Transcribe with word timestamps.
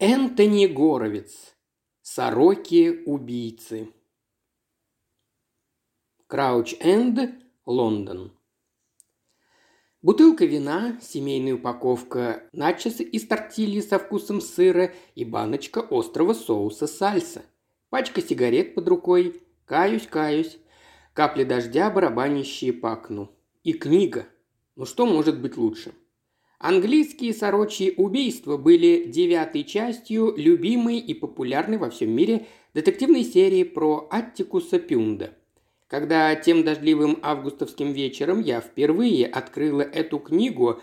Энтони 0.00 0.66
Горовец. 0.66 1.56
Сороки-убийцы. 2.02 3.92
Крауч-Энд, 6.28 7.32
Лондон. 7.66 8.32
Бутылка 10.00 10.44
вина, 10.44 11.00
семейная 11.02 11.56
упаковка 11.56 12.48
начосы 12.52 13.02
из 13.02 13.26
тортильи 13.26 13.80
со 13.80 13.98
вкусом 13.98 14.40
сыра 14.40 14.94
и 15.16 15.24
баночка 15.24 15.80
острого 15.80 16.32
соуса 16.32 16.86
сальса. 16.86 17.42
Пачка 17.90 18.22
сигарет 18.22 18.76
под 18.76 18.86
рукой. 18.86 19.42
Каюсь, 19.64 20.06
каюсь. 20.06 20.58
Капли 21.12 21.42
дождя, 21.42 21.90
барабанящие 21.90 22.72
по 22.72 22.92
окну. 22.92 23.36
И 23.64 23.72
книга. 23.72 24.28
Ну 24.76 24.84
что 24.84 25.06
может 25.06 25.40
быть 25.40 25.56
лучше? 25.56 25.92
Английские 26.58 27.34
сорочьи 27.34 27.94
убийства 27.96 28.56
были 28.56 29.04
девятой 29.04 29.62
частью 29.62 30.34
любимой 30.36 30.98
и 30.98 31.14
популярной 31.14 31.78
во 31.78 31.88
всем 31.88 32.10
мире 32.10 32.46
детективной 32.74 33.22
серии 33.22 33.62
про 33.62 34.08
Аттикуса 34.10 34.80
Пюнда. 34.80 35.34
Когда 35.86 36.34
тем 36.34 36.64
дождливым 36.64 37.20
августовским 37.22 37.92
вечером 37.92 38.40
я 38.40 38.60
впервые 38.60 39.26
открыла 39.28 39.82
эту 39.82 40.18
книгу, 40.18 40.80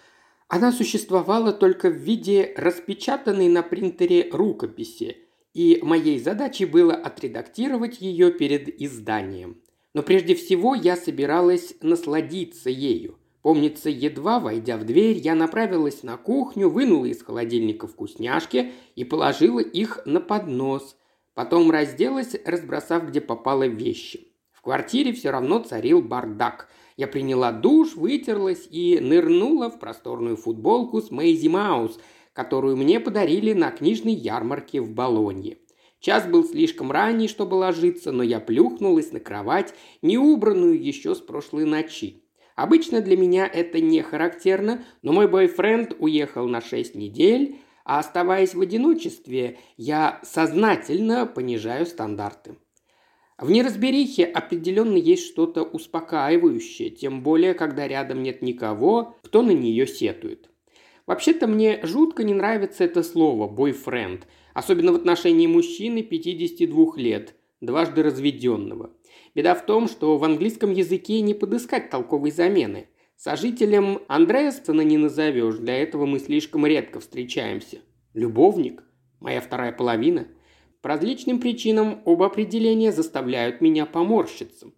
она 0.47 0.71
существовала 0.71 1.51
только 1.51 1.89
в 1.89 1.95
виде 1.97 2.53
распечатанной 2.55 3.49
на 3.49 3.61
принтере 3.61 4.29
рукописи, 4.31 5.17
и 5.53 5.79
моей 5.83 6.19
задачей 6.19 6.65
было 6.65 6.93
отредактировать 6.93 7.99
ее 7.99 8.31
перед 8.31 8.81
изданием. 8.81 9.61
Но 9.93 10.03
прежде 10.03 10.35
всего 10.35 10.73
я 10.73 10.95
собиралась 10.95 11.75
насладиться 11.81 12.69
ею– 12.69 13.19
Помнится, 13.45 13.91
едва 13.91 14.39
войдя 14.39 14.75
в 14.75 14.85
дверь, 14.85 15.17
я 15.17 15.35
направилась 15.35 16.01
на 16.01 16.17
кухню, 16.17 16.67
вынула 16.67 17.05
из 17.05 17.21
холодильника 17.21 17.85
вкусняшки 17.85 18.71
и 18.95 19.03
положила 19.03 19.59
их 19.59 19.99
на 20.05 20.19
поднос. 20.19 20.97
Потом 21.35 21.69
разделась, 21.69 22.35
разбросав, 22.43 23.07
где 23.07 23.21
попало 23.21 23.67
вещи. 23.67 24.29
В 24.51 24.63
квартире 24.63 25.13
все 25.13 25.29
равно 25.29 25.59
царил 25.59 26.01
бардак. 26.01 26.69
Я 26.97 27.05
приняла 27.05 27.51
душ, 27.51 27.93
вытерлась 27.95 28.67
и 28.71 28.99
нырнула 28.99 29.69
в 29.69 29.77
просторную 29.77 30.37
футболку 30.37 30.99
с 30.99 31.11
Мэйзи 31.11 31.49
Маус, 31.49 31.99
которую 32.33 32.77
мне 32.77 32.99
подарили 32.99 33.53
на 33.53 33.69
книжной 33.69 34.13
ярмарке 34.13 34.81
в 34.81 34.89
Болонье. 34.89 35.59
Час 35.99 36.25
был 36.25 36.45
слишком 36.45 36.91
ранний, 36.91 37.27
чтобы 37.27 37.53
ложиться, 37.53 38.11
но 38.11 38.23
я 38.23 38.39
плюхнулась 38.39 39.11
на 39.11 39.19
кровать, 39.19 39.75
не 40.01 40.17
убранную 40.17 40.83
еще 40.83 41.13
с 41.13 41.19
прошлой 41.19 41.65
ночи. 41.65 42.24
Обычно 42.55 43.01
для 43.01 43.17
меня 43.17 43.45
это 43.45 43.81
не 43.81 44.01
характерно, 44.01 44.85
но 45.01 45.11
мой 45.11 45.27
бойфренд 45.27 45.95
уехал 45.99 46.47
на 46.47 46.61
6 46.61 46.95
недель, 46.95 47.57
а 47.83 47.99
оставаясь 47.99 48.55
в 48.55 48.61
одиночестве, 48.61 49.59
я 49.77 50.19
сознательно 50.23 51.25
понижаю 51.25 51.85
стандарты. 51.85 52.55
В 53.37 53.51
неразберихе 53.51 54.23
определенно 54.23 54.95
есть 54.95 55.25
что-то 55.25 55.63
успокаивающее, 55.63 56.89
тем 56.89 57.21
более, 57.21 57.53
когда 57.53 57.85
рядом 57.85 58.23
нет 58.23 58.41
никого, 58.41 59.17
кто 59.23 59.41
на 59.41 59.51
нее 59.51 59.85
сетует. 59.85 60.49
Вообще-то 61.05 61.45
мне 61.45 61.81
жутко 61.83 62.23
не 62.23 62.33
нравится 62.33 62.85
это 62.85 63.03
слово 63.03 63.49
«бойфренд», 63.49 64.25
особенно 64.53 64.93
в 64.93 64.95
отношении 64.95 65.45
мужчины 65.45 66.01
52 66.01 66.93
лет, 66.95 67.35
дважды 67.59 68.01
разведенного– 68.01 68.91
Беда 69.35 69.53
в 69.53 69.65
том, 69.65 69.89
что 69.89 70.17
в 70.17 70.23
английском 70.23 70.71
языке 70.71 71.19
не 71.19 71.33
подыскать 71.33 71.89
толковой 71.89 72.31
замены. 72.31 72.87
Сожителем 73.17 73.99
Андреасона 74.07 74.81
не 74.81 74.97
назовешь, 74.97 75.57
для 75.57 75.77
этого 75.77 76.05
мы 76.05 76.19
слишком 76.19 76.65
редко 76.65 77.01
встречаемся. 77.01 77.79
Любовник? 78.13 78.83
Моя 79.19 79.41
вторая 79.41 79.73
половина? 79.73 80.27
По 80.81 80.89
различным 80.89 81.39
причинам 81.41 82.01
оба 82.05 82.27
определения 82.27 82.93
заставляют 82.93 83.59
меня 83.59 83.85
поморщиться. 83.85 84.71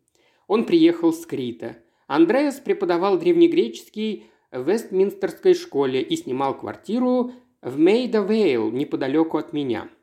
Он 0.47 0.65
приехал 0.65 1.13
с 1.13 1.25
Крита. 1.25 1.77
Андреас 2.07 2.55
преподавал 2.55 3.19
древнегреческий 3.19 4.25
в 4.51 4.67
Вестминстерской 4.67 5.53
школе 5.53 6.01
и 6.01 6.15
снимал 6.15 6.57
квартиру 6.57 7.31
в 7.61 7.77
Мейда 7.77 8.21
Вейл 8.21 8.71
неподалеку 8.71 9.37
от 9.37 9.53
меня– 9.53 9.89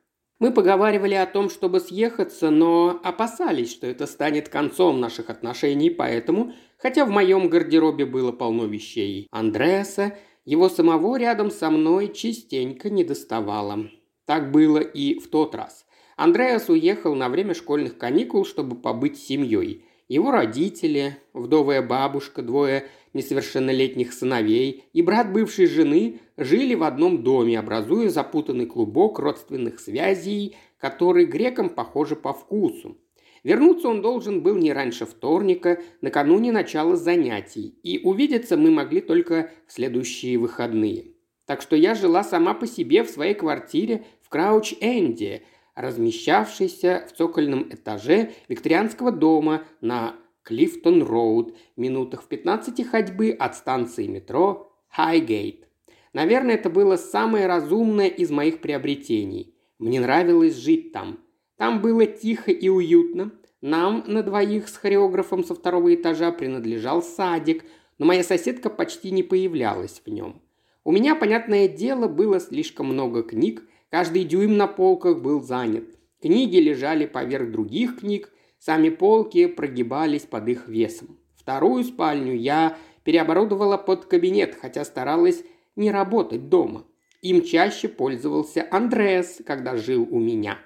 мы 0.45 0.53
поговаривали 0.53 1.15
о 1.15 1.25
том, 1.25 1.49
чтобы 1.49 1.81
съехаться, 1.81 2.51
но 2.51 3.01
опасались, 3.03 3.71
что 3.73 3.87
это 3.87 4.07
станет 4.07 4.51
концом 4.51 5.01
наших 5.01 5.31
отношений, 5.31 5.89
поэтому, 5.89 6.53
хотя 6.77 7.07
в 7.07 7.09
моем 7.09 7.49
гардеробе 7.49 8.05
было 8.05 8.31
полно 8.31 8.67
вещей 8.67 9.27
Андреаса, 9.31 10.19
его 10.45 10.69
самого 10.69 11.17
рядом 11.17 11.51
со 11.51 11.71
мной 11.71 12.13
частенько 12.13 12.91
не 12.91 13.05
доставало. 13.05 13.89
Так 14.27 14.53
было 14.53 14.81
и 14.81 15.19
в 15.19 15.31
тот 15.31 15.55
раз. 15.55 15.87
Андреас 16.19 16.69
уехал 16.69 17.15
на 17.15 17.31
время 17.31 17.55
школьных 17.55 17.97
каникул, 17.97 18.45
чтобы 18.45 18.77
побыть 18.77 19.17
с 19.17 19.27
семьей. 19.27 19.87
Его 20.09 20.31
родители, 20.31 21.17
вдовая 21.33 21.81
бабушка, 21.81 22.43
двое 22.43 22.85
несовершеннолетних 23.15 24.13
сыновей 24.13 24.85
и 24.93 25.01
брат 25.01 25.33
бывшей 25.33 25.67
жены 25.67 26.21
жили 26.37 26.75
в 26.75 26.83
одном 26.83 27.23
доме, 27.23 27.59
образуя 27.59 28.11
запутанный 28.11 28.67
клубок 28.67 29.19
родственных 29.19 29.81
связей, 29.81 30.57
который 30.79 31.25
грекам 31.25 31.71
похоже 31.71 32.17
по 32.17 32.35
вкусу. 32.35 32.99
Вернуться 33.45 33.89
он 33.89 34.03
должен 34.03 34.43
был 34.43 34.57
не 34.57 34.73
раньше 34.73 35.07
вторника, 35.07 35.81
накануне 36.01 36.51
начала 36.51 36.97
занятий, 36.97 37.79
и 37.83 38.01
увидеться 38.03 38.57
мы 38.57 38.71
могли 38.71 39.01
только 39.01 39.51
в 39.67 39.73
следующие 39.73 40.39
выходные. 40.39 41.13
Так 41.47 41.61
что 41.61 41.77
я 41.77 41.95
жила 41.95 42.25
сама 42.25 42.55
по 42.55 42.67
себе 42.67 43.05
в 43.05 43.11
своей 43.11 43.35
квартире 43.35 44.07
в 44.23 44.35
Крауч-Энде, 44.35 45.43
размещавшейся 45.75 47.07
в 47.09 47.17
цокольном 47.17 47.69
этаже 47.71 48.33
викторианского 48.49 49.13
дома 49.13 49.65
на 49.83 50.17
Клифтон-Роуд, 50.45 51.57
минутах 51.77 52.23
в 52.23 52.27
15 52.27 52.87
ходьбы 52.87 53.31
от 53.31 53.57
станции 53.57 54.07
метро 54.07 54.73
Хайгейт. 54.89 55.67
Наверное, 56.13 56.55
это 56.55 56.71
было 56.71 56.97
самое 56.97 57.47
разумное 57.47 58.07
из 58.09 58.31
моих 58.31 58.61
приобретений. 58.61 59.55
Мне 59.79 60.01
нравилось 60.01 60.57
жить 60.57 60.93
там. 60.93 61.19
Там 61.57 61.81
было 61.81 62.07
тихо 62.07 62.53
и 62.53 62.69
уютно. 62.69 63.33
Нам 63.61 64.05
на 64.07 64.23
двоих 64.23 64.69
с 64.69 64.77
хореографом 64.77 65.43
со 65.43 65.55
второго 65.55 65.95
этажа 65.95 66.31
принадлежал 66.31 67.03
садик, 67.03 67.65
но 67.99 68.07
моя 68.07 68.23
соседка 68.23 68.71
почти 68.71 69.11
не 69.11 69.23
появлялась 69.23 70.03
в 70.05 70.11
нем. 70.11 70.43
У 70.85 70.93
меня, 70.93 71.15
понятное 71.15 71.67
дело, 71.67 72.07
было 72.07 72.39
слишком 72.41 72.87
много 72.87 73.23
книг, 73.23 73.65
каждый 73.91 74.25
дюйм 74.25 74.57
на 74.59 74.67
полках 74.67 75.23
был 75.23 75.41
занят. 75.41 75.85
Книги 76.21 76.59
лежали 76.59 77.07
поверх 77.07 77.51
других 77.51 78.01
книг, 78.01 78.31
Сами 78.65 78.89
полки 78.89 79.45
прогибались 79.45 80.23
под 80.23 80.49
их 80.49 80.69
весом. 80.69 81.19
Вторую 81.37 81.85
спальню 81.85 82.35
я 82.35 82.79
переоборудовала 83.03 83.77
под 83.77 84.07
кабинет, 84.07 84.57
хотя 84.59 84.87
старалась 84.87 85.45
не 85.77 85.91
работать 85.91 86.49
дома. 86.49 86.87
Им 87.21 87.43
чаще 87.43 87.89
пользовался 87.89 88.67
Андреас, 88.71 89.43
когда 89.45 89.77
жил 89.77 90.09
у 90.11 90.19
меня. 90.19 90.59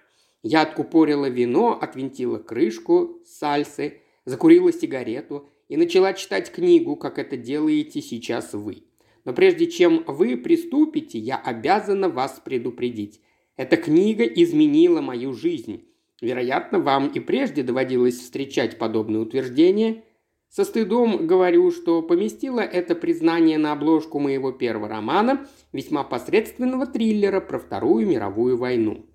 Я 0.44 0.62
откупорила 0.62 1.28
вино, 1.28 1.76
отвинтила 1.76 2.38
крышку 2.38 3.20
сальсы, 3.26 4.00
закурила 4.24 4.72
сигарету 4.72 5.48
и 5.66 5.76
начала 5.76 6.12
читать 6.12 6.52
книгу, 6.52 6.94
как 6.94 7.18
это 7.18 7.36
делаете 7.36 8.00
сейчас 8.00 8.52
вы. 8.52 8.84
Но 9.24 9.32
прежде 9.32 9.66
чем 9.66 10.04
вы 10.06 10.36
приступите, 10.36 11.18
я 11.18 11.36
обязана 11.36 12.08
вас 12.08 12.40
предупредить. 12.44 13.20
Эта 13.56 13.76
книга 13.76 14.22
изменила 14.22 15.00
мою 15.00 15.32
жизнь. 15.32 15.87
Вероятно, 16.20 16.80
вам 16.80 17.08
и 17.08 17.20
прежде 17.20 17.62
доводилось 17.62 18.18
встречать 18.18 18.78
подобные 18.78 19.20
утверждения. 19.20 20.02
Со 20.48 20.64
стыдом 20.64 21.26
говорю, 21.26 21.70
что 21.70 22.02
поместила 22.02 22.60
это 22.60 22.94
признание 22.94 23.58
на 23.58 23.72
обложку 23.72 24.18
моего 24.18 24.50
первого 24.50 24.88
романа, 24.88 25.46
весьма 25.72 26.02
посредственного 26.02 26.86
триллера 26.86 27.40
про 27.40 27.58
Вторую 27.58 28.06
мировую 28.06 28.56
войну. 28.56 29.06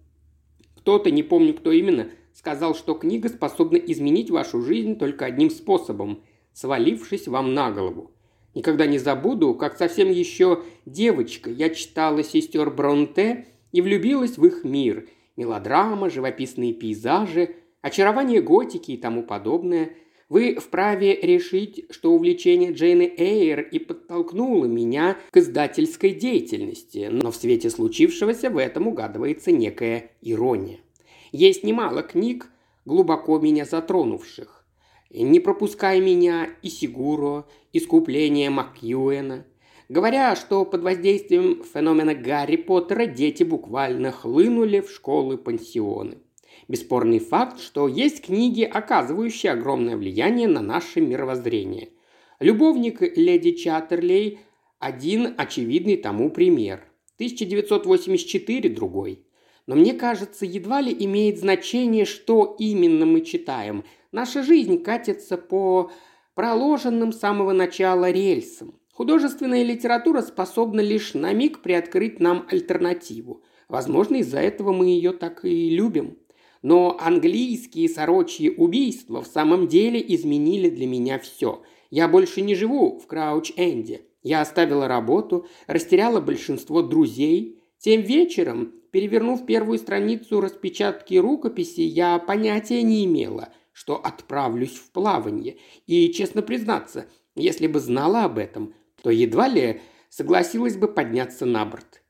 Кто-то, 0.78 1.12
не 1.12 1.24
помню 1.24 1.54
кто 1.54 1.72
именно, 1.72 2.08
сказал, 2.34 2.76
что 2.76 2.94
книга 2.94 3.30
способна 3.30 3.78
изменить 3.78 4.30
вашу 4.30 4.62
жизнь 4.62 4.98
только 4.98 5.26
одним 5.26 5.50
способом– 5.50 6.24
свалившись 6.54 7.28
вам 7.28 7.56
на 7.56 7.72
голову. 7.72 8.12
Никогда 8.54 8.86
не 8.86 9.00
забуду, 9.00 9.56
как 9.56 9.76
совсем 9.76 10.12
еще 10.12 10.62
девочка 10.86 11.50
я 11.50 11.72
читала 11.72 12.24
сестер 12.24 12.70
Бронте 12.70 13.48
и 13.72 13.82
влюбилась 13.82 14.38
в 14.38 14.46
их 14.46 14.64
мир– 14.64 15.10
мелодрама, 15.36 16.10
живописные 16.10 16.74
пейзажи, 16.74 17.56
очарование 17.82 18.42
готики 18.42 18.92
и 18.92 18.98
тому 18.98 19.24
подобное, 19.24 19.94
вы 20.30 20.56
вправе 20.56 21.16
решить, 21.16 21.86
что 21.92 22.12
увлечение 22.12 22.72
Джейны 22.72 23.14
Эйр 23.18 23.62
и 23.62 23.78
подтолкнуло 23.78 24.66
меня 24.66 25.18
к 25.32 25.38
издательской 25.38 26.12
деятельности, 26.12 27.10
но 27.12 27.32
в 27.32 27.36
свете 27.36 27.70
случившегося 27.70 28.50
в 28.50 28.58
этом 28.58 28.88
угадывается 28.88 29.52
некая 29.52 30.12
ирония. 30.22 30.80
Есть 31.32 31.64
немало 31.64 32.02
книг, 32.02 32.50
глубоко 32.86 33.40
меня 33.40 33.66
затронувших. 33.66 34.66
«Не 35.12 35.40
пропускай 35.40 36.02
меня» 36.02 36.50
и 36.64 36.70
«Сигуро», 36.70 37.46
«Искупление 37.72 38.50
Макьюэна», 38.50 39.46
говоря, 39.94 40.36
что 40.36 40.66
под 40.66 40.82
воздействием 40.82 41.64
феномена 41.64 42.16
Гарри 42.16 42.56
Поттера 42.56 43.06
дети 43.06 43.44
буквально 43.44 44.12
хлынули 44.12 44.80
в 44.80 44.90
школы-пансионы. 44.90 46.18
Бесспорный 46.68 47.20
факт, 47.20 47.60
что 47.60 47.88
есть 47.88 48.26
книги, 48.26 48.64
оказывающие 48.64 49.52
огромное 49.52 49.96
влияние 49.96 50.48
на 50.48 50.62
наше 50.62 51.00
мировоззрение. 51.00 51.90
Любовник 52.40 53.02
леди 53.16 53.52
Чаттерлей– 53.52 54.40
один 54.80 55.36
очевидный 55.38 55.98
тому 55.98 56.32
пример. 56.32 56.86
1984– 57.18 58.70
другой. 58.76 59.28
Но 59.68 59.76
мне 59.76 59.94
кажется, 59.94 60.46
едва 60.48 60.82
ли 60.82 60.96
имеет 61.06 61.38
значение, 61.38 62.06
что 62.06 62.56
именно 62.58 63.06
мы 63.06 63.22
читаем. 63.22 63.84
Наша 64.12 64.42
жизнь 64.42 64.82
катится 64.82 65.38
по 65.38 65.92
проложенным 66.34 67.14
с 67.14 67.20
самого 67.20 67.54
начала 67.54 68.10
рельсам. 68.10 68.80
Художественная 68.94 69.64
литература 69.64 70.22
способна 70.22 70.80
лишь 70.80 71.16
на 71.16 71.34
миг 71.34 71.64
приоткрыть 71.64 72.20
нам 72.20 72.46
альтернативу. 72.48 73.42
Возможно, 73.68 74.18
из-за 74.18 74.40
этого 74.40 74.72
мы 74.72 74.86
ее 74.86 75.14
так 75.14 75.44
и 75.46 75.72
любим. 75.72 76.20
Но 76.62 76.96
английские 77.00 77.90
сорочьи 77.90 78.52
убийства 78.52 79.24
в 79.24 79.28
самом 79.28 79.68
деле 79.68 80.00
изменили 80.16 80.70
для 80.70 80.86
меня 80.86 81.18
все. 81.18 81.64
Я 81.90 82.08
больше 82.08 82.42
не 82.42 82.54
живу 82.54 83.00
в 83.00 83.12
Крауч-Энде. 83.12 84.02
Я 84.22 84.42
оставила 84.42 84.88
работу, 84.88 85.48
растеряла 85.66 86.22
большинство 86.22 86.84
друзей. 86.84 87.60
Тем 87.80 88.02
вечером, 88.02 88.74
перевернув 88.92 89.48
первую 89.48 89.80
страницу 89.80 90.40
распечатки 90.40 91.16
рукописи, 91.16 91.82
я 91.82 92.20
понятия 92.20 92.84
не 92.84 93.06
имела, 93.06 93.50
что 93.72 93.96
отправлюсь 93.96 94.76
в 94.76 94.92
плавание. 94.92 95.58
И, 95.88 96.14
честно 96.14 96.44
признаться, 96.44 97.08
если 97.36 97.66
бы 97.66 97.80
знала 97.80 98.26
об 98.26 98.38
этом, 98.38 98.76
то 99.04 99.12
едва 99.12 99.48
ли 99.48 99.82
согласилась 100.10 100.78
бы 100.78 100.88
подняться 100.88 101.46
на 101.46 101.66
борт. 101.66 102.02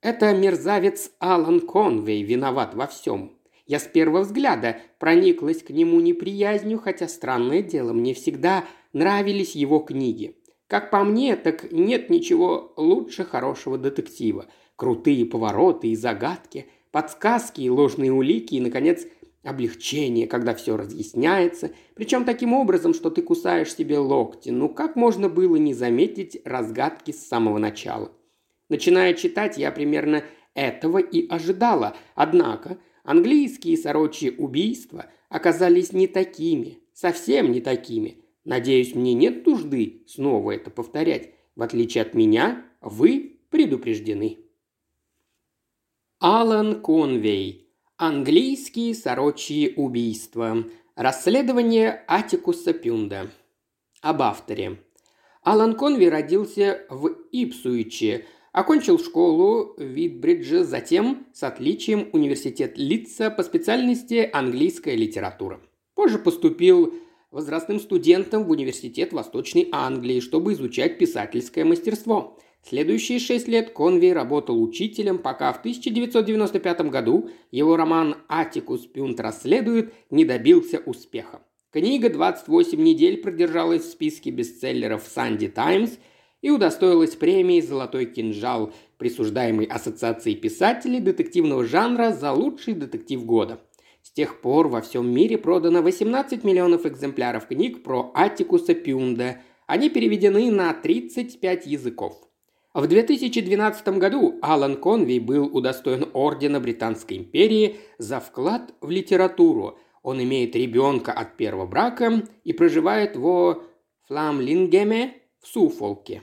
Это 0.00 0.32
мерзавец 0.32 1.10
Алан 1.18 1.60
Конвей 1.60 2.22
виноват 2.22 2.74
во 2.74 2.86
всем. 2.86 3.36
Я 3.66 3.80
с 3.80 3.84
первого 3.84 4.20
взгляда 4.20 4.78
прониклась 4.98 5.62
к 5.62 5.70
нему 5.70 6.00
неприязнью, 6.00 6.78
хотя 6.78 7.08
странное 7.08 7.60
дело, 7.62 7.92
мне 7.92 8.14
всегда 8.14 8.64
нравились 8.92 9.56
его 9.56 9.80
книги. 9.80 10.36
Как 10.68 10.90
по 10.90 11.02
мне, 11.02 11.34
так 11.36 11.72
нет 11.72 12.08
ничего 12.08 12.72
лучше 12.76 13.24
хорошего 13.24 13.76
детектива. 13.76 14.46
Крутые 14.76 15.26
повороты 15.26 15.88
и 15.88 15.96
загадки, 15.96 16.66
подсказки 16.92 17.62
и 17.62 17.68
ложные 17.68 18.12
улики, 18.12 18.54
и, 18.54 18.60
наконец, 18.60 19.04
облегчение, 19.48 20.26
когда 20.26 20.54
все 20.54 20.76
разъясняется, 20.76 21.72
причем 21.94 22.24
таким 22.24 22.52
образом, 22.52 22.94
что 22.94 23.10
ты 23.10 23.22
кусаешь 23.22 23.74
себе 23.74 23.98
локти. 23.98 24.50
Ну 24.50 24.68
как 24.68 24.96
можно 24.96 25.28
было 25.28 25.56
не 25.56 25.74
заметить 25.74 26.40
разгадки 26.44 27.10
с 27.10 27.26
самого 27.26 27.58
начала? 27.58 28.12
Начиная 28.68 29.14
читать, 29.14 29.58
я 29.58 29.72
примерно 29.72 30.24
этого 30.54 30.98
и 30.98 31.26
ожидала, 31.28 31.96
однако 32.14 32.78
Английские 33.08 33.78
сорочьи 33.78 34.28
убийства 34.36 35.06
оказались 35.30 35.94
не 35.94 36.06
такими, 36.06 36.80
совсем 36.92 37.52
не 37.52 37.62
такими. 37.62 38.22
Надеюсь, 38.44 38.94
мне 38.94 39.14
нет 39.14 39.46
нужды 39.46 40.04
снова 40.06 40.50
это 40.50 40.68
повторять. 40.68 41.30
В 41.56 41.62
отличие 41.62 42.02
от 42.02 42.12
меня, 42.12 42.66
вы 42.82 43.40
предупреждены. 43.48 44.36
Алан 46.18 46.82
Конвей. 46.82 47.67
Английские 48.00 48.94
сорочьи 48.94 49.72
убийства. 49.74 50.64
Расследование 50.94 52.04
Атикуса 52.06 52.72
Пюнда. 52.72 53.28
Об 54.02 54.22
авторе. 54.22 54.78
Алан 55.42 55.74
Конвей 55.74 56.08
родился 56.08 56.86
в 56.90 57.08
Ипсуиче, 57.32 58.24
Окончил 58.52 59.00
школу 59.00 59.74
в 59.76 59.82
Витбридже, 59.82 60.62
затем 60.62 61.26
с 61.32 61.42
отличием 61.42 62.08
университет 62.12 62.74
Литца 62.78 63.30
по 63.30 63.42
специальности 63.42 64.30
английская 64.32 64.94
литература. 64.94 65.60
Позже 65.96 66.20
поступил 66.20 66.94
возрастным 67.32 67.80
студентом 67.80 68.44
в 68.44 68.50
университет 68.50 69.12
Восточной 69.12 69.68
Англии, 69.72 70.20
чтобы 70.20 70.52
изучать 70.52 70.98
писательское 70.98 71.64
мастерство. 71.64 72.38
Следующие 72.62 73.18
шесть 73.18 73.48
лет 73.48 73.70
Конвей 73.70 74.12
работал 74.12 74.62
учителем, 74.62 75.18
пока 75.18 75.52
в 75.52 75.60
1995 75.60 76.80
году 76.90 77.30
его 77.50 77.76
роман 77.76 78.16
«Атикус 78.28 78.86
Пюнт 78.86 79.20
расследует» 79.20 79.94
не 80.10 80.24
добился 80.24 80.78
успеха. 80.78 81.40
Книга 81.70 82.10
28 82.10 82.80
недель 82.82 83.18
продержалась 83.18 83.82
в 83.82 83.90
списке 83.90 84.30
бестселлеров 84.30 85.04
«Санди 85.06 85.48
Таймс», 85.48 85.92
и 86.40 86.50
удостоилась 86.50 87.16
премии 87.16 87.60
«Золотой 87.60 88.06
кинжал», 88.06 88.72
присуждаемой 88.96 89.66
Ассоциацией 89.66 90.36
писателей 90.36 91.00
детективного 91.00 91.64
жанра 91.64 92.12
за 92.12 92.32
лучший 92.32 92.74
детектив 92.74 93.24
года. 93.24 93.60
С 94.02 94.10
тех 94.10 94.40
пор 94.40 94.68
во 94.68 94.80
всем 94.80 95.12
мире 95.12 95.38
продано 95.38 95.82
18 95.82 96.44
миллионов 96.44 96.86
экземпляров 96.86 97.46
книг 97.46 97.82
про 97.82 98.10
Атикуса 98.14 98.74
Пюнда. 98.74 99.38
Они 99.66 99.90
переведены 99.90 100.50
на 100.50 100.72
35 100.72 101.66
языков. 101.66 102.27
В 102.78 102.86
2012 102.86 103.88
году 103.98 104.38
Алан 104.40 104.76
Конвей 104.76 105.18
был 105.18 105.46
удостоен 105.46 106.10
Ордена 106.12 106.60
Британской 106.60 107.16
империи 107.16 107.78
за 107.98 108.20
вклад 108.20 108.72
в 108.80 108.88
литературу. 108.88 109.80
Он 110.04 110.22
имеет 110.22 110.54
ребенка 110.54 111.10
от 111.10 111.36
первого 111.36 111.66
брака 111.66 112.22
и 112.44 112.52
проживает 112.52 113.16
во 113.16 113.64
Фламлингеме 114.06 115.14
в 115.40 115.48
Суфолке. 115.48 116.22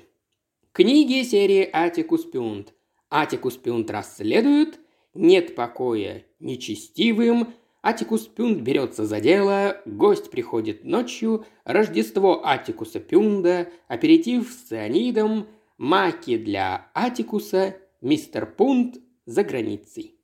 Книги 0.72 1.24
серии 1.24 1.70
«Атикус 1.74 2.24
Пюнт». 2.24 2.74
«Атикус 3.12 3.58
Пюнт 3.58 3.92
расследует», 3.92 4.80
«Нет 5.14 5.56
покоя 5.56 6.24
нечестивым», 6.40 7.50
Атикус 7.86 8.22
Пюнт 8.28 8.62
берется 8.62 9.06
за 9.06 9.20
дело, 9.20 9.80
гость 9.86 10.32
приходит 10.32 10.86
ночью, 10.86 11.46
Рождество 11.66 12.44
Атикуса 12.44 13.00
Пюнда, 13.00 13.68
аперитив 13.88 14.50
с 14.50 14.70
цианидом, 14.70 15.48
маки 15.78 16.38
для 16.38 16.90
Атикуса, 16.94 17.78
мистер 18.02 18.46
Пунт 18.46 18.98
за 19.26 19.44
границей. 19.44 20.16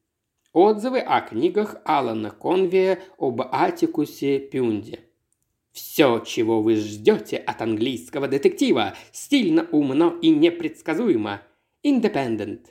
Отзывы 0.54 1.00
о 1.00 1.22
книгах 1.22 1.78
Алана 1.86 2.32
Конвия 2.32 3.00
об 3.18 3.42
Атикусе 3.42 4.40
Пюнде– 4.40 5.00
все, 5.72 6.20
чего 6.20 6.62
вы 6.62 6.76
ждете 6.76 7.38
от 7.38 7.62
английского 7.62 8.28
детектива, 8.28 8.96
стильно, 9.12 9.68
умно 9.72 10.18
и 10.22 10.30
непредсказуемо. 10.30 11.42
Independent. 11.84 12.68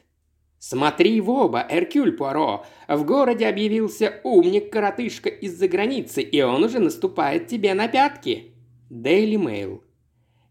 Смотри 0.59 1.21
в 1.23 1.31
оба, 1.31 1.67
Эркюль 1.69 2.13
Пуаро. 2.13 2.67
В 2.87 3.05
городе 3.07 3.47
объявился 3.47 4.21
умник-коротышка 4.23 5.31
из-за 5.31 5.69
границы, 5.69 6.21
и 6.21 6.43
он 6.43 6.63
уже 6.63 6.79
наступает 6.79 7.47
тебе 7.47 7.73
на 7.73 7.89
пятки. 7.89 8.53
Daily 8.91 9.37
Mail. 9.37 9.81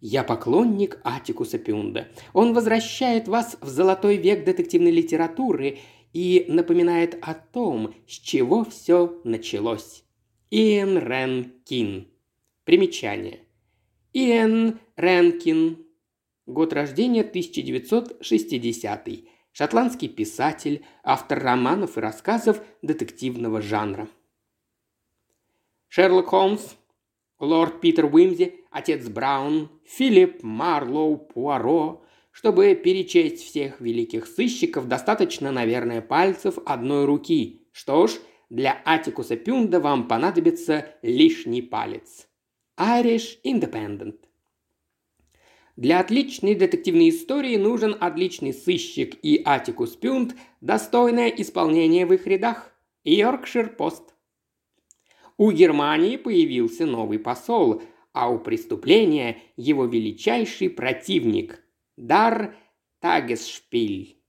Я 0.01 0.23
поклонник 0.23 0.99
Атикуса 1.03 1.59
Пюнда. 1.59 2.07
Он 2.33 2.53
возвращает 2.53 3.27
вас 3.27 3.57
в 3.59 3.67
золотой 3.67 4.15
век 4.17 4.45
детективной 4.45 4.91
литературы 4.91 5.79
и 6.13 6.45
напоминает 6.47 7.17
о 7.21 7.33
том, 7.33 7.93
с 8.07 8.13
чего 8.13 8.63
все 8.63 9.19
началось. 9.25 10.03
Иэн 10.51 10.97
Рен 10.97 11.53
Кин. 11.65 12.07
Примечание. 12.63 13.41
Иэн 14.13 14.79
Ренкин. 14.95 15.85
Год 16.45 16.73
рождения 16.73 17.21
1960. 17.21 19.09
Шотландский 19.51 20.07
писатель, 20.07 20.85
автор 21.03 21.39
романов 21.39 21.97
и 21.97 21.99
рассказов 21.99 22.63
детективного 22.81 23.61
жанра. 23.61 24.07
Шерлок 25.89 26.27
Холмс, 26.27 26.75
лорд 27.39 27.81
Питер 27.81 28.05
Уимзи, 28.05 28.55
отец 28.69 29.07
Браун, 29.07 29.69
Филипп 29.85 30.43
Марлоу 30.43 31.17
Пуаро. 31.17 32.03
Чтобы 32.31 32.75
перечесть 32.75 33.43
всех 33.43 33.81
великих 33.81 34.27
сыщиков, 34.27 34.87
достаточно, 34.87 35.51
наверное, 35.51 36.01
пальцев 36.01 36.57
одной 36.65 37.05
руки. 37.05 37.67
Что 37.71 38.07
ж, 38.07 38.13
для 38.49 38.81
Атикуса 38.85 39.35
Пюнда 39.35 39.79
вам 39.79 40.07
понадобится 40.07 40.95
лишний 41.01 41.61
палец. 41.61 42.27
Irish 42.77 43.39
Independent. 43.43 44.15
Для 45.75 45.99
отличной 45.99 46.55
детективной 46.55 47.09
истории 47.09 47.55
нужен 47.55 47.95
отличный 47.99 48.53
сыщик 48.53 49.17
и 49.23 49.41
Атикус 49.43 49.95
Пюнт, 49.95 50.35
достойное 50.61 51.29
исполнение 51.29 52.05
в 52.05 52.13
их 52.13 52.27
рядах. 52.27 52.73
Йоркшир 53.03 53.75
Пост. 53.75 54.13
У 55.39 55.51
Германии 55.51 56.17
появился 56.17 56.85
новый 56.85 57.17
посол, 57.17 57.81
а 58.11 58.29
у 58.29 58.39
преступления 58.39 59.37
его 59.55 59.85
величайший 59.85 60.69
противник– 60.69 61.63
Дар 61.97 62.57
Тагесшпиль. 62.99 64.21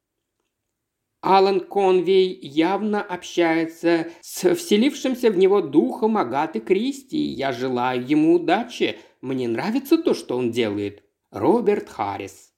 Алан 1.20 1.58
Конвей 1.58 2.38
явно 2.40 3.02
общается 3.02 4.06
с 4.20 4.54
вселившимся 4.54 5.32
в 5.32 5.36
него 5.36 5.60
духом 5.60 6.16
Агаты 6.16 6.60
Кристи. 6.60 7.18
Я 7.18 7.50
желаю 7.50 8.06
ему 8.06 8.34
удачи. 8.34 8.96
Мне 9.20 9.48
нравится 9.48 9.98
то, 9.98 10.14
что 10.14 10.36
он 10.36 10.52
делает. 10.52 11.02
Роберт 11.32 11.88
Харрис. 11.88 12.54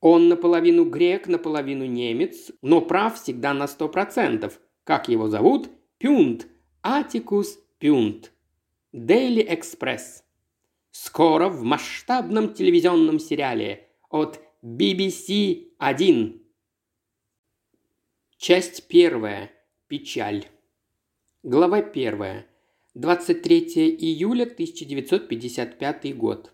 Он 0.00 0.28
наполовину 0.28 0.84
грек, 0.84 1.26
наполовину 1.26 1.86
немец, 1.86 2.50
но 2.60 2.82
прав 2.82 3.18
всегда 3.18 3.54
на 3.54 3.66
сто 3.66 3.88
процентов. 3.88 4.60
Как 4.84 5.08
его 5.08 5.28
зовут? 5.28 5.70
Пюнт. 5.96 6.48
Атикус 6.86 7.58
Пюнт. 7.78 8.30
Daily 8.92 9.42
Express. 9.48 10.22
Скоро 10.90 11.48
в 11.48 11.62
масштабном 11.62 12.52
телевизионном 12.52 13.18
сериале 13.18 13.88
от 14.10 14.38
BBC 14.62 15.68
1. 15.78 16.42
Часть 18.36 18.86
первая. 18.86 19.50
Печаль. 19.88 20.44
Глава 21.42 21.80
первая. 21.80 22.46
23 22.92 23.60
июля 23.98 24.42
1955 24.42 26.14
год. 26.18 26.52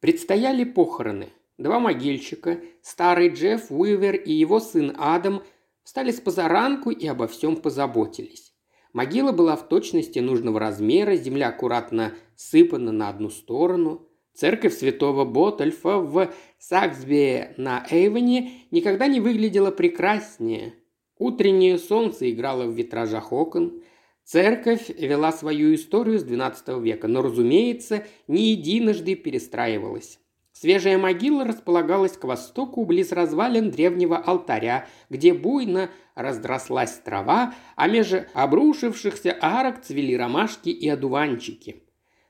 Предстояли 0.00 0.64
похороны– 0.64 1.30
Два 1.58 1.78
могильщика, 1.78 2.60
старый 2.82 3.28
Джефф 3.28 3.70
Уивер 3.70 4.16
и 4.16 4.32
его 4.32 4.58
сын 4.58 4.94
Адам, 4.98 5.42
встали 5.84 6.10
с 6.10 6.20
позаранку 6.20 6.90
и 6.90 7.06
обо 7.06 7.28
всем 7.28 7.56
позаботились. 7.56 8.53
Могила 8.94 9.32
была 9.32 9.56
в 9.56 9.68
точности 9.68 10.20
нужного 10.20 10.60
размера, 10.60 11.16
земля 11.16 11.48
аккуратно 11.48 12.14
сыпана 12.36 12.92
на 12.92 13.08
одну 13.08 13.28
сторону. 13.28 14.08
Церковь 14.34 14.72
святого 14.72 15.24
Ботальфа 15.24 15.98
в 15.98 16.32
Саксби 16.58 17.54
на 17.56 17.84
Эйвоне 17.90 18.52
никогда 18.70 19.08
не 19.08 19.20
выглядела 19.20 19.72
прекраснее. 19.72 20.74
Утреннее 21.18 21.78
солнце 21.78 22.30
играло 22.30 22.66
в 22.66 22.74
витражах 22.74 23.32
окон. 23.32 23.82
Церковь 24.22 24.88
вела 24.96 25.32
свою 25.32 25.74
историю 25.74 26.20
с 26.20 26.24
XII 26.24 26.80
века, 26.80 27.08
но, 27.08 27.20
разумеется, 27.20 28.06
не 28.28 28.52
единожды 28.52 29.16
перестраивалась. 29.16 30.20
Свежая 30.54 30.98
могила 30.98 31.44
располагалась 31.44 32.16
к 32.16 32.22
востоку, 32.24 32.84
близ 32.84 33.10
развалин 33.10 33.72
древнего 33.72 34.16
алтаря, 34.16 34.86
где 35.10 35.34
буйно 35.34 35.90
раздрослась 36.14 36.92
трава, 37.04 37.52
а 37.74 37.88
между 37.88 38.18
обрушившихся 38.34 39.36
арок 39.40 39.82
цвели 39.82 40.14
ромашки 40.16 40.68
и 40.68 40.88
одуванчики. 40.88 41.82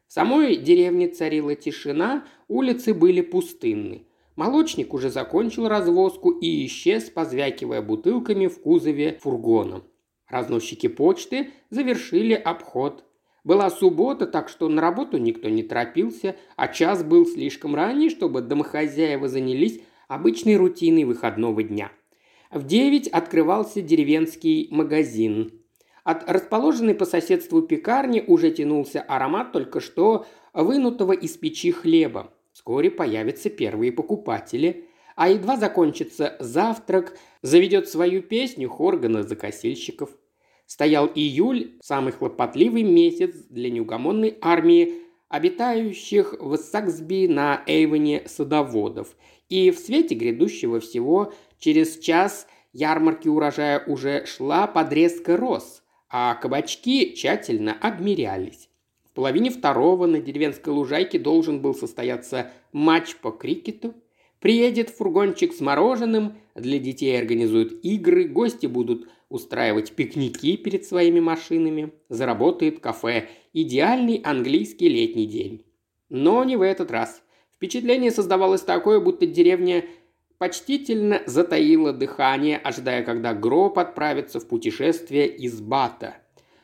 В 0.08 0.12
самой 0.14 0.56
деревне 0.56 1.08
царила 1.08 1.54
тишина, 1.54 2.24
улицы 2.48 2.94
были 2.94 3.20
пустынны. 3.20 4.06
Молочник 4.36 4.94
уже 4.94 5.10
закончил 5.10 5.68
развозку 5.68 6.30
и 6.30 6.64
исчез, 6.64 7.10
позвякивая 7.10 7.82
бутылками 7.82 8.46
в 8.46 8.58
кузове 8.58 9.18
фургона. 9.20 9.84
Разносчики 10.28 10.86
почты 10.86 11.50
завершили 11.68 12.32
обход 12.32 13.04
была 13.44 13.70
суббота, 13.70 14.26
так 14.26 14.48
что 14.48 14.68
на 14.68 14.80
работу 14.80 15.18
никто 15.18 15.48
не 15.48 15.62
торопился, 15.62 16.36
а 16.56 16.68
час 16.68 17.04
был 17.04 17.26
слишком 17.26 17.74
ранний, 17.74 18.10
чтобы 18.10 18.40
домохозяева 18.40 19.28
занялись 19.28 19.80
обычной 20.08 20.56
рутиной 20.56 21.04
выходного 21.04 21.62
дня. 21.62 21.92
В 22.50 22.66
девять 22.66 23.08
открывался 23.08 23.82
деревенский 23.82 24.68
магазин. 24.70 25.60
От 26.04 26.28
расположенной 26.30 26.94
по 26.94 27.04
соседству 27.04 27.62
пекарни 27.62 28.22
уже 28.26 28.50
тянулся 28.50 29.00
аромат 29.00 29.52
только 29.52 29.80
что 29.80 30.26
вынутого 30.52 31.12
из 31.12 31.36
печи 31.36 31.72
хлеба. 31.72 32.32
Вскоре 32.52 32.90
появятся 32.90 33.50
первые 33.50 33.90
покупатели. 33.90 34.88
А 35.16 35.28
едва 35.28 35.56
закончится 35.56 36.36
завтрак, 36.40 37.16
заведет 37.40 37.88
свою 37.88 38.20
песню 38.20 38.68
хор 38.68 39.00
закосильщиков. 39.22 40.10
Стоял 40.74 41.08
июль, 41.14 41.76
самый 41.80 42.12
хлопотливый 42.12 42.82
месяц 42.82 43.32
для 43.48 43.70
неугомонной 43.70 44.38
армии, 44.40 44.94
обитающих 45.28 46.34
в 46.40 46.56
Саксби 46.56 47.28
на 47.28 47.62
Эйвоне 47.68 48.24
садоводов. 48.26 49.14
И 49.48 49.70
в 49.70 49.78
свете 49.78 50.16
грядущего 50.16 50.80
всего 50.80 51.32
через 51.60 51.96
час 52.00 52.48
ярмарки 52.72 53.28
урожая 53.28 53.84
уже 53.86 54.26
шла 54.26 54.66
подрезка 54.66 55.36
роз, 55.36 55.84
а 56.08 56.34
кабачки 56.34 57.14
тщательно 57.14 57.76
обмерялись. 57.80 58.68
В 59.04 59.12
половине 59.12 59.50
второго 59.50 60.06
на 60.06 60.18
деревенской 60.18 60.72
лужайке 60.72 61.20
должен 61.20 61.62
был 61.62 61.76
состояться 61.76 62.50
матч 62.72 63.14
по 63.14 63.30
крикету. 63.30 63.94
Приедет 64.40 64.90
фургончик 64.90 65.54
с 65.54 65.60
мороженым, 65.60 66.34
для 66.56 66.80
детей 66.80 67.16
организуют 67.16 67.84
игры, 67.84 68.26
гости 68.26 68.66
будут 68.66 69.08
устраивать 69.34 69.92
пикники 69.92 70.56
перед 70.56 70.84
своими 70.84 71.18
машинами, 71.18 71.92
заработает 72.08 72.78
кафе. 72.78 73.28
Идеальный 73.52 74.18
английский 74.24 74.88
летний 74.88 75.26
день. 75.26 75.66
Но 76.08 76.44
не 76.44 76.54
в 76.54 76.62
этот 76.62 76.92
раз. 76.92 77.20
Впечатление 77.52 78.12
создавалось 78.12 78.60
такое, 78.60 79.00
будто 79.00 79.26
деревня 79.26 79.84
почтительно 80.38 81.20
затаила 81.26 81.92
дыхание, 81.92 82.58
ожидая, 82.58 83.02
когда 83.02 83.34
гроб 83.34 83.76
отправится 83.80 84.38
в 84.38 84.46
путешествие 84.46 85.26
из 85.26 85.60
Бата. 85.60 86.14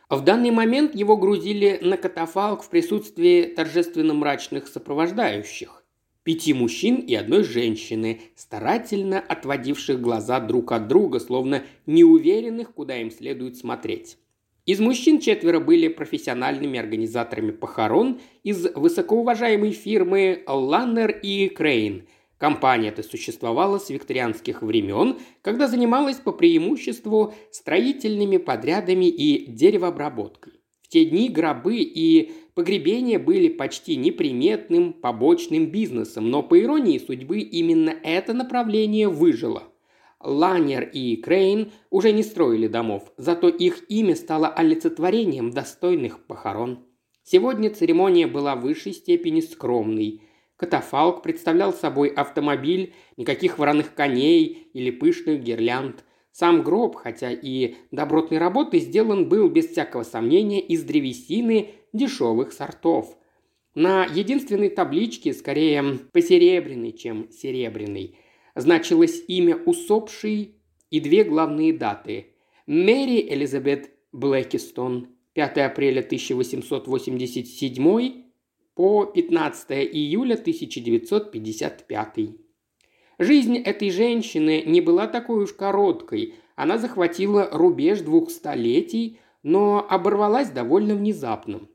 В 0.09 0.23
данный 0.23 0.53
момент 0.53 0.95
его 0.95 1.17
грузили 1.17 1.81
на 1.83 1.97
катафалк 1.97 2.62
в 2.62 2.71
присутствии 2.71 3.47
торжественно 3.47 4.15
мрачных 4.15 4.69
сопровождающих 4.69 5.79
пяти 6.25 6.53
мужчин 6.55 6.97
и 6.97 7.15
одной 7.15 7.45
женщины, 7.45 8.21
старательно 8.37 9.21
отводивших 9.21 10.00
глаза 10.00 10.41
друг 10.41 10.73
от 10.73 10.89
друга, 10.89 11.21
словно 11.21 11.62
неуверенных, 11.87 12.75
куда 12.75 12.97
им 13.00 13.11
следует 13.11 13.57
смотреть. 13.57 14.19
Из 14.67 14.79
мужчин 14.79 15.19
четверо 15.19 15.59
были 15.59 15.89
профессиональными 15.89 16.79
организаторами 16.79 17.50
похорон 17.50 18.21
из 18.43 18.67
высокоуважаемой 18.75 19.73
фирмы 19.73 20.45
Ланнер 20.47 21.11
и 21.11 21.49
Крейн. 21.49 22.07
Компания 22.39 22.89
эта 22.89 23.03
существовала 23.03 23.79
с 23.79 23.91
викторианских 23.91 24.62
времен, 24.62 25.19
когда 25.43 25.67
занималась 25.67 26.17
по 26.17 26.33
преимуществу 26.33 27.35
строительными 27.50 28.37
подрядами 28.37 29.07
и 29.07 29.47
деревообработкой. 29.50 30.55
В 30.83 30.89
те 30.89 31.05
дни 31.05 31.29
гробы 31.29 31.79
и 31.79 32.33
Погребения 32.54 33.19
были 33.19 33.49
почти 33.49 33.97
неприметным 33.97 34.92
побочным 34.92 35.66
бизнесом, 35.66 36.30
но 36.30 36.42
по 36.42 36.61
иронии 36.61 36.99
судьбы 36.99 37.40
именно 37.40 37.90
это 38.02 38.33
направление 38.33 39.09
выжило. 39.09 39.64
Ланер 40.21 40.90
и 40.92 41.16
Крейн 41.16 41.73
уже 41.88 42.12
не 42.12 42.23
строили 42.23 42.66
домов, 42.66 43.11
зато 43.16 43.49
их 43.49 43.85
имя 43.88 44.14
стало 44.14 44.49
олицетворением 44.49 45.50
достойных 45.50 46.26
похорон. 46.26 46.85
Сегодня 47.23 47.71
церемония 47.71 48.26
была 48.26 48.57
в 48.57 48.62
высшей 48.62 48.92
степени 48.92 49.40
скромной. 49.40 50.23
Катафалк 50.57 51.23
представлял 51.23 51.73
собой 51.73 52.09
автомобиль, 52.09 52.92
никаких 53.16 53.59
вороных 53.59 53.95
коней 53.95 54.69
или 54.75 54.90
пышных 54.90 55.40
гирлянд. 55.42 56.04
Сам 56.33 56.62
гроб, 56.62 56.97
хотя 56.97 57.30
и 57.30 57.76
добротной 57.90 58.38
работы, 58.38 58.78
сделан 58.78 59.28
был 59.28 59.49
без 59.49 59.69
всякого 59.69 60.02
сомнения 60.02 60.61
из 60.61 60.83
древесины 60.83 61.71
дешевых 61.92 62.52
сортов. 62.52 63.16
На 63.75 64.04
единственной 64.04 64.68
табличке, 64.68 65.32
скорее 65.32 65.82
посеребряной, 66.12 66.92
чем 66.92 67.30
серебряной, 67.30 68.18
значилось 68.54 69.23
имя 69.28 69.56
усопшей 69.56 70.56
и 70.90 71.00
две 71.00 71.25
главные 71.25 71.73
даты. 71.73 72.35
Мэри 72.66 73.26
Элизабет 73.32 73.90
Блэкистон, 74.12 75.09
5 75.35 75.59
апреля 75.59 76.00
1887 76.00 78.25
по 78.75 79.04
15 79.04 79.70
июля 79.92 80.35
1955. 80.35 82.16
Жизнь 83.18 83.59
этой 83.59 83.90
женщины 83.90 84.62
не 84.66 84.80
была 84.80 85.06
такой 85.06 85.44
уж 85.44 85.52
короткой. 85.52 86.35
Она 86.56 86.78
захватила 86.78 87.49
рубеж 87.52 88.00
двух 88.00 88.30
столетий, 88.30 89.20
но 89.42 89.87
оборвалась 89.88 90.50
довольно 90.50 90.94
внезапно. 90.94 91.68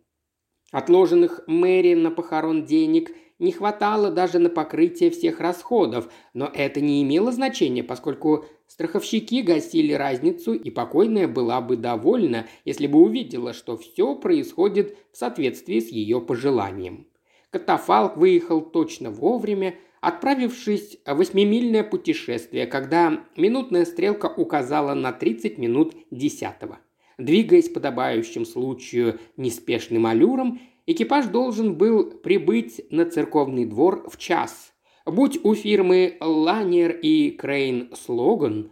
Отложенных 0.76 1.40
Мэри 1.48 1.94
на 1.94 2.12
похорон 2.12 2.66
денег 2.66 3.12
не 3.40 3.54
хватало 3.54 4.12
даже 4.12 4.40
на 4.40 4.50
покрытие 4.50 5.10
всех 5.10 5.40
расходов, 5.40 6.12
но 6.34 6.52
это 6.54 6.82
не 6.82 7.02
имело 7.02 7.32
значения, 7.32 7.82
поскольку 7.82 8.44
страховщики 8.68 9.42
гасили 9.42 9.94
разницу, 9.94 10.54
и 10.54 10.70
покойная 10.70 11.30
была 11.30 11.62
бы 11.62 11.78
довольна, 11.78 12.48
если 12.66 12.88
бы 12.88 13.00
увидела, 13.00 13.54
что 13.54 13.78
все 13.78 14.18
происходит 14.18 14.98
в 15.14 15.18
соответствии 15.18 15.80
с 15.80 15.88
ее 15.88 16.20
пожеланием. 16.20 17.08
Катафалк 17.52 18.18
выехал 18.18 18.60
точно 18.60 19.12
вовремя, 19.12 19.76
отправившись 20.02 20.98
в 21.06 21.14
восьмимильное 21.16 21.86
путешествие, 21.86 22.68
когда 22.68 23.24
минутная 23.38 23.86
стрелка 23.86 24.26
указала 24.26 24.94
на 24.94 25.14
30 25.14 25.58
минут 25.58 25.96
десятого. 26.12 26.80
Двигаясь 27.18 27.70
подобающим 27.70 28.46
случаю 28.46 29.20
неспешным 29.38 30.06
аллюром, 30.06 30.60
экипаж 30.86 31.28
должен 31.28 31.76
был 31.76 32.12
прибыть 32.12 32.82
на 32.90 33.10
церковный 33.10 33.66
двор 33.66 34.10
в 34.10 34.18
час. 34.18 34.74
Будь 35.06 35.40
у 35.44 35.54
фирмы 35.54 36.18
Ланер 36.20 36.92
и 36.92 37.32
Крейн 37.32 37.92
слоган, 37.96 38.72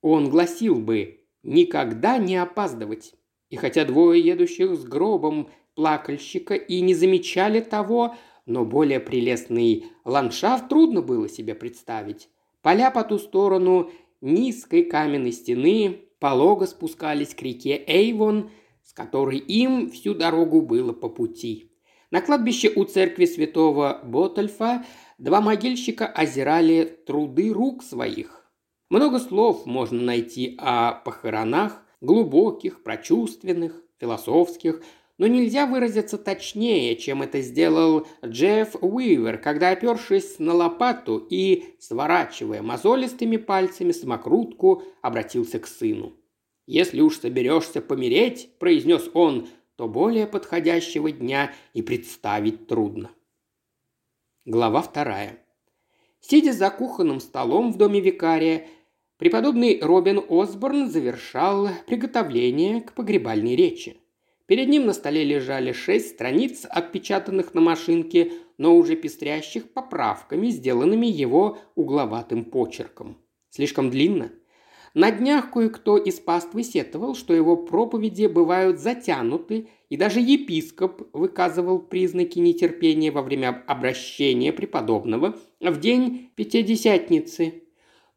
он 0.00 0.28
гласил 0.28 0.76
бы 0.76 1.20
«Никогда 1.42 2.18
не 2.18 2.36
опаздывать». 2.36 3.14
И 3.50 3.56
хотя 3.56 3.84
двое 3.84 4.20
едущих 4.20 4.74
с 4.74 4.84
гробом 4.84 5.48
плакальщика 5.74 6.54
и 6.54 6.80
не 6.80 6.94
замечали 6.94 7.60
того, 7.60 8.16
но 8.46 8.64
более 8.64 8.98
прелестный 9.00 9.86
ландшафт 10.04 10.68
трудно 10.68 11.02
было 11.02 11.28
себе 11.28 11.54
представить. 11.54 12.28
Поля 12.62 12.90
по 12.90 13.04
ту 13.04 13.18
сторону 13.18 13.90
низкой 14.20 14.84
каменной 14.84 15.32
стены 15.32 16.03
полого 16.24 16.64
спускались 16.64 17.34
к 17.34 17.42
реке 17.42 17.84
Эйвон, 17.86 18.50
с 18.82 18.94
которой 18.94 19.36
им 19.36 19.90
всю 19.90 20.14
дорогу 20.14 20.62
было 20.62 20.94
по 20.94 21.10
пути. 21.10 21.70
На 22.10 22.22
кладбище 22.22 22.72
у 22.74 22.84
церкви 22.84 23.26
святого 23.26 24.00
Ботальфа 24.02 24.86
два 25.18 25.42
могильщика 25.42 26.06
озирали 26.06 26.84
труды 27.06 27.52
рук 27.52 27.82
своих. 27.82 28.50
Много 28.88 29.18
слов 29.18 29.66
можно 29.66 30.00
найти 30.00 30.56
о 30.58 30.92
похоронах, 30.92 31.82
глубоких, 32.00 32.82
прочувственных, 32.82 33.82
философских, 34.00 34.80
но 35.18 35.26
нельзя 35.26 35.66
выразиться 35.66 36.18
точнее, 36.18 36.96
чем 36.96 37.22
это 37.22 37.40
сделал 37.40 38.06
Джефф 38.24 38.76
Уивер, 38.80 39.38
когда, 39.38 39.70
опершись 39.70 40.38
на 40.38 40.54
лопату 40.54 41.18
и, 41.30 41.64
сворачивая 41.78 42.62
мозолистыми 42.62 43.36
пальцами 43.36 43.92
самокрутку, 43.92 44.82
обратился 45.02 45.58
к 45.58 45.66
сыну. 45.66 46.14
«Если 46.66 47.00
уж 47.00 47.18
соберешься 47.18 47.80
помереть»,– 47.80 48.50
произнес 48.58 49.10
он,– 49.12 49.48
то 49.76 49.88
более 49.88 50.26
подходящего 50.26 51.10
дня 51.10 51.52
и 51.72 51.82
представить 51.82 52.66
трудно. 52.66 53.10
Глава 54.44 54.82
вторая. 54.82 55.38
Сидя 56.20 56.52
за 56.52 56.70
кухонным 56.70 57.20
столом 57.20 57.72
в 57.72 57.76
доме 57.76 58.00
викария, 58.00 58.66
преподобный 59.18 59.80
Робин 59.80 60.22
Осборн 60.28 60.88
завершал 60.90 61.68
приготовление 61.86 62.82
к 62.82 62.92
погребальной 62.92 63.56
речи. 63.56 63.96
Перед 64.46 64.68
ним 64.68 64.84
на 64.84 64.92
столе 64.92 65.24
лежали 65.24 65.72
шесть 65.72 66.10
страниц, 66.10 66.66
отпечатанных 66.68 67.54
на 67.54 67.62
машинке, 67.62 68.32
но 68.58 68.76
уже 68.76 68.94
пестрящих 68.94 69.72
поправками, 69.72 70.48
сделанными 70.48 71.06
его 71.06 71.58
угловатым 71.74 72.44
почерком. 72.44 73.16
Слишком 73.48 73.90
длинно? 73.90 74.32
На 74.92 75.10
днях 75.10 75.50
кое-кто 75.50 75.96
из 75.96 76.20
паствы 76.20 76.62
сетовал, 76.62 77.16
что 77.16 77.34
его 77.34 77.56
проповеди 77.56 78.26
бывают 78.26 78.78
затянуты, 78.78 79.68
и 79.88 79.96
даже 79.96 80.20
епископ 80.20 81.08
выказывал 81.12 81.80
признаки 81.80 82.38
нетерпения 82.38 83.10
во 83.10 83.22
время 83.22 83.64
обращения 83.66 84.52
преподобного 84.52 85.36
в 85.60 85.80
день 85.80 86.30
Пятидесятницы. 86.36 87.62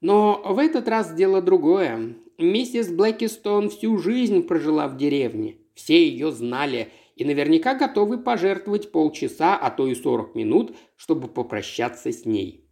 Но 0.02 0.42
в 0.46 0.60
этот 0.60 0.88
раз 0.88 1.14
дело 1.16 1.42
другое. 1.42 2.16
Миссис 2.38 2.90
Блэкистон 2.90 3.70
всю 3.70 3.98
жизнь 3.98 4.44
прожила 4.44 4.88
в 4.88 4.98
деревне– 4.98 5.58
все 5.78 6.08
ее 6.08 6.32
знали 6.32 6.90
и 7.16 7.24
наверняка 7.24 7.76
готовы 7.76 8.18
пожертвовать 8.18 8.92
полчаса, 8.92 9.56
а 9.56 9.70
то 9.70 9.88
и 9.88 9.94
сорок 9.94 10.34
минут, 10.34 10.76
чтобы 10.96 11.28
попрощаться 11.28 12.12
с 12.12 12.26
ней. 12.26 12.68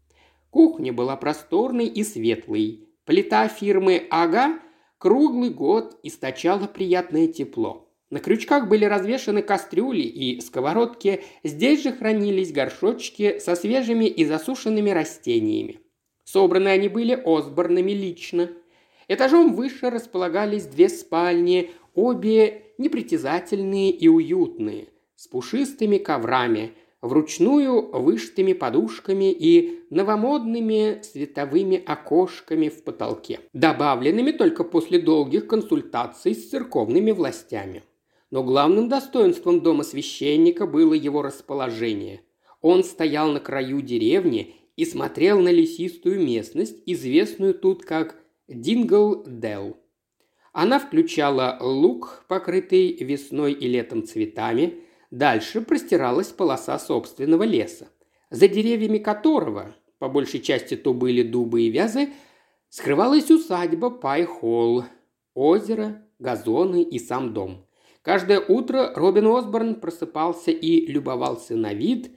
Кухня 0.49 0.91
была 0.91 1.15
просторной 1.15 1.85
и 1.85 2.03
светлой. 2.03 2.89
Плита 3.05 3.47
фирмы 3.47 4.07
«Ага» 4.09 4.59
круглый 4.97 5.51
год 5.51 5.99
источала 6.01 6.65
приятное 6.65 7.27
тепло. 7.27 7.91
На 8.09 8.19
крючках 8.19 8.67
были 8.67 8.85
развешаны 8.85 9.43
кастрюли 9.43 10.01
и 10.01 10.41
сковородки, 10.41 11.23
здесь 11.43 11.83
же 11.83 11.91
хранились 11.91 12.51
горшочки 12.51 13.37
со 13.37 13.55
свежими 13.55 14.05
и 14.05 14.25
засушенными 14.25 14.89
растениями. 14.89 15.79
Собраны 16.23 16.69
они 16.69 16.87
были 16.87 17.13
Осборнами 17.13 17.91
лично. 17.91 18.49
Этажом 19.07 19.53
выше 19.53 19.91
располагались 19.91 20.65
две 20.65 20.89
спальни, 20.89 21.71
обе 21.93 22.64
непритязательные 22.77 23.91
и 23.91 24.07
уютные, 24.07 24.89
с 25.15 25.27
пушистыми 25.27 25.97
коврами, 25.97 26.73
вручную 27.01 27.91
вышитыми 27.91 28.53
подушками 28.53 29.31
и 29.31 29.81
новомодными 29.89 31.01
световыми 31.03 31.81
окошками 31.85 32.69
в 32.69 32.83
потолке, 32.83 33.39
добавленными 33.53 34.31
только 34.31 34.63
после 34.63 34.99
долгих 34.99 35.47
консультаций 35.47 36.33
с 36.33 36.49
церковными 36.49 37.11
властями. 37.11 37.83
Но 38.31 38.43
главным 38.43 38.89
достоинством 38.89 39.61
дома 39.61 39.83
священника 39.83 40.65
было 40.65 40.93
его 40.93 41.21
расположение. 41.21 42.21
Он 42.61 42.83
стоял 42.83 43.31
на 43.31 43.39
краю 43.39 43.81
деревни 43.81 44.55
и 44.75 44.85
смотрел 44.85 45.39
на 45.39 45.49
лесистую 45.49 46.19
местность, 46.19 46.77
известную 46.85 47.53
тут 47.53 47.85
как 47.85 48.17
Дингл-Делл. 48.47 49.77
Она 50.55 50.79
включала 50.79 51.57
луг, 51.59 52.23
покрытый 52.29 52.93
весной 52.93 53.51
и 53.51 53.67
летом 53.67 54.05
цветами. 54.05 54.85
Дальше 55.11 55.59
простиралась 55.59 56.29
полоса 56.29 56.79
собственного 56.79 57.43
леса, 57.43 57.89
за 58.29 58.47
деревьями 58.47 58.99
которого, 58.99 59.75
по 59.99 60.07
большей 60.07 60.39
части 60.39 60.77
то 60.77 60.93
были 60.93 61.23
дубы 61.23 61.63
и 61.63 61.69
вязы, 61.69 62.13
скрывалась 62.69 63.29
усадьба 63.29 63.89
Пай-Холл, 63.89 64.85
озеро, 65.33 66.01
газоны 66.19 66.83
и 66.83 66.99
сам 66.99 67.33
дом. 67.33 67.67
Каждое 68.01 68.39
утро 68.39 68.93
Робин 68.95 69.27
Осборн 69.27 69.75
просыпался 69.75 70.51
и 70.51 70.85
любовался 70.85 71.57
на 71.57 71.73
вид, 71.73 72.11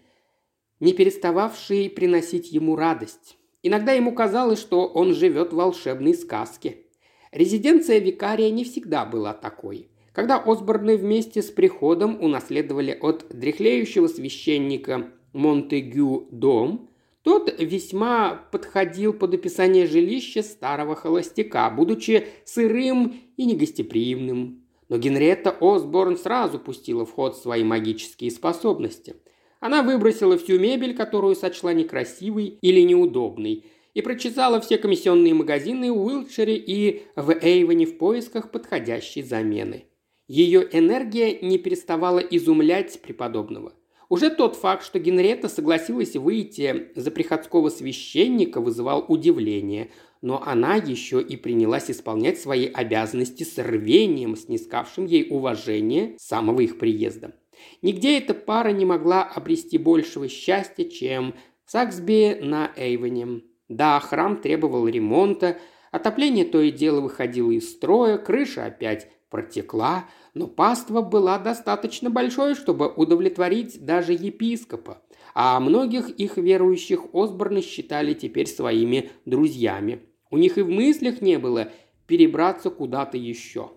не 0.78 0.92
перестававший 0.92 1.90
приносить 1.90 2.52
ему 2.52 2.76
радость. 2.76 3.36
Иногда 3.64 3.94
ему 3.94 4.14
казалось, 4.14 4.60
что 4.60 4.86
он 4.86 5.12
живет 5.12 5.52
в 5.52 5.56
волшебной 5.56 6.14
сказке– 6.14 6.84
Резиденция 7.32 7.98
викария 7.98 8.50
не 8.50 8.64
всегда 8.64 9.04
была 9.04 9.34
такой. 9.34 9.88
Когда 10.12 10.38
Осборны 10.38 10.96
вместе 10.96 11.42
с 11.42 11.50
приходом 11.50 12.22
унаследовали 12.22 12.96
от 13.00 13.26
дряхлеющего 13.30 14.08
священника 14.08 15.10
Монтегю 15.32 16.28
дом, 16.32 16.90
тот 17.22 17.54
весьма 17.60 18.48
подходил 18.50 19.12
под 19.12 19.34
описание 19.34 19.86
жилища 19.86 20.42
старого 20.42 20.96
холостяка, 20.96 21.70
будучи 21.70 22.26
сырым 22.44 23.20
и 23.36 23.44
негостеприимным. 23.44 24.64
Но 24.88 24.96
Генриетта 24.96 25.54
Осборн 25.60 26.16
сразу 26.16 26.58
пустила 26.58 27.04
в 27.04 27.12
ход 27.12 27.36
свои 27.36 27.62
магические 27.62 28.30
способности. 28.30 29.16
Она 29.60 29.82
выбросила 29.82 30.38
всю 30.38 30.58
мебель, 30.58 30.96
которую 30.96 31.36
сочла 31.36 31.74
некрасивой 31.74 32.58
или 32.62 32.80
неудобной– 32.80 33.66
и 33.98 34.00
прочесала 34.00 34.60
все 34.60 34.78
комиссионные 34.78 35.34
магазины 35.34 35.90
в 35.90 36.00
Уилтшире 36.00 36.56
и 36.56 37.02
в 37.16 37.32
Эйвоне 37.32 37.84
в 37.84 37.98
поисках 37.98 38.52
подходящей 38.52 39.24
замены. 39.24 39.86
Ее 40.28 40.68
энергия 40.70 41.40
не 41.40 41.58
переставала 41.58 42.20
изумлять 42.20 43.02
преподобного. 43.02 43.72
Уже 44.08 44.30
тот 44.30 44.54
факт, 44.54 44.84
что 44.84 45.00
Генрета 45.00 45.48
согласилась 45.48 46.14
выйти 46.14 46.92
за 46.94 47.10
приходского 47.10 47.70
священника, 47.70 48.60
вызывал 48.60 49.04
удивление, 49.08 49.90
но 50.22 50.40
она 50.46 50.76
еще 50.76 51.20
и 51.20 51.36
принялась 51.36 51.90
исполнять 51.90 52.38
свои 52.38 52.66
обязанности 52.66 53.42
с 53.42 53.58
рвением, 53.58 54.36
снискавшим 54.36 55.06
ей 55.06 55.26
уважение 55.28 56.14
с 56.20 56.28
самого 56.28 56.60
их 56.60 56.78
приезда. 56.78 57.34
Нигде 57.82 58.16
эта 58.18 58.32
пара 58.32 58.68
не 58.68 58.84
могла 58.84 59.24
обрести 59.24 59.76
большего 59.76 60.28
счастья, 60.28 60.84
чем 60.84 61.34
в 61.64 61.72
Саксби 61.72 62.38
на 62.40 62.70
Эйвоне. 62.76 63.42
Да, 63.68 64.00
храм 64.00 64.36
требовал 64.36 64.88
ремонта, 64.88 65.58
отопление 65.90 66.44
то 66.44 66.60
и 66.60 66.70
дело 66.70 67.00
выходило 67.00 67.50
из 67.50 67.70
строя, 67.70 68.16
крыша 68.16 68.64
опять 68.64 69.10
протекла, 69.30 70.06
но 70.34 70.46
паства 70.46 71.02
была 71.02 71.38
достаточно 71.38 72.10
большой, 72.10 72.54
чтобы 72.54 72.88
удовлетворить 72.88 73.84
даже 73.84 74.12
епископа, 74.12 75.02
а 75.34 75.60
многих 75.60 76.08
их 76.08 76.38
верующих 76.38 77.06
Осборны 77.12 77.60
считали 77.60 78.14
теперь 78.14 78.46
своими 78.46 79.10
друзьями. 79.26 80.00
У 80.30 80.38
них 80.38 80.58
и 80.58 80.62
в 80.62 80.70
мыслях 80.70 81.20
не 81.20 81.38
было 81.38 81.70
перебраться 82.06 82.70
куда-то 82.70 83.16
еще. 83.18 83.72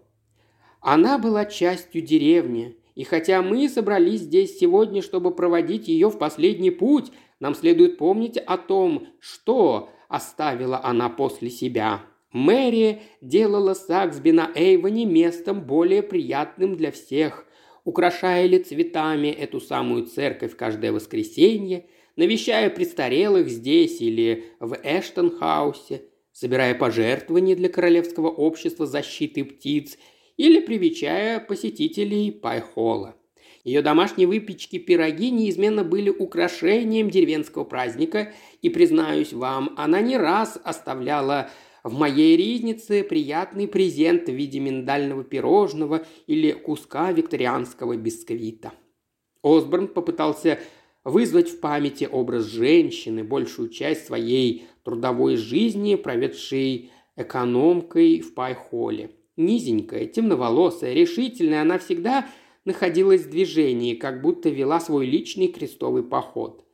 Она 0.80 1.18
была 1.18 1.46
частью 1.46 2.02
деревни, 2.02 2.78
и 2.96 3.04
хотя 3.04 3.42
мы 3.42 3.70
собрались 3.70 4.22
здесь 4.22 4.58
сегодня, 4.58 5.02
чтобы 5.02 5.32
проводить 5.32 5.88
ее 5.88 6.10
в 6.10 6.18
последний 6.18 6.72
путь, 6.72 7.12
нам 7.42 7.56
следует 7.56 7.98
помнить 7.98 8.38
о 8.38 8.58
том, 8.58 9.08
что 9.20 9.90
оставила 10.08 10.80
она 10.82 11.10
после 11.10 11.50
себя. 11.50 12.04
Мэри 12.32 13.02
делала 13.20 13.74
Саксби 13.74 14.32
на 14.32 14.50
Эйвоне 14.56 15.06
местом 15.06 15.62
более 15.62 16.04
приятным 16.04 16.78
для 16.78 16.92
всех, 16.92 17.46
украшая 17.84 18.46
ли 18.46 18.60
цветами 18.60 19.28
эту 19.28 19.60
самую 19.60 20.06
церковь 20.06 20.56
каждое 20.56 20.94
воскресенье, 20.94 21.88
навещая 22.16 22.70
престарелых 22.70 23.50
здесь 23.50 24.00
или 24.02 24.46
в 24.60 24.78
Эштонхаусе, 24.84 26.04
собирая 26.32 26.76
пожертвования 26.76 27.56
для 27.56 27.70
Королевского 27.70 28.30
общества 28.30 28.86
защиты 28.86 29.44
птиц 29.44 29.98
или 30.38 30.60
привечая 30.60 31.40
посетителей 31.40 32.32
Пайхола. 32.32 33.16
Ее 33.64 33.82
домашние 33.82 34.28
выпечки 34.28 34.80
пироги 34.80 35.30
неизменно 35.30 35.84
были 35.84 36.10
украшением 36.10 37.10
деревенского 37.10 37.64
праздника, 37.64 38.34
и, 38.62 38.70
признаюсь 38.70 39.34
вам, 39.34 39.74
она 39.78 40.02
не 40.02 40.18
раз 40.18 40.60
оставляла 40.64 41.50
в 41.84 41.98
моей 41.98 42.38
ризнице 42.38 43.04
приятный 43.04 43.68
презент 43.68 44.28
в 44.28 44.34
виде 44.34 44.60
миндального 44.60 45.24
пирожного 45.24 46.06
или 46.28 46.52
куска 46.52 47.12
викторианского 47.12 47.98
бисквита. 47.98 48.72
Осборн 49.44 49.88
попытался 49.88 50.60
вызвать 51.04 51.50
в 51.50 51.60
памяти 51.60 52.08
образ 52.12 52.46
женщины, 52.46 53.24
большую 53.24 53.70
часть 53.70 54.06
своей 54.06 54.66
трудовой 54.84 55.36
жизни, 55.36 55.96
проведшей 55.96 56.92
экономкой 57.16 58.22
в 58.22 58.34
Пайхоле. 58.34 59.12
Низенькая, 59.38 60.06
темноволосая, 60.06 60.94
решительная, 60.94 61.62
она 61.62 61.80
всегда 61.80 62.28
находилась 62.66 63.22
в 63.22 63.30
движении, 63.30 63.96
как 63.96 64.22
будто 64.22 64.50
вела 64.50 64.80
свой 64.80 65.06
личный 65.06 65.48
крестовый 65.48 66.04
поход. 66.04 66.66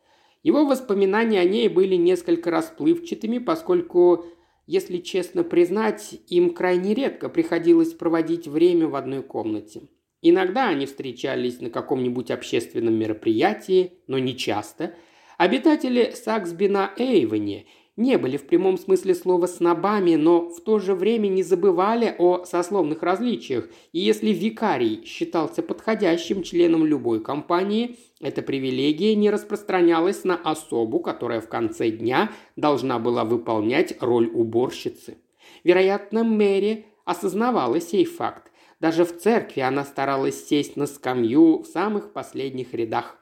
Его 0.43 0.65
воспоминания 0.65 1.39
о 1.39 1.45
ней 1.45 1.67
были 1.67 1.95
несколько 1.95 2.51
расплывчатыми, 2.51 3.39
поскольку, 3.39 4.25
если 4.65 4.97
честно 4.97 5.43
признать, 5.43 6.19
им 6.27 6.53
крайне 6.53 6.93
редко 6.93 7.29
приходилось 7.29 7.93
проводить 7.93 8.47
время 8.47 8.87
в 8.87 8.95
одной 8.95 9.23
комнате. 9.23 9.89
Иногда 10.21 10.69
они 10.69 10.85
встречались 10.85 11.61
на 11.61 11.69
каком-нибудь 11.69 12.31
общественном 12.31 12.95
мероприятии, 12.95 13.93
но 14.07 14.17
не 14.19 14.35
часто. 14.35 14.95
Обитатели 15.37 16.11
Саксби 16.15 16.67
на 16.67 16.93
Эйвоне 16.97 17.65
не 17.97 18.17
были 18.17 18.37
в 18.37 18.45
прямом 18.47 18.77
смысле 18.77 19.15
слова 19.15 19.47
снобами, 19.47 20.15
но 20.15 20.49
в 20.49 20.61
то 20.61 20.79
же 20.79 20.93
время 20.93 21.27
не 21.27 21.43
забывали 21.43 22.15
о 22.17 22.45
сословных 22.45 23.01
различиях, 23.01 23.67
и 23.91 23.99
если 23.99 24.29
викарий 24.29 25.03
считался 25.03 25.63
подходящим 25.63 26.43
членом 26.43 26.85
любой 26.85 27.21
компании, 27.21 27.97
эта 28.21 28.41
привилегия 28.41 29.15
не 29.15 29.29
распространялась 29.29 30.23
на 30.23 30.35
особу, 30.35 30.99
которая 30.99 31.41
в 31.41 31.49
конце 31.49 31.89
дня 31.89 32.31
должна 32.55 32.99
была 32.99 33.25
выполнять 33.25 33.95
роль 33.99 34.29
уборщицы. 34.31 35.17
Вероятно, 35.63 36.23
Мэри 36.23 36.85
осознавала 37.03 37.81
сей 37.81 38.05
факт. 38.05 38.51
Даже 38.79 39.05
в 39.05 39.17
церкви 39.17 39.61
она 39.61 39.83
старалась 39.83 40.47
сесть 40.47 40.77
на 40.77 40.85
скамью 40.85 41.63
в 41.63 41.65
самых 41.65 42.13
последних 42.13 42.75
рядах. 42.75 43.17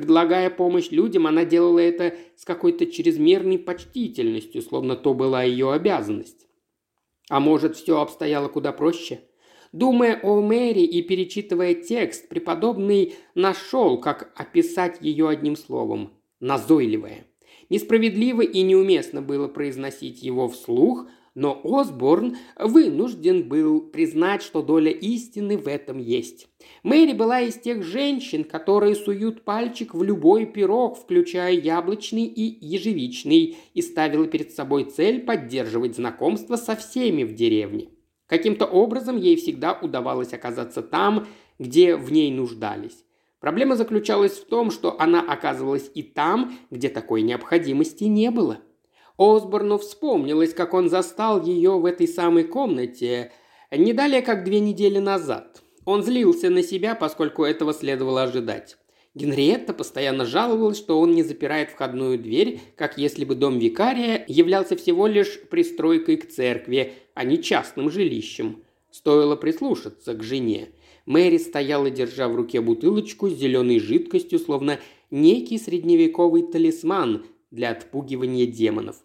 Предлагая 0.00 0.48
помощь 0.48 0.88
людям, 0.90 1.26
она 1.26 1.44
делала 1.44 1.78
это 1.78 2.14
с 2.34 2.46
какой-то 2.46 2.86
чрезмерной 2.86 3.58
почтительностью, 3.58 4.62
словно 4.62 4.96
то 4.96 5.12
была 5.12 5.42
ее 5.42 5.74
обязанность. 5.74 6.46
А 7.28 7.38
может, 7.38 7.76
все 7.76 8.00
обстояло 8.00 8.48
куда 8.48 8.72
проще? 8.72 9.20
Думая 9.72 10.18
о 10.22 10.40
Мэри 10.40 10.80
и 10.80 11.02
перечитывая 11.02 11.74
текст, 11.74 12.30
преподобный 12.30 13.14
нашел, 13.34 14.00
как 14.00 14.32
описать 14.36 14.96
ее 15.02 15.28
одним 15.28 15.54
словом– 15.54 16.14
назойливая. 16.40 17.26
Несправедливо 17.68 18.40
и 18.40 18.62
неуместно 18.62 19.20
было 19.20 19.48
произносить 19.48 20.22
его 20.22 20.48
вслух– 20.48 21.08
но 21.40 21.58
Осборн 21.64 22.36
вынужден 22.58 23.48
был 23.48 23.80
признать, 23.80 24.42
что 24.42 24.60
доля 24.60 24.90
истины 24.90 25.56
в 25.56 25.68
этом 25.68 25.98
есть. 25.98 26.48
Мэри 26.82 27.14
была 27.14 27.40
из 27.40 27.54
тех 27.54 27.82
женщин, 27.82 28.44
которые 28.44 28.94
суют 28.94 29.42
пальчик 29.42 29.94
в 29.94 30.02
любой 30.02 30.44
пирог, 30.44 30.98
включая 30.98 31.54
яблочный 31.54 32.26
и 32.26 32.58
ежевичный, 32.62 33.56
и 33.72 33.80
ставила 33.80 34.26
перед 34.26 34.52
собой 34.52 34.84
цель 34.84 35.22
поддерживать 35.22 35.96
знакомство 35.96 36.56
со 36.56 36.76
всеми 36.76 37.24
в 37.24 37.34
деревне. 37.34 37.88
Каким-то 38.26 38.66
образом 38.66 39.16
ей 39.16 39.36
всегда 39.36 39.72
удавалось 39.72 40.34
оказаться 40.34 40.82
там, 40.82 41.26
где 41.58 41.96
в 41.96 42.12
ней 42.12 42.30
нуждались. 42.30 43.06
Проблема 43.38 43.76
заключалась 43.76 44.32
в 44.32 44.44
том, 44.44 44.70
что 44.70 45.00
она 45.00 45.22
оказывалась 45.22 45.90
и 45.94 46.02
там, 46.02 46.52
где 46.70 46.90
такой 46.90 47.22
необходимости 47.22 48.04
не 48.04 48.30
было– 48.30 48.58
Осборну 49.20 49.76
вспомнилось, 49.76 50.54
как 50.54 50.72
он 50.72 50.88
застал 50.88 51.44
ее 51.44 51.72
в 51.72 51.84
этой 51.84 52.08
самой 52.08 52.44
комнате 52.44 53.32
не 53.70 53.92
далее, 53.92 54.22
как 54.22 54.44
две 54.44 54.60
недели 54.60 54.96
назад. 54.96 55.62
Он 55.84 56.02
злился 56.02 56.48
на 56.48 56.62
себя, 56.62 56.94
поскольку 56.94 57.44
этого 57.44 57.74
следовало 57.74 58.22
ожидать. 58.22 58.78
Генриетта 59.14 59.74
постоянно 59.74 60.24
жаловалась, 60.24 60.78
что 60.78 60.98
он 60.98 61.12
не 61.12 61.22
запирает 61.22 61.68
входную 61.68 62.18
дверь, 62.18 62.60
как 62.76 62.96
если 62.96 63.26
бы 63.26 63.34
дом 63.34 63.58
викария 63.58 64.24
являлся 64.26 64.74
всего 64.74 65.06
лишь 65.06 65.38
пристройкой 65.50 66.16
к 66.16 66.30
церкви, 66.30 66.94
а 67.12 67.24
не 67.24 67.42
частным 67.42 67.90
жилищем. 67.90 68.62
Стоило 68.90 69.36
прислушаться 69.36 70.14
к 70.14 70.22
жене. 70.22 70.70
Мэри 71.04 71.36
стояла, 71.36 71.90
держа 71.90 72.26
в 72.26 72.36
руке 72.36 72.62
бутылочку 72.62 73.28
с 73.28 73.34
зеленой 73.34 73.80
жидкостью, 73.80 74.38
словно 74.38 74.80
некий 75.10 75.58
средневековый 75.58 76.40
талисман 76.40 77.26
для 77.50 77.72
отпугивания 77.72 78.46
демонов. 78.46 78.96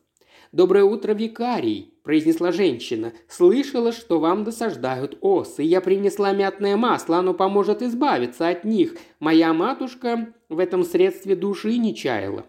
«Доброе 0.56 0.86
утро, 0.86 1.14
викарий!»– 1.14 1.92
произнесла 2.04 2.54
женщина. 2.54 3.12
«Слышала, 3.28 3.92
что 3.92 4.22
вам 4.22 4.46
досаждают 4.46 5.18
осы. 5.20 5.64
Я 5.64 5.82
принесла 5.82 6.32
мятное 6.32 6.78
масло, 6.78 7.18
оно 7.18 7.34
поможет 7.34 7.82
избавиться 7.82 8.48
от 8.48 8.64
них. 8.64 8.96
Моя 9.20 9.52
матушка 9.52 10.34
в 10.48 10.60
этом 10.60 10.86
средстве 10.86 11.36
души 11.36 11.78
не 11.78 11.94
чаяла». 11.94 12.46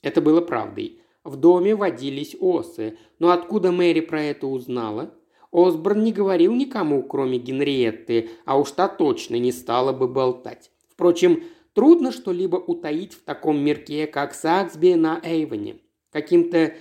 Это 0.00 0.20
было 0.22 0.40
правдой. 0.40 1.00
В 1.24 1.34
доме 1.34 1.74
водились 1.74 2.36
осы. 2.38 2.96
Но 3.18 3.30
откуда 3.30 3.72
Мэри 3.72 3.98
про 3.98 4.22
это 4.22 4.46
узнала? 4.46 5.12
Осборн 5.50 6.04
не 6.04 6.12
говорил 6.12 6.54
никому, 6.54 7.02
кроме 7.02 7.38
Генриетты, 7.38 8.30
а 8.44 8.60
уж 8.60 8.70
та 8.70 8.86
точно 8.86 9.34
не 9.34 9.50
стала 9.50 9.92
бы 9.92 10.06
болтать. 10.06 10.70
Впрочем, 10.88 11.42
трудно 11.72 12.12
что-либо 12.12 12.58
утаить 12.58 13.14
в 13.14 13.24
таком 13.24 13.58
мирке, 13.58 14.06
как 14.06 14.34
Саксби 14.34 14.94
на 14.94 15.20
Эйвоне. 15.24 15.78
Каким-то 16.12 16.74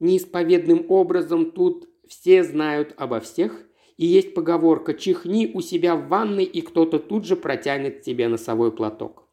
неисповедным 0.00 0.86
образом 0.88 1.50
тут 1.50 1.88
все 2.08 2.44
знают 2.44 2.94
обо 2.96 3.20
всех, 3.20 3.66
и 3.96 4.06
есть 4.06 4.34
поговорка 4.34 4.94
«чихни 4.94 5.50
у 5.52 5.60
себя 5.60 5.96
в 5.96 6.08
ванной, 6.08 6.44
и 6.44 6.60
кто-то 6.60 6.98
тут 6.98 7.24
же 7.24 7.36
протянет 7.36 8.02
тебе 8.02 8.28
носовой 8.28 8.72
платок». 8.72 9.28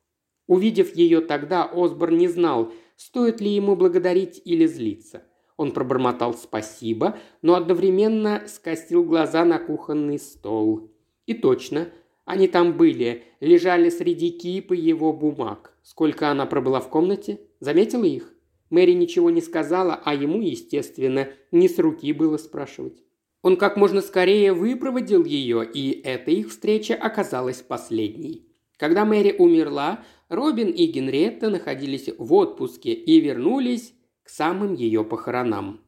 Увидев 0.48 0.96
ее 0.96 1.22
тогда, 1.22 1.64
Осборн 1.64 2.18
не 2.18 2.28
знал, 2.28 2.72
стоит 2.96 3.42
ли 3.42 3.50
ему 3.50 3.76
благодарить 3.76 4.42
или 4.44 4.66
злиться. 4.66 5.24
Он 5.58 5.72
пробормотал 5.72 6.34
«спасибо», 6.34 7.18
но 7.42 7.56
одновременно 7.56 8.44
скосил 8.48 9.04
глаза 9.04 9.46
на 9.46 9.60
кухонный 9.60 10.20
стол. 10.20 10.92
И 11.26 11.34
точно, 11.34 11.90
они 12.26 12.48
там 12.48 12.74
были, 12.74 13.24
лежали 13.40 13.90
среди 13.90 14.32
кипы 14.32 14.76
его 14.76 15.14
бумаг. 15.14 15.78
Сколько 15.84 16.30
она 16.30 16.46
пробыла 16.46 16.80
в 16.80 16.90
комнате? 16.90 17.40
Заметила 17.60 18.06
их? 18.06 18.33
Мэри 18.74 18.94
ничего 18.94 19.30
не 19.30 19.42
сказала, 19.42 20.02
а 20.04 20.16
ему, 20.16 20.42
естественно, 20.42 21.28
не 21.52 21.70
с 21.70 21.78
руки 21.78 22.12
было 22.12 22.38
спрашивать. 22.38 23.04
Он 23.44 23.56
как 23.56 23.78
можно 23.78 24.02
скорее 24.02 24.52
выпроводил 24.52 25.26
ее, 25.26 25.64
и 25.64 26.02
эта 26.04 26.32
их 26.32 26.50
встреча 26.50 26.96
оказалась 26.96 27.62
последней. 27.62 28.48
Когда 28.78 29.06
Мэри 29.06 29.36
умерла, 29.38 30.04
Робин 30.28 30.72
и 30.72 30.88
Генриетта 30.88 31.52
находились 31.52 32.10
в 32.18 32.34
отпуске 32.34 32.94
и 32.94 33.22
вернулись 33.22 33.94
к 34.24 34.30
самым 34.30 34.74
ее 34.74 35.04
похоронам. 35.04 35.82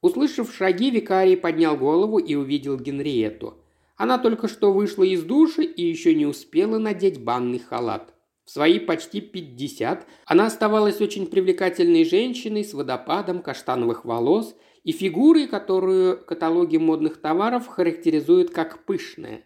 Услышав 0.00 0.52
шаги, 0.52 0.90
викарий 0.90 1.36
поднял 1.36 1.76
голову 1.76 2.18
и 2.18 2.34
увидел 2.34 2.76
Генриетту. 2.76 3.54
Она 3.96 4.18
только 4.18 4.48
что 4.48 4.72
вышла 4.72 5.04
из 5.04 5.22
души 5.22 5.62
и 5.62 5.84
еще 5.84 6.12
не 6.12 6.26
успела 6.26 6.78
надеть 6.78 7.22
банный 7.22 7.60
халат. 7.60 8.11
В 8.44 8.50
свои 8.50 8.78
почти 8.78 9.20
50 9.20 10.06
она 10.26 10.46
оставалась 10.46 11.00
очень 11.00 11.26
привлекательной 11.26 12.04
женщиной 12.04 12.64
с 12.64 12.74
водопадом 12.74 13.40
каштановых 13.40 14.04
волос 14.04 14.56
и 14.82 14.92
фигурой, 14.92 15.46
которую 15.46 16.24
каталоги 16.24 16.76
модных 16.76 17.20
товаров 17.20 17.68
характеризуют 17.68 18.50
как 18.50 18.84
пышная. 18.84 19.44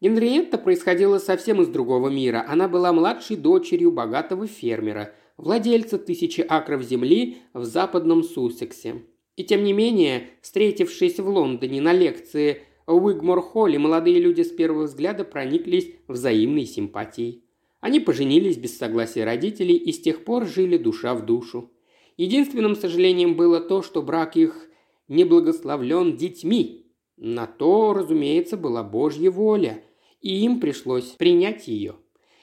Генриетта 0.00 0.58
происходила 0.58 1.18
совсем 1.18 1.60
из 1.60 1.68
другого 1.68 2.08
мира. 2.08 2.44
Она 2.48 2.68
была 2.68 2.92
младшей 2.92 3.36
дочерью 3.36 3.90
богатого 3.90 4.46
фермера, 4.46 5.12
владельца 5.36 5.98
тысячи 5.98 6.40
акров 6.40 6.82
земли 6.82 7.38
в 7.52 7.64
западном 7.64 8.22
Суссексе. 8.22 9.02
И 9.34 9.42
тем 9.42 9.64
не 9.64 9.72
менее, 9.72 10.30
встретившись 10.40 11.18
в 11.18 11.28
Лондоне 11.28 11.80
на 11.80 11.92
лекции 11.92 12.62
в 12.86 13.04
Уигмор-холле, 13.04 13.78
молодые 13.78 14.20
люди 14.20 14.42
с 14.42 14.50
первого 14.50 14.84
взгляда 14.84 15.24
прониклись 15.24 15.90
взаимной 16.06 16.66
симпатией. 16.66 17.47
Они 17.80 18.00
поженились 18.00 18.56
без 18.56 18.76
согласия 18.76 19.24
родителей 19.24 19.76
и 19.76 19.92
с 19.92 20.00
тех 20.00 20.24
пор 20.24 20.46
жили 20.46 20.76
душа 20.76 21.14
в 21.14 21.24
душу. 21.24 21.72
Единственным 22.16 22.74
сожалением 22.74 23.36
было 23.36 23.60
то, 23.60 23.82
что 23.82 24.02
брак 24.02 24.36
их 24.36 24.68
не 25.06 25.24
благословлен 25.24 26.16
детьми. 26.16 26.86
На 27.16 27.46
то, 27.46 27.94
разумеется, 27.94 28.56
была 28.56 28.82
Божья 28.82 29.30
воля, 29.30 29.82
и 30.20 30.44
им 30.44 30.60
пришлось 30.60 31.10
принять 31.10 31.68
ее. 31.68 31.96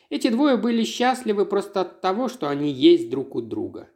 Эти 0.09 0.29
двое 0.29 0.55
были 0.55 0.83
счастливы 0.83 1.45
просто 1.45 1.81
от 1.81 2.01
того, 2.01 2.29
что 2.29 2.49
они 2.49 2.71
есть 2.71 3.09
друг 3.09 3.35
у 3.35 3.41
друга. 3.41 3.89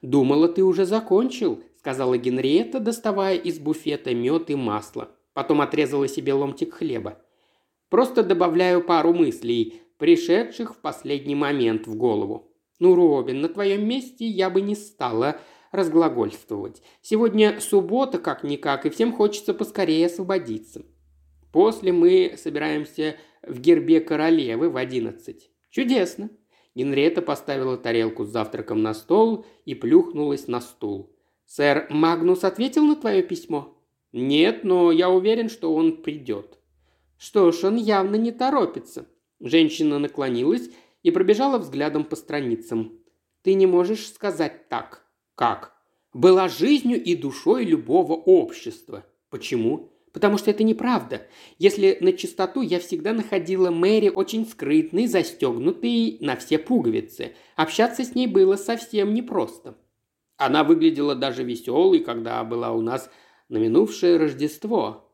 «Думала, 0.00 0.48
ты 0.48 0.64
уже 0.64 0.84
закончил»,– 0.84 1.62
сказала 1.78 2.18
Генриетта, 2.18 2.80
доставая 2.80 3.36
из 3.36 3.60
буфета 3.60 4.14
мед 4.14 4.50
и 4.50 4.56
масло. 4.56 5.10
Потом 5.32 5.60
отрезала 5.60 6.08
себе 6.08 6.32
ломтик 6.32 6.74
хлеба. 6.74 7.22
«Просто 7.88 8.24
добавляю 8.24 8.82
пару 8.82 9.12
мыслей 9.12 9.81
пришедших 10.02 10.74
в 10.74 10.78
последний 10.78 11.36
момент 11.36 11.86
в 11.86 11.94
голову. 11.94 12.50
«Ну, 12.80 12.96
Робин, 12.96 13.40
на 13.40 13.48
твоем 13.48 13.86
месте 13.86 14.26
я 14.26 14.50
бы 14.50 14.60
не 14.60 14.74
стала 14.74 15.36
разглагольствовать. 15.70 16.82
Сегодня 17.02 17.60
суббота 17.60 18.18
как-никак, 18.18 18.84
и 18.84 18.90
всем 18.90 19.12
хочется 19.12 19.54
поскорее 19.54 20.06
освободиться. 20.06 20.82
После 21.52 21.92
мы 21.92 22.34
собираемся 22.36 23.14
в 23.46 23.60
гербе 23.60 24.00
королевы 24.00 24.70
в 24.70 24.76
одиннадцать. 24.76 25.52
Чудесно. 25.70 26.30
Генриетта 26.74 27.22
поставила 27.22 27.76
тарелку 27.76 28.24
с 28.24 28.28
завтраком 28.28 28.82
на 28.82 28.94
стол 28.94 29.46
и 29.66 29.76
плюхнулась 29.76 30.48
на 30.48 30.60
стул. 30.60 31.14
«Сэр 31.46 31.86
Магнус 31.90 32.42
ответил 32.42 32.84
на 32.84 32.96
твое 32.96 33.22
письмо?» 33.22 33.78
«Нет, 34.10 34.64
но 34.64 34.90
я 34.90 35.10
уверен, 35.10 35.48
что 35.48 35.72
он 35.72 36.02
придет». 36.02 36.58
«Что 37.18 37.52
ж, 37.52 37.62
он 37.62 37.76
явно 37.76 38.16
не 38.16 38.32
торопится». 38.32 39.06
Женщина 39.42 39.98
наклонилась 39.98 40.70
и 41.02 41.10
пробежала 41.10 41.58
взглядом 41.58 42.04
по 42.04 42.16
страницам. 42.16 42.98
«Ты 43.42 43.54
не 43.54 43.66
можешь 43.66 44.06
сказать 44.06 44.68
так». 44.68 45.04
«Как?» 45.34 45.74
«Была 46.14 46.48
жизнью 46.48 47.02
и 47.02 47.14
душой 47.14 47.64
любого 47.64 48.12
общества». 48.14 49.04
«Почему?» 49.28 49.92
Потому 50.12 50.36
что 50.36 50.50
это 50.50 50.62
неправда. 50.62 51.26
Если 51.58 51.96
на 52.00 52.12
чистоту, 52.12 52.60
я 52.60 52.78
всегда 52.80 53.14
находила 53.14 53.70
Мэри 53.70 54.10
очень 54.10 54.46
скрытной, 54.46 55.06
застегнутой 55.06 56.18
на 56.20 56.36
все 56.36 56.58
пуговицы. 56.58 57.34
Общаться 57.56 58.04
с 58.04 58.14
ней 58.14 58.26
было 58.26 58.56
совсем 58.56 59.14
непросто. 59.14 59.74
Она 60.36 60.64
выглядела 60.64 61.14
даже 61.14 61.44
веселой, 61.44 62.00
когда 62.00 62.44
была 62.44 62.72
у 62.72 62.82
нас 62.82 63.10
на 63.48 63.56
минувшее 63.56 64.18
Рождество. 64.18 65.08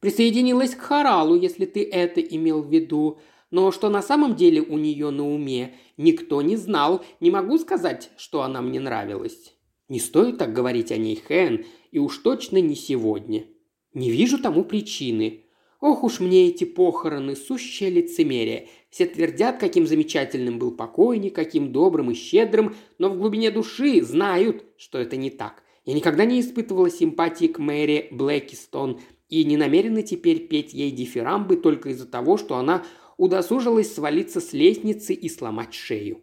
Присоединилась 0.00 0.74
к 0.74 0.80
хоралу, 0.80 1.34
если 1.34 1.66
ты 1.66 1.84
это 1.84 2.22
имел 2.22 2.62
в 2.62 2.72
виду. 2.72 3.18
Но 3.50 3.72
что 3.72 3.88
на 3.88 4.02
самом 4.02 4.36
деле 4.36 4.60
у 4.60 4.78
нее 4.78 5.10
на 5.10 5.28
уме, 5.28 5.74
никто 5.96 6.40
не 6.42 6.56
знал. 6.56 7.04
Не 7.20 7.30
могу 7.30 7.58
сказать, 7.58 8.10
что 8.16 8.42
она 8.42 8.62
мне 8.62 8.80
нравилась. 8.80 9.54
Не 9.88 9.98
стоит 9.98 10.38
так 10.38 10.52
говорить 10.52 10.92
о 10.92 10.96
ней, 10.96 11.16
Хэн, 11.16 11.64
и 11.90 11.98
уж 11.98 12.18
точно 12.18 12.60
не 12.60 12.76
сегодня. 12.76 13.46
Не 13.92 14.10
вижу 14.10 14.38
тому 14.38 14.64
причины. 14.64 15.46
Ох 15.80 16.04
уж 16.04 16.20
мне 16.20 16.48
эти 16.48 16.64
похороны, 16.64 17.34
сущее 17.34 17.90
лицемерие. 17.90 18.68
Все 18.90 19.06
твердят, 19.06 19.58
каким 19.58 19.86
замечательным 19.86 20.58
был 20.58 20.72
покойник, 20.72 21.34
каким 21.34 21.72
добрым 21.72 22.10
и 22.10 22.14
щедрым, 22.14 22.76
но 22.98 23.08
в 23.08 23.18
глубине 23.18 23.50
души 23.50 24.02
знают, 24.02 24.64
что 24.76 24.98
это 24.98 25.16
не 25.16 25.30
так. 25.30 25.62
Я 25.84 25.94
никогда 25.94 26.24
не 26.24 26.40
испытывала 26.40 26.90
симпатии 26.90 27.46
к 27.46 27.58
Мэри 27.58 28.08
Блэкистон 28.12 29.00
и 29.28 29.44
не 29.44 29.56
намерена 29.56 30.02
теперь 30.02 30.46
петь 30.46 30.74
ей 30.74 30.90
дифирамбы 30.90 31.56
только 31.56 31.88
из-за 31.88 32.06
того, 32.06 32.36
что 32.36 32.56
она 32.56 32.84
удосужилась 33.20 33.94
свалиться 33.94 34.40
с 34.40 34.54
лестницы 34.54 35.12
и 35.12 35.28
сломать 35.28 35.74
шею. 35.74 36.22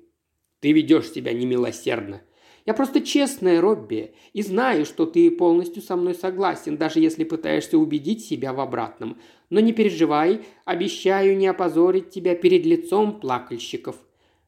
Ты 0.61 0.71
ведешь 0.71 1.11
себя 1.11 1.31
немилосердно. 1.31 2.23
Я 2.65 2.73
просто 2.73 3.01
честная, 3.01 3.61
Робби, 3.61 4.15
и 4.33 4.41
знаю, 4.41 4.83
что 4.83 5.05
ты 5.05 5.29
полностью 5.29 5.83
со 5.83 5.95
мной 5.95 6.15
согласен, 6.15 6.75
даже 6.75 6.99
если 6.99 7.23
пытаешься 7.23 7.77
убедить 7.77 8.25
себя 8.25 8.51
в 8.51 8.59
обратном. 8.59 9.19
Но 9.51 9.59
не 9.59 9.73
переживай, 9.73 10.41
обещаю 10.65 11.37
не 11.37 11.45
опозорить 11.45 12.09
тебя 12.09 12.35
перед 12.35 12.65
лицом 12.65 13.19
плакальщиков». 13.19 13.95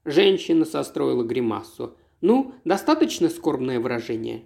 Женщина 0.03 0.65
состроила 0.65 1.23
гримасу. 1.23 1.97
«Ну, 2.19 2.55
достаточно 2.65 3.29
скорбное 3.29 3.79
выражение. 3.79 4.45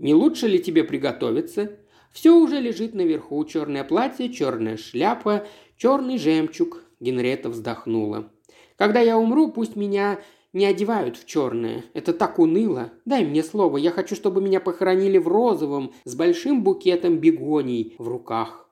Не 0.00 0.14
лучше 0.14 0.48
ли 0.48 0.58
тебе 0.58 0.82
приготовиться?» 0.82 1.78
Все 2.10 2.34
уже 2.34 2.60
лежит 2.60 2.94
наверху. 2.94 3.44
Черное 3.44 3.84
платье, 3.84 4.32
черная 4.32 4.78
шляпа, 4.78 5.46
черный 5.76 6.16
жемчуг. 6.16 6.85
Генрета 7.00 7.48
вздохнула. 7.48 8.30
Когда 8.76 9.00
я 9.00 9.18
умру, 9.18 9.50
пусть 9.50 9.76
меня 9.76 10.20
не 10.52 10.64
одевают 10.64 11.16
в 11.16 11.26
черное. 11.26 11.84
Это 11.94 12.12
так 12.12 12.38
уныло. 12.38 12.92
Дай 13.04 13.24
мне 13.24 13.42
слово, 13.42 13.76
я 13.76 13.90
хочу, 13.90 14.14
чтобы 14.14 14.40
меня 14.40 14.60
похоронили 14.60 15.18
в 15.18 15.28
розовом, 15.28 15.92
с 16.04 16.14
большим 16.14 16.62
букетом 16.62 17.18
бегоний 17.18 17.94
в 17.98 18.08
руках. 18.08 18.70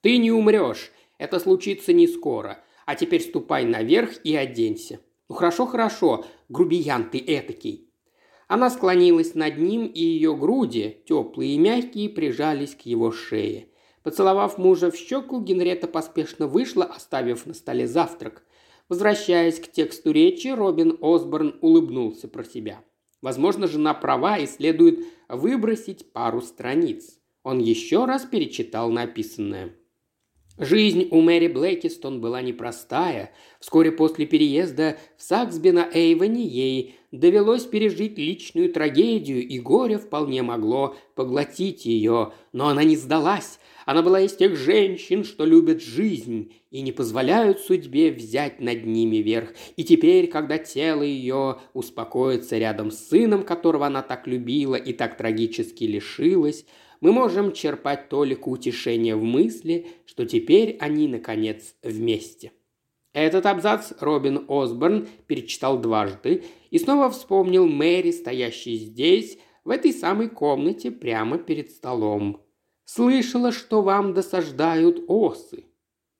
Ты 0.00 0.18
не 0.18 0.30
умрешь. 0.30 0.92
Это 1.18 1.40
случится 1.40 1.92
не 1.92 2.06
скоро. 2.06 2.62
А 2.86 2.94
теперь 2.94 3.20
ступай 3.20 3.64
наверх 3.64 4.24
и 4.24 4.34
оденься. 4.36 5.00
Ну 5.28 5.34
хорошо, 5.34 5.66
хорошо, 5.66 6.24
грубиян 6.48 7.10
ты 7.10 7.18
этакий. 7.18 7.90
Она 8.46 8.70
склонилась 8.70 9.34
над 9.34 9.58
ним, 9.58 9.86
и 9.86 10.00
ее 10.00 10.34
груди, 10.34 11.02
теплые 11.06 11.54
и 11.54 11.58
мягкие, 11.58 12.08
прижались 12.08 12.74
к 12.74 12.82
его 12.82 13.12
шее. 13.12 13.68
Поцеловав 14.08 14.58
мужа 14.58 14.88
в 14.88 14.96
щеку, 14.96 15.40
Генрета 15.40 15.86
поспешно 15.86 16.46
вышла, 16.46 16.84
оставив 16.84 17.46
на 17.46 17.52
столе 17.52 17.86
завтрак. 17.86 18.42
Возвращаясь 18.88 19.60
к 19.60 19.70
тексту 19.70 20.12
речи, 20.12 20.48
Робин 20.48 20.96
Осборн 21.02 21.58
улыбнулся 21.60 22.26
про 22.26 22.42
себя. 22.42 22.80
Возможно, 23.20 23.66
жена 23.66 23.92
права 23.92 24.38
и 24.38 24.46
следует 24.46 25.00
выбросить 25.28 26.10
пару 26.10 26.40
страниц. 26.40 27.18
Он 27.42 27.58
еще 27.58 28.06
раз 28.06 28.24
перечитал 28.24 28.90
написанное. 28.90 29.74
Жизнь 30.56 31.08
у 31.10 31.20
Мэри 31.20 31.48
Блэкистон 31.48 32.22
была 32.22 32.40
непростая. 32.40 33.32
Вскоре 33.60 33.92
после 33.92 34.24
переезда 34.24 34.96
в 35.18 35.22
Саксби 35.22 35.68
на 35.68 35.86
Эйвоне 35.92 36.46
ей 36.46 36.96
довелось 37.12 37.64
пережить 37.64 38.16
личную 38.16 38.72
трагедию, 38.72 39.46
и 39.46 39.58
горе 39.60 39.98
вполне 39.98 40.42
могло 40.42 40.96
поглотить 41.14 41.84
ее. 41.84 42.32
Но 42.52 42.68
она 42.68 42.84
не 42.84 42.96
сдалась. 42.96 43.60
Она 43.88 44.02
была 44.02 44.20
из 44.20 44.36
тех 44.36 44.54
женщин, 44.54 45.24
что 45.24 45.46
любят 45.46 45.80
жизнь 45.80 46.52
и 46.70 46.82
не 46.82 46.92
позволяют 46.92 47.60
судьбе 47.60 48.12
взять 48.12 48.60
над 48.60 48.84
ними 48.84 49.16
верх. 49.16 49.54
И 49.76 49.84
теперь, 49.84 50.26
когда 50.26 50.58
тело 50.58 51.02
ее 51.02 51.56
успокоится 51.72 52.58
рядом 52.58 52.90
с 52.90 53.08
сыном, 53.08 53.44
которого 53.44 53.86
она 53.86 54.02
так 54.02 54.26
любила 54.26 54.74
и 54.74 54.92
так 54.92 55.16
трагически 55.16 55.84
лишилась, 55.84 56.66
мы 57.00 57.12
можем 57.12 57.52
черпать 57.52 58.10
толику 58.10 58.50
утешения 58.50 59.16
в 59.16 59.22
мысли, 59.22 59.86
что 60.04 60.26
теперь 60.26 60.76
они, 60.80 61.08
наконец, 61.08 61.74
вместе. 61.82 62.52
Этот 63.14 63.46
абзац 63.46 63.94
Робин 64.00 64.44
Осборн 64.48 65.08
перечитал 65.26 65.80
дважды 65.80 66.44
и 66.70 66.78
снова 66.78 67.08
вспомнил 67.08 67.66
Мэри, 67.66 68.10
стоящей 68.10 68.76
здесь, 68.76 69.38
в 69.64 69.70
этой 69.70 69.94
самой 69.94 70.28
комнате, 70.28 70.90
прямо 70.90 71.38
перед 71.38 71.70
столом. 71.70 72.42
Слышала, 72.90 73.52
что 73.52 73.82
вам 73.82 74.14
досаждают 74.14 75.04
осы. 75.08 75.66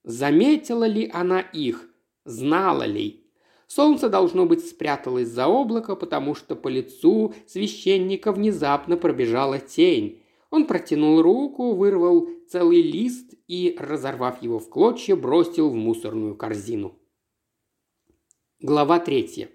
Заметила 0.03 0.83
ли 0.83 1.09
она 1.11 1.39
их? 1.39 1.89
Знала 2.25 2.83
ли? 2.83 3.25
Солнце, 3.65 4.07
должно 4.07 4.45
быть, 4.45 4.63
спряталось 4.63 5.29
за 5.29 5.47
облако, 5.47 5.95
потому 5.95 6.35
что 6.35 6.55
по 6.55 6.67
лицу 6.67 7.33
священника 7.47 8.31
внезапно 8.31 8.97
пробежала 8.97 9.57
тень. 9.57 10.21
Он 10.51 10.67
протянул 10.67 11.23
руку, 11.23 11.73
вырвал 11.73 12.29
целый 12.47 12.83
лист 12.83 13.33
и, 13.47 13.75
разорвав 13.79 14.43
его 14.43 14.59
в 14.59 14.69
клочья, 14.69 15.15
бросил 15.15 15.71
в 15.71 15.75
мусорную 15.75 16.35
корзину. 16.35 16.99
Глава 18.59 18.99
третья. 18.99 19.49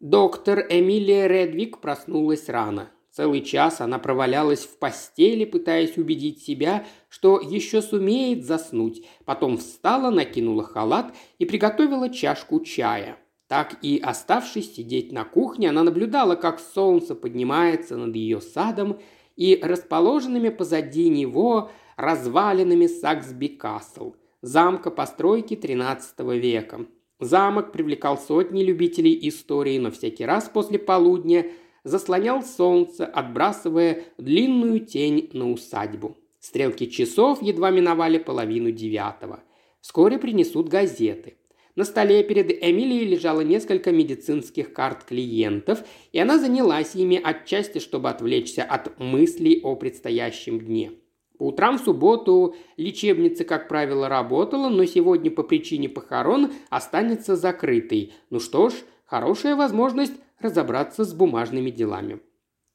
Доктор 0.00 0.60
Эмилия 0.70 1.26
Редвик 1.26 1.82
проснулась 1.82 2.48
рано. 2.48 2.90
Целый 3.12 3.42
час 3.42 3.82
она 3.82 3.98
провалялась 3.98 4.64
в 4.64 4.78
постели, 4.78 5.44
пытаясь 5.44 5.98
убедить 5.98 6.42
себя, 6.42 6.86
что 7.10 7.40
еще 7.40 7.82
сумеет 7.82 8.46
заснуть. 8.46 9.04
Потом 9.26 9.58
встала, 9.58 10.08
накинула 10.08 10.64
халат 10.64 11.14
и 11.38 11.44
приготовила 11.44 12.08
чашку 12.08 12.60
чая. 12.60 13.18
Так 13.48 13.76
и 13.82 13.98
оставшись 14.02 14.74
сидеть 14.74 15.12
на 15.12 15.24
кухне, 15.24 15.68
она 15.68 15.82
наблюдала, 15.82 16.36
как 16.36 16.58
солнце 16.58 17.14
поднимается 17.14 17.98
над 17.98 18.16
ее 18.16 18.40
садом 18.40 18.98
и 19.36 19.60
расположенными 19.62 20.48
позади 20.48 21.10
него 21.10 21.70
развалинами 21.96 22.86
Саксби 22.86 23.48
Касл, 23.48 24.14
замка 24.40 24.90
постройки 24.90 25.52
XIII 25.52 26.38
века. 26.38 26.86
Замок 27.20 27.72
привлекал 27.72 28.16
сотни 28.16 28.62
любителей 28.64 29.28
истории, 29.28 29.78
но 29.78 29.90
всякий 29.90 30.24
раз 30.24 30.48
после 30.48 30.78
полудня– 30.78 31.44
заслонял 31.84 32.42
солнце, 32.42 33.06
отбрасывая 33.06 34.04
длинную 34.18 34.80
тень 34.80 35.30
на 35.32 35.50
усадьбу. 35.50 36.16
Стрелки 36.40 36.86
часов 36.86 37.42
едва 37.42 37.70
миновали 37.70 38.18
половину 38.18 38.70
девятого. 38.70 39.42
Вскоре 39.80 40.18
принесут 40.18 40.68
газеты. 40.68 41.36
На 41.74 41.84
столе 41.84 42.22
перед 42.22 42.50
Эмилией 42.50 43.06
лежало 43.06 43.40
несколько 43.40 43.92
медицинских 43.92 44.72
карт 44.72 45.04
клиентов, 45.04 45.84
и 46.12 46.18
она 46.18 46.38
занялась 46.38 46.94
ими 46.94 47.18
отчасти, 47.22 47.78
чтобы 47.78 48.10
отвлечься 48.10 48.62
от 48.62 48.98
мыслей 48.98 49.60
о 49.62 49.74
предстоящем 49.76 50.60
дне. 50.60 50.92
По 51.38 51.44
утрам 51.44 51.78
в 51.78 51.82
субботу 51.82 52.54
лечебница, 52.76 53.44
как 53.44 53.68
правило, 53.68 54.08
работала, 54.08 54.68
но 54.68 54.84
сегодня 54.84 55.30
по 55.30 55.42
причине 55.42 55.88
похорон 55.88 56.52
останется 56.68 57.36
закрытой. 57.36 58.12
Ну 58.28 58.38
что 58.38 58.68
ж, 58.68 58.74
хорошая 59.06 59.56
возможность 59.56 60.14
разобраться 60.42 61.04
с 61.04 61.14
бумажными 61.14 61.70
делами. 61.70 62.20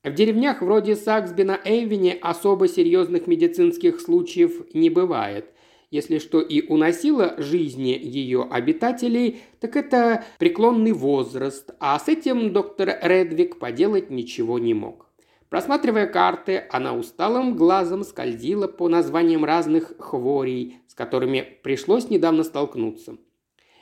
В 0.03 0.13
деревнях 0.13 0.61
вроде 0.61 0.95
Саксби 0.95 1.43
на 1.43 1.59
Эйвене 1.63 2.13
особо 2.21 2.67
серьезных 2.67 3.27
медицинских 3.27 3.99
случаев 3.99 4.73
не 4.73 4.89
бывает. 4.89 5.53
Если 5.89 6.19
что 6.19 6.41
и 6.41 6.67
уносило 6.67 7.35
жизни 7.37 7.97
ее 8.01 8.43
обитателей, 8.49 9.41
так 9.59 9.75
это 9.75 10.25
преклонный 10.37 10.91
возраст, 10.91 11.71
а 11.79 11.97
с 11.97 12.07
этим 12.07 12.51
доктор 12.51 12.97
Редвик 13.01 13.57
поделать 13.59 14.09
ничего 14.09 14.59
не 14.59 14.73
мог. 14.73 15.07
Просматривая 15.49 16.07
карты, 16.07 16.65
она 16.69 16.93
усталым 16.93 17.55
глазом 17.55 18.03
скользила 18.03 18.67
по 18.67 18.89
названиям 18.89 19.45
разных 19.45 19.93
хворей, 19.97 20.77
с 20.87 20.93
которыми 20.93 21.59
пришлось 21.63 22.09
недавно 22.09 22.43
столкнуться. 22.43 23.17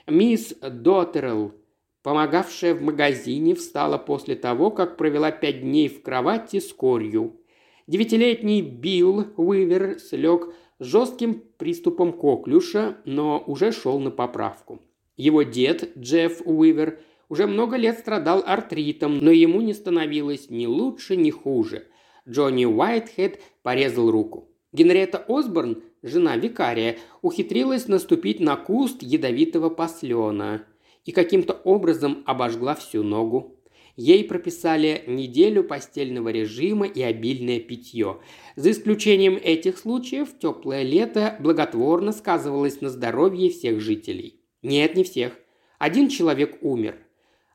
Мисс 0.05 0.53
Доттерелл 0.61 1.53
помогавшая 2.05 2.75
в 2.75 2.83
магазине, 2.83 3.55
встала 3.55 3.97
после 3.97 4.35
того, 4.35 4.69
как 4.69 4.95
провела 4.95 5.31
пять 5.31 5.61
дней 5.61 5.87
в 5.89 6.03
кровати 6.03 6.59
с 6.59 6.71
корью. 6.71 7.41
Девятилетний 7.87 8.61
Билл 8.61 9.25
Уивер 9.37 9.97
слег 9.97 10.53
жестким 10.79 11.41
приступом 11.57 12.13
коклюша, 12.13 12.97
но 13.05 13.43
уже 13.47 13.71
шел 13.71 13.99
на 13.99 14.11
поправку. 14.11 14.83
Его 15.17 15.41
дед, 15.41 15.97
Джефф 15.97 16.43
Уивер, 16.45 16.99
уже 17.27 17.47
много 17.47 17.75
лет 17.75 17.97
страдал 17.97 18.43
артритом, 18.45 19.17
но 19.17 19.31
ему 19.31 19.61
не 19.61 19.73
становилось 19.73 20.51
ни 20.51 20.67
лучше, 20.67 21.15
ни 21.15 21.31
хуже. 21.31 21.87
Джонни 22.29 22.65
Уайтхед 22.65 23.41
порезал 23.63 24.11
руку. 24.11 24.47
Генриетта 24.73 25.25
Осборн, 25.27 25.81
жена 26.03 26.37
викария, 26.37 26.97
ухитрилась 27.23 27.87
наступить 27.87 28.39
на 28.39 28.57
куст 28.57 29.01
ядовитого 29.01 29.71
послена 29.71 30.67
и 31.05 31.11
каким-то 31.11 31.53
образом 31.53 32.23
обожгла 32.25 32.75
всю 32.75 33.03
ногу. 33.03 33.55
Ей 33.95 34.25
прописали 34.25 35.03
неделю 35.07 35.63
постельного 35.63 36.29
режима 36.29 36.85
и 36.85 37.01
обильное 37.01 37.61
питье. 37.61 38.17
За 38.57 38.71
исключением 38.71 39.39
этих 39.41 39.77
случаев, 39.77 40.37
теплое 40.37 40.83
лето 40.83 41.37
благотворно 41.39 42.11
сказывалось 42.11 42.81
на 42.81 42.89
здоровье 42.89 43.49
всех 43.49 43.79
жителей. 43.79 44.41
Нет, 44.61 44.95
не 44.95 45.05
всех. 45.05 45.39
Один 45.79 46.09
человек 46.09 46.57
умер. 46.61 46.97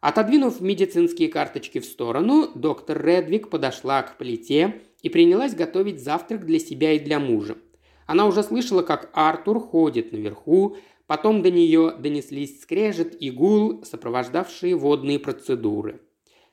Отодвинув 0.00 0.62
медицинские 0.62 1.28
карточки 1.28 1.78
в 1.78 1.84
сторону, 1.84 2.50
доктор 2.54 3.04
Редвик 3.04 3.50
подошла 3.50 4.02
к 4.02 4.16
плите 4.16 4.80
и 5.02 5.10
принялась 5.10 5.54
готовить 5.54 6.02
завтрак 6.02 6.46
для 6.46 6.58
себя 6.58 6.92
и 6.92 6.98
для 6.98 7.20
мужа. 7.20 7.58
Она 8.06 8.26
уже 8.26 8.42
слышала, 8.42 8.82
как 8.82 9.10
Артур 9.12 9.60
ходит 9.60 10.12
наверху, 10.12 10.76
потом 11.10 11.42
до 11.42 11.50
нее 11.50 11.92
донеслись 11.98 12.62
скрежет 12.62 13.20
и 13.20 13.32
гул, 13.32 13.82
сопровождавшие 13.82 14.76
водные 14.76 15.18
процедуры. 15.18 16.00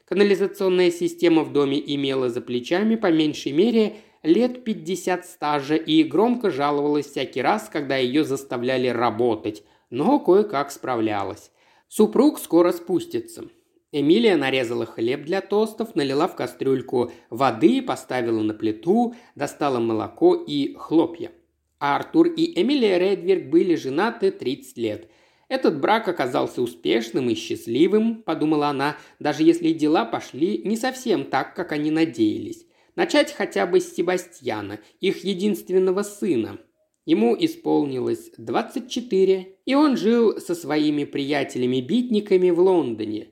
Канализационная 0.03 0.89
система 0.89 1.43
в 1.43 1.53
доме 1.53 1.79
имела 1.93 2.29
за 2.29 2.41
плечами 2.41 2.95
по 2.95 3.11
меньшей 3.11 3.51
мере 3.51 3.97
лет 4.23 4.63
50 4.63 5.27
стажа 5.27 5.75
и 5.75 6.01
громко 6.01 6.49
жаловалась 6.49 7.05
всякий 7.05 7.43
раз, 7.43 7.69
когда 7.71 7.97
ее 7.97 8.23
заставляли 8.23 8.87
работать, 8.87 9.61
но 9.91 10.19
кое-как 10.19 10.71
справлялась. 10.71 11.51
Супруг 11.87 12.39
скоро 12.39 12.71
спустится. 12.71 13.43
Эмилия 13.91 14.37
нарезала 14.37 14.87
хлеб 14.87 15.23
для 15.23 15.41
тостов, 15.41 15.93
налила 15.93 16.27
в 16.27 16.35
кастрюльку 16.35 17.11
воды, 17.29 17.83
поставила 17.83 18.41
на 18.41 18.55
плиту, 18.55 19.13
достала 19.35 19.77
молоко 19.77 20.33
и 20.33 20.73
хлопья. 20.73 21.31
А 21.79 21.95
Артур 21.95 22.27
и 22.27 22.59
Эмилия 22.61 22.97
Редверг 22.97 23.49
были 23.49 23.75
женаты 23.75 24.31
30 24.31 24.77
лет. 24.77 25.11
Этот 25.49 25.79
брак 25.79 26.07
оказался 26.07 26.61
успешным 26.61 27.29
и 27.29 27.35
счастливым, 27.35 28.23
подумала 28.23 28.67
она, 28.67 28.97
даже 29.19 29.43
если 29.43 29.71
дела 29.71 30.05
пошли 30.05 30.61
не 30.65 30.75
совсем 30.75 31.25
так, 31.25 31.55
как 31.55 31.71
они 31.71 31.91
надеялись. 31.91 32.65
Начать 32.95 33.31
хотя 33.31 33.65
бы 33.65 33.79
с 33.79 33.93
Себастьяна, 33.93 34.79
их 34.99 35.23
единственного 35.23 36.03
сына, 36.03 36.59
Ему 37.07 37.37
исполнилось 37.39 38.31
24, 38.37 39.55
и 39.65 39.75
он 39.75 39.95
жил 39.95 40.41
со 40.41 40.53
своими 40.53 41.05
приятелями-битниками 41.05 42.49
в 42.49 42.59
Лондоне. 42.59 43.29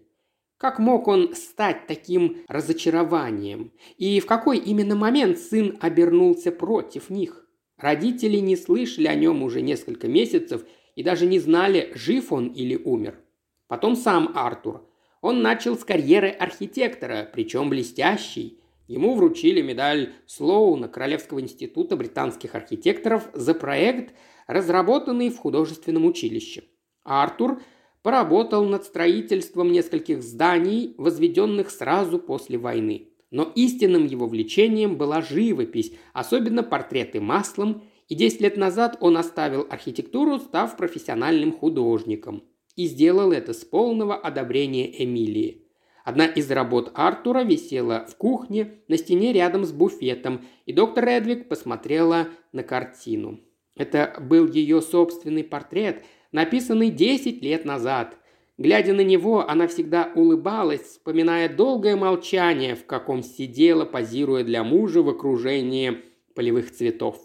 Как 0.56 0.80
мог 0.80 1.10
он 1.10 1.36
стать 1.36 1.86
таким 1.86 2.38
разочарованием? 2.48 3.74
И 3.98 4.22
в 4.22 4.28
какой 4.28 4.60
именно 4.60 4.96
момент 4.96 5.40
сын 5.40 5.78
обернулся 5.82 6.54
против 6.54 7.10
них? 7.10 7.45
Родители 7.78 8.38
не 8.38 8.56
слышали 8.56 9.08
о 9.08 9.16
нем 9.16 9.44
уже 9.44 9.62
несколько 9.62 10.08
месяцев 10.08 10.66
и 10.96 11.04
даже 11.04 11.26
не 11.26 11.40
знали, 11.40 11.92
жив 11.96 12.32
он 12.32 12.48
или 12.48 12.76
умер. 12.76 13.20
Потом 13.68 13.96
сам 13.96 14.32
Артур. 14.36 14.88
Он 15.22 15.42
начал 15.42 15.78
с 15.78 15.84
карьеры 15.84 16.30
архитектора, 16.30 17.30
причем 17.32 17.70
блестящий– 17.70 18.60
Ему 18.88 19.16
вручили 19.16 19.62
медаль 19.62 20.14
Слоуна 20.28 20.88
Королевского 20.88 21.42
института 21.42 21.96
британских 21.96 22.54
архитекторов 22.54 23.30
за 23.34 23.56
проект, 23.56 24.14
разработанный 24.48 25.30
в 25.30 25.38
художественном 25.38 26.06
училище. 26.06 26.66
Артур 27.04 27.62
поработал 28.04 28.64
над 28.66 28.84
строительством 28.84 29.72
нескольких 29.72 30.22
зданий, 30.22 30.94
возведенных 30.98 31.72
сразу 31.72 32.20
после 32.20 32.60
войны. 32.60 33.10
Но 33.36 33.52
истинным 33.54 34.06
его 34.06 34.28
влечением 34.28 34.96
была 34.96 35.22
живопись, 35.22 35.92
особенно 36.14 36.64
портреты 36.64 37.20
маслом, 37.20 37.84
и 38.08 38.16
10 38.16 38.40
лет 38.40 38.56
назад 38.56 38.96
он 39.02 39.18
оставил 39.18 39.68
архитектуру, 39.70 40.40
став 40.40 40.78
профессиональным 40.78 41.52
художником. 41.52 42.46
И 42.78 42.86
сделал 42.86 43.34
это 43.34 43.52
с 43.54 43.66
полного 43.66 44.16
одобрения 44.16 45.04
Эмилии. 45.04 45.66
Одна 46.06 46.28
из 46.28 46.50
работ 46.50 46.94
Артура 46.96 47.44
висела 47.44 48.06
в 48.10 48.16
кухне 48.16 48.76
на 48.88 48.96
стене 48.96 49.34
рядом 49.34 49.66
с 49.66 49.74
буфетом, 49.74 50.46
и 50.66 50.72
доктор 50.72 51.06
Эдвик 51.06 51.50
посмотрела 51.50 52.30
на 52.54 52.64
картину. 52.64 53.42
Это 53.76 54.16
был 54.22 54.48
ее 54.48 54.82
собственный 54.82 55.44
портрет, 55.44 56.06
написанный 56.32 56.90
10 56.90 57.42
лет 57.44 57.66
назад. 57.66 58.16
Глядя 58.58 58.94
на 58.94 59.02
него, 59.02 59.48
она 59.48 59.68
всегда 59.68 60.12
улыбалась, 60.16 60.82
вспоминая 60.82 61.50
долгое 61.50 61.98
молчание, 61.98 62.76
в 62.76 62.86
каком 62.86 63.22
сидела, 63.22 63.84
позируя 63.84 64.46
для 64.46 64.64
мужа 64.64 65.02
в 65.02 65.10
окружении 65.10 66.04
полевых 66.36 66.72
цветов. 66.72 67.18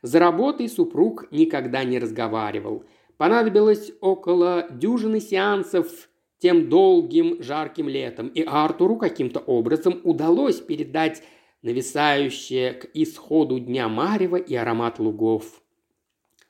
За 0.00 0.18
работой 0.18 0.68
супруг 0.68 1.30
никогда 1.30 1.84
не 1.84 1.98
разговаривал. 1.98 2.84
Понадобилось 3.18 3.92
около 4.00 4.68
дюжины 4.70 5.20
сеансов 5.20 6.08
тем 6.38 6.70
долгим 6.70 7.42
жарким 7.42 7.86
летом, 7.86 8.28
и 8.28 8.42
Артуру 8.42 8.96
каким-то 8.96 9.40
образом 9.40 10.00
удалось 10.04 10.56
передать 10.60 11.22
нависающее 11.60 12.72
к 12.72 12.88
исходу 12.94 13.58
дня 13.58 13.88
марева 13.90 14.36
и 14.36 14.54
аромат 14.54 14.98
лугов. 14.98 15.62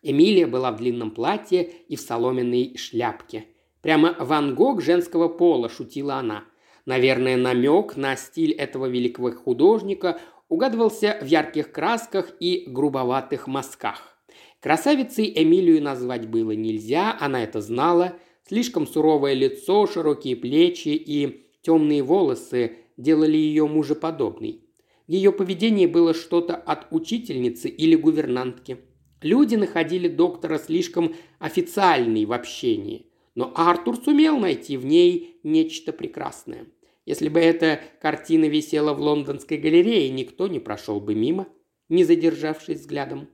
Эмилия 0.03 0.47
была 0.47 0.71
в 0.71 0.77
длинном 0.77 1.11
платье 1.11 1.69
и 1.89 1.97
в 1.97 2.01
соломенной 2.01 2.77
шляпке. 2.77 3.47
Прямо 3.83 4.15
Ван 4.19 4.55
Гог 4.55 4.83
женского 4.83 5.29
пола, 5.29 5.69
шутила 5.69 6.15
она. 6.15 6.45
Наверное, 6.87 7.37
намек 7.37 7.97
на 7.97 8.17
стиль 8.17 8.53
этого 8.53 8.87
великого 8.87 9.33
художника 9.33 10.21
угадывался 10.49 11.19
в 11.23 11.27
ярких 11.27 11.73
красках 11.73 12.33
и 12.41 12.65
грубоватых 12.67 13.47
мазках. 13.47 14.17
Красавицей 14.61 15.33
Эмилию 15.35 15.83
назвать 15.83 16.29
было 16.29 16.53
нельзя, 16.53 17.17
она 17.19 17.43
это 17.43 17.61
знала– 17.61 18.15
Слишком 18.51 18.85
суровое 18.89 19.35
лицо, 19.35 19.87
широкие 19.87 20.35
плечи 20.35 20.89
и 20.89 21.47
темные 21.63 22.03
волосы 22.03 22.79
делали 22.97 23.37
ее 23.37 23.69
мужеподобной. 23.69 24.65
В 25.07 25.13
ее 25.13 25.31
поведении 25.31 25.87
было 25.87 26.15
что-то 26.15 26.57
от 26.57 26.89
учительницы 26.91 27.69
или 27.69 27.95
гувернантки. 27.95 28.79
Люди 29.23 29.55
находили 29.55 30.09
доктора 30.09 30.59
слишком 30.59 31.15
официальной 31.39 32.25
в 32.25 32.33
общении, 32.33 33.07
но 33.35 33.53
Артур 33.55 33.97
сумел 33.97 34.39
найти 34.39 34.77
в 34.77 34.85
ней 34.85 35.39
нечто 35.43 35.93
прекрасное. 35.93 36.67
Если 37.07 37.29
бы 37.29 37.41
эта 37.41 37.81
картина 38.01 38.45
висела 38.45 38.93
в 38.93 39.01
лондонской 39.01 39.57
галерее, 39.57 40.11
никто 40.11 40.47
не 40.49 40.61
прошел 40.61 41.01
бы 41.01 41.15
мимо, 41.15 41.49
не 41.89 42.05
задержавшись 42.05 42.81
взглядом. 42.81 43.29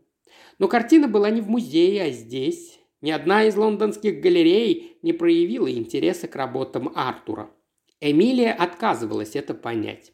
Но 0.59 0.68
картина 0.68 1.09
была 1.09 1.30
не 1.30 1.40
в 1.40 1.48
музее, 1.48 2.04
а 2.04 2.11
здесь, 2.11 2.78
ни 3.00 3.11
одна 3.11 3.44
из 3.44 3.56
лондонских 3.56 4.20
галерей 4.20 4.98
не 5.02 5.12
проявила 5.12 5.70
интереса 5.70 6.28
к 6.28 6.37
работам 6.37 6.90
Артура. 6.94 7.50
Эмилия 8.00 8.52
отказывалась 8.52 9.37
это 9.37 9.54
понять. 9.54 10.12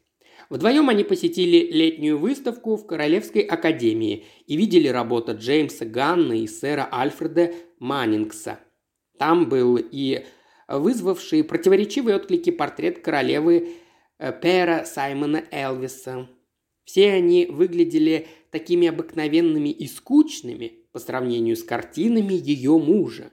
Вдвоем 0.49 0.89
они 0.89 1.03
посетили 1.03 1.71
летнюю 1.71 2.17
выставку 2.17 2.75
в 2.75 2.85
Королевской 2.85 3.41
академии 3.41 4.25
и 4.45 4.57
видели 4.57 4.87
работу 4.87 5.35
Джеймса 5.35 5.85
Ганна 5.85 6.33
и 6.33 6.47
сэра 6.47 6.87
Альфреда 6.91 7.53
Маннингса. 7.79 8.59
Там 9.23 9.47
был 9.47 9.79
и 9.79 10.25
вызвавший 10.67 11.45
противоречивые 11.45 12.17
отклики 12.17 12.49
портрет 12.49 12.99
королевы 12.99 13.69
э, 14.19 14.33
Пера 14.41 14.83
Саймона 14.83 15.45
Элвиса. 15.49 16.27
Все 16.83 17.13
они 17.13 17.45
выглядели 17.45 18.27
такими 18.51 18.89
обыкновенными 18.89 19.69
и 19.69 19.87
скучными– 19.87 20.79
по 20.91 20.99
сравнению 20.99 21.55
с 21.55 21.63
картинами 21.63 22.33
ее 22.33 22.77
мужа. 22.77 23.31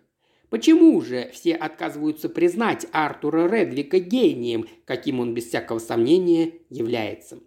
Почему 0.49 1.01
же 1.01 1.29
все 1.33 1.57
отказываются 1.57 2.29
признать 2.29 2.87
Артура 2.93 3.49
Редвика 3.49 3.99
гением, 3.99 4.69
каким 4.85 5.19
он 5.19 5.35
без 5.35 5.47
всякого 5.47 5.81
сомнения 5.81 6.53
является? 6.71 7.41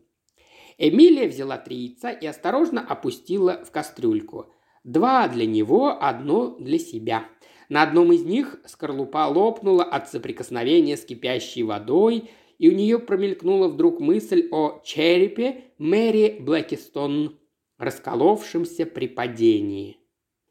Эмилия 0.77 1.29
взяла 1.29 1.57
три 1.57 1.77
яйца 1.77 2.11
и 2.11 2.25
осторожно 2.25 2.85
опустила 2.85 3.63
в 3.65 3.71
кастрюльку. 3.71 4.53
Два 4.83 5.29
для 5.29 5.45
него, 5.45 5.97
одно 6.01 6.57
для 6.57 6.77
себя. 6.77 7.29
На 7.73 7.81
одном 7.81 8.13
из 8.13 8.23
них 8.23 8.59
скорлупа 8.67 9.27
лопнула 9.27 9.83
от 9.83 10.07
соприкосновения 10.07 10.95
с 10.95 11.03
кипящей 11.03 11.63
водой, 11.63 12.29
и 12.59 12.69
у 12.69 12.71
нее 12.71 12.99
промелькнула 12.99 13.67
вдруг 13.67 13.99
мысль 13.99 14.47
о 14.51 14.79
черепе 14.85 15.63
Мэри 15.79 16.37
Блэкистон, 16.39 17.39
расколовшемся 17.79 18.85
при 18.85 19.07
падении. 19.07 19.97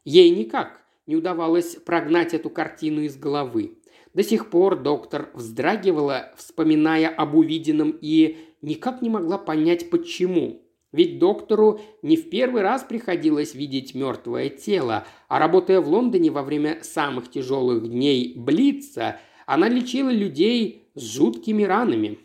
Ей 0.03 0.31
никак 0.31 0.81
не 1.05 1.15
удавалось 1.15 1.77
прогнать 1.77 2.33
эту 2.33 2.49
картину 2.49 3.03
из 3.03 3.15
головы. 3.15 3.77
До 4.13 4.21
сих 4.21 4.49
пор 4.49 4.81
доктор 4.81 5.29
вздрагивала, 5.33 6.33
вспоминая 6.35 7.07
об 7.07 7.35
увиденном, 7.35 7.97
и 8.01 8.35
никак 8.61 9.01
не 9.01 9.09
могла 9.09 9.37
понять, 9.37 9.89
почему. 9.89 10.62
Ведь 10.93 11.17
доктору 11.17 11.81
не 12.03 12.15
в 12.15 12.29
первый 12.29 12.61
раз 12.61 12.83
приходилось 12.83 13.55
видеть 13.55 13.95
мертвое 13.95 14.49
тело, 14.49 15.05
а 15.27 15.39
работая 15.39 15.81
в 15.81 15.89
Лондоне 15.89 16.29
во 16.29 16.43
время 16.43 16.83
самых 16.83 17.31
тяжелых 17.31 17.89
дней 17.89 18.35
Блица, 18.37 19.19
она 19.47 19.67
лечила 19.67 20.11
людей 20.11 20.87
с 20.93 21.01
жуткими 21.01 21.63
ранами. 21.63 22.19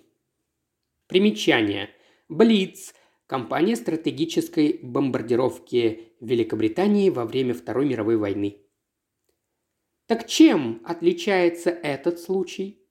Примечание. 1.07 1.89
Блиц– 2.29 2.95
компания 3.27 3.75
стратегической 3.75 4.79
бомбардировки 4.83 6.13
Великобритании 6.21 7.09
во 7.09 7.25
время 7.25 7.55
Второй 7.55 7.87
мировой 7.87 8.19
войны. 8.19 8.59
Так 10.05 10.27
чем 10.27 10.83
отличается 10.85 11.71
этот 11.71 12.21
случай? 12.21 12.83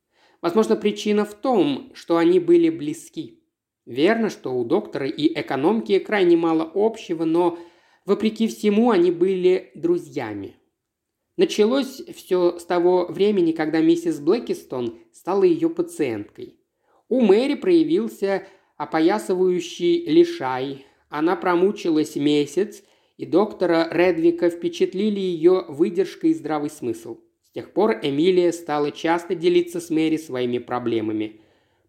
Возможно, 0.41 0.75
причина 0.75 1.23
в 1.23 1.36
том, 1.36 1.91
что 1.93 2.17
они 2.17 2.39
были 2.39 2.71
близки. 2.71 3.43
Верно, 3.88 4.29
что 4.29 4.53
у 4.53 4.63
доктора 4.63 5.07
и 5.07 5.27
экономки 5.33 5.97
крайне 5.97 6.38
мало 6.38 6.71
общего, 6.75 7.25
но, 7.25 7.57
вопреки 8.05 8.47
всему, 8.47 8.91
они 8.91 9.09
были 9.09 9.71
друзьями. 9.73 10.57
Началось 11.38 12.03
все 12.15 12.59
с 12.59 12.65
того 12.65 13.07
времени, 13.07 13.51
когда 13.51 13.81
миссис 13.81 14.19
Блэкистон 14.19 14.99
стала 15.11 15.43
ее 15.43 15.71
пациенткой. 15.71 16.59
У 17.09 17.21
Мэри 17.21 17.55
проявился 17.55 18.45
опоясывающий 18.75 20.05
лишай. 20.05 20.85
Она 21.09 21.35
промучилась 21.35 22.15
месяц– 22.15 22.83
и 23.17 23.25
доктора 23.25 23.88
Редвика 23.91 24.49
впечатлили 24.49 25.19
ее 25.19 25.65
выдержка 25.67 26.27
и 26.27 26.33
здравый 26.33 26.69
смысл. 26.69 27.17
С 27.43 27.51
тех 27.51 27.73
пор 27.73 27.99
Эмилия 28.03 28.53
стала 28.53 28.91
часто 28.91 29.33
делиться 29.35 29.81
с 29.81 29.89
Мэри 29.89 30.17
своими 30.17 30.59
проблемами. 30.59 31.41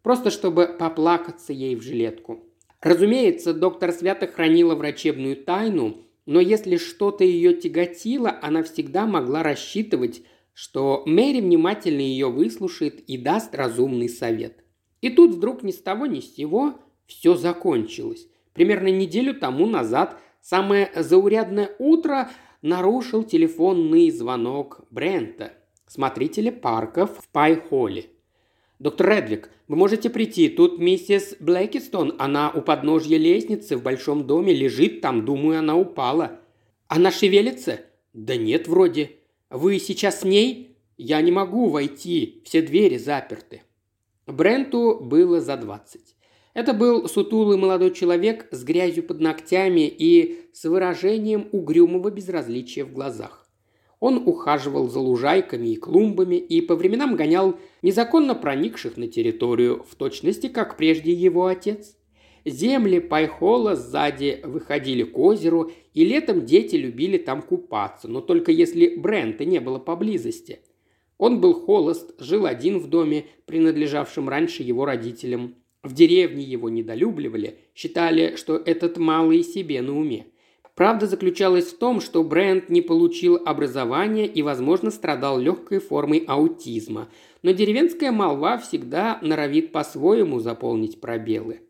Просто 0.03 0.31
чтобы 0.31 0.67
поплакаться 0.79 1.53
ей 1.53 1.77
в 1.77 1.83
жилетку. 1.83 2.45
Разумеется, 2.81 3.53
доктор 3.53 3.93
свято 3.93 4.27
хранила 4.27 4.75
врачебную 4.75 5.37
тайну, 5.37 6.05
но 6.27 6.41
если 6.41 6.77
что-то 6.77 7.25
ее 7.25 7.55
тяготило, 7.55 8.39
она 8.41 8.63
всегда 8.63 9.07
могла 9.07 9.43
рассчитывать, 9.43 10.23
что 10.55 11.03
Мэри 11.07 11.41
внимательно 11.41 12.01
ее 12.01 12.31
выслушает 12.31 13.01
и 13.01 13.17
даст 13.19 13.55
разумный 13.55 14.09
совет. 14.09 14.65
И 15.01 15.11
тут 15.11 15.35
вдруг 15.35 15.63
ни 15.63 15.73
с 15.73 15.79
того 15.79 16.07
ни 16.07 16.21
с 16.21 16.35
сего 16.35 16.75
все 17.07 17.35
закончилось. 17.35 18.29
Примерно 18.53 18.89
неделю 18.89 19.35
тому 19.35 19.67
назад– 19.67 20.19
Самое 20.41 20.91
заурядное 20.95 21.75
утро 21.79 22.31
нарушил 22.63 23.23
телефонный 23.23 24.11
звонок 24.11 24.81
Брента, 24.91 25.53
смотрителя 25.87 26.53
парков 26.53 27.19
в 27.19 27.29
Пай-Холле. 27.29 28.07
«Доктор 28.79 29.11
Редвик, 29.11 29.51
вы 29.67 29.77
можете 29.77 30.09
прийти. 30.09 30.49
Тут 30.49 30.79
миссис 30.79 31.37
Блэкистон. 31.41 32.15
Она 32.19 32.51
у 32.51 32.63
подножья 32.63 33.19
лестницы 33.19 33.77
в 33.77 33.83
большом 33.83 34.27
доме. 34.27 34.53
Лежит 34.53 35.01
там. 35.01 35.25
Думаю, 35.25 35.59
она 35.59 35.77
упала». 35.77 36.41
«Она 36.87 37.11
шевелится?» 37.11 37.81
«Да 38.13 38.37
нет, 38.37 38.69
вроде». 38.69 39.11
«Вы 39.51 39.79
сейчас 39.79 40.21
с 40.21 40.25
ней?» 40.25 40.77
«Я 40.97 41.21
не 41.21 41.33
могу 41.33 41.69
войти. 41.69 42.43
Все 42.45 42.63
двери 42.63 42.97
заперты». 42.99 43.63
Бренту 44.27 44.99
было 45.01 45.41
за 45.41 45.57
двадцать. 45.57 46.17
Это 46.55 46.75
был 46.75 47.09
сутулый 47.09 47.57
молодой 47.57 47.93
человек 47.93 48.49
с 48.51 48.65
грязью 48.65 49.05
под 49.05 49.21
ногтями 49.21 49.87
и 49.87 50.41
с 50.53 50.65
выражением 50.65 51.49
угрюмого 51.53 52.11
безразличия 52.11 52.85
в 52.85 52.93
глазах. 52.93 53.48
Он 54.01 54.23
ухаживал 54.27 54.89
за 54.89 55.01
лужайками 55.01 55.69
и 55.69 55.77
клумбами 55.77 56.37
и 56.37 56.61
по 56.61 56.77
временам 56.77 57.17
гонял 57.17 57.57
незаконно 57.83 58.35
проникших 58.35 58.97
на 58.97 59.09
территорию, 59.09 59.85
в 59.89 59.97
точности, 59.97 60.47
как 60.47 60.77
прежде 60.77 61.13
его 61.13 61.47
отец. 61.47 61.97
Земли 62.45 63.01
Пайхола 63.01 63.75
сзади 63.75 64.41
выходили 64.45 65.03
к 65.03 65.19
озеру, 65.19 65.73
и 65.95 66.05
летом 66.05 66.47
дети 66.47 66.77
любили 66.77 67.19
там 67.19 67.43
купаться, 67.43 68.09
но 68.09 68.21
только 68.21 68.53
если 68.53 68.97
Брента 68.97 69.45
не 69.45 69.59
было 69.59 69.79
поблизости. 69.79 70.61
Он 71.19 71.41
был 71.41 71.53
холост, 71.55 72.15
жил 72.21 72.47
один 72.47 72.79
в 72.79 72.89
доме, 72.89 73.27
принадлежавшем 73.47 74.29
раньше 74.29 74.63
его 74.63 74.85
родителям. 74.85 75.57
В 75.83 75.93
деревне 75.93 76.45
его 76.45 76.69
недолюбливали, 76.69 77.59
считали, 77.75 78.37
что 78.37 78.57
этот 78.57 78.99
малый 78.99 79.43
себе 79.43 79.83
на 79.83 79.99
уме. 79.99 80.27
Правда 80.79 81.09
заключалась 81.09 81.73
в 81.73 81.77
том, 81.77 82.01
что 82.01 82.23
Брент 82.23 82.69
не 82.69 82.83
получил 82.83 83.37
образования 83.45 84.29
и, 84.29 84.43
возможно, 84.43 84.93
страдал 84.93 85.37
легкой 85.37 85.81
формой 85.81 86.19
аутизма. 86.21 87.09
Но 87.43 87.51
деревенская 87.51 88.13
молва 88.13 88.59
всегда 88.59 89.19
норовит 89.21 89.73
по-своему 89.73 90.39
заполнить 90.39 91.01
пробелы. 91.01 91.63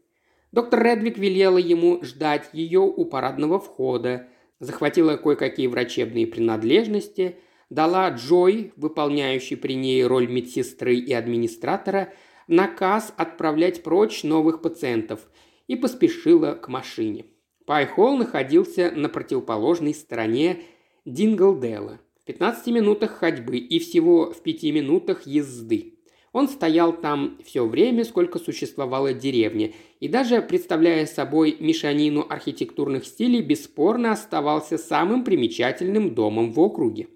Доктор 0.52 0.82
Редвик 0.82 1.16
велела 1.16 1.56
ему 1.56 2.04
ждать 2.04 2.50
ее 2.52 2.80
у 2.80 3.06
парадного 3.06 3.58
входа, 3.58 4.28
захватила 4.60 5.16
кое-какие 5.16 5.68
врачебные 5.68 6.26
принадлежности, 6.26 7.36
дала 7.70 8.10
Джой, 8.10 8.74
выполняющей 8.76 9.56
при 9.56 9.72
ней 9.72 10.04
роль 10.04 10.28
медсестры 10.28 10.96
и 10.96 11.14
администратора, 11.14 12.12
наказ 12.46 13.14
отправлять 13.16 13.82
прочь 13.82 14.22
новых 14.22 14.60
пациентов 14.60 15.30
и 15.66 15.76
поспешила 15.76 16.52
к 16.52 16.68
машине. 16.68 17.24
Пайхолл 17.68 18.16
находился 18.16 18.90
на 18.92 19.10
противоположной 19.10 19.92
стороне 19.92 20.62
Динглдела, 21.04 22.00
в 22.22 22.24
15 22.24 22.68
минутах 22.68 23.18
ходьбы 23.18 23.58
и 23.58 23.78
всего 23.78 24.32
в 24.32 24.40
5 24.40 24.62
минутах 24.72 25.26
езды. 25.26 25.98
Он 26.32 26.48
стоял 26.48 26.94
там 26.94 27.36
все 27.44 27.66
время, 27.66 28.06
сколько 28.06 28.38
существовала 28.38 29.12
деревня, 29.12 29.74
и 30.00 30.08
даже 30.08 30.40
представляя 30.40 31.04
собой 31.04 31.58
мешанину 31.60 32.24
архитектурных 32.26 33.04
стилей, 33.04 33.42
бесспорно 33.42 34.12
оставался 34.12 34.78
самым 34.78 35.22
примечательным 35.22 36.14
домом 36.14 36.54
в 36.54 36.60
округе. 36.60 37.08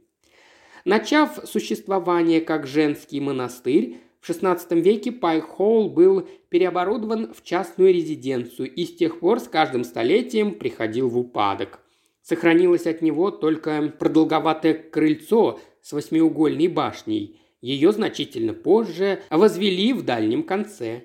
Начав 0.84 1.40
существование 1.44 2.42
как 2.42 2.66
женский 2.66 3.20
монастырь, 3.20 4.02
в 4.22 4.30
XVI 4.30 4.80
веке 4.80 5.10
Пайхолл 5.10 5.90
был 5.90 6.28
переоборудован 6.48 7.34
в 7.34 7.42
частную 7.42 7.92
резиденцию 7.92 8.72
и 8.72 8.84
с 8.84 8.94
тех 8.94 9.18
пор 9.18 9.40
с 9.40 9.48
каждым 9.48 9.82
столетием 9.82 10.54
приходил 10.54 11.08
в 11.08 11.18
упадок. 11.18 11.80
Сохранилось 12.22 12.86
от 12.86 13.02
него 13.02 13.32
только 13.32 13.92
продолговатое 13.98 14.74
крыльцо 14.74 15.58
с 15.82 15.92
восьмиугольной 15.92 16.68
башней. 16.68 17.40
Ее 17.60 17.90
значительно 17.90 18.54
позже 18.54 19.20
возвели 19.28 19.92
в 19.92 20.04
дальнем 20.04 20.44
конце. 20.44 21.02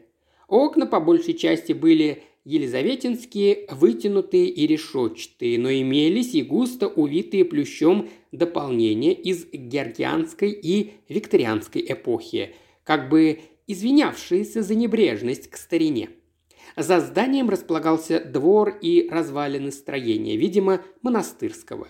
Окна 0.47 0.85
по 0.85 0.99
большей 0.99 1.33
части 1.33 1.73
были 1.73 2.21
елизаветинские, 2.45 3.65
вытянутые 3.71 4.47
и 4.47 4.67
решетчатые, 4.67 5.57
но 5.57 5.71
имелись 5.71 6.35
и 6.35 6.43
густо 6.43 6.87
увитые 6.87 7.45
плющом 7.45 8.09
дополнения 8.31 9.13
из 9.13 9.47
георгианской 9.51 10.51
и 10.51 10.91
викторианской 11.09 11.83
эпохи– 11.89 12.53
как 12.87 13.09
бы 13.09 13.41
извинявшиеся 13.67 14.63
за 14.63 14.73
небрежность 14.73 15.49
к 15.49 15.57
старине. 15.57 16.09
За 16.77 17.01
зданием 17.01 17.49
располагался 17.49 18.21
двор 18.21 18.77
и 18.81 19.09
развалины 19.11 19.73
строения, 19.73 20.37
видимо, 20.37 20.81
монастырского. 21.01 21.89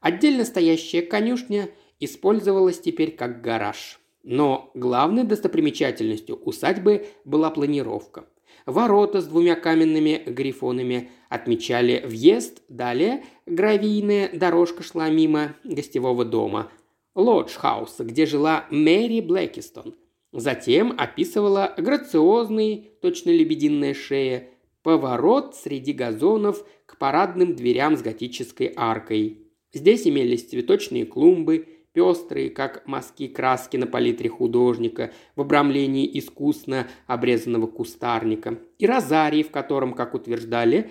Отдельно 0.00 0.44
стоящая 0.44 1.02
конюшня 1.02 1.70
использовалась 1.98 2.78
теперь 2.78 3.10
как 3.16 3.40
гараж. 3.40 3.98
Но 4.22 4.70
главной 4.74 5.24
достопримечательностью 5.24 6.36
усадьбы 6.36 7.06
была 7.24 7.50
планировка. 7.50 8.26
Ворота 8.66 9.20
с 9.20 9.26
двумя 9.26 9.56
каменными 9.56 10.22
грифонами 10.26 11.10
отмечали 11.28 12.04
въезд, 12.06 12.62
далее 12.68 13.24
гравийная 13.46 14.30
дорожка 14.32 14.84
шла 14.84 15.08
мимо 15.08 15.56
гостевого 15.64 16.24
дома, 16.24 16.70
лодж-хауса, 17.16 18.04
где 18.04 18.26
жила 18.26 18.66
Мэри 18.70 19.20
Блэкистон– 19.20 19.96
Затем 20.32 20.94
описывала 20.96 21.74
грациозный, 21.76 22.90
точно 23.00 23.30
лебединая 23.30 23.94
шея, 23.94 24.48
поворот 24.82 25.56
среди 25.56 25.92
газонов 25.92 26.64
к 26.86 26.98
парадным 26.98 27.54
дверям 27.54 27.96
с 27.96 28.02
готической 28.02 28.72
аркой. 28.76 29.46
Здесь 29.72 30.06
имелись 30.06 30.48
цветочные 30.48 31.06
клумбы, 31.06 31.66
пестрые, 31.92 32.50
как 32.50 32.86
мазки 32.86 33.26
краски 33.26 33.78
на 33.78 33.86
палитре 33.86 34.28
художника, 34.28 35.12
в 35.34 35.40
обрамлении 35.40 36.18
искусно 36.18 36.86
обрезанного 37.06 37.66
кустарника, 37.66 38.58
и 38.78 38.86
розарий, 38.86 39.42
в 39.42 39.50
котором, 39.50 39.94
как 39.94 40.14
утверждали, 40.14 40.90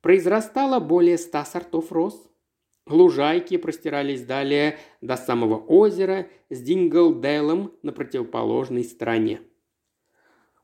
произрастало 0.00 0.80
более 0.80 1.18
ста 1.18 1.44
сортов 1.44 1.92
роз. 1.92 2.30
Лужайки 2.88 3.56
простирались 3.56 4.22
далее 4.22 4.78
до 5.00 5.16
самого 5.16 5.56
озера 5.56 6.28
с 6.50 6.60
Динглделом 6.60 7.72
на 7.82 7.92
противоположной 7.92 8.84
стороне. 8.84 9.40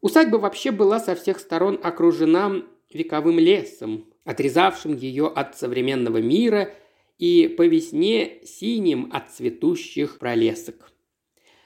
Усадьба 0.00 0.36
вообще 0.36 0.70
была 0.70 1.00
со 1.00 1.16
всех 1.16 1.40
сторон 1.40 1.80
окружена 1.82 2.62
вековым 2.92 3.38
лесом, 3.40 4.06
отрезавшим 4.24 4.94
ее 4.94 5.26
от 5.26 5.56
современного 5.56 6.18
мира 6.18 6.72
и 7.18 7.48
по 7.48 7.66
весне 7.66 8.40
синим 8.44 9.10
от 9.12 9.30
цветущих 9.30 10.18
пролесок. 10.18 10.92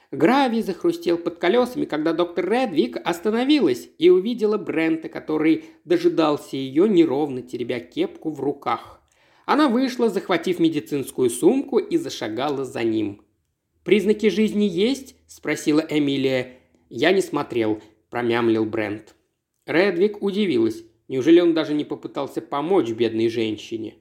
Гравий 0.09 0.61
захрустел 0.61 1.17
под 1.17 1.37
колесами, 1.37 1.85
когда 1.85 2.13
доктор 2.13 2.49
Редвик 2.49 2.97
остановилась 3.03 3.89
и 3.97 4.09
увидела 4.09 4.57
Брента, 4.57 5.09
который 5.09 5.65
дожидался 5.83 6.55
ее, 6.55 6.87
неровно 6.87 7.41
теребя 7.41 7.79
кепку 7.79 8.31
в 8.31 8.39
руках. 8.39 9.01
Она 9.47 9.67
вышла, 9.67 10.09
захватив 10.09 10.59
медицинскую 10.59 11.31
сумку, 11.31 11.79
и 11.79 11.97
зашагала 11.97 12.65
за 12.65 12.83
ним. 12.83 13.23
«Признаки 13.83 14.29
жизни 14.29 14.65
есть?»– 14.65 15.15
спросила 15.27 15.83
Эмилия. 15.89 16.57
«Я 16.89 17.11
не 17.11 17.21
смотрел»,– 17.21 17.81
промямлил 18.11 18.65
Брент. 18.65 19.15
Редвик 19.65 20.21
удивилась. 20.21 20.83
Неужели 21.07 21.39
он 21.39 21.55
даже 21.55 21.73
не 21.73 21.83
попытался 21.83 22.41
помочь 22.41 22.91
бедной 22.91 23.29
женщине? 23.29 23.95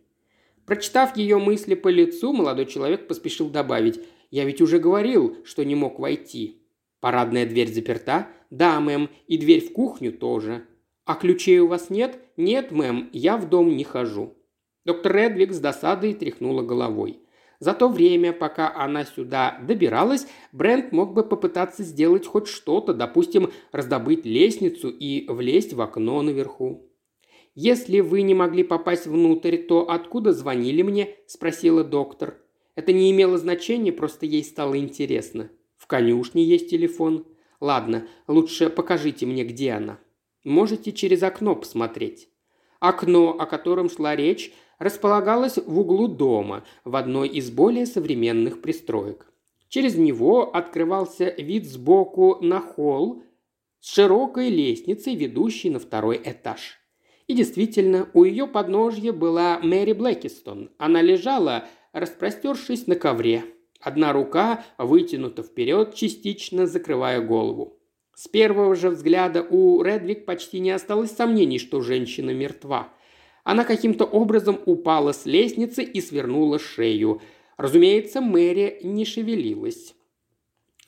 Прочитав 0.67 1.17
ее 1.17 1.39
мысли 1.39 1.75
по 1.75 1.89
лицу, 1.89 2.35
молодой 2.35 2.67
человек 2.67 3.09
поспешил 3.09 3.49
добавить– 3.49 3.99
я 4.31 4.45
ведь 4.45 4.61
уже 4.61 4.79
говорил, 4.79 5.37
что 5.45 5.65
не 5.65 5.75
мог 5.75 5.99
войти. 5.99 6.63
Парадная 7.01 7.47
дверь 7.47 7.73
заперта? 7.73 8.29
Да, 8.51 8.81
мэм. 8.81 9.09
И 9.27 9.39
дверь 9.39 9.65
в 9.65 9.73
кухню 9.73 10.13
тоже. 10.13 10.67
А 11.05 11.15
ключей 11.15 11.61
у 11.61 11.69
вас 11.69 11.91
нет? 11.91 12.19
Нет, 12.37 12.73
мэм. 12.73 13.09
Я 13.13 13.37
в 13.37 13.49
дом 13.49 13.77
не 13.77 13.85
хожу. 13.85 14.37
Доктор 14.87 15.17
Редвик 15.17 15.53
с 15.53 15.59
досадой 15.59 16.15
тряхнула 16.15 16.63
головой. 16.63 17.19
За 17.59 17.75
то 17.75 17.89
время, 17.89 18.33
пока 18.33 18.73
она 18.73 19.05
сюда 19.05 19.59
добиралась, 19.67 20.29
Брент 20.53 20.93
мог 20.93 21.13
бы 21.13 21.25
попытаться 21.25 21.83
сделать 21.83 22.25
хоть 22.25 22.47
что-то, 22.47 22.95
допустим, 22.95 23.51
раздобыть 23.73 24.25
лестницу 24.25 24.89
и 24.89 25.27
влезть 25.29 25.73
в 25.73 25.81
окно 25.81 26.23
наверху. 26.23 26.89
«Если 27.57 27.99
вы 27.99 28.23
не 28.23 28.35
могли 28.35 28.63
попасть 28.63 29.09
внутрь, 29.09 29.57
то 29.57 29.91
откуда 29.91 30.33
звонили 30.33 30.83
мне?»– 30.83 31.17
спросила 31.27 31.83
доктор. 31.83 32.37
Это 32.77 32.93
не 32.93 33.11
имело 33.11 33.39
значения, 33.39 33.91
просто 33.91 34.25
ей 34.25 34.45
стало 34.45 34.79
интересно. 34.79 35.51
В 35.77 35.89
конюшне 35.89 36.45
есть 36.45 36.71
телефон. 36.71 37.27
Ладно, 37.59 38.07
лучше 38.29 38.71
покажите 38.71 39.27
мне, 39.27 39.43
где 39.43 39.73
она. 39.73 39.99
Можете 40.45 40.93
через 40.93 41.25
окно 41.25 41.57
посмотреть. 41.57 42.29
Окно, 42.79 43.31
о 43.31 43.47
котором 43.47 43.89
шла 43.91 44.15
речь, 44.15 44.53
располагалось 44.79 45.57
в 45.57 45.79
углу 45.79 46.09
дома, 46.09 46.65
в 46.85 46.97
одной 46.97 47.29
из 47.29 47.51
более 47.51 47.87
современных 47.87 48.61
пристроек. 48.61 49.33
Через 49.69 49.97
него 49.97 50.55
открывался 50.55 51.31
вид 51.31 51.67
сбоку 51.67 52.39
на 52.41 52.61
холл 52.61 53.23
с 53.81 53.93
широкой 53.95 54.49
лестницей, 54.51 55.15
ведущей 55.15 55.71
на 55.71 55.79
второй 55.79 56.21
этаж. 56.25 56.79
И 57.27 57.35
действительно, 57.35 58.09
у 58.15 58.25
ее 58.25 58.47
подножья 58.47 59.13
была 59.13 59.59
Мэри 59.59 59.93
Блэкистон. 59.93 60.71
Она 60.79 61.03
лежала, 61.03 61.67
распростершись 61.93 62.87
на 62.87 62.95
ковре. 62.95 63.45
Одна 63.81 64.13
рука 64.13 64.65
вытянута 64.79 65.43
вперед, 65.43 65.95
частично 65.95 66.67
закрывая 66.67 67.21
голову. 67.21 67.79
С 68.15 68.29
первого 68.29 68.75
же 68.75 68.91
взгляда 68.91 69.43
у 69.43 69.83
Редвик 69.83 70.25
почти 70.25 70.61
не 70.61 70.71
осталось 70.71 71.11
сомнений, 71.11 71.59
что 71.59 71.83
женщина 71.83 72.31
мертва. 72.31 72.89
Она 73.47 73.63
каким-то 73.63 74.05
образом 74.05 74.59
упала 74.67 75.13
с 75.13 75.25
лестницы 75.25 75.85
и 75.85 76.01
свернула 76.01 76.59
шею. 76.59 77.23
Разумеется, 77.57 78.21
Мэри 78.21 78.81
не 78.83 79.05
шевелилась. 79.05 79.95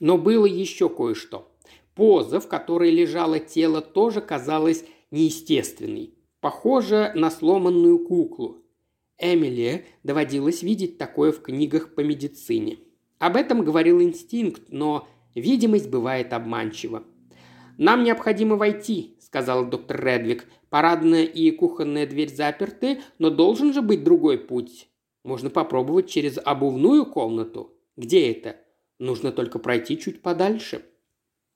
Но 0.01 0.17
было 0.17 0.45
еще 0.45 0.89
кое-что. 0.89 1.49
Поза, 1.95 2.41
в 2.41 2.49
которой 2.49 2.91
лежало 2.91 3.39
тело, 3.39 3.79
тоже 3.79 4.19
казалась 4.19 4.83
неестественной. 5.09 6.13
Похоже 6.41 7.13
на 7.15 7.31
сломанную 7.31 8.05
куклу. 8.05 8.57
Эмили 9.17 9.85
доводилось 10.03 10.61
видеть 10.61 10.97
такое 10.97 11.31
в 11.31 11.41
книгах 11.41 11.95
по 11.95 12.01
медицине. 12.01 12.79
Об 13.19 13.37
этом 13.37 13.63
говорил 13.63 14.01
инстинкт, 14.01 14.63
но 14.67 15.07
видимость 15.33 15.89
бывает 15.89 16.33
обманчива. 16.33 17.05
«Нам 17.77 18.03
необходимо 18.03 18.57
войти»,– 18.57 19.15
сказал 19.21 19.65
доктор 19.65 20.05
Редвик. 20.05 20.45
«Парадная 20.69 21.23
и 21.23 21.51
кухонная 21.51 22.05
дверь 22.05 22.33
заперты, 22.33 23.01
но 23.17 23.29
должен 23.29 23.73
же 23.73 23.81
быть 23.81 24.03
другой 24.03 24.37
путь. 24.37 24.87
Можно 25.23 25.49
попробовать 25.49 26.09
через 26.09 26.37
обувную 26.43 27.05
комнату. 27.05 27.73
Где 27.97 28.31
это? 28.31 28.57
Нужно 28.99 29.31
только 29.31 29.59
пройти 29.59 29.97
чуть 29.97 30.21
подальше». 30.21 30.85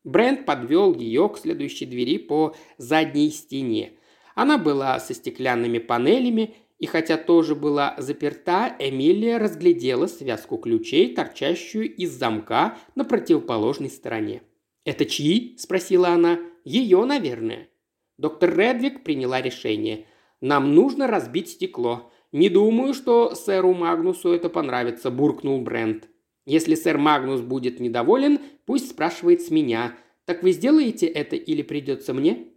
Брент 0.04 0.46
подвел 0.46 0.94
ее 0.94 1.30
к 1.30 1.38
следующей 1.38 1.86
двери 1.86 2.18
по 2.18 2.56
задней 2.78 3.30
стене. 3.30 3.94
Она 4.36 4.58
была 4.58 5.00
со 5.00 5.14
стеклянными 5.14 5.78
панелями 5.78 6.56
и 6.84 6.86
хотя 6.86 7.16
тоже 7.16 7.56
была 7.56 7.96
заперта, 7.98 8.76
Эмилия 8.78 9.38
разглядела 9.38 10.08
связку 10.08 10.58
ключей, 10.58 11.16
торчащую 11.16 11.90
из 11.96 12.12
замка 12.12 12.78
на 12.96 13.06
противоположной 13.06 13.90
стороне. 13.90 14.42
«Это 14.84 15.06
чьи?»– 15.06 15.56
спросила 15.58 16.10
она. 16.10 16.40
«Ее, 16.66 17.06
наверное». 17.06 17.70
Доктор 18.18 18.56
Редвик 18.58 19.04
приняла 19.04 19.42
решение. 19.42 20.06
«Нам 20.42 20.76
нужно 20.76 21.08
разбить 21.08 21.50
стекло. 21.50 22.12
Не 22.32 22.50
думаю, 22.50 22.94
что 22.94 23.34
сэру 23.34 23.74
Магнусу 23.74 24.34
это 24.34 24.50
понравится»,– 24.50 25.10
буркнул 25.12 25.62
Брент. 25.62 26.10
«Если 26.46 26.76
сэр 26.76 26.98
Магнус 26.98 27.42
будет 27.42 27.80
недоволен, 27.80 28.40
пусть 28.66 28.90
спрашивает 28.92 29.42
с 29.42 29.50
меня. 29.50 29.96
Так 30.26 30.44
вы 30.44 30.52
сделаете 30.52 31.08
это 31.08 31.36
или 31.36 31.62
придется 31.62 32.14
мне?» 32.14 32.48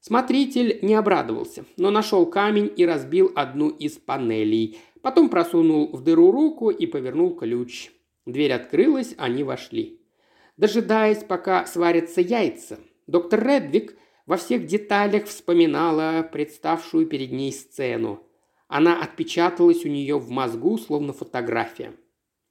Смотритель 0.00 0.80
не 0.82 0.94
обрадовался, 0.94 1.64
но 1.76 1.90
нашел 1.90 2.26
камень 2.26 2.72
и 2.76 2.84
разбил 2.84 3.30
одну 3.36 3.68
из 3.68 3.92
панелей. 3.98 4.78
Потом 5.00 5.28
просунул 5.28 5.90
в 5.92 6.02
дыру 6.02 6.32
руку 6.32 6.70
и 6.70 6.86
повернул 6.86 7.36
ключ. 7.36 7.92
Дверь 8.26 8.52
открылась, 8.52 9.14
они 9.16 9.44
вошли. 9.44 10.00
Дожидаясь, 10.56 11.22
пока 11.24 11.66
сварятся 11.66 12.20
яйца, 12.20 12.78
доктор 13.06 13.46
Редвик 13.46 13.96
во 14.26 14.36
всех 14.36 14.66
деталях 14.66 15.26
вспоминала 15.26 16.22
представшую 16.22 17.06
перед 17.06 17.32
ней 17.32 17.52
сцену. 17.52 18.22
Она 18.68 19.02
отпечаталась 19.02 19.84
у 19.84 19.88
нее 19.88 20.18
в 20.18 20.30
мозгу, 20.30 20.78
словно 20.78 21.12
фотография. 21.12 21.94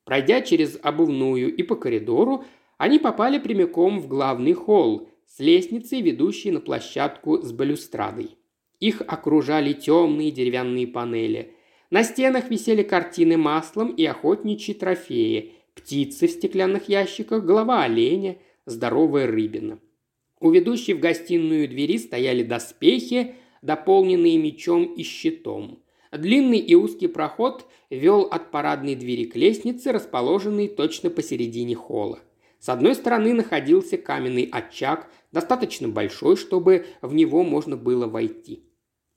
Пройдя 0.06 0.42
через 0.42 0.78
обувную 0.82 1.56
и 1.56 1.64
по 1.64 1.76
коридору, 1.76 2.44
они 2.78 3.00
попали 3.00 3.40
прямиком 3.40 4.00
в 4.00 4.08
главный 4.08 4.54
холл, 4.54 5.10
с 5.26 5.40
лестницей, 5.40 6.02
ведущей 6.02 6.52
на 6.52 6.60
площадку 6.60 7.42
с 7.42 7.52
балюстрадой. 7.52 8.38
Их 8.80 9.02
окружали 9.08 9.74
темные 9.74 10.32
деревянные 10.32 10.88
панели. 10.88 11.56
На 11.90 12.04
стенах 12.04 12.50
висели 12.50 12.84
картины 12.84 13.38
маслом 13.38 13.94
и 13.94 14.04
охотничьи 14.04 14.74
трофеи, 14.74 15.54
птицы 15.76 16.28
в 16.28 16.32
стеклянных 16.32 16.90
ящиках, 16.90 17.46
голова 17.46 17.84
оленя, 17.84 18.38
здоровая 18.66 19.28
рыбина. 19.28 19.80
У 20.42 20.50
ведущей 20.50 20.96
в 20.96 21.00
гостиную 21.00 21.70
двери 21.70 22.00
стояли 22.00 22.42
доспехи, 22.42 23.36
дополненные 23.62 24.40
мечом 24.40 24.86
и 24.86 25.04
щитом. 25.04 25.84
Длинный 26.12 26.58
и 26.58 26.74
узкий 26.74 27.08
проход 27.08 27.68
вел 27.92 28.24
от 28.24 28.50
парадной 28.50 28.96
двери 28.96 29.26
к 29.26 29.36
лестнице, 29.36 29.92
расположенной 29.92 30.68
точно 30.68 31.12
посередине 31.12 31.76
холла. 31.76 32.20
С 32.58 32.70
одной 32.70 32.96
стороны 32.96 33.34
находился 33.34 33.98
каменный 33.98 34.50
очаг, 34.52 35.12
достаточно 35.32 35.88
большой, 35.88 36.36
чтобы 36.36 36.88
в 37.04 37.14
него 37.14 37.44
можно 37.44 37.78
было 37.78 38.08
войти. 38.08 38.64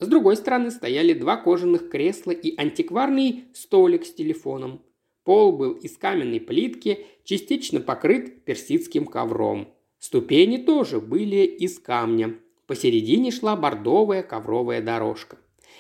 С 0.01 0.07
другой 0.07 0.37
стороны 0.37 0.71
стояли 0.71 1.15
два 1.15 1.39
кожаных 1.39 1.89
кресла 1.89 2.33
и 2.33 2.55
антикварный 2.55 3.45
столик 3.55 4.05
с 4.05 4.13
телефоном. 4.13 4.83
Пол 5.25 5.57
был 5.57 5.73
из 5.73 5.97
каменной 5.97 6.41
плитки, 6.41 7.07
частично 7.25 7.81
покрыт 7.81 8.45
персидским 8.45 9.07
ковром. 9.07 9.74
Ступени 10.05 10.59
тоже 10.59 11.01
были 11.01 11.47
из 11.47 11.79
камня. 11.79 12.35
Посередине 12.67 13.31
шла 13.31 13.57
бордовая 13.57 14.23
ковровая 14.23 14.83
дорожка. 14.83 15.39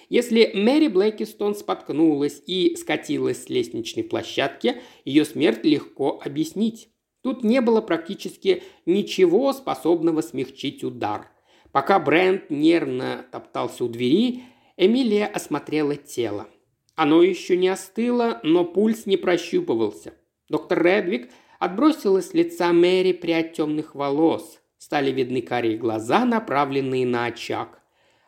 Если 0.08 0.50
Мэри 0.54 0.88
Блэкистон 0.88 1.54
споткнулась 1.54 2.42
и 2.46 2.74
скатилась 2.76 3.44
с 3.44 3.50
лестничной 3.50 4.02
площадки, 4.02 4.76
ее 5.04 5.26
смерть 5.26 5.66
легко 5.66 6.22
объяснить. 6.24 6.88
Тут 7.20 7.44
не 7.44 7.60
было 7.60 7.82
практически 7.82 8.62
ничего, 8.86 9.52
способного 9.52 10.22
смягчить 10.22 10.82
удар. 10.84 11.28
Пока 11.70 11.98
Брент 11.98 12.48
нервно 12.48 13.26
топтался 13.30 13.84
у 13.84 13.88
двери, 13.88 14.44
Эмилия 14.78 15.26
осмотрела 15.26 15.96
тело. 15.96 16.48
Оно 16.94 17.22
еще 17.22 17.58
не 17.58 17.68
остыло, 17.68 18.40
но 18.42 18.64
пульс 18.64 19.04
не 19.04 19.18
прощупывался. 19.18 20.14
Доктор 20.48 20.82
Редвик 20.82 21.28
отбросила 21.64 22.20
с 22.20 22.34
лица 22.34 22.72
Мэри 22.72 23.12
прядь 23.12 23.54
темных 23.54 23.94
волос. 23.94 24.60
Стали 24.78 25.10
видны 25.10 25.40
карие 25.40 25.78
глаза, 25.78 26.24
направленные 26.24 27.06
на 27.06 27.26
очаг. 27.26 27.80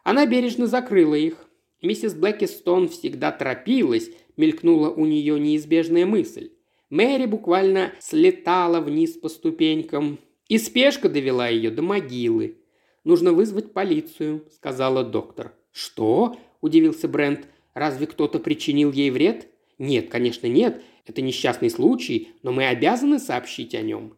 Она 0.05 0.26
бережно 0.26 0.66
закрыла 0.66 1.14
их. 1.14 1.47
Миссис 1.82 2.14
Блэкистон 2.14 2.89
всегда 2.89 3.30
торопилась, 3.32 4.11
мелькнула 4.37 4.91
у 4.91 5.05
нее 5.05 5.39
неизбежная 5.39 6.07
мысль. 6.07 6.51
Мэри 6.89 7.26
буквально 7.26 7.93
слетала 8.01 8.80
вниз 8.80 9.12
по 9.12 9.28
ступенькам, 9.28 10.18
и 10.49 10.59
спешка 10.59 11.09
довела 11.09 11.49
ее 11.49 11.70
до 11.70 11.82
могилы. 11.82 12.59
«Нужно 13.05 13.32
вызвать 13.32 13.72
полицию»,— 13.72 14.45
сказала 14.55 15.05
доктор. 15.05 15.53
«Что?»– 15.72 16.37
удивился 16.61 17.09
Брент. 17.09 17.47
«Разве 17.74 18.07
кто-то 18.07 18.39
причинил 18.39 18.93
ей 18.93 19.11
вред?» 19.11 19.49
«Нет, 19.78 20.09
конечно, 20.09 20.47
нет. 20.47 20.82
Это 21.07 21.23
несчастный 21.23 21.71
случай, 21.71 22.31
но 22.43 22.53
мы 22.53 22.67
обязаны 22.67 23.19
сообщить 23.19 23.75
о 23.75 23.83
нем». 23.83 24.17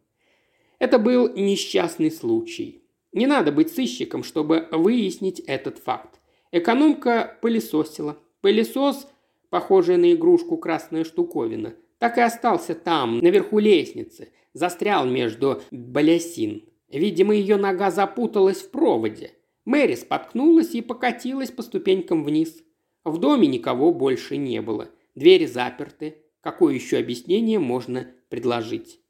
Это 0.79 0.99
был 0.99 1.33
несчастный 1.35 2.11
случай. 2.11 2.83
Не 3.13 3.27
надо 3.27 3.51
быть 3.51 3.73
сыщиком, 3.73 4.23
чтобы 4.23 4.69
выяснить 4.71 5.41
этот 5.41 5.79
факт. 5.79 6.21
Экономка 6.53 7.37
пылесосила. 7.43 8.19
Пылесос, 8.41 9.09
похожий 9.51 9.97
на 9.97 10.13
игрушку 10.13 10.57
красная 10.57 11.05
штуковина, 11.05 11.75
так 11.99 12.19
и 12.19 12.21
остался 12.21 12.75
там, 12.75 13.19
наверху 13.19 13.59
лестницы, 13.59 14.33
застрял 14.53 15.07
между 15.07 15.63
балясин. 15.73 16.65
Видимо, 16.89 17.35
ее 17.35 17.57
нога 17.57 17.91
запуталась 17.91 18.63
в 18.63 18.71
проводе. 18.71 19.33
Мэри 19.65 19.97
споткнулась 19.97 20.75
и 20.75 20.81
покатилась 20.81 21.51
по 21.51 21.63
ступенькам 21.63 22.25
вниз. 22.25 22.63
В 23.05 23.19
доме 23.19 23.49
никого 23.49 23.93
больше 23.93 24.37
не 24.37 24.63
было. 24.63 24.89
Двери 25.15 25.47
заперты. 25.47 26.23
Какое 26.41 26.75
еще 26.75 26.99
объяснение 26.99 27.59
можно 27.59 28.13
предложить? 28.29 29.01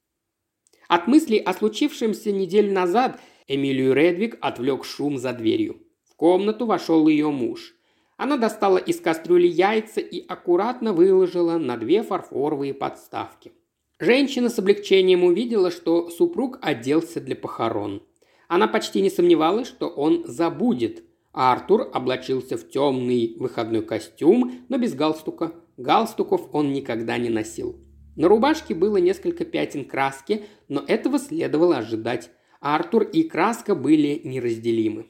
От 0.88 1.06
мыслей 1.06 1.38
о 1.38 1.52
случившемся 1.52 2.32
неделю 2.32 2.72
назад 2.72 3.20
Эмилию 3.46 3.92
Редвик 3.92 4.38
отвлек 4.40 4.84
шум 4.84 5.18
за 5.18 5.32
дверью. 5.32 5.82
В 6.04 6.16
комнату 6.16 6.66
вошел 6.66 7.06
ее 7.08 7.30
муж. 7.30 7.74
Она 8.16 8.36
достала 8.36 8.78
из 8.78 9.00
кастрюли 9.00 9.46
яйца 9.46 10.00
и 10.00 10.26
аккуратно 10.26 10.92
выложила 10.92 11.58
на 11.58 11.76
две 11.76 12.02
фарфоровые 12.02 12.74
подставки. 12.74 13.52
Женщина 14.00 14.48
с 14.48 14.58
облегчением 14.58 15.24
увидела, 15.24 15.70
что 15.70 16.08
супруг 16.08 16.58
оделся 16.62 17.20
для 17.20 17.36
похорон. 17.36 18.02
Она 18.48 18.66
почти 18.66 19.02
не 19.02 19.10
сомневалась, 19.10 19.68
что 19.68 19.88
он 19.88 20.24
забудет. 20.26 21.04
А 21.32 21.52
Артур 21.52 21.88
облачился 21.92 22.56
в 22.56 22.68
темный 22.68 23.36
выходной 23.38 23.82
костюм, 23.82 24.64
но 24.68 24.78
без 24.78 24.94
галстука. 24.94 25.52
Галстуков 25.78 26.48
он 26.52 26.72
никогда 26.72 27.16
не 27.18 27.30
носил. 27.30 27.80
На 28.16 28.28
рубашке 28.28 28.74
было 28.74 28.96
несколько 28.96 29.44
пятен 29.44 29.84
краски, 29.84 30.44
но 30.66 30.84
этого 30.86 31.20
следовало 31.20 31.78
ожидать. 31.78 32.30
Артур 32.60 33.04
и 33.04 33.22
краска 33.22 33.76
были 33.76 34.20
неразделимы. 34.24 35.06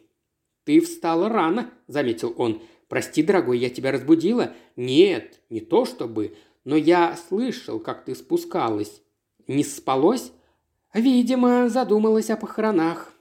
«Ты 0.64 0.82
встала 0.82 1.30
рано»,– 1.30 1.70
заметил 1.86 2.34
он. 2.36 2.60
«Прости, 2.88 3.22
дорогой, 3.22 3.58
я 3.58 3.70
тебя 3.70 3.92
разбудила?» 3.92 4.52
«Нет, 4.76 5.40
не 5.48 5.60
то 5.60 5.86
чтобы, 5.86 6.36
но 6.64 6.76
я 6.76 7.16
слышал, 7.16 7.80
как 7.80 8.04
ты 8.04 8.14
спускалась». 8.14 9.02
«Не 9.46 9.64
спалось?» 9.64 10.32
«Видимо, 10.92 11.70
задумалась 11.70 12.28
о 12.28 12.36
похоронах». 12.36 13.14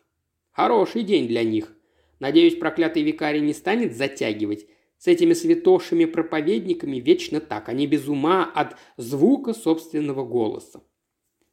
«Хороший 0.52 1.04
день 1.04 1.30
для 1.30 1.46
них. 1.46 1.74
Надеюсь, 2.20 2.58
проклятый 2.58 3.04
викарий 3.04 3.40
не 3.40 3.54
станет 3.54 3.96
затягивать. 3.96 4.68
С 4.98 5.08
этими 5.08 5.34
святошими-проповедниками 5.34 6.98
вечно 6.98 7.40
так, 7.40 7.70
они 7.70 7.86
без 7.86 8.08
ума 8.08 8.50
от 8.54 8.76
звука 8.98 9.54
собственного 9.54 10.26
голоса. 10.26 10.82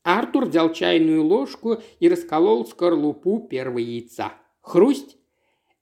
Артур 0.02 0.46
взял 0.46 0.72
чайную 0.72 1.22
ложку 1.22 1.78
и 2.00 2.08
расколол 2.08 2.66
скорлупу 2.66 3.40
первого 3.40 3.78
яйца. 3.78 4.32
Хрусть. 4.60 5.16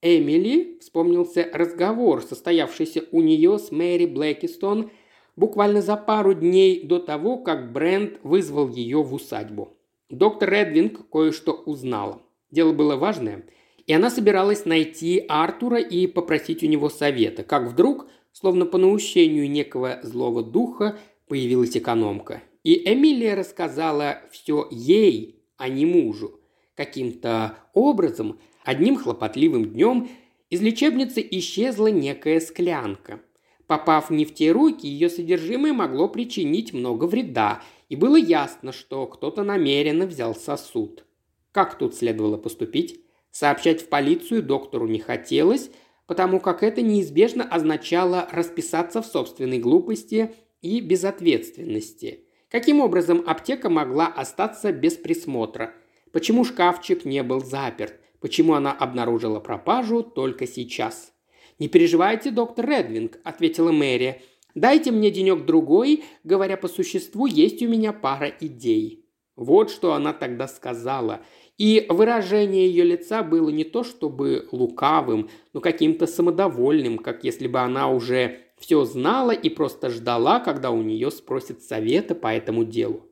Эмили 0.00 0.78
вспомнился 0.80 1.48
разговор, 1.52 2.22
состоявшийся 2.22 3.04
у 3.12 3.20
нее 3.20 3.60
с 3.60 3.70
Мэри 3.70 4.06
Блэкистон 4.06 4.90
буквально 5.36 5.80
за 5.80 5.96
пару 5.96 6.34
дней 6.34 6.82
до 6.84 6.98
того, 6.98 7.38
как 7.38 7.72
Брент 7.72 8.18
вызвал 8.24 8.68
ее 8.68 9.04
в 9.04 9.14
усадьбу. 9.14 9.76
Доктор 10.10 10.50
Редвинг 10.50 11.08
кое-что 11.08 11.52
узнала. 11.52 12.20
Дело 12.50 12.72
было 12.72 12.96
важное– 12.96 13.46
и 13.92 13.94
она 13.94 14.08
собиралась 14.08 14.64
найти 14.64 15.22
Артура 15.28 15.78
и 15.78 16.06
попросить 16.06 16.62
у 16.62 16.66
него 16.66 16.88
совета, 16.88 17.42
как 17.42 17.70
вдруг, 17.70 18.06
словно 18.32 18.64
по 18.64 18.78
наущению 18.78 19.50
некого 19.50 20.00
злого 20.02 20.42
духа, 20.42 20.96
появилась 21.28 21.76
экономка. 21.76 22.42
И 22.64 22.90
Эмилия 22.90 23.34
рассказала 23.34 24.22
все 24.30 24.66
ей, 24.70 25.44
а 25.58 25.68
не 25.68 25.84
мужу. 25.84 26.40
Каким-то 26.74 27.58
образом, 27.74 28.40
одним 28.64 28.96
хлопотливым 28.96 29.66
днем, 29.66 30.08
из 30.48 30.62
лечебницы 30.62 31.22
исчезла 31.30 31.88
некая 31.88 32.40
склянка. 32.40 33.20
Попав 33.66 34.08
не 34.08 34.24
в 34.24 34.32
те 34.32 34.52
руки, 34.52 34.86
ее 34.86 35.10
содержимое 35.10 35.74
могло 35.74 36.08
причинить 36.08 36.72
много 36.72 37.04
вреда, 37.04 37.60
и 37.90 37.96
было 37.96 38.16
ясно, 38.16 38.72
что 38.72 39.06
кто-то 39.06 39.42
намеренно 39.42 40.06
взял 40.06 40.34
сосуд. 40.34 41.04
Как 41.50 41.76
тут 41.76 41.94
следовало 41.94 42.38
поступить? 42.38 43.01
Сообщать 43.32 43.80
в 43.80 43.88
полицию 43.88 44.42
доктору 44.42 44.86
не 44.86 44.98
хотелось, 44.98 45.70
потому 46.06 46.38
как 46.38 46.62
это 46.62 46.82
неизбежно 46.82 47.42
означало 47.42 48.28
расписаться 48.30 49.00
в 49.00 49.06
собственной 49.06 49.58
глупости 49.58 50.34
и 50.60 50.80
безответственности. 50.80 52.26
Каким 52.50 52.80
образом 52.80 53.24
аптека 53.26 53.70
могла 53.70 54.06
остаться 54.06 54.70
без 54.70 54.94
присмотра? 54.94 55.72
Почему 56.12 56.44
шкафчик 56.44 57.06
не 57.06 57.22
был 57.22 57.42
заперт? 57.42 57.98
Почему 58.20 58.52
она 58.52 58.70
обнаружила 58.70 59.40
пропажу 59.40 60.02
только 60.02 60.46
сейчас? 60.46 61.12
«Не 61.58 61.68
переживайте, 61.68 62.30
доктор 62.30 62.68
Редвинг»,– 62.68 63.18
ответила 63.24 63.72
Мэри. 63.72 64.20
«Дайте 64.54 64.90
мне 64.90 65.10
денек-другой, 65.10 66.04
говоря 66.22 66.56
по 66.56 66.68
существу, 66.68 67.26
есть 67.26 67.62
у 67.62 67.68
меня 67.68 67.92
пара 67.92 68.28
идей». 68.28 69.06
Вот 69.36 69.70
что 69.70 69.94
она 69.94 70.12
тогда 70.12 70.46
сказала– 70.46 71.22
и 71.58 71.86
выражение 71.88 72.66
ее 72.66 72.84
лица 72.84 73.22
было 73.22 73.50
не 73.50 73.64
то 73.64 73.84
чтобы 73.84 74.48
лукавым, 74.52 75.28
но 75.52 75.60
каким-то 75.60 76.06
самодовольным, 76.06 76.98
как 76.98 77.24
если 77.24 77.46
бы 77.46 77.60
она 77.60 77.90
уже 77.90 78.38
все 78.58 78.84
знала 78.84 79.32
и 79.32 79.48
просто 79.48 79.90
ждала, 79.90 80.40
когда 80.40 80.70
у 80.70 80.82
нее 80.82 81.10
спросят 81.10 81.62
совета 81.62 82.14
по 82.14 82.28
этому 82.28 82.64
делу. 82.64 83.06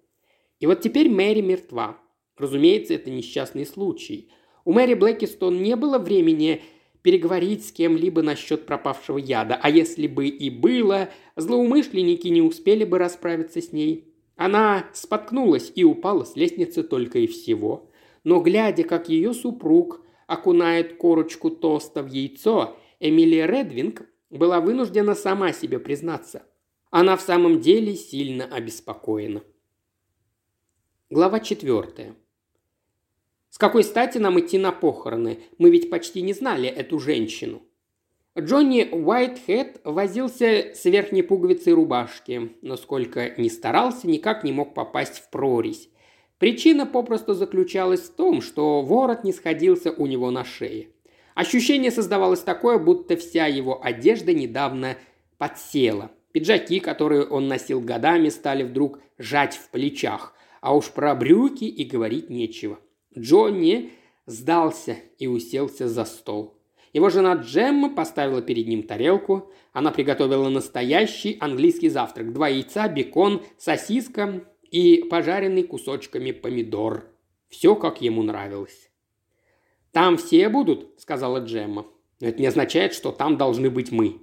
И 0.59 0.67
вот 0.67 0.81
теперь 0.81 1.11
Мэри 1.11 1.41
мертва. 1.41 1.99
Разумеется, 2.37 2.95
это 2.95 3.11
несчастный 3.11 3.67
случай. 3.67 4.31
У 4.65 4.73
Мэри 4.73 4.95
Блэкистон 4.95 5.63
не 5.63 5.77
было 5.77 5.99
времени 5.99 6.63
переговорить 7.03 7.67
с 7.67 7.73
кем-либо 7.73 8.23
насчет 8.23 8.67
пропавшего 8.67 9.19
яда, 9.19 9.59
а 9.61 9.71
если 9.71 10.07
бы 10.07 10.29
и 10.29 10.51
было, 10.51 11.11
злоумышленники 11.37 12.29
не 12.29 12.43
успели 12.43 12.85
бы 12.85 12.99
расправиться 12.99 13.61
с 13.61 13.73
ней. 13.73 14.15
Она 14.37 14.87
споткнулась 14.93 15.73
и 15.75 15.85
упала 15.85 16.25
с 16.25 16.37
лестницы 16.37 16.83
только 16.83 17.19
и 17.19 17.27
всего 17.27 17.90
но 18.25 18.41
глядя, 18.41 18.85
как 18.85 19.09
ее 19.09 19.33
супруг 19.33 20.05
окунает 20.27 20.97
корочку 20.97 21.51
тоста 21.51 22.03
в 22.03 22.09
яйцо, 22.09 22.77
Эмилия 23.01 23.47
Редвинг 23.47 24.03
была 24.31 24.61
вынуждена 24.61 25.15
сама 25.15 25.53
себе 25.53 25.79
признаться. 25.79 26.43
Она 26.91 27.17
в 27.17 27.21
самом 27.21 27.61
деле 27.61 27.95
сильно 27.95 28.45
обеспокоена. 28.45 29.43
Глава 31.09 31.41
четвертая. 31.41 32.15
С 33.49 33.59
какой 33.59 33.83
стати 33.83 34.19
нам 34.19 34.39
идти 34.39 34.59
на 34.59 34.71
похороны? 34.71 35.41
Мы 35.59 35.71
ведь 35.71 35.91
почти 35.91 36.23
не 36.23 36.33
знали 36.33 36.69
эту 36.69 37.01
женщину. 37.01 37.63
Джонни 38.39 38.89
Уайтхед 38.93 39.81
возился 39.83 40.73
с 40.73 40.85
верхней 40.85 41.23
пуговицей 41.23 41.73
рубашки, 41.73 42.53
но 42.63 42.77
сколько 42.77 43.35
ни 43.41 43.49
старался, 43.49 44.07
никак 44.07 44.45
не 44.45 44.53
мог 44.53 44.73
попасть 44.73 45.19
в 45.19 45.31
прорезь. 45.31 45.91
Причина 46.41 46.87
попросту 46.87 47.35
заключалась 47.35 48.01
в 48.01 48.15
том, 48.15 48.41
что 48.41 48.81
ворот 48.81 49.25
не 49.25 49.33
сходился 49.33 49.93
у 49.93 50.07
него 50.07 50.31
на 50.31 50.43
шее. 50.43 50.89
Ощущение 51.35 51.91
создавалось 51.91 52.41
такое, 52.41 52.79
будто 52.79 53.19
вся 53.19 53.47
его 53.47 53.85
одежда 53.85 54.33
недавно 54.33 54.97
подсела. 55.37 56.11
Пиджаки, 56.33 56.81
которые 56.81 57.27
он 57.27 57.47
носил 57.47 57.83
годами, 57.83 58.31
стали 58.31 58.63
вдруг 58.63 59.01
жать 59.19 59.55
в 59.55 59.69
плечах, 59.69 60.33
а 60.63 60.75
уж 60.75 60.91
про 60.91 61.15
брюки 61.15 61.65
и 61.65 61.85
говорить 61.85 62.31
нечего. 62.31 62.79
Джонни 63.17 63.91
сдался 64.25 64.97
и 65.19 65.27
уселся 65.27 65.89
за 65.89 66.07
стол. 66.07 66.55
Его 66.95 67.11
жена 67.11 67.35
Джемма 67.35 67.91
поставила 67.91 68.41
перед 68.41 68.67
ним 68.67 68.83
тарелку. 68.85 69.53
Она 69.75 69.91
приготовила 69.91 70.49
настоящий 70.49 71.37
английский 71.39 71.91
завтрак. 71.91 72.33
Два 72.33 72.49
яйца, 72.49 72.89
бекон, 72.89 73.43
сосиска 73.59 74.43
и 74.71 75.05
пожаренный 75.09 75.63
кусочками 75.63 76.33
помидор. 76.33 77.07
Все, 77.49 77.75
как 77.75 78.01
ему 78.01 78.23
нравилось. 78.23 78.91
«Там 79.93 80.17
все 80.17 80.49
будут»,– 80.49 80.95
сказала 80.99 81.39
Джемма. 81.39 81.87
«Но 82.21 82.29
это 82.29 82.41
не 82.41 82.47
означает, 82.47 82.95
что 82.95 83.11
там 83.11 83.37
должны 83.37 83.71
быть 83.71 83.91
мы. 83.91 84.21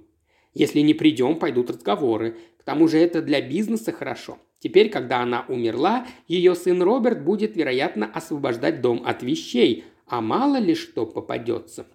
Если 0.54 0.80
не 0.80 0.94
придем, 0.94 1.38
пойдут 1.38 1.70
разговоры. 1.70 2.36
К 2.56 2.62
тому 2.62 2.88
же 2.88 2.98
это 2.98 3.20
для 3.20 3.40
бизнеса 3.40 3.92
хорошо. 3.92 4.38
Теперь, 4.60 4.88
когда 4.88 5.20
она 5.20 5.44
умерла, 5.48 6.06
ее 6.26 6.54
сын 6.54 6.82
Роберт 6.82 7.22
будет, 7.22 7.56
вероятно, 7.56 8.10
освобождать 8.10 8.80
дом 8.80 9.02
от 9.04 9.22
вещей, 9.22 9.84
а 10.06 10.20
мало 10.20 10.56
ли 10.56 10.74
что 10.74 11.06
попадется. 11.06 11.86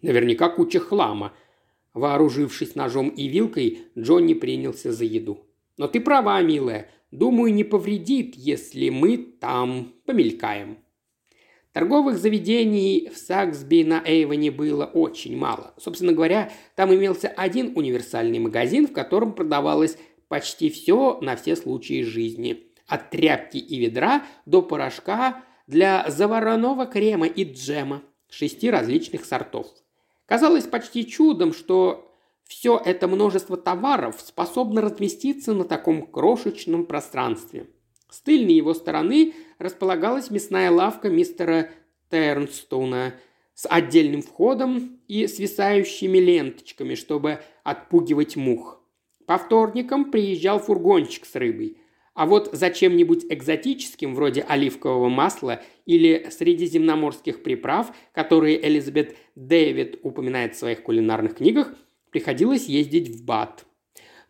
Наверняка 0.00 0.48
куча 0.48 0.80
хлама. 0.80 1.32
Вооружившись 1.92 2.74
ножом 2.74 3.08
и 3.08 3.28
вилкой, 3.28 3.82
Джонни 3.98 4.34
принялся 4.34 4.92
за 4.92 5.04
еду. 5.04 5.44
«Но 5.76 5.88
ты 5.88 6.00
права, 6.00 6.40
милая. 6.40 6.88
Думаю, 7.12 7.52
не 7.52 7.62
повредит, 7.62 8.34
если 8.36 8.88
мы 8.88 9.18
там 9.18 9.92
помелькаем. 10.06 10.78
Торговых 11.72 12.16
заведений 12.18 13.10
в 13.14 13.18
Саксби 13.18 13.84
на 13.84 14.02
Эйвоне 14.04 14.50
было 14.50 14.86
очень 14.86 15.36
мало. 15.36 15.74
Собственно 15.76 16.14
говоря, 16.14 16.50
там 16.74 16.92
имелся 16.94 17.28
один 17.28 17.76
универсальный 17.76 18.38
магазин, 18.38 18.86
в 18.86 18.92
котором 18.92 19.34
продавалось 19.34 19.98
почти 20.28 20.70
все 20.70 21.18
на 21.20 21.36
все 21.36 21.54
случаи 21.54 22.02
жизни. 22.02 22.68
От 22.86 23.10
тряпки 23.10 23.58
и 23.58 23.78
ведра 23.78 24.24
до 24.46 24.62
порошка 24.62 25.44
для 25.66 26.08
заварного 26.08 26.86
крема 26.86 27.26
и 27.26 27.44
джема 27.44 28.02
шести 28.30 28.70
различных 28.70 29.26
сортов. 29.26 29.66
Казалось 30.24 30.64
почти 30.64 31.06
чудом, 31.06 31.52
что 31.52 32.11
все 32.44 32.80
это 32.84 33.08
множество 33.08 33.56
товаров 33.56 34.20
способно 34.20 34.80
разместиться 34.80 35.52
на 35.54 35.64
таком 35.64 36.06
крошечном 36.06 36.86
пространстве. 36.86 37.66
С 38.10 38.20
тыльной 38.20 38.54
его 38.54 38.74
стороны 38.74 39.34
располагалась 39.58 40.30
мясная 40.30 40.70
лавка 40.70 41.08
мистера 41.08 41.70
Тернстоуна 42.10 43.14
с 43.54 43.66
отдельным 43.68 44.22
входом 44.22 45.00
и 45.08 45.26
свисающими 45.26 46.18
ленточками, 46.18 46.94
чтобы 46.94 47.40
отпугивать 47.64 48.36
мух. 48.36 48.82
По 49.26 49.38
вторникам 49.38 50.10
приезжал 50.10 50.58
фургончик 50.58 51.24
с 51.24 51.34
рыбой. 51.36 51.78
А 52.14 52.26
вот 52.26 52.50
за 52.52 52.68
чем-нибудь 52.68 53.24
экзотическим, 53.30 54.14
вроде 54.14 54.42
оливкового 54.42 55.08
масла 55.08 55.62
или 55.86 56.28
средиземноморских 56.30 57.42
приправ, 57.42 57.94
которые 58.12 58.62
Элизабет 58.66 59.16
Дэвид 59.34 59.98
упоминает 60.02 60.54
в 60.54 60.58
своих 60.58 60.82
кулинарных 60.82 61.36
книгах, 61.36 61.74
приходилось 62.12 62.66
ездить 62.66 63.08
в 63.08 63.24
Бат. 63.24 63.66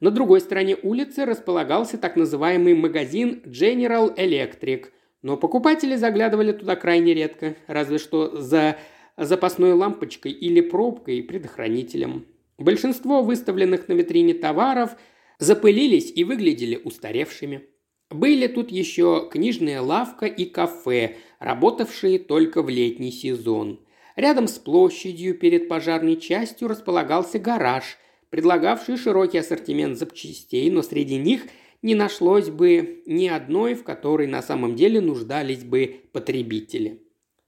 На 0.01 0.11
другой 0.11 0.41
стороне 0.41 0.77
улицы 0.83 1.25
располагался 1.27 1.99
так 1.99 2.17
называемый 2.17 2.75
магазин 2.75 3.43
General 3.45 4.17
Electric, 4.17 4.87
но 5.21 5.37
покупатели 5.37 5.97
заглядывали 5.97 6.53
туда 6.53 6.75
крайне 6.75 7.13
редко, 7.15 7.57
разве 7.67 7.99
что 7.99 8.41
за 8.41 8.79
запасной 9.17 9.75
лампочкой 9.75 10.33
или 10.33 10.61
пробкой 10.61 11.19
и 11.19 11.23
предохранителем. 11.23 12.27
Большинство 12.59 13.23
выставленных 13.23 13.89
на 13.89 13.93
витрине 13.93 14.35
товаров 14.35 14.97
запылились 15.39 16.13
и 16.15 16.25
выглядели 16.25 16.81
устаревшими. 16.83 17.63
Были 18.11 18.47
тут 18.47 18.71
еще 18.71 19.29
книжная 19.31 19.81
лавка 19.81 20.27
и 20.27 20.45
кафе, 20.45 21.17
работавшие 21.39 22.19
только 22.19 22.63
в 22.63 22.69
летний 22.69 23.11
сезон. 23.11 23.81
Рядом 24.17 24.47
с 24.47 24.59
площадью 24.59 25.39
перед 25.39 25.69
пожарной 25.69 26.17
частью 26.17 26.69
располагался 26.69 27.39
гараж, 27.39 27.99
предлагавший 28.31 28.97
широкий 28.97 29.39
ассортимент 29.39 29.99
запчастей, 29.99 30.71
но 30.71 30.83
среди 30.83 31.17
них 31.17 31.43
не 31.83 31.95
нашлось 31.95 32.51
бы 32.51 33.03
ни 33.07 33.27
одной, 33.27 33.75
в 33.75 33.85
которой 33.85 34.27
на 34.27 34.43
самом 34.43 34.77
деле 34.77 35.01
нуждались 35.01 35.65
бы 35.65 36.03
потребители. 36.13 37.03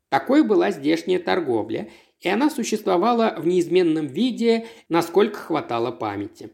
Такой 0.09 0.43
была 0.43 0.71
здешняя 0.71 1.19
торговля, 1.19 1.91
и 2.21 2.29
она 2.29 2.51
существовала 2.51 3.35
в 3.39 3.47
неизменном 3.47 4.07
виде, 4.07 4.67
насколько 4.89 5.39
хватало 5.39 5.91
памяти. 5.91 6.51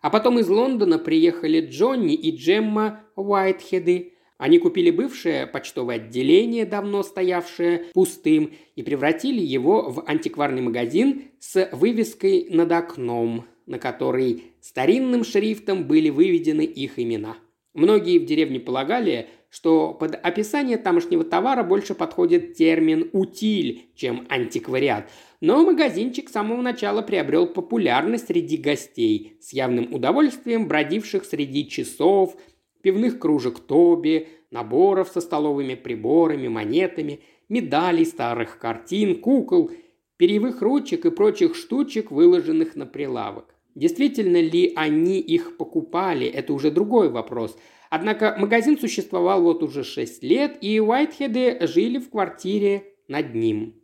А 0.00 0.10
потом 0.10 0.38
из 0.38 0.48
Лондона 0.48 0.98
приехали 0.98 1.60
Джонни 1.60 2.14
и 2.14 2.36
Джемма 2.36 3.04
Уайтхеды. 3.14 4.14
Они 4.38 4.58
купили 4.58 4.90
бывшее 4.90 5.46
почтовое 5.46 5.96
отделение, 5.96 6.66
давно 6.66 7.02
стоявшее 7.02 7.86
пустым, 7.94 8.52
и 8.74 8.82
превратили 8.82 9.40
его 9.40 9.90
в 9.90 10.04
антикварный 10.06 10.62
магазин 10.62 11.24
с 11.38 11.68
вывеской 11.72 12.48
над 12.50 12.72
окном, 12.72 13.46
на 13.66 13.78
которой 13.78 14.44
старинным 14.60 15.24
шрифтом 15.24 15.84
были 15.84 16.10
выведены 16.10 16.62
их 16.62 16.98
имена. 16.98 17.36
Многие 17.74 18.18
в 18.18 18.26
деревне 18.26 18.60
полагали, 18.60 19.28
что 19.48 19.94
под 19.94 20.14
описание 20.14 20.76
тамошнего 20.76 21.24
товара 21.24 21.62
больше 21.62 21.94
подходит 21.94 22.54
термин 22.54 23.08
«утиль», 23.12 23.86
чем 23.94 24.26
антиквариат. 24.28 25.10
Но 25.40 25.64
магазинчик 25.64 26.28
с 26.28 26.32
самого 26.32 26.60
начала 26.62 27.02
приобрел 27.02 27.46
популярность 27.46 28.28
среди 28.28 28.56
гостей, 28.56 29.36
с 29.40 29.52
явным 29.52 29.92
удовольствием 29.92 30.68
бродивших 30.68 31.24
среди 31.24 31.68
часов, 31.68 32.36
пивных 32.82 33.18
кружек 33.18 33.60
Тоби, 33.60 34.28
наборов 34.50 35.08
со 35.08 35.20
столовыми 35.20 35.74
приборами, 35.74 36.48
монетами, 36.48 37.20
медалей, 37.48 38.04
старых 38.04 38.58
картин, 38.58 39.20
кукол, 39.20 39.70
перьевых 40.16 40.60
ручек 40.62 41.06
и 41.06 41.10
прочих 41.10 41.54
штучек, 41.54 42.10
выложенных 42.10 42.76
на 42.76 42.86
прилавок. 42.86 43.54
Действительно 43.74 44.40
ли 44.40 44.72
они 44.76 45.20
их 45.20 45.56
покупали, 45.56 46.26
это 46.26 46.52
уже 46.52 46.70
другой 46.70 47.08
вопрос– 47.08 47.56
Однако 47.94 48.34
магазин 48.38 48.78
существовал 48.78 49.42
вот 49.42 49.62
уже 49.62 49.84
шесть 49.84 50.22
лет, 50.22 50.56
и 50.62 50.80
Уайтхеды 50.80 51.58
жили 51.66 51.98
в 51.98 52.08
квартире 52.08 52.84
над 53.06 53.34
ним. 53.34 53.74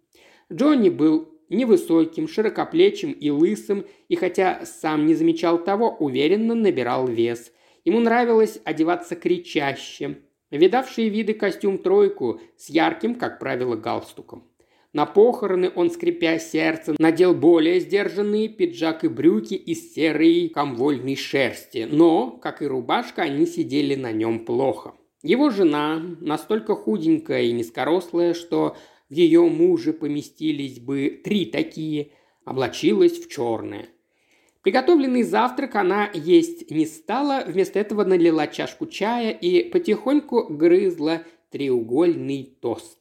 Джонни 0.51 0.89
был 0.89 1.29
невысоким, 1.51 2.27
широкоплечим 2.27 3.13
и 3.13 3.29
лысым, 3.29 3.85
и 4.09 4.17
хотя 4.17 4.65
сам 4.65 5.05
не 5.05 5.13
замечал 5.13 5.63
того, 5.63 5.91
уверенно 5.91 6.55
набирал 6.55 7.07
вес. 7.07 7.53
Ему 7.89 8.01
нравилось 8.01 8.61
одеваться 8.65 9.17
кричаще. 9.17 10.19
Видавшие 10.51 11.09
виды 11.09 11.33
костюм 11.33 11.79
тройку 11.79 12.39
с 12.59 12.69
ярким, 12.69 13.15
как 13.15 13.39
правило, 13.39 13.77
галстуком. 13.77 14.45
На 14.93 15.07
похороны 15.07 15.73
он, 15.75 15.91
скрипя 15.91 16.39
сердце, 16.39 16.95
надел 16.99 17.33
более 17.33 17.81
сдержанные 17.81 18.51
пиджак 18.51 19.05
и 19.05 19.09
брюки 19.09 19.55
из 19.55 19.95
серой 19.95 20.51
комвольной 20.51 21.17
шерсти, 21.17 21.89
но, 21.91 22.33
как 22.33 22.61
и 22.61 22.67
рубашка, 22.67 23.23
они 23.23 23.47
сидели 23.47 23.95
на 23.95 24.13
нем 24.13 24.45
плохо. 24.45 24.93
Его 25.23 25.49
жена, 25.49 25.99
настолько 26.21 26.75
худенькая 26.75 27.45
и 27.45 27.53
низкорослая, 27.53 28.35
что 28.35 28.77
в 29.09 29.15
ее 29.15 29.41
муже 29.49 29.95
поместились 29.95 30.79
бы 30.79 31.23
три 31.25 31.47
такие, 31.47 32.11
облачилась 32.45 33.19
в 33.19 33.31
черное. 33.31 33.87
Приготовленный 34.63 35.23
завтрак 35.23 35.77
она 35.77 36.11
есть 36.13 36.71
не 36.71 36.85
стала, 36.87 37.45
вместо 37.47 37.79
этого 37.79 38.05
налила 38.05 38.47
чашку 38.47 38.87
чая 38.87 39.31
и 39.31 39.69
потихоньку 39.69 40.49
грызла 40.51 41.23
треугольный 41.51 42.57
тост. 42.61 42.99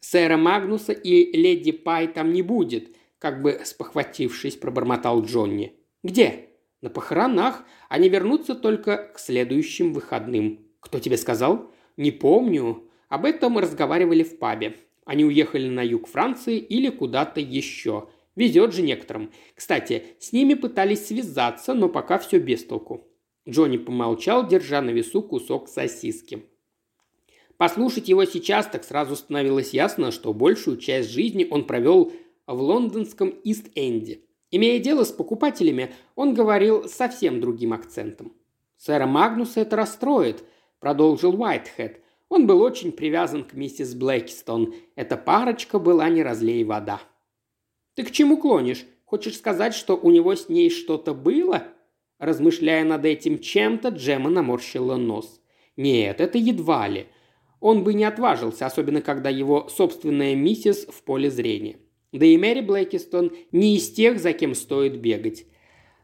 Сэра 0.00 0.36
Магнуса 0.36 0.92
и 0.92 1.36
леди 1.36 1.72
Пай 1.72 2.08
там 2.08 2.32
не 2.32 2.42
будет», 2.42 2.96
как 3.18 3.42
бы 3.42 3.60
спохватившись, 3.64 4.56
пробормотал 4.56 5.22
Джонни. 5.22 5.74
«Где?» 6.02 6.46
«На 6.80 6.90
похоронах. 6.90 7.64
Они 7.88 8.08
вернутся 8.08 8.54
только 8.54 9.10
к 9.12 9.18
следующим 9.18 9.92
выходным». 9.92 10.64
«Кто 10.80 11.00
тебе 11.00 11.16
сказал?» 11.16 11.72
«Не 11.96 12.12
помню. 12.12 12.88
Об 13.08 13.24
этом 13.24 13.58
разговаривали 13.58 14.22
в 14.22 14.38
пабе. 14.38 14.76
Они 15.04 15.24
уехали 15.24 15.68
на 15.68 15.82
юг 15.82 16.06
Франции 16.06 16.58
или 16.58 16.88
куда-то 16.88 17.40
еще. 17.40 18.08
Везет 18.38 18.72
же 18.72 18.82
некоторым. 18.82 19.32
Кстати, 19.56 20.04
с 20.20 20.32
ними 20.32 20.54
пытались 20.54 21.08
связаться, 21.08 21.74
но 21.74 21.88
пока 21.88 22.18
все 22.18 22.38
без 22.38 22.62
толку». 22.62 23.04
Джонни 23.48 23.78
помолчал, 23.78 24.46
держа 24.46 24.80
на 24.80 24.90
весу 24.90 25.22
кусок 25.22 25.68
сосиски. 25.68 26.44
Послушать 27.56 28.08
его 28.08 28.24
сейчас 28.26 28.68
так 28.68 28.84
сразу 28.84 29.16
становилось 29.16 29.74
ясно, 29.74 30.12
что 30.12 30.32
большую 30.32 30.76
часть 30.76 31.10
жизни 31.10 31.48
он 31.50 31.66
провел 31.66 32.12
в 32.46 32.62
лондонском 32.62 33.30
Ист-Энде. 33.30 34.20
Имея 34.52 34.78
дело 34.78 35.02
с 35.02 35.10
покупателями, 35.10 35.92
он 36.14 36.32
говорил 36.32 36.88
совсем 36.88 37.40
другим 37.40 37.72
акцентом. 37.72 38.32
«Сэра 38.76 39.06
Магнуса 39.06 39.62
это 39.62 39.74
расстроит»,– 39.74 40.44
продолжил 40.78 41.34
Уайтхед. 41.42 42.00
Он 42.28 42.46
был 42.46 42.62
очень 42.62 42.92
привязан 42.92 43.42
к 43.42 43.54
миссис 43.54 43.96
Блэкистон. 43.96 44.76
Эта 44.94 45.16
парочка 45.16 45.80
была 45.80 46.08
не 46.08 46.22
разлей 46.22 46.62
вода. 46.62 47.00
«Ты 47.98 48.04
к 48.04 48.12
чему 48.12 48.36
клонишь? 48.36 48.86
Хочешь 49.06 49.36
сказать, 49.36 49.74
что 49.74 49.96
у 49.96 50.12
него 50.12 50.36
с 50.36 50.48
ней 50.48 50.70
что-то 50.70 51.14
было?» 51.14 51.64
Размышляя 52.20 52.84
над 52.84 53.04
этим 53.04 53.40
чем-то, 53.40 53.88
Джема 53.88 54.30
наморщила 54.30 54.94
нос. 54.94 55.40
«Нет, 55.76 56.20
это 56.20 56.38
едва 56.38 56.86
ли. 56.86 57.08
Он 57.58 57.82
бы 57.82 57.94
не 57.94 58.04
отважился, 58.04 58.66
особенно 58.66 59.02
когда 59.02 59.30
его 59.30 59.68
собственная 59.68 60.36
миссис 60.36 60.86
в 60.86 61.02
поле 61.02 61.28
зрения. 61.28 61.80
Да 62.12 62.24
и 62.24 62.36
Мэри 62.36 62.60
Блэкистон 62.60 63.32
не 63.50 63.76
из 63.76 63.90
тех, 63.90 64.20
за 64.20 64.32
кем 64.32 64.54
стоит 64.54 65.00
бегать. 65.00 65.46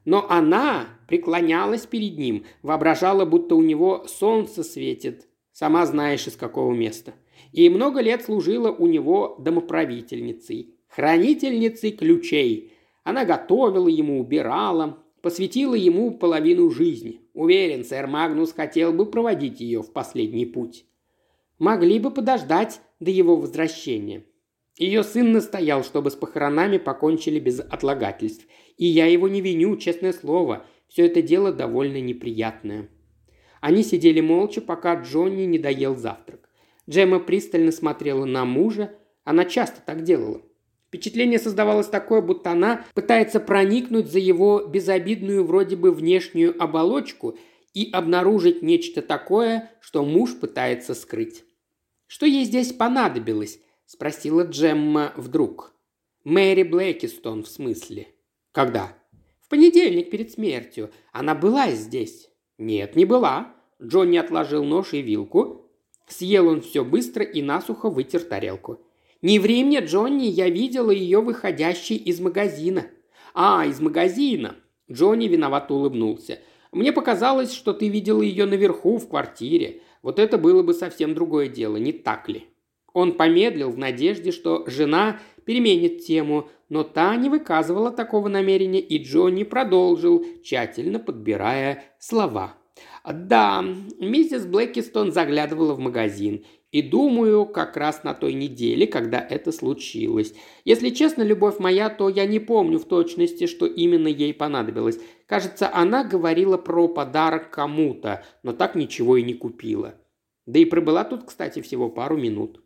Но 0.04 0.28
она 0.28 0.88
преклонялась 1.06 1.86
перед 1.86 2.18
ним, 2.18 2.44
воображала, 2.62 3.24
будто 3.24 3.54
у 3.54 3.62
него 3.62 4.04
солнце 4.08 4.64
светит, 4.64 5.28
сама 5.52 5.86
знаешь 5.86 6.26
из 6.26 6.34
какого 6.34 6.74
места. 6.74 7.14
И 7.52 7.68
много 7.68 8.00
лет 8.00 8.24
служила 8.24 8.72
у 8.72 8.88
него 8.88 9.36
домоправительницей, 9.38 10.73
хранительницей 10.94 11.90
ключей. 11.90 12.72
Она 13.02 13.24
готовила 13.24 13.88
ему, 13.88 14.20
убирала, 14.20 15.02
посвятила 15.22 15.74
ему 15.74 16.16
половину 16.16 16.70
жизни. 16.70 17.20
Уверен, 17.34 17.84
сэр 17.84 18.06
Магнус 18.06 18.52
хотел 18.52 18.92
бы 18.92 19.06
проводить 19.06 19.60
ее 19.60 19.82
в 19.82 19.92
последний 19.92 20.46
путь. 20.46 20.84
Могли 21.58 21.98
бы 21.98 22.12
подождать 22.12 22.80
до 23.00 23.10
его 23.10 23.36
возвращения. 23.36 24.24
Ее 24.76 25.02
сын 25.02 25.32
настоял, 25.32 25.82
чтобы 25.82 26.12
с 26.12 26.14
похоронами 26.14 26.78
покончили 26.78 27.40
без 27.40 27.58
отлагательств. 27.58 28.46
И 28.76 28.86
я 28.86 29.06
его 29.06 29.26
не 29.26 29.40
виню, 29.40 29.76
честное 29.76 30.12
слово. 30.12 30.64
Все 30.88 31.06
это 31.06 31.22
дело 31.22 31.52
довольно 31.52 32.00
неприятное. 32.00 32.88
Они 33.60 33.82
сидели 33.82 34.20
молча, 34.20 34.60
пока 34.60 34.94
Джонни 34.94 35.42
не 35.42 35.58
доел 35.58 35.96
завтрак. 35.96 36.48
Джемма 36.88 37.18
пристально 37.18 37.72
смотрела 37.72 38.24
на 38.24 38.44
мужа. 38.44 38.92
Она 39.24 39.44
часто 39.44 39.80
так 39.84 40.02
делала. 40.02 40.42
Впечатление 40.94 41.40
создавалось 41.40 41.88
такое, 41.88 42.20
будто 42.20 42.52
она 42.52 42.84
пытается 42.94 43.40
проникнуть 43.40 44.06
за 44.06 44.20
его 44.20 44.64
безобидную 44.64 45.44
вроде 45.44 45.74
бы 45.74 45.90
внешнюю 45.90 46.54
оболочку 46.62 47.36
и 47.72 47.90
обнаружить 47.90 48.62
нечто 48.62 49.02
такое, 49.02 49.72
что 49.80 50.04
муж 50.04 50.38
пытается 50.38 50.94
скрыть. 50.94 51.42
«Что 52.06 52.26
ей 52.26 52.44
здесь 52.44 52.72
понадобилось?»– 52.72 53.58
спросила 53.86 54.42
Джемма 54.42 55.12
вдруг. 55.16 55.74
«Мэри 56.22 56.62
Блэкистон, 56.62 57.42
в 57.42 57.48
смысле». 57.48 58.06
«Когда?» 58.52 58.96
«В 59.40 59.48
понедельник 59.48 60.10
перед 60.10 60.30
смертью. 60.30 60.92
Она 61.12 61.34
была 61.34 61.72
здесь». 61.72 62.30
«Нет, 62.56 62.94
не 62.94 63.04
была». 63.04 63.52
Джонни 63.82 64.16
отложил 64.16 64.62
нож 64.62 64.92
и 64.92 65.02
вилку. 65.02 65.68
Съел 66.06 66.46
он 66.46 66.60
все 66.60 66.84
быстро 66.84 67.24
и 67.24 67.42
насухо 67.42 67.90
вытер 67.90 68.20
тарелку. 68.20 68.78
«Не 69.24 69.38
ври 69.38 69.64
мне, 69.64 69.80
Джонни, 69.80 70.26
я 70.26 70.50
видела 70.50 70.90
ее 70.90 71.22
выходящей 71.22 71.96
из 71.96 72.20
магазина». 72.20 72.84
«А, 73.32 73.64
из 73.64 73.80
магазина!» 73.80 74.56
Джонни 74.92 75.28
виновато 75.28 75.72
улыбнулся. 75.72 76.40
«Мне 76.72 76.92
показалось, 76.92 77.54
что 77.54 77.72
ты 77.72 77.88
видела 77.88 78.20
ее 78.20 78.44
наверху, 78.44 78.98
в 78.98 79.08
квартире. 79.08 79.80
Вот 80.02 80.18
это 80.18 80.36
было 80.36 80.62
бы 80.62 80.74
совсем 80.74 81.14
другое 81.14 81.48
дело, 81.48 81.78
не 81.78 81.92
так 81.92 82.28
ли?» 82.28 82.44
Он 82.92 83.12
помедлил 83.12 83.70
в 83.70 83.78
надежде, 83.78 84.30
что 84.30 84.62
жена 84.66 85.18
переменит 85.46 86.04
тему, 86.04 86.50
но 86.68 86.84
та 86.84 87.16
не 87.16 87.30
выказывала 87.30 87.90
такого 87.90 88.28
намерения, 88.28 88.80
и 88.80 89.02
Джонни 89.02 89.44
продолжил, 89.44 90.22
тщательно 90.42 90.98
подбирая 90.98 91.82
слова. 91.98 92.58
«Да, 93.10 93.64
миссис 93.98 94.44
Блэкистон 94.44 95.12
заглядывала 95.12 95.72
в 95.72 95.78
магазин. 95.78 96.44
И 96.74 96.82
думаю, 96.82 97.46
как 97.46 97.76
раз 97.76 98.02
на 98.02 98.14
той 98.14 98.34
неделе, 98.34 98.88
когда 98.88 99.20
это 99.20 99.52
случилось. 99.52 100.34
Если 100.64 100.90
честно, 100.90 101.22
любовь 101.22 101.60
моя, 101.60 101.88
то 101.88 102.08
я 102.08 102.26
не 102.26 102.40
помню 102.40 102.80
в 102.80 102.84
точности, 102.84 103.46
что 103.46 103.64
именно 103.64 104.08
ей 104.08 104.34
понадобилось. 104.34 104.98
Кажется, 105.26 105.72
она 105.72 106.02
говорила 106.02 106.56
про 106.56 106.88
подарок 106.88 107.50
кому-то, 107.50 108.24
но 108.42 108.52
так 108.52 108.74
ничего 108.74 109.16
и 109.16 109.22
не 109.22 109.34
купила. 109.34 109.94
Да 110.46 110.58
и 110.58 110.64
пробыла 110.64 111.04
тут, 111.04 111.26
кстати, 111.26 111.62
всего 111.62 111.88
пару 111.90 112.16
минут. 112.16 112.60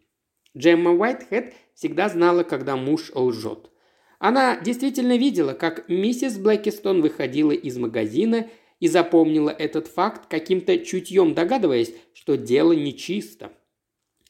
Джемма 0.56 0.92
Уайтхед 0.92 1.52
всегда 1.74 2.08
знала, 2.08 2.44
когда 2.44 2.76
муж 2.76 3.12
лжет. 3.14 3.70
Она 4.18 4.58
действительно 4.58 5.18
видела, 5.18 5.52
как 5.52 5.86
миссис 5.90 6.38
Блэкистон 6.38 7.02
выходила 7.02 7.52
из 7.52 7.76
магазина 7.76 8.48
и 8.80 8.88
запомнила 8.88 9.50
этот 9.50 9.86
факт, 9.86 10.30
каким-то 10.30 10.78
чутьем 10.78 11.34
догадываясь, 11.34 11.92
что 12.14 12.38
дело 12.38 12.72
нечисто 12.72 13.52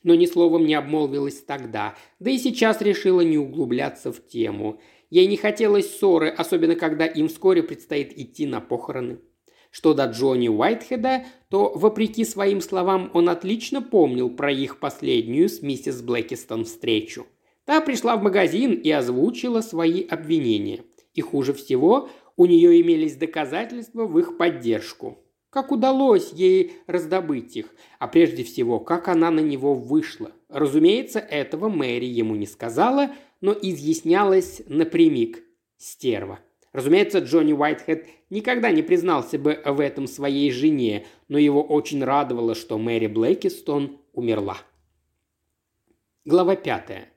но 0.03 0.14
ни 0.14 0.26
словом 0.26 0.66
не 0.66 0.74
обмолвилась 0.74 1.42
тогда, 1.42 1.96
да 2.18 2.30
и 2.30 2.38
сейчас 2.38 2.80
решила 2.80 3.20
не 3.20 3.38
углубляться 3.38 4.12
в 4.12 4.26
тему. 4.26 4.80
Ей 5.11 5.26
не 5.26 5.36
хотелось 5.36 5.90
ссоры, 5.90 6.28
особенно 6.28 6.74
когда 6.76 7.07
им 7.07 7.28
вскоре 7.28 7.62
предстоит 7.62 8.16
идти 8.18 8.46
на 8.46 8.61
похороны. 8.61 9.18
Что 9.70 9.94
до 9.94 10.07
Джонни 10.07 10.49
Уайтхеда, 10.49 11.24
то, 11.51 11.72
вопреки 11.74 12.24
своим 12.24 12.61
словам, 12.61 13.11
он 13.12 13.28
отлично 13.28 13.82
помнил 13.82 14.30
про 14.30 14.51
их 14.51 14.80
последнюю 14.80 15.49
с 15.49 15.62
миссис 15.62 16.01
Блэкистон 16.01 16.64
встречу. 16.64 17.26
Та 17.64 17.82
пришла 17.82 18.16
в 18.16 18.22
магазин 18.22 18.72
и 18.72 18.90
озвучила 18.90 19.61
свои 19.61 20.03
обвинения. 20.03 20.84
И 21.12 21.20
хуже 21.20 21.53
всего, 21.53 22.09
у 22.36 22.46
нее 22.46 22.80
имелись 22.80 23.16
доказательства 23.16 24.07
в 24.07 24.18
их 24.18 24.38
поддержку. 24.38 25.18
Как 25.51 25.72
удалось 25.72 26.32
ей 26.32 26.74
раздобыть 26.86 27.57
их, 27.57 27.74
а 27.99 28.07
прежде 28.07 28.44
всего, 28.44 28.80
как 28.80 29.09
она 29.09 29.30
на 29.30 29.40
него 29.40 29.74
вышла. 29.74 30.32
Разумеется, 30.49 31.20
этого 31.20 31.68
Мэри 31.68 32.05
ему 32.05 32.34
не 32.34 32.46
сказала, 32.46 33.11
но 33.40 33.53
изъяснялась 33.53 34.62
напрямик. 34.66 35.42
Стерва. 35.78 36.40
Разумеется, 36.72 37.20
Джонни 37.20 37.53
Уайтхед 37.53 38.07
никогда 38.30 38.70
не 38.70 38.82
признался 38.82 39.38
бы 39.38 39.61
в 39.64 39.80
этом 39.80 40.07
своей 40.07 40.51
жене, 40.51 41.07
но 41.28 41.38
его 41.38 41.62
очень 41.62 42.05
радовало, 42.05 42.55
что 42.55 42.78
Мэри 42.78 43.07
Блэкистон 43.07 43.99
умерла. 44.12 44.59
Глава 46.24 46.57
пятая. 46.57 47.09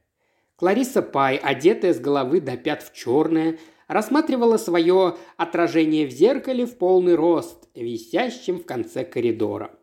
Клариса 0.56 1.02
Пай, 1.02 1.38
одетая 1.38 1.94
с 1.94 2.00
головы 2.00 2.40
до 2.40 2.56
пят 2.56 2.84
в 2.84 2.94
черное, 2.94 3.58
рассматривала 3.92 4.56
свое 4.56 5.18
отражение 5.36 6.08
в 6.08 6.12
зеркале 6.12 6.66
в 6.66 6.78
полный 6.78 7.16
рост, 7.16 7.68
висящем 7.76 8.60
в 8.60 8.66
конце 8.66 9.04
коридора. 9.04 9.78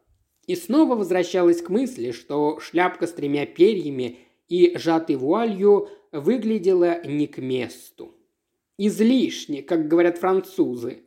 И 0.46 0.56
снова 0.56 0.96
возвращалась 0.96 1.60
к 1.60 1.68
мысли, 1.68 2.12
что 2.12 2.58
шляпка 2.58 3.06
с 3.06 3.12
тремя 3.12 3.44
перьями 3.44 4.16
и 4.48 4.74
сжатой 4.78 5.16
вуалью 5.16 5.90
выглядела 6.10 7.04
не 7.06 7.26
к 7.26 7.36
месту. 7.36 8.14
Излишне, 8.78 9.62
как 9.62 9.88
говорят 9.88 10.16
французы. 10.16 11.02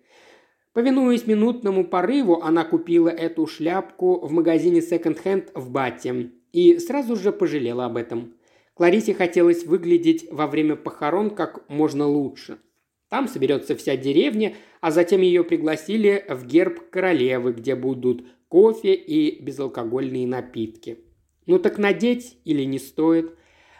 Повинуясь 0.71 1.25
минутному 1.25 1.85
порыву, 1.85 2.43
она 2.43 2.63
купила 2.63 3.09
эту 3.09 3.47
шляпку 3.47 4.19
в 4.19 4.31
магазине 4.31 4.79
секонд-хенд 4.79 5.49
в 5.55 5.71
Бате 5.71 6.33
и 6.53 6.77
сразу 6.77 7.15
же 7.15 7.31
пожалела 7.31 7.85
об 7.85 7.97
этом. 7.97 8.35
Кларисе 8.75 9.15
хотелось 9.15 9.65
выглядеть 9.65 10.27
во 10.31 10.45
время 10.45 10.75
похорон 10.75 11.31
как 11.31 11.67
можно 11.67 12.05
лучше– 12.05 12.59
там 13.11 13.27
соберется 13.27 13.75
вся 13.75 13.97
деревня, 13.97 14.55
а 14.79 14.89
затем 14.89 15.19
ее 15.19 15.43
пригласили 15.43 16.25
в 16.29 16.45
герб 16.47 16.89
королевы, 16.89 17.51
где 17.51 17.75
будут 17.75 18.23
кофе 18.47 18.93
и 18.93 19.43
безалкогольные 19.43 20.25
напитки. 20.25 20.97
Ну 21.45 21.59
так 21.59 21.77
надеть 21.77 22.37
или 22.45 22.63
не 22.63 22.79
стоит? 22.79 23.35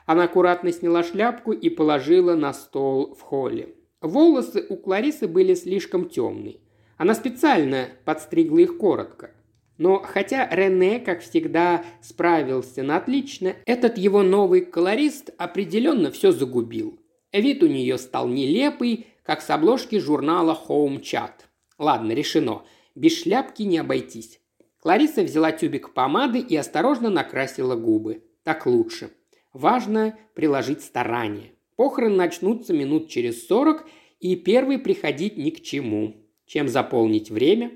Она 0.06 0.26
аккуратно 0.26 0.74
сняла 0.74 1.02
шляпку 1.02 1.54
и 1.54 1.70
положила 1.70 2.36
на 2.36 2.52
стол 2.52 3.16
в 3.16 3.22
холле. 3.22 3.70
Волосы 4.02 4.66
у 4.68 4.76
Кларисы 4.76 5.30
были 5.30 5.54
слишком 5.54 6.10
темные. 6.10 6.58
Она 6.98 7.16
специально 7.16 7.88
подстригла 8.04 8.58
их 8.58 8.78
коротко. 8.78 9.32
Но 9.78 10.02
хотя 10.02 10.46
Рене, 10.52 11.00
как 11.00 11.22
всегда, 11.22 11.86
справился 12.02 12.84
на 12.84 12.98
отлично, 12.98 13.56
этот 13.66 13.98
его 13.98 14.24
новый 14.24 14.60
колорист 14.60 15.30
определенно 15.38 16.12
все 16.12 16.34
загубил. 16.34 17.00
Вид 17.32 17.64
у 17.64 17.68
нее 17.68 17.98
стал 17.98 18.28
нелепый, 18.28 19.08
как 19.24 19.42
с 19.42 19.50
обложки 19.50 20.00
журнала 20.00 20.58
Home 20.68 21.02
Chat. 21.02 21.32
Ладно, 21.78 22.12
решено. 22.12 22.64
Без 22.96 23.22
шляпки 23.22 23.64
не 23.64 23.78
обойтись. 23.78 24.40
Клариса 24.80 25.24
взяла 25.24 25.52
тюбик 25.52 25.94
помады 25.94 26.40
и 26.40 26.56
осторожно 26.56 27.10
накрасила 27.10 27.76
губы. 27.76 28.24
Так 28.44 28.66
лучше. 28.66 29.12
Важно 29.54 30.18
приложить 30.34 30.82
старание. 30.82 31.54
Похороны 31.76 32.16
начнутся 32.16 32.74
минут 32.74 33.10
через 33.10 33.48
сорок, 33.48 33.88
и 34.20 34.36
первый 34.36 34.78
приходить 34.78 35.38
ни 35.38 35.50
к 35.50 35.62
чему. 35.62 36.16
Чем 36.46 36.68
заполнить 36.68 37.32
время? 37.32 37.72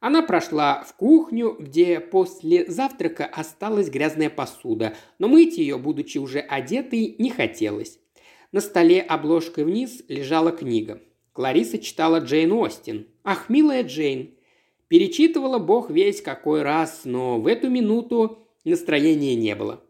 Она 0.00 0.22
прошла 0.22 0.82
в 0.82 0.94
кухню, 0.96 1.56
где 1.58 1.98
после 1.98 2.66
завтрака 2.70 3.24
осталась 3.24 3.88
грязная 3.88 4.28
посуда, 4.28 4.94
но 5.18 5.28
мыть 5.28 5.56
ее, 5.56 5.78
будучи 5.78 6.18
уже 6.18 6.40
одетой, 6.40 7.16
не 7.18 7.30
хотелось. 7.30 7.98
На 8.54 8.60
столе 8.60 9.00
обложкой 9.00 9.64
вниз 9.64 10.04
лежала 10.06 10.52
книга. 10.52 11.02
Клариса 11.32 11.76
читала 11.78 12.20
Джейн 12.20 12.52
Остин. 12.52 13.08
Ах, 13.24 13.48
милая 13.48 13.82
Джейн. 13.82 14.36
Перечитывала 14.86 15.58
бог 15.58 15.90
весь 15.90 16.22
какой 16.22 16.62
раз, 16.62 17.00
но 17.02 17.40
в 17.40 17.48
эту 17.48 17.68
минуту 17.68 18.46
настроения 18.62 19.34
не 19.34 19.56
было. 19.56 19.82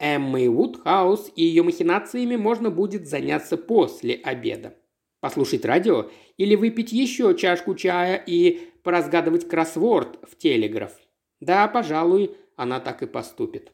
Эммой 0.00 0.48
Вудхаус 0.48 1.30
и 1.36 1.44
ее 1.44 1.62
махинациями 1.62 2.34
можно 2.34 2.72
будет 2.72 3.06
заняться 3.06 3.56
после 3.56 4.16
обеда. 4.16 4.74
Послушать 5.20 5.64
радио 5.64 6.10
или 6.38 6.56
выпить 6.56 6.90
еще 6.90 7.36
чашку 7.36 7.76
чая 7.76 8.16
и 8.16 8.58
поразгадывать 8.82 9.48
кроссворд 9.48 10.18
в 10.28 10.36
телеграф. 10.36 10.90
Да, 11.38 11.68
пожалуй, 11.68 12.34
она 12.56 12.80
так 12.80 13.00
и 13.04 13.06
поступит. 13.06 13.70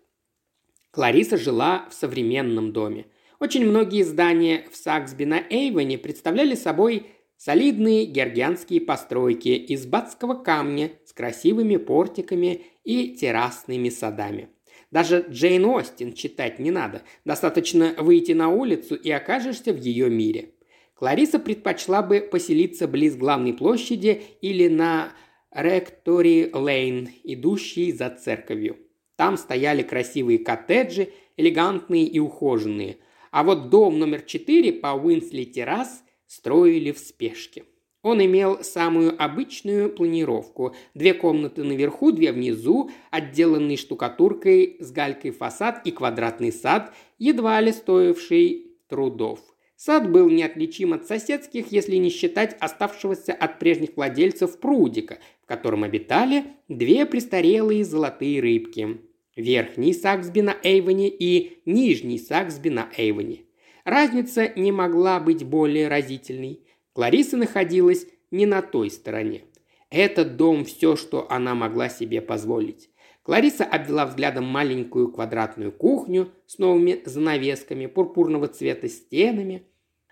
Клариса 0.90 1.38
жила 1.38 1.88
в 1.88 1.94
современном 1.94 2.74
доме. 2.74 3.06
Очень 3.44 3.66
многие 3.66 4.04
здания 4.04 4.64
в 4.72 4.74
Саксби 4.74 5.24
на 5.24 5.38
Эйвоне 5.50 5.98
представляли 5.98 6.54
собой 6.54 7.08
солидные 7.36 8.06
георгианские 8.06 8.80
постройки 8.80 9.48
из 9.48 9.84
батского 9.84 10.42
камня 10.42 10.92
с 11.04 11.12
красивыми 11.12 11.76
портиками 11.76 12.62
и 12.84 13.14
террасными 13.14 13.90
садами. 13.90 14.48
Даже 14.90 15.26
Джейн 15.28 15.66
Остин 15.66 16.14
читать 16.14 16.58
не 16.58 16.70
надо. 16.70 17.02
Достаточно 17.26 17.94
выйти 17.98 18.32
на 18.32 18.48
улицу 18.48 18.94
и 18.94 19.10
окажешься 19.10 19.74
в 19.74 19.76
ее 19.78 20.08
мире. 20.08 20.52
Клариса 20.94 21.38
предпочла 21.38 22.00
бы 22.00 22.20
поселиться 22.22 22.88
близ 22.88 23.14
главной 23.14 23.52
площади 23.52 24.22
или 24.40 24.68
на 24.68 25.12
Ректори 25.50 26.48
Лейн, 26.50 27.10
идущей 27.24 27.92
за 27.92 28.08
церковью. 28.08 28.78
Там 29.16 29.36
стояли 29.36 29.82
красивые 29.82 30.38
коттеджи, 30.38 31.10
элегантные 31.36 32.06
и 32.06 32.18
ухоженные. 32.18 32.96
А 33.34 33.42
вот 33.42 33.68
дом 33.68 33.98
номер 33.98 34.22
четыре 34.22 34.72
по 34.72 34.94
Уинсли 34.94 35.42
террас 35.42 36.04
строили 36.28 36.92
в 36.92 37.00
спешке. 37.00 37.64
Он 38.00 38.24
имел 38.24 38.62
самую 38.62 39.20
обычную 39.20 39.90
планировку. 39.90 40.76
Две 40.94 41.14
комнаты 41.14 41.64
наверху, 41.64 42.12
две 42.12 42.30
внизу, 42.30 42.92
отделанный 43.10 43.76
штукатуркой 43.76 44.76
с 44.78 44.92
галькой 44.92 45.32
фасад 45.32 45.84
и 45.84 45.90
квадратный 45.90 46.52
сад, 46.52 46.94
едва 47.18 47.60
ли 47.60 47.72
стоивший 47.72 48.76
трудов. 48.88 49.40
Сад 49.74 50.12
был 50.12 50.30
неотличим 50.30 50.92
от 50.92 51.08
соседских, 51.08 51.72
если 51.72 51.96
не 51.96 52.10
считать 52.10 52.56
оставшегося 52.60 53.32
от 53.32 53.58
прежних 53.58 53.96
владельцев 53.96 54.60
прудика, 54.60 55.18
в 55.42 55.46
котором 55.46 55.82
обитали 55.82 56.44
две 56.68 57.04
престарелые 57.04 57.84
золотые 57.84 58.40
рыбки. 58.40 59.00
Верхний 59.36 59.92
Саксби 59.92 60.40
на 60.40 60.56
Эйвоне 60.62 61.08
и 61.08 61.58
Нижний 61.66 62.18
Саксби 62.18 62.68
на 62.68 62.88
Эйвоне. 62.96 63.44
Разница 63.84 64.52
не 64.56 64.72
могла 64.72 65.20
быть 65.20 65.44
более 65.44 65.88
разительной. 65.88 66.60
Клариса 66.92 67.36
находилась 67.36 68.06
не 68.30 68.46
на 68.46 68.62
той 68.62 68.90
стороне. 68.90 69.42
Этот 69.90 70.36
дом– 70.36 70.64
все, 70.66 70.96
что 70.96 71.30
она 71.30 71.54
могла 71.54 71.88
себе 71.88 72.20
позволить. 72.20 72.90
Клариса 73.22 73.64
обвела 73.64 74.06
взглядом 74.06 74.44
маленькую 74.44 75.10
квадратную 75.10 75.72
кухню 75.72 76.30
с 76.46 76.58
новыми 76.58 77.02
занавесками, 77.04 77.86
пурпурного 77.86 78.48
цвета 78.48 78.88
стенами, 78.88 79.62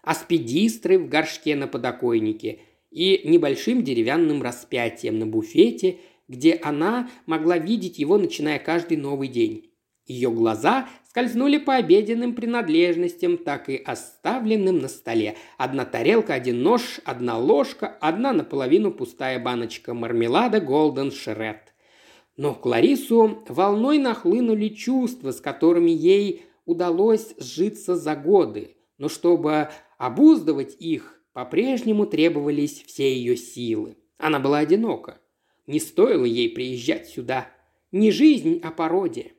аспидистры 0.03 0.99
в 0.99 1.09
горшке 1.09 1.55
на 1.55 1.69
подоконнике 1.69 2.61
и 2.91 3.23
небольшим 3.25 3.83
деревянным 3.83 4.43
распятием 4.43 5.19
на 5.19 5.27
буфете, 5.27 5.99
где 6.33 6.59
она 6.63 7.11
могла 7.27 7.59
видеть 7.59 7.99
его, 7.99 8.17
начиная 8.17 8.59
каждый 8.59 8.97
новый 8.97 9.29
день. 9.29 9.71
Ее 10.07 10.31
глаза 10.31 10.89
скользнули 11.09 11.59
по 11.59 11.75
обеденным 11.75 12.35
принадлежностям, 12.35 13.37
так 13.37 13.69
и 13.69 13.77
оставленным 13.77 14.79
на 14.79 14.89
столе. 14.89 15.37
Одна 15.59 15.85
тарелка, 15.85 16.35
один 16.35 16.63
нож, 16.63 17.01
одна 17.05 17.39
ложка, 17.39 17.87
одна 18.01 18.33
наполовину 18.33 18.91
пустая 18.91 19.39
баночка 19.39 19.95
мармелада 19.95 20.61
Голден 20.61 21.13
Шред. 21.13 21.75
Но 22.37 22.55
Кларису 22.55 23.45
волной 23.49 23.99
нахлынули 23.99 24.69
чувства, 24.69 25.33
с 25.33 25.41
которыми 25.41 25.91
ей 25.91 26.47
удалось 26.65 27.35
сжиться 27.39 27.95
за 27.95 28.17
годы. 28.17 28.77
Но 28.97 29.09
чтобы 29.09 29.69
обуздывать 29.99 30.77
их, 30.81 31.21
по-прежнему 31.35 32.07
требовались 32.07 32.83
все 32.87 33.15
ее 33.15 33.37
силы. 33.37 33.99
Она 34.17 34.41
была 34.41 34.59
одинока. 34.59 35.22
Не 35.67 35.81
стоило 35.81 36.25
ей 36.25 36.51
приезжать 36.51 37.09
сюда. 37.09 37.49
Не 37.91 38.11
жизнь, 38.11 38.61
а 38.63 38.71
пародия. 38.71 39.33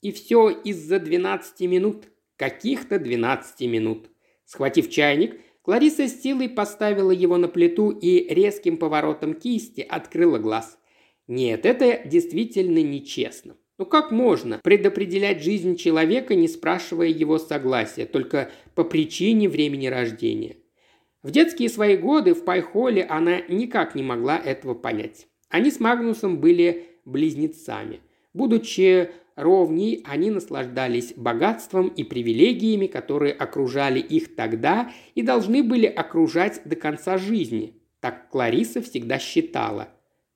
И 0.00 0.12
все 0.12 0.50
из-за 0.50 0.98
12 0.98 1.60
минут. 1.62 2.04
Каких-то 2.36 2.98
12 2.98 3.60
минут. 3.68 4.10
Схватив 4.44 4.90
чайник, 4.90 5.40
Клариса 5.62 6.06
с 6.06 6.22
силой 6.22 6.48
поставила 6.48 7.10
его 7.10 7.38
на 7.38 7.48
плиту 7.48 7.90
и 7.90 8.32
резким 8.32 8.76
поворотом 8.76 9.34
кисти 9.34 9.80
открыла 9.80 10.38
глаз. 10.38 10.78
Нет, 11.26 11.66
это 11.66 12.06
действительно 12.06 12.78
нечестно. 12.78 13.56
Ну 13.78 13.84
как 13.84 14.12
можно 14.12 14.60
предопределять 14.62 15.42
жизнь 15.42 15.76
человека, 15.76 16.36
не 16.36 16.46
спрашивая 16.46 17.08
его 17.08 17.38
согласия, 17.38 18.06
только 18.06 18.50
по 18.74 18.84
причине 18.84 19.48
времени 19.48 19.88
рождения? 19.88 20.56
В 21.22 21.32
детские 21.32 21.68
свои 21.68 21.96
годы 21.96 22.34
в 22.34 22.44
Пайхоле 22.44 23.02
она 23.02 23.40
никак 23.48 23.96
не 23.96 24.04
могла 24.04 24.38
этого 24.38 24.74
понять. 24.74 25.26
Они 25.48 25.70
с 25.70 25.80
Магнусом 25.80 26.38
были 26.38 26.86
близнецами. 27.04 28.00
Будучи 28.34 29.10
ровней 29.36 30.02
они 30.04 30.30
наслаждались 30.30 31.14
богатством 31.14 31.88
и 31.88 32.04
привилегиями, 32.04 32.86
которые 32.86 33.32
окружали 33.32 34.00
их 34.00 34.34
тогда 34.34 34.92
и 35.14 35.22
должны 35.22 35.62
были 35.62 35.86
окружать 35.86 36.62
до 36.64 36.76
конца 36.76 37.16
жизни. 37.18 37.80
Так 38.00 38.28
Клариса 38.30 38.82
всегда 38.82 39.18
считала. 39.18 39.88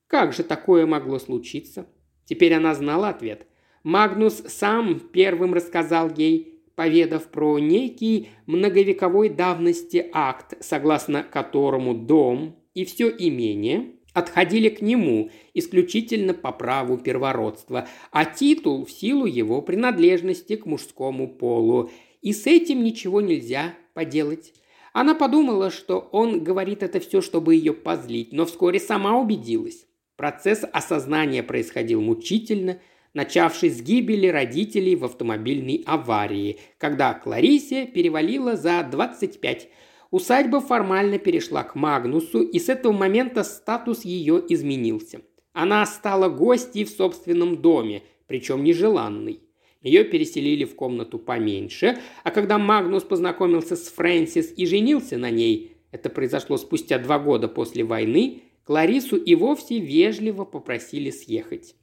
Как 0.06 0.32
же 0.32 0.42
такое 0.42 0.86
могло 0.86 1.18
случиться? 1.18 1.86
Теперь 2.24 2.54
она 2.54 2.74
знала 2.74 3.08
ответ. 3.08 3.46
Магнус 3.82 4.42
сам 4.46 5.00
первым 5.00 5.54
рассказал 5.54 6.11
ей, 6.14 6.62
поведав 6.74 7.28
про 7.28 7.58
некий 7.58 8.28
многовековой 8.46 9.28
давности 9.28 10.08
акт, 10.12 10.54
согласно 10.61 11.22
которому 11.22 11.94
дом 11.94 12.56
и 12.74 12.84
все 12.84 13.08
имение 13.08 13.99
отходили 14.12 14.68
к 14.68 14.82
нему 14.82 15.30
исключительно 15.54 16.34
по 16.34 16.52
праву 16.52 16.98
первородства, 16.98 17.88
а 18.11 18.24
титул 18.24 18.84
в 18.84 18.90
силу 18.90 19.26
его 19.26 19.62
принадлежности 19.62 20.56
к 20.56 20.66
мужскому 20.66 21.28
полу. 21.28 21.90
И 22.20 22.32
с 22.32 22.46
этим 22.46 22.82
ничего 22.82 23.20
нельзя 23.20 23.74
поделать. 23.94 24.52
Она 24.92 25.14
подумала, 25.14 25.70
что 25.70 25.98
он 25.98 26.42
говорит 26.42 26.82
это 26.82 27.00
все, 27.00 27.20
чтобы 27.20 27.54
ее 27.54 27.72
позлить, 27.72 28.32
но 28.32 28.44
вскоре 28.44 28.80
сама 28.80 29.18
убедилась. 29.18 29.86
Процесс 30.16 30.64
осознания 30.70 31.42
происходил 31.42 32.00
мучительно, 32.00 32.78
начавшись 33.14 33.78
с 33.78 33.82
гибели 33.82 34.26
родителей 34.26 34.96
в 34.96 35.04
автомобильной 35.04 35.82
аварии, 35.86 36.58
когда 36.78 37.14
Кларисе 37.14 37.86
перевалило 37.86 38.56
за 38.56 38.82
25, 38.82 39.68
Усадьба 40.11 40.61
формально 40.61 41.18
перешла 41.18 41.62
к 41.62 41.76
Магнусу, 41.76 42.42
и 42.42 42.58
с 42.58 42.68
этого 42.68 42.92
момента 42.92 43.44
статус 43.44 44.04
ее 44.04 44.42
изменился. 44.48 45.20
Она 45.52 45.86
стала 45.86 46.28
гостьей 46.28 46.84
в 46.84 46.90
собственном 46.90 47.62
доме, 47.62 48.02
причем 48.26 48.64
нежеланной. 48.64 49.40
Ее 49.82 50.04
переселили 50.04 50.64
в 50.64 50.74
комнату 50.74 51.18
поменьше, 51.18 51.98
а 52.24 52.30
когда 52.30 52.58
Магнус 52.58 53.04
познакомился 53.04 53.76
с 53.76 53.88
Фрэнсис 53.88 54.52
и 54.56 54.66
женился 54.66 55.16
на 55.16 55.30
ней, 55.30 55.76
это 55.90 56.11
произошло 56.11 56.56
спустя 56.56 56.98
два 56.98 57.18
года 57.18 57.48
после 57.48 57.84
войны, 57.84 58.42
Кларису 58.64 59.16
и 59.16 59.34
вовсе 59.34 59.78
вежливо 59.78 60.44
попросили 60.44 61.11
съехать. 61.11 61.74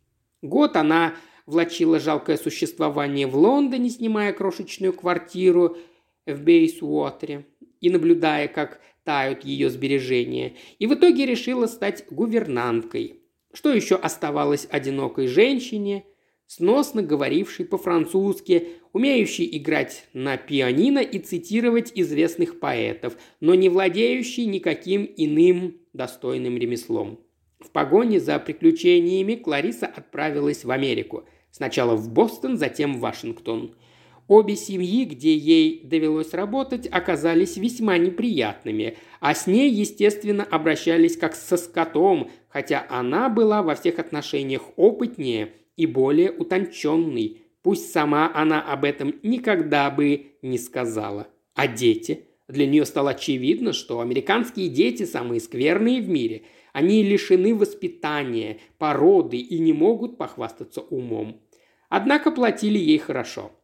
Год 0.42 0.76
она 0.76 1.16
влачила 1.46 2.00
жалкое 2.00 2.38
существование 2.38 3.26
в 3.26 3.36
Лондоне, 3.36 3.90
снимая 3.90 4.32
крошечную 4.32 4.94
квартиру 4.94 5.78
в 6.26 6.42
Бейсуотере 6.44 7.46
и 7.82 7.90
наблюдая, 7.90 8.48
как 8.48 8.82
тают 9.04 9.46
ее 9.46 9.70
сбережения, 9.70 10.56
и 10.80 10.88
в 10.88 10.94
итоге 10.94 11.26
решила 11.26 11.68
стать 11.68 12.06
гувернанткой. 12.12 13.22
Что 13.54 13.74
еще 13.74 13.96
оставалось 13.96 14.68
одинокой 14.70 15.28
женщине, 15.28 16.04
сносно 16.46 17.02
говорившей 17.02 17.66
по-французски, 17.66 18.68
умеющей 18.92 19.48
играть 19.58 20.06
на 20.14 20.36
пианино 20.36 21.00
и 21.00 21.20
цитировать 21.20 21.92
известных 21.96 22.60
поэтов, 22.60 23.18
но 23.40 23.56
не 23.56 23.70
владеющей 23.70 24.46
никаким 24.46 25.10
иным 25.16 25.78
достойным 25.94 26.58
ремеслом. 26.58 27.20
В 27.60 27.72
погоне 27.72 28.20
за 28.20 28.38
приключениями 28.40 29.36
Клариса 29.36 29.88
отправилась 29.88 30.66
в 30.66 30.72
Америку. 30.72 31.24
Сначала 31.52 31.96
в 31.96 32.12
Бостон, 32.12 32.58
затем 32.58 32.98
в 32.98 33.00
Вашингтон– 33.00 33.76
Обе 34.28 34.58
семьи, 34.58 35.06
где 35.06 35.34
ей 35.36 35.82
довелось 35.86 36.34
работать, 36.34 36.86
оказались 36.92 37.56
весьма 37.56 37.98
неприятными, 37.98 38.98
а 39.22 39.34
с 39.34 39.48
ней, 39.48 39.72
естественно, 39.72 40.44
обращались 40.44 41.16
как 41.16 41.34
со 41.34 41.56
скотом, 41.56 42.30
хотя 42.50 42.86
она 42.90 43.30
была 43.30 43.64
во 43.64 43.76
всех 43.76 44.00
отношениях 44.00 44.64
опытнее 44.76 45.54
и 45.78 45.86
более 45.86 46.32
утонченной. 46.32 47.42
Пусть 47.62 47.92
сама 47.92 48.30
она 48.34 48.62
об 48.62 48.84
этом 48.84 49.16
никогда 49.24 49.90
бы 49.90 50.34
не 50.42 50.58
сказала. 50.58 51.28
А 51.56 51.68
дети? 51.68 52.26
Для 52.50 52.68
нее 52.68 52.86
стало 52.86 53.12
очевидно, 53.12 53.72
что 53.72 54.02
американские 54.02 54.68
дети 54.68 55.04
самые 55.04 55.40
скверные 55.40 56.02
в 56.02 56.10
мире. 56.10 56.44
Они 56.74 57.02
лишены 57.02 57.56
воспитания, 57.56 58.58
породы 58.78 59.38
и 59.38 59.58
не 59.60 59.72
могут 59.72 60.18
похвастаться 60.18 60.82
умом. 60.82 61.42
Однако 61.88 62.30
платили 62.32 62.78
ей 62.78 62.98
хорошо– 62.98 63.54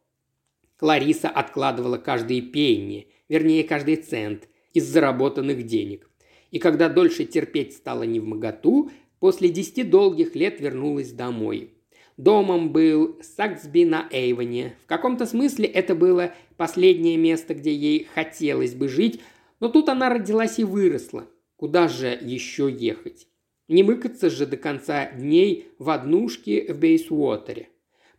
Клариса 0.84 1.30
откладывала 1.30 1.96
каждые 1.96 2.42
пенни, 2.42 3.08
вернее, 3.30 3.64
каждый 3.64 3.96
цент 3.96 4.50
из 4.74 4.84
заработанных 4.84 5.62
денег. 5.62 6.10
И 6.50 6.58
когда 6.58 6.90
дольше 6.90 7.24
терпеть 7.24 7.72
стало 7.72 8.02
не 8.02 8.20
в 8.20 8.26
моготу, 8.26 8.90
после 9.18 9.48
десяти 9.48 9.82
долгих 9.82 10.36
лет 10.36 10.60
вернулась 10.60 11.12
домой. 11.12 11.70
Домом 12.18 12.70
был 12.70 13.18
Саксби 13.22 13.86
на 13.86 14.06
Эйвоне. 14.10 14.76
В 14.84 14.86
каком-то 14.86 15.24
смысле 15.24 15.64
это 15.68 15.94
было 15.94 16.34
последнее 16.58 17.16
место, 17.16 17.54
где 17.54 17.74
ей 17.74 18.06
хотелось 18.14 18.74
бы 18.74 18.88
жить, 18.88 19.22
но 19.60 19.70
тут 19.70 19.88
она 19.88 20.10
родилась 20.10 20.58
и 20.58 20.64
выросла. 20.64 21.26
Куда 21.56 21.88
же 21.88 22.08
еще 22.20 22.70
ехать? 22.70 23.26
Не 23.68 23.84
мыкаться 23.84 24.28
же 24.28 24.44
до 24.44 24.58
конца 24.58 25.10
дней 25.12 25.68
в 25.78 25.88
однушке 25.88 26.70
в 26.70 26.78
Бейсуотере. 26.78 27.70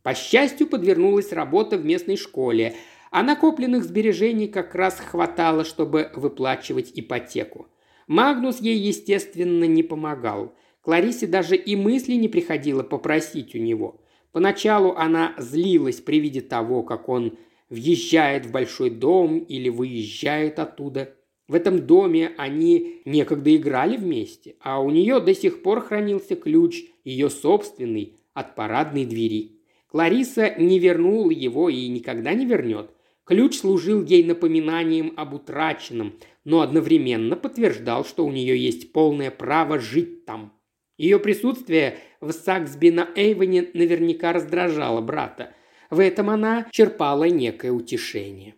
По 0.05 0.13
счастью, 0.13 0.67
подвернулась 0.67 1.31
работа 1.31 1.79
в 1.79 1.83
местной 1.83 2.15
школе, 2.15 2.75
а 3.09 3.23
накопленных 3.23 3.83
сбережений 3.83 4.47
как 4.47 4.75
раз 4.75 4.99
хватало, 4.99 5.63
чтобы 5.63 6.11
выплачивать 6.13 6.91
ипотеку. 6.93 7.69
Магнус 8.05 8.61
ей, 8.61 8.77
естественно, 8.77 9.63
не 9.63 9.81
помогал. 9.81 10.53
Кларисе 10.81 11.25
даже 11.25 11.55
и 11.55 11.75
мысли 11.75 12.13
не 12.13 12.27
приходило 12.27 12.83
попросить 12.83 13.55
у 13.55 13.57
него. 13.57 13.99
Поначалу 14.31 14.91
она 14.91 15.33
злилась 15.39 16.01
при 16.01 16.19
виде 16.19 16.41
того, 16.41 16.83
как 16.83 17.09
он 17.09 17.39
въезжает 17.71 18.45
в 18.45 18.51
большой 18.51 18.91
дом 18.91 19.39
или 19.39 19.69
выезжает 19.69 20.59
оттуда. 20.59 21.15
В 21.47 21.55
этом 21.55 21.87
доме 21.87 22.33
они 22.37 23.01
некогда 23.05 23.55
играли 23.55 23.97
вместе, 23.97 24.55
а 24.59 24.83
у 24.83 24.91
нее 24.91 25.19
до 25.19 25.33
сих 25.33 25.63
пор 25.63 25.81
хранился 25.81 26.35
ключ, 26.35 26.83
ее 27.03 27.31
собственный, 27.31 28.19
от 28.35 28.53
парадной 28.53 29.05
двери. 29.05 29.54
Лариса 29.95 30.53
не 30.57 30.77
вернула 30.77 31.31
его 31.31 31.69
и 31.69 31.87
никогда 31.87 32.33
не 32.33 32.45
вернет. 32.45 32.91
Ключ 33.23 33.59
служил 33.59 34.03
ей 34.03 34.25
напоминанием 34.25 35.13
об 35.15 35.35
утраченном, 35.35 36.15
но 36.43 36.59
одновременно 36.59 37.37
подтверждал, 37.37 38.03
что 38.03 38.25
у 38.25 38.29
нее 38.29 38.61
есть 38.61 38.91
полное 38.91 39.31
право 39.31 39.79
жить 39.79 40.25
там. 40.25 40.51
Ее 40.97 41.17
присутствие 41.17 41.95
в 42.19 42.33
Саксби 42.33 42.89
на 42.89 43.07
Эйвоне 43.15 43.69
наверняка 43.73 44.33
раздражало 44.33 44.99
брата. 44.99 45.53
В 45.89 46.01
этом 46.01 46.29
она 46.29 46.67
черпала 46.71 47.29
некое 47.29 47.71
утешение. 47.71 48.55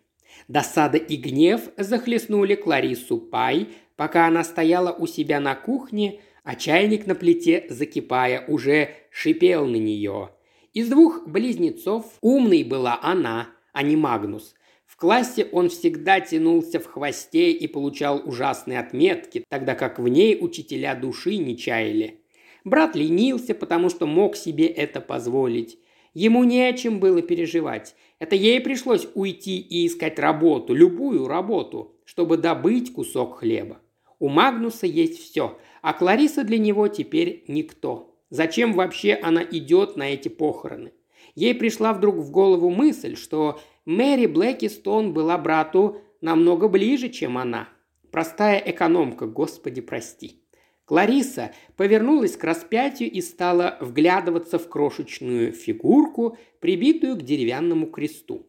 Досада 0.48 0.98
и 0.98 1.14
гнев 1.14 1.70
захлестнули 1.76 2.56
Клариссу 2.56 3.16
Пай, 3.16 3.68
пока 3.94 4.26
она 4.26 4.42
стояла 4.42 4.90
у 4.90 5.06
себя 5.06 5.38
на 5.38 5.54
кухне, 5.54 6.18
а 6.42 6.56
чайник 6.56 7.06
на 7.06 7.14
плите, 7.14 7.64
закипая, 7.68 8.44
уже 8.48 8.96
шипел 9.12 9.66
на 9.66 9.76
нее. 9.76 10.30
Из 10.74 10.88
двух 10.88 11.26
близнецов 11.26 12.04
умной 12.20 12.62
была 12.62 12.98
она, 13.02 13.48
а 13.72 13.82
не 13.82 13.96
Магнус. 13.96 14.54
В 14.84 14.96
классе 14.96 15.48
он 15.52 15.70
всегда 15.70 16.20
тянулся 16.20 16.78
в 16.78 16.86
хвосте 16.86 17.52
и 17.52 17.66
получал 17.66 18.22
ужасные 18.24 18.78
отметки, 18.78 19.44
тогда 19.48 19.74
как 19.74 19.98
в 19.98 20.08
ней 20.08 20.36
учителя 20.38 20.94
души 20.94 21.36
не 21.36 21.56
чаяли. 21.56 22.20
Брат 22.64 22.96
ленился, 22.96 23.54
потому 23.54 23.88
что 23.88 24.06
мог 24.06 24.36
себе 24.36 24.66
это 24.66 25.00
позволить. 25.00 25.78
Ему 26.12 26.44
не 26.44 26.62
о 26.62 26.72
чем 26.72 27.00
было 27.00 27.22
переживать. 27.22 27.94
Это 28.18 28.34
ей 28.34 28.60
пришлось 28.60 29.06
уйти 29.14 29.58
и 29.58 29.86
искать 29.86 30.18
работу, 30.18 30.74
любую 30.74 31.28
работу, 31.28 31.94
чтобы 32.04 32.36
добыть 32.36 32.92
кусок 32.92 33.38
хлеба. 33.38 33.78
У 34.18 34.28
Магнуса 34.28 34.86
есть 34.86 35.18
все, 35.18 35.56
а 35.80 35.92
Клариса 35.92 36.44
для 36.44 36.58
него 36.58 36.88
теперь 36.88 37.44
никто. 37.46 38.07
Зачем 38.30 38.74
вообще 38.74 39.14
она 39.14 39.42
идет 39.42 39.96
на 39.96 40.12
эти 40.12 40.28
похороны? 40.28 40.92
Ей 41.34 41.54
пришла 41.54 41.92
вдруг 41.92 42.16
в 42.16 42.30
голову 42.30 42.70
мысль, 42.70 43.16
что 43.16 43.60
Мэри 43.84 44.26
Блэкистон 44.26 45.12
была 45.12 45.38
брату 45.38 46.00
намного 46.20 46.68
ближе, 46.68 47.08
чем 47.08 47.38
она. 47.38 47.68
Простая 48.10 48.58
экономка, 48.58 49.26
господи 49.26 49.80
прости. 49.80 50.42
Клариса 50.84 51.52
повернулась 51.76 52.36
к 52.36 52.44
распятию 52.44 53.10
и 53.10 53.20
стала 53.20 53.76
вглядываться 53.80 54.58
в 54.58 54.68
крошечную 54.68 55.52
фигурку, 55.52 56.38
прибитую 56.60 57.16
к 57.16 57.22
деревянному 57.22 57.86
кресту. 57.86 58.46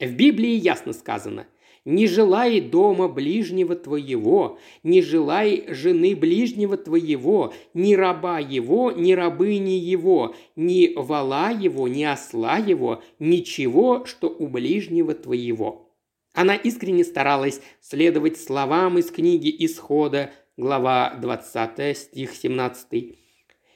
В 0.00 0.12
Библии 0.12 0.50
ясно 0.50 0.92
сказано 0.92 1.46
«Не 1.86 2.08
желай 2.08 2.60
дома 2.60 3.06
ближнего 3.06 3.76
твоего, 3.76 4.58
не 4.82 5.02
желай 5.02 5.66
жены 5.68 6.16
ближнего 6.16 6.76
твоего, 6.76 7.54
ни 7.74 7.94
раба 7.94 8.40
его, 8.40 8.90
ни 8.90 9.12
рабыни 9.12 9.78
его, 9.78 10.34
ни 10.56 10.92
вала 10.96 11.52
его, 11.52 11.86
ни 11.86 12.02
осла 12.02 12.56
его, 12.56 13.04
ничего, 13.20 14.04
что 14.04 14.28
у 14.28 14.48
ближнего 14.48 15.14
твоего». 15.14 15.92
Она 16.34 16.56
искренне 16.56 17.04
старалась 17.04 17.60
следовать 17.80 18.40
словам 18.40 18.98
из 18.98 19.12
книги 19.12 19.54
Исхода, 19.64 20.32
глава 20.56 21.16
20, 21.22 21.96
стих 21.96 22.34
17. 22.34 23.16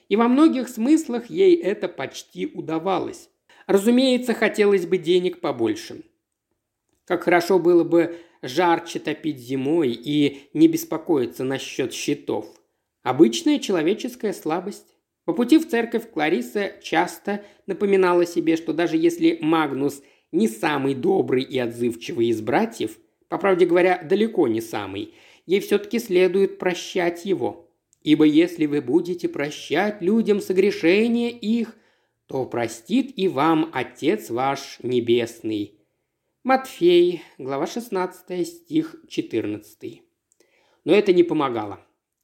И 0.08 0.16
во 0.16 0.26
многих 0.26 0.68
смыслах 0.68 1.30
ей 1.30 1.54
это 1.54 1.86
почти 1.86 2.46
удавалось. 2.46 3.30
Разумеется, 3.68 4.34
хотелось 4.34 4.84
бы 4.84 4.98
денег 4.98 5.40
побольше. 5.40 6.02
Как 7.10 7.24
хорошо 7.24 7.58
было 7.58 7.82
бы 7.82 8.20
жарче 8.40 9.00
топить 9.00 9.40
зимой 9.40 9.90
и 9.90 10.48
не 10.54 10.68
беспокоиться 10.68 11.42
насчет 11.42 11.92
счетов. 11.92 12.46
Обычная 13.02 13.58
человеческая 13.58 14.32
слабость. 14.32 14.94
По 15.24 15.32
пути 15.32 15.58
в 15.58 15.68
церковь 15.68 16.08
Клариса 16.08 16.70
часто 16.80 17.42
напоминала 17.66 18.24
себе, 18.24 18.54
что 18.54 18.72
даже 18.72 18.96
если 18.96 19.38
Магнус 19.40 20.04
не 20.30 20.46
самый 20.46 20.94
добрый 20.94 21.42
и 21.42 21.58
отзывчивый 21.58 22.28
из 22.28 22.40
братьев, 22.42 22.96
по 23.26 23.38
правде 23.38 23.66
говоря, 23.66 24.00
далеко 24.08 24.46
не 24.46 24.60
самый– 24.60 25.12
ей 25.46 25.58
все-таки 25.58 25.98
следует 25.98 26.60
прощать 26.60 27.24
его. 27.24 27.68
Ибо 28.04 28.24
если 28.24 28.66
вы 28.66 28.80
будете 28.80 29.28
прощать 29.28 30.00
людям 30.00 30.40
согрешения 30.40 31.30
их, 31.30 31.74
то 32.28 32.46
простит 32.46 33.12
и 33.16 33.26
вам 33.26 33.68
Отец 33.72 34.30
ваш 34.30 34.78
Небесный». 34.84 35.79
Матфей, 36.42 37.22
глава 37.38 37.66
16, 37.66 38.46
стих 38.46 38.96
14. 39.08 40.02
Но 40.84 40.92
это 40.92 41.12
не 41.12 41.22
помогало. 41.22 41.80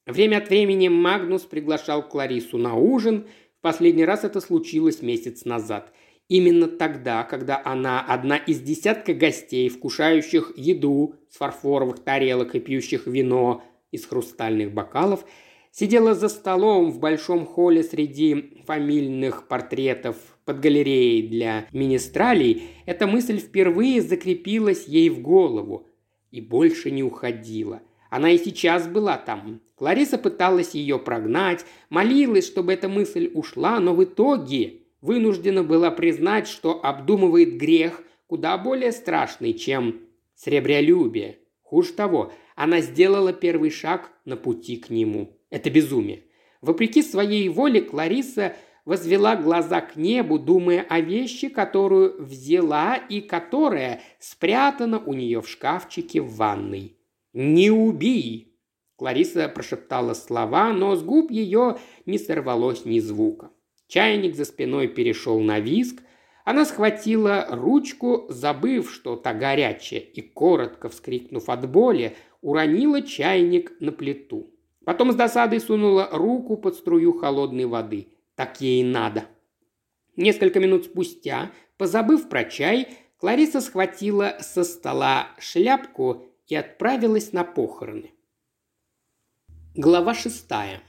Время 0.07 0.39
от 0.39 0.49
времени 0.49 0.89
Магнус 0.89 1.43
приглашал 1.43 2.09
Кларису 2.09 2.57
на 2.57 2.75
ужин. 2.75 3.29
В 3.59 3.61
последний 3.61 4.05
раз 4.05 4.25
это 4.25 4.41
случилось 4.41 5.03
месяц 5.03 5.45
назад– 5.45 5.93
Именно 6.29 6.67
тогда, 6.67 7.23
когда 7.23 7.63
она 7.65 8.01
одна 8.01 8.37
из 8.37 8.61
десятка 8.61 9.15
гостей, 9.15 9.69
вкушающих 9.69 10.55
еду 10.57 11.15
с 11.31 11.37
фарфоровых 11.37 12.01
тарелок 12.01 12.57
и 12.57 12.61
пьющих 12.61 13.07
вино 13.07 13.63
из 13.93 14.07
хрустальных 14.07 14.73
бокалов, 14.73 15.25
сидела 15.71 16.15
за 16.15 16.29
столом 16.29 16.91
в 16.91 16.99
большом 16.99 17.47
холле 17.47 17.85
среди 17.85 18.61
фамильных 18.67 19.47
портретов 19.47 20.17
под 20.47 20.61
галереей 20.61 21.29
для 21.29 21.67
министралей, 21.73 22.69
эта 22.87 23.07
мысль 23.07 23.39
впервые 23.39 24.01
закрепилась 24.01 24.87
ей 24.87 25.11
в 25.11 25.21
голову 25.21 25.89
и 26.31 26.41
больше 26.41 26.91
не 26.91 27.03
уходила. 27.03 27.83
Она 28.09 28.31
и 28.31 28.39
сейчас 28.39 28.87
была 28.87 29.19
там. 29.19 29.61
Клариса 29.75 30.17
пыталась 30.17 30.75
ее 30.75 30.99
прогнать, 30.99 31.67
молилась, 31.91 32.47
чтобы 32.47 32.73
эта 32.73 32.89
мысль 32.89 33.31
ушла, 33.35 33.81
но 33.81 33.95
в 33.95 34.05
итоге 34.05 34.85
вынуждена 35.03 35.65
была 35.65 35.91
признать, 35.91 36.47
что 36.47 36.81
обдумывает 36.83 37.59
грех 37.59 38.03
куда 38.29 38.57
более 38.57 38.93
страшный, 38.93 39.53
чем 39.53 40.01
сребролюбие. 40.35 41.39
Хуже 41.63 41.93
того, 41.93 42.33
она 42.55 42.81
сделала 42.81 43.33
первый 43.33 43.71
шаг 43.71 44.13
на 44.25 44.37
пути 44.37 44.77
к 44.77 44.91
нему. 44.91 45.37
Это 45.51 45.71
безумие. 45.71 46.23
Вопреки 46.61 47.03
своей 47.03 47.49
воле 47.49 47.81
Клариса 47.81 48.55
возвела 48.87 49.37
глаза 49.37 49.83
к 49.83 49.97
небу, 49.97 50.39
думая 50.39 50.87
о 50.89 51.01
вещи, 51.01 51.51
которую 51.51 52.25
взяла 52.25 52.97
и 52.97 53.21
которая 53.21 54.01
спрятана 54.19 54.99
у 54.99 55.13
нее 55.13 55.43
в 55.43 55.49
шкафчике 55.49 56.23
в 56.23 56.37
ванной. 56.37 56.97
«Не 57.35 57.71
убей!» 57.71 58.55
Клариса 58.97 59.49
прошептала 59.49 60.15
слова, 60.15 60.73
но 60.73 60.97
с 60.97 61.03
губ 61.03 61.31
ее 61.31 61.77
не 62.07 62.17
сорвалось 62.17 62.87
ни 62.87 62.99
звука. 62.99 63.51
Чайник 63.89 64.35
за 64.35 64.47
спиной 64.47 64.89
перешел 64.89 65.41
на 65.41 65.61
виск. 65.61 66.03
Она 66.45 66.65
схватила 66.65 67.47
ручку, 67.51 68.25
забыв, 68.31 68.91
что 68.91 69.17
та 69.17 69.35
горячая, 69.35 70.01
и, 70.01 70.23
коротко 70.23 70.89
вскрикнув 70.89 71.51
от 71.51 71.69
боли, 71.69 72.17
уронила 72.41 73.03
чайник 73.03 73.73
на 73.81 73.93
плиту. 73.93 74.55
Потом 74.85 75.13
с 75.13 75.17
досадой 75.17 75.61
сунула 75.61 76.09
руку 76.13 76.57
под 76.57 76.77
струю 76.77 77.13
холодной 77.13 77.67
воды. 77.67 78.16
Так 78.37 78.61
ей 78.61 78.83
и 78.83 78.85
надо. 78.85 79.25
Несколько 80.15 80.61
минут 80.61 80.85
спустя, 80.85 81.51
позабыв 81.79 82.29
про 82.29 82.45
чай, 82.45 82.89
Клариса 83.19 83.61
схватила 83.61 84.37
со 84.41 84.63
стола 84.63 85.29
шляпку 85.39 86.27
и 86.47 86.55
отправилась 86.55 87.33
на 87.33 87.45
похороны. 87.45 88.13
Глава 89.75 90.15
шестая. 90.15 90.83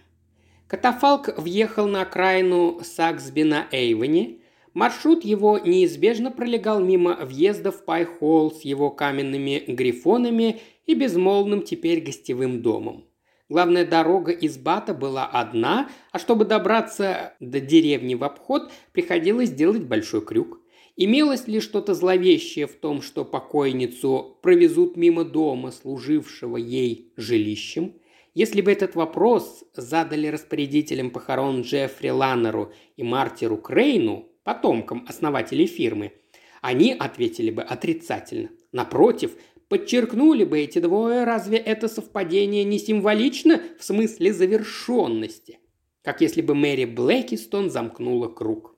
Катафалк 0.67 1.37
въехал 1.37 1.87
на 1.87 2.01
окраину 2.01 2.81
Саксби 2.83 3.43
на 3.43 3.67
Эйвоне. 3.71 4.39
Маршрут 4.73 5.23
его 5.23 5.57
неизбежно 5.57 6.31
пролегал 6.31 6.81
мимо 6.81 7.15
въезда 7.15 7.71
в 7.71 7.85
Пайхолл 7.85 8.51
с 8.51 8.61
его 8.61 8.91
каменными 8.91 9.63
грифонами 9.67 10.61
и 10.85 10.93
безмолвным 10.93 11.63
теперь 11.63 12.01
гостевым 12.01 12.61
домом. 12.61 13.06
Главная 13.49 13.85
дорога 13.85 14.31
из 14.31 14.57
Бата 14.57 14.93
была 14.93 15.25
одна, 15.25 15.89
а 16.11 16.19
чтобы 16.19 16.45
добраться 16.45 17.33
до 17.39 17.59
деревни 17.59 18.15
в 18.15 18.23
обход, 18.23 18.71
приходилось 18.91 19.51
делать 19.51 19.83
большой 19.83 20.25
крюк. 20.25 20.59
Имелось 20.95 21.47
ли 21.47 21.59
что-то 21.59 21.93
зловещее 21.93 22.67
в 22.67 22.73
том, 22.73 23.01
что 23.01 23.23
покойницу 23.23 24.37
провезут 24.41 24.97
мимо 24.97 25.23
дома, 25.23 25.71
служившего 25.71 26.57
ей 26.57 27.13
жилищем– 27.15 27.95
если 28.37 28.61
бы 28.61 28.71
этот 28.71 28.93
вопрос 28.93 29.63
задали 29.73 30.27
распорядителям 30.27 31.09
похорон 31.09 31.61
Джеффри 31.61 32.09
Ланнеру 32.09 32.71
и 32.95 33.01
Мартиру 33.01 33.57
Крейну, 33.57 34.29
потомкам 34.43 35.07
основателей 35.09 35.65
фирмы, 35.65 36.13
они 36.61 36.93
ответили 36.93 37.49
бы 37.49 37.63
отрицательно. 37.63 38.51
Напротив, 38.71 39.31
подчеркнули 39.69 40.43
бы 40.43 40.59
эти 40.59 40.79
двое, 40.79 41.23
разве 41.23 41.57
это 41.57 41.87
совпадение 41.87 42.63
не 42.63 42.79
символично 42.79 43.61
в 43.79 43.83
смысле 43.83 44.33
завершенности? 44.33 45.59
Как 46.01 46.21
если 46.21 46.41
бы 46.41 46.55
Мэри 46.55 46.85
Блэкистон 46.85 47.69
замкнула 47.69 48.27
круг. 48.27 48.75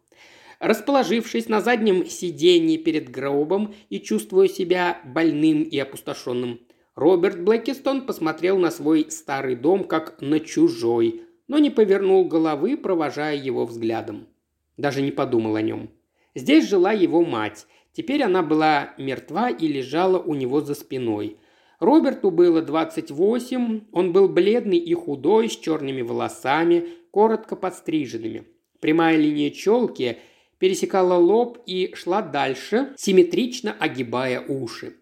Расположившись 0.59 1.47
на 1.47 1.61
заднем 1.61 2.05
сиденье 2.05 2.77
перед 2.77 3.09
гробом 3.09 3.73
и 3.89 3.99
чувствуя 3.99 4.47
себя 4.47 4.99
больным 5.05 5.63
и 5.63 5.77
опустошенным, 5.77 6.59
Роберт 6.95 7.41
Блэкистон 7.41 8.05
посмотрел 8.05 8.57
на 8.57 8.71
свой 8.71 9.09
старый 9.09 9.55
дом 9.55 9.85
как 9.85 10.19
на 10.19 10.41
чужой, 10.41 11.21
но 11.47 11.57
не 11.57 11.69
повернул 11.69 12.25
головы, 12.25 12.75
провожая 12.75 13.37
его 13.37 13.65
взглядом. 13.65 14.27
Даже 14.75 15.01
не 15.01 15.11
подумал 15.11 15.55
о 15.55 15.61
нем. 15.61 15.91
Здесь 16.35 16.67
жила 16.67 16.91
его 16.91 17.23
мать. 17.23 17.67
Теперь 17.93 18.23
она 18.23 18.43
была 18.43 18.93
мертва 18.97 19.49
и 19.49 19.67
лежала 19.67 20.19
у 20.19 20.35
него 20.35 20.61
за 20.61 20.75
спиной. 20.75 21.37
Роберту 21.79 22.29
было 22.29 22.61
28, 22.61 23.81
он 23.91 24.13
был 24.13 24.27
бледный 24.27 24.77
и 24.77 24.93
худой, 24.93 25.49
с 25.49 25.55
черными 25.55 26.01
волосами, 26.01 26.87
коротко 27.11 27.55
подстриженными. 27.55 28.45
Прямая 28.79 29.17
линия 29.17 29.49
челки 29.49 30.17
пересекала 30.57 31.15
лоб 31.15 31.57
и 31.65 31.93
шла 31.95 32.21
дальше, 32.21 32.93
симметрично 32.97 33.75
огибая 33.79 34.41
уши. 34.45 34.97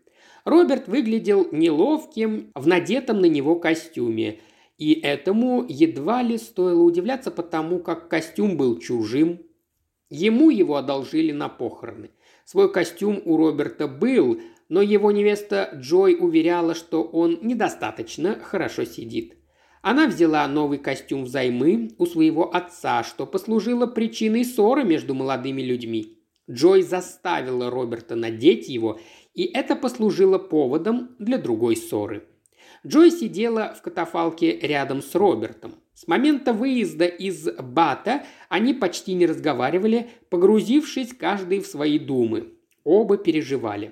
Роберт 0.46 0.88
выглядел 0.88 1.48
неловким 1.52 2.52
в 2.56 2.68
надетом 2.68 3.20
на 3.20 3.26
него 3.26 3.56
костюме, 3.56 4.40
и 4.78 4.94
этому 4.94 5.66
едва 5.68 6.22
ли 6.22 6.38
стоило 6.38 6.82
удивляться, 6.84 7.32
потому 7.32 7.80
как 7.80 8.08
костюм 8.08 8.56
был 8.56 8.80
чужим. 8.80 9.42
Ему 10.10 10.50
его 10.52 10.78
одолжили 10.78 11.32
на 11.32 11.50
похороны. 11.50 12.12
Свой 12.50 12.72
костюм 12.72 13.22
у 13.26 13.36
Роберта 13.36 13.90
был, 13.90 14.40
но 14.70 14.82
его 14.82 15.12
невеста 15.12 15.70
Джой 15.82 16.16
уверяла, 16.18 16.76
что 16.76 17.04
он 17.04 17.40
недостаточно 17.42 18.40
хорошо 18.40 18.86
сидит. 18.86 19.36
Она 19.82 20.08
взяла 20.08 20.48
новый 20.48 20.78
костюм 20.78 21.26
взаймы 21.26 21.92
у 21.98 22.06
своего 22.06 22.56
отца, 22.56 23.04
что 23.04 23.26
послужило 23.26 23.86
причиной 23.86 24.46
ссоры 24.46 24.86
между 24.86 25.14
молодыми 25.14 25.62
людьми. 25.62 26.20
Джой 26.50 26.84
заставила 26.84 27.70
Роберта 27.70 28.16
надеть 28.16 28.70
его, 28.70 28.98
и 29.34 29.44
это 29.44 29.76
послужило 29.76 30.38
поводом 30.38 31.18
для 31.20 31.38
другой 31.38 31.76
ссоры. 31.76 32.30
Джой 32.88 33.12
сидела 33.12 33.76
в 33.78 33.82
катафалке 33.82 34.58
рядом 34.60 35.02
с 35.02 35.14
Робертом. 35.14 35.76
С 35.94 36.08
момента 36.08 36.54
выезда 36.54 37.04
из 37.04 37.50
Бата 37.52 38.24
они 38.48 38.74
почти 38.74 39.14
не 39.14 39.26
разговаривали, 39.26 40.10
погрузившись 40.30 41.14
каждый 41.14 41.60
в 41.60 41.68
свои 41.68 42.00
думы. 42.00 42.54
Оба 42.86 43.18
переживали. 43.18 43.92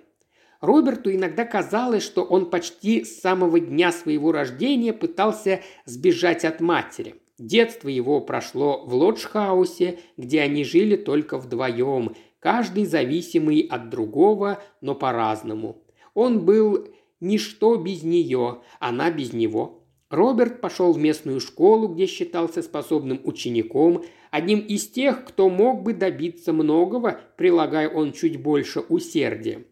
Роберту 0.61 1.13
иногда 1.13 1.43
казалось, 1.43 2.03
что 2.03 2.23
он 2.23 2.49
почти 2.49 3.03
с 3.03 3.19
самого 3.19 3.59
дня 3.59 3.91
своего 3.91 4.31
рождения 4.31 4.93
пытался 4.93 5.59
сбежать 5.83 6.45
от 6.45 6.61
матери. 6.61 7.15
Детство 7.37 7.89
его 7.89 8.21
прошло 8.21 8.85
в 8.85 8.93
Лоджхаусе, 8.93 9.99
где 10.15 10.39
они 10.39 10.63
жили 10.63 10.95
только 10.95 11.37
вдвоем, 11.37 12.15
каждый 12.39 12.85
зависимый 12.85 13.59
от 13.59 13.89
другого, 13.89 14.63
но 14.79 14.95
по-разному. 14.95 15.83
Он 16.13 16.45
был 16.45 16.87
ничто 17.25 17.75
без 17.75 18.03
нее, 18.03 18.61
она 18.79 19.11
без 19.11 19.33
него. 19.33 19.81
Роберт 20.09 20.61
пошел 20.61 20.93
в 20.93 20.97
местную 20.97 21.39
школу, 21.39 21.87
где 21.87 22.05
считался 22.05 22.61
способным 22.61 23.19
учеником, 23.23 24.05
одним 24.31 24.59
из 24.59 24.87
тех, 24.87 25.25
кто 25.25 25.49
мог 25.49 25.83
бы 25.83 25.93
добиться 25.93 26.53
многого, 26.53 27.19
прилагая 27.37 27.89
он 27.89 28.13
чуть 28.13 28.41
больше 28.41 28.81
усердия. 28.81 29.65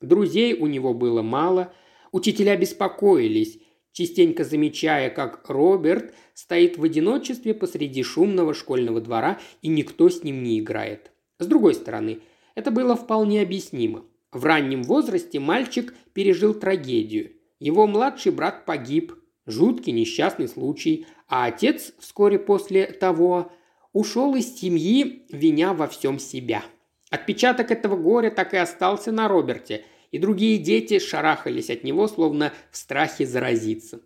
Друзей 0.00 0.54
у 0.54 0.66
него 0.66 0.94
было 0.94 1.22
мало, 1.22 1.72
учителя 2.12 2.56
беспокоились, 2.56 3.58
частенько 3.92 4.44
замечая, 4.44 5.10
как 5.10 5.48
Роберт 5.48 6.14
стоит 6.34 6.78
в 6.78 6.84
одиночестве 6.84 7.52
посреди 7.52 8.02
шумного 8.02 8.54
школьного 8.54 9.00
двора 9.00 9.38
и 9.60 9.68
никто 9.68 10.08
с 10.08 10.22
ним 10.22 10.42
не 10.42 10.60
играет. 10.60 11.10
С 11.38 11.46
другой 11.46 11.74
стороны, 11.74 12.20
это 12.54 12.70
было 12.70 12.96
вполне 12.96 13.42
объяснимо. 13.42 14.04
В 14.32 14.44
раннем 14.44 14.82
возрасте 14.82 15.40
мальчик 15.40 15.94
пережил 16.12 16.54
трагедию. 16.54 17.32
Его 17.58 17.86
младший 17.86 18.32
брат 18.32 18.64
погиб, 18.64 19.14
жуткий 19.46 19.92
несчастный 19.92 20.48
случай, 20.48 21.06
а 21.28 21.46
отец 21.46 21.92
вскоре 21.98 22.38
после 22.38 22.86
того 22.86 23.52
ушел 23.92 24.34
из 24.34 24.58
семьи, 24.58 25.26
виня 25.30 25.74
во 25.74 25.86
всем 25.86 26.18
себя– 26.18 26.64
Отпечаток 27.10 27.72
этого 27.72 27.96
горя 27.96 28.30
так 28.30 28.54
и 28.54 28.56
остался 28.56 29.10
на 29.10 29.26
Роберте, 29.26 29.84
и 30.12 30.18
другие 30.18 30.58
дети 30.58 31.00
шарахались 31.00 31.68
от 31.68 31.82
него, 31.82 32.06
словно 32.06 32.52
в 32.70 32.76
страхе 32.76 33.26
заразиться. 33.26 34.00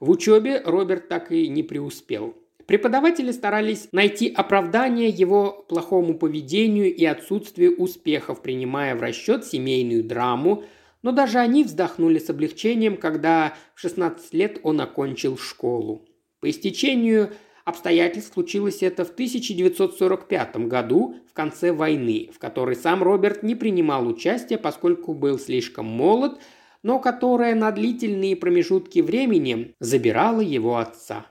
В 0.00 0.10
учебе 0.10 0.60
Роберт 0.64 1.08
так 1.08 1.30
и 1.30 1.48
не 1.48 1.62
преуспел. 1.62 2.36
Преподаватели 2.68 3.32
старались 3.32 3.88
найти 3.92 4.28
оправдание 4.28 5.08
его 5.08 5.64
плохому 5.70 6.18
поведению 6.18 6.94
и 6.94 7.02
отсутствию 7.06 7.74
успехов, 7.74 8.42
принимая 8.42 8.94
в 8.94 9.00
расчет 9.00 9.46
семейную 9.46 10.04
драму, 10.04 10.64
но 11.00 11.12
даже 11.12 11.38
они 11.38 11.64
вздохнули 11.64 12.18
с 12.18 12.28
облегчением, 12.28 12.98
когда 12.98 13.54
в 13.74 13.80
16 13.80 14.34
лет 14.34 14.60
он 14.64 14.82
окончил 14.82 15.38
школу. 15.38 16.04
По 16.40 16.50
истечению 16.50 17.30
обстоятельств 17.64 18.34
случилось 18.34 18.82
это 18.82 19.06
в 19.06 19.12
1945 19.12 20.56
году, 20.68 21.16
в 21.26 21.32
конце 21.32 21.72
войны, 21.72 22.28
в 22.34 22.38
которой 22.38 22.76
сам 22.76 23.02
Роберт 23.02 23.42
не 23.42 23.54
принимал 23.54 24.06
участия, 24.06 24.58
поскольку 24.58 25.14
был 25.14 25.38
слишком 25.38 25.86
молод, 25.86 26.38
но 26.82 26.98
которая 26.98 27.54
на 27.54 27.70
длительные 27.70 28.36
промежутки 28.36 28.98
времени 28.98 29.74
забирала 29.80 30.42
его 30.42 30.76
отца. 30.76 31.24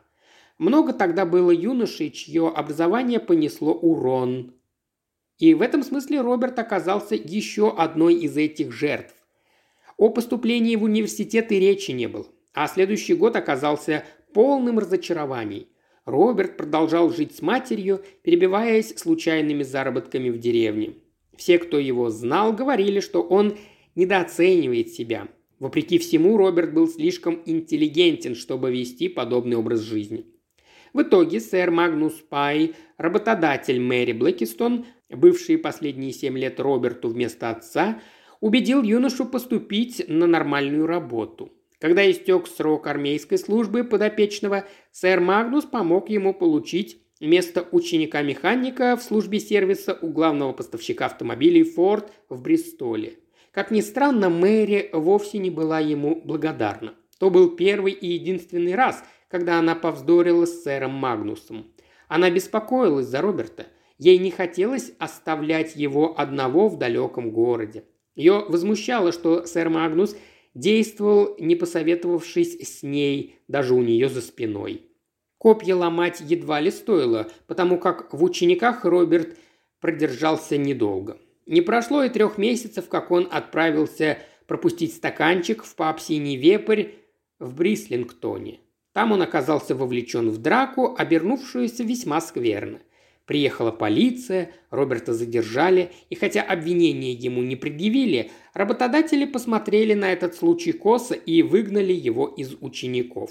Много 0.57 0.93
тогда 0.93 1.25
было 1.25 1.51
юношей, 1.51 2.09
чье 2.11 2.49
образование 2.49 3.19
понесло 3.19 3.73
урон. 3.73 4.53
И 5.37 5.53
в 5.53 5.61
этом 5.61 5.83
смысле 5.83 6.21
Роберт 6.21 6.57
оказался 6.59 7.15
еще 7.15 7.69
одной 7.75 8.15
из 8.15 8.35
этих 8.37 8.71
жертв. 8.71 9.13
О 9.97 10.09
поступлении 10.09 10.75
в 10.75 10.83
университет 10.83 11.51
и 11.51 11.59
речи 11.59 11.91
не 11.91 12.07
было, 12.07 12.27
а 12.53 12.67
следующий 12.67 13.13
год 13.13 13.35
оказался 13.35 14.05
полным 14.33 14.79
разочарований– 14.79 15.69
Роберт 16.07 16.55
продолжал 16.55 17.09
жить 17.11 17.35
с 17.35 17.41
матерью, 17.41 18.01
перебиваясь 18.23 18.97
случайными 18.97 19.63
заработками 19.63 20.29
в 20.29 20.39
деревне. 20.39 20.93
Все, 21.35 21.59
кто 21.59 21.77
его 21.77 22.09
знал, 22.09 22.53
говорили, 22.53 23.01
что 23.01 23.21
он 23.21 23.57
недооценивает 23.95 24.87
себя. 24.89 25.27
Вопреки 25.59 25.97
всему, 25.97 26.37
Роберт 26.37 26.73
был 26.73 26.87
слишком 26.87 27.41
интеллигентен, 27.45 28.35
чтобы 28.35 28.71
вести 28.71 29.09
подобный 29.09 29.57
образ 29.57 29.81
жизни. 29.81 30.25
В 30.97 31.03
итоге 31.03 31.39
сэр 31.39 31.69
Магнус 31.69 32.15
Пай, 32.27 32.73
работодатель 32.97 33.79
Мэри 33.79 34.13
Блэкистон, 34.13 34.87
бывший 35.11 35.59
последние 35.59 36.11
семь 36.11 36.39
лет 36.39 36.59
Роберту 36.59 37.09
вместо 37.09 37.51
отца, 37.51 38.01
убедил 38.39 38.81
юношу 38.81 39.25
поступить 39.25 40.03
на 40.07 40.25
нормальную 40.25 40.87
работу. 40.87 41.51
Когда 41.79 42.09
истек 42.09 42.47
срок 42.47 42.87
армейской 42.87 43.37
службы 43.37 43.83
подопечного, 43.83 44.65
сэр 44.91 45.19
Магнус 45.19 45.65
помог 45.65 46.09
ему 46.09 46.33
получить 46.33 46.99
место 47.21 47.67
ученика-механика 47.71 48.97
в 48.97 49.03
службе 49.03 49.39
сервиса 49.39 49.95
у 50.01 50.07
главного 50.07 50.53
поставщика 50.53 51.05
автомобилей 51.05 51.61
Ford 51.61 52.09
в 52.27 52.41
Бристоле. 52.41 53.19
Как 53.51 53.69
ни 53.69 53.81
странно, 53.81 54.31
Мэри 54.31 54.89
вовсе 54.93 55.37
не 55.37 55.51
была 55.51 55.79
ему 55.79 56.19
благодарна. 56.25 56.95
То 57.19 57.29
был 57.29 57.55
первый 57.55 57.93
и 57.93 58.07
единственный 58.07 58.73
раз, 58.73 59.03
когда 59.27 59.59
она 59.59 59.75
повздорила 59.75 60.45
с 60.45 60.63
сэром 60.63 60.91
Магнусом. 60.91 61.71
Она 62.07 62.29
беспокоилась 62.29 63.07
за 63.07 63.21
Роберта. 63.21 63.67
Ей 63.97 64.17
не 64.19 64.31
хотелось 64.31 64.93
оставлять 64.99 65.75
его 65.75 66.19
одного 66.19 66.69
в 66.69 66.77
далеком 66.77 67.31
городе. 67.31 67.85
Ее 68.15 68.45
возмущало, 68.47 69.11
что 69.11 69.45
сэр 69.45 69.69
Магнус– 69.69 70.15
действовал, 70.57 71.35
не 71.39 71.55
посоветовавшись 71.55 72.57
с 72.59 72.83
ней, 72.83 73.39
даже 73.47 73.75
у 73.75 73.81
нее 73.81 74.09
за 74.09 74.21
спиной. 74.21 74.83
Копья 75.37 75.75
ломать 75.75 76.19
едва 76.19 76.59
ли 76.59 76.71
стоило, 76.71 77.29
потому 77.45 77.77
как 77.77 78.11
в 78.13 78.23
учениках 78.23 78.83
Роберт 78.83 79.37
продержался 79.79 80.57
недолго. 80.57 81.19
Не 81.45 81.61
прошло 81.61 82.03
и 82.03 82.09
трех 82.09 82.39
месяцев, 82.39 82.89
как 82.89 83.11
он 83.11 83.27
отправился 83.31 84.17
пропустить 84.47 84.95
стаканчик 84.95 85.63
в 85.63 85.75
паб 85.75 85.99
«Синий 85.99 86.37
вепрь» 86.37 86.87
в 87.37 87.55
Брислингтоне. 87.55 88.59
Там 88.97 89.11
он 89.11 89.21
оказался 89.21 89.75
вовлечен 89.75 90.31
в 90.31 90.39
драку, 90.39 90.95
обернувшуюся 90.97 91.83
весьма 91.83 92.19
скверно. 92.19 92.79
Приехала 93.27 93.69
полиция, 93.69 94.49
Роберта 94.71 95.13
задержали, 95.13 95.91
и 96.09 96.15
хотя 96.15 96.41
обвинения 96.41 97.11
ему 97.11 97.43
не 97.43 97.55
предъявили, 97.55 98.31
работодатели 98.55 99.25
посмотрели 99.25 99.93
на 99.93 100.11
этот 100.11 100.33
случай 100.33 100.71
косо 100.71 101.13
и 101.13 101.43
выгнали 101.43 101.93
его 101.93 102.25
из 102.25 102.55
учеников. 102.59 103.29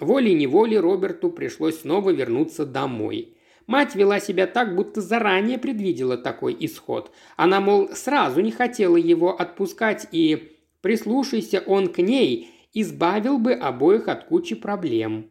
Волей-неволей 0.00 0.76
Роберту 0.76 1.30
пришлось 1.30 1.80
снова 1.80 2.10
вернуться 2.10 2.66
домой. 2.66 3.38
Мать 3.66 3.94
вела 3.94 4.20
себя 4.20 4.46
так, 4.46 4.76
будто 4.76 5.00
заранее 5.00 5.56
предвидела 5.56 6.18
такой 6.18 6.54
исход. 6.60 7.10
Она, 7.38 7.62
мол, 7.62 7.88
сразу 7.94 8.42
не 8.42 8.50
хотела 8.50 8.98
его 8.98 9.34
отпускать 9.34 10.08
и, 10.12 10.58
прислушайся 10.82 11.64
он 11.66 11.88
к 11.88 12.02
ней, 12.02 12.50
избавил 12.72 13.38
бы 13.38 13.52
обоих 13.52 14.08
от 14.08 14.24
кучи 14.24 14.54
проблем. 14.54 15.30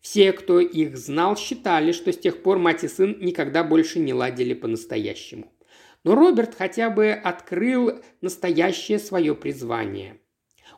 Все, 0.00 0.32
кто 0.32 0.60
их 0.60 0.96
знал, 0.98 1.36
считали, 1.36 1.92
что 1.92 2.12
с 2.12 2.18
тех 2.18 2.42
пор 2.42 2.58
мать 2.58 2.84
и 2.84 2.88
сын 2.88 3.16
никогда 3.20 3.64
больше 3.64 3.98
не 3.98 4.12
ладили 4.12 4.52
по-настоящему. 4.52 5.50
Но 6.04 6.14
Роберт 6.14 6.54
хотя 6.54 6.90
бы 6.90 7.10
открыл 7.10 8.00
настоящее 8.20 8.98
свое 8.98 9.34
призвание. 9.34 10.20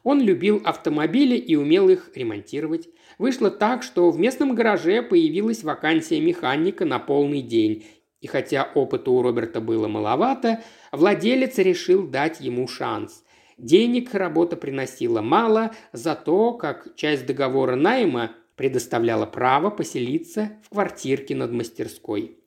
Он 0.05 0.21
любил 0.21 0.63
автомобили 0.65 1.37
и 1.37 1.57
умел 1.57 1.89
их 1.89 2.13
ремонтировать. 2.15 2.89
Вышло 3.19 3.51
так, 3.51 3.83
что 3.83 4.13
в 4.13 4.21
местном 4.21 4.55
гараже 4.55 5.03
появилась 5.03 5.65
вакансия 5.65 6.21
механика 6.21 6.85
на 6.85 7.01
полный 7.01 7.43
день. 7.43 7.85
И 8.21 8.29
хотя 8.29 8.71
опыта 8.77 9.11
у 9.11 9.21
Роберта 9.21 9.61
было 9.61 9.89
маловато, 9.89 10.63
владелец 10.93 11.59
решил 11.59 12.07
дать 12.07 12.41
ему 12.41 12.69
шанс. 12.69 13.25
Денег 13.57 14.13
работа 14.13 14.57
приносила 14.57 15.23
мало, 15.23 15.75
зато, 15.93 16.53
как 16.53 16.95
часть 16.95 17.25
договора 17.25 17.75
найма, 17.75 18.33
предоставляла 18.55 19.25
право 19.27 19.71
поселиться 19.71 20.53
в 20.65 20.71
квартирке 20.71 21.35
над 21.35 21.53
мастерской. 21.53 22.39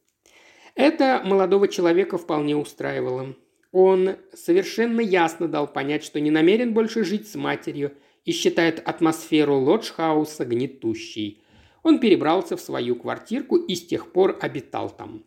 Это 0.75 1.21
молодого 1.25 1.67
человека 1.67 2.17
вполне 2.17 2.55
устраивало. 2.55 3.35
Он 3.71 4.17
совершенно 4.33 5.01
ясно 5.01 5.47
дал 5.47 5.67
понять, 5.67 6.03
что 6.03 6.19
не 6.19 6.31
намерен 6.31 6.73
больше 6.73 7.03
жить 7.03 7.27
с 7.27 7.35
матерью 7.35 7.93
и 8.23 8.31
считает 8.31 8.79
атмосферу 8.87 9.55
лоджхауса 9.55 10.45
гнетущей. 10.45 11.41
Он 11.81 11.99
перебрался 11.99 12.55
в 12.55 12.61
свою 12.61 12.95
квартирку 12.95 13.57
и 13.57 13.75
с 13.75 13.85
тех 13.85 14.11
пор 14.11 14.37
обитал 14.41 14.89
там. 14.89 15.23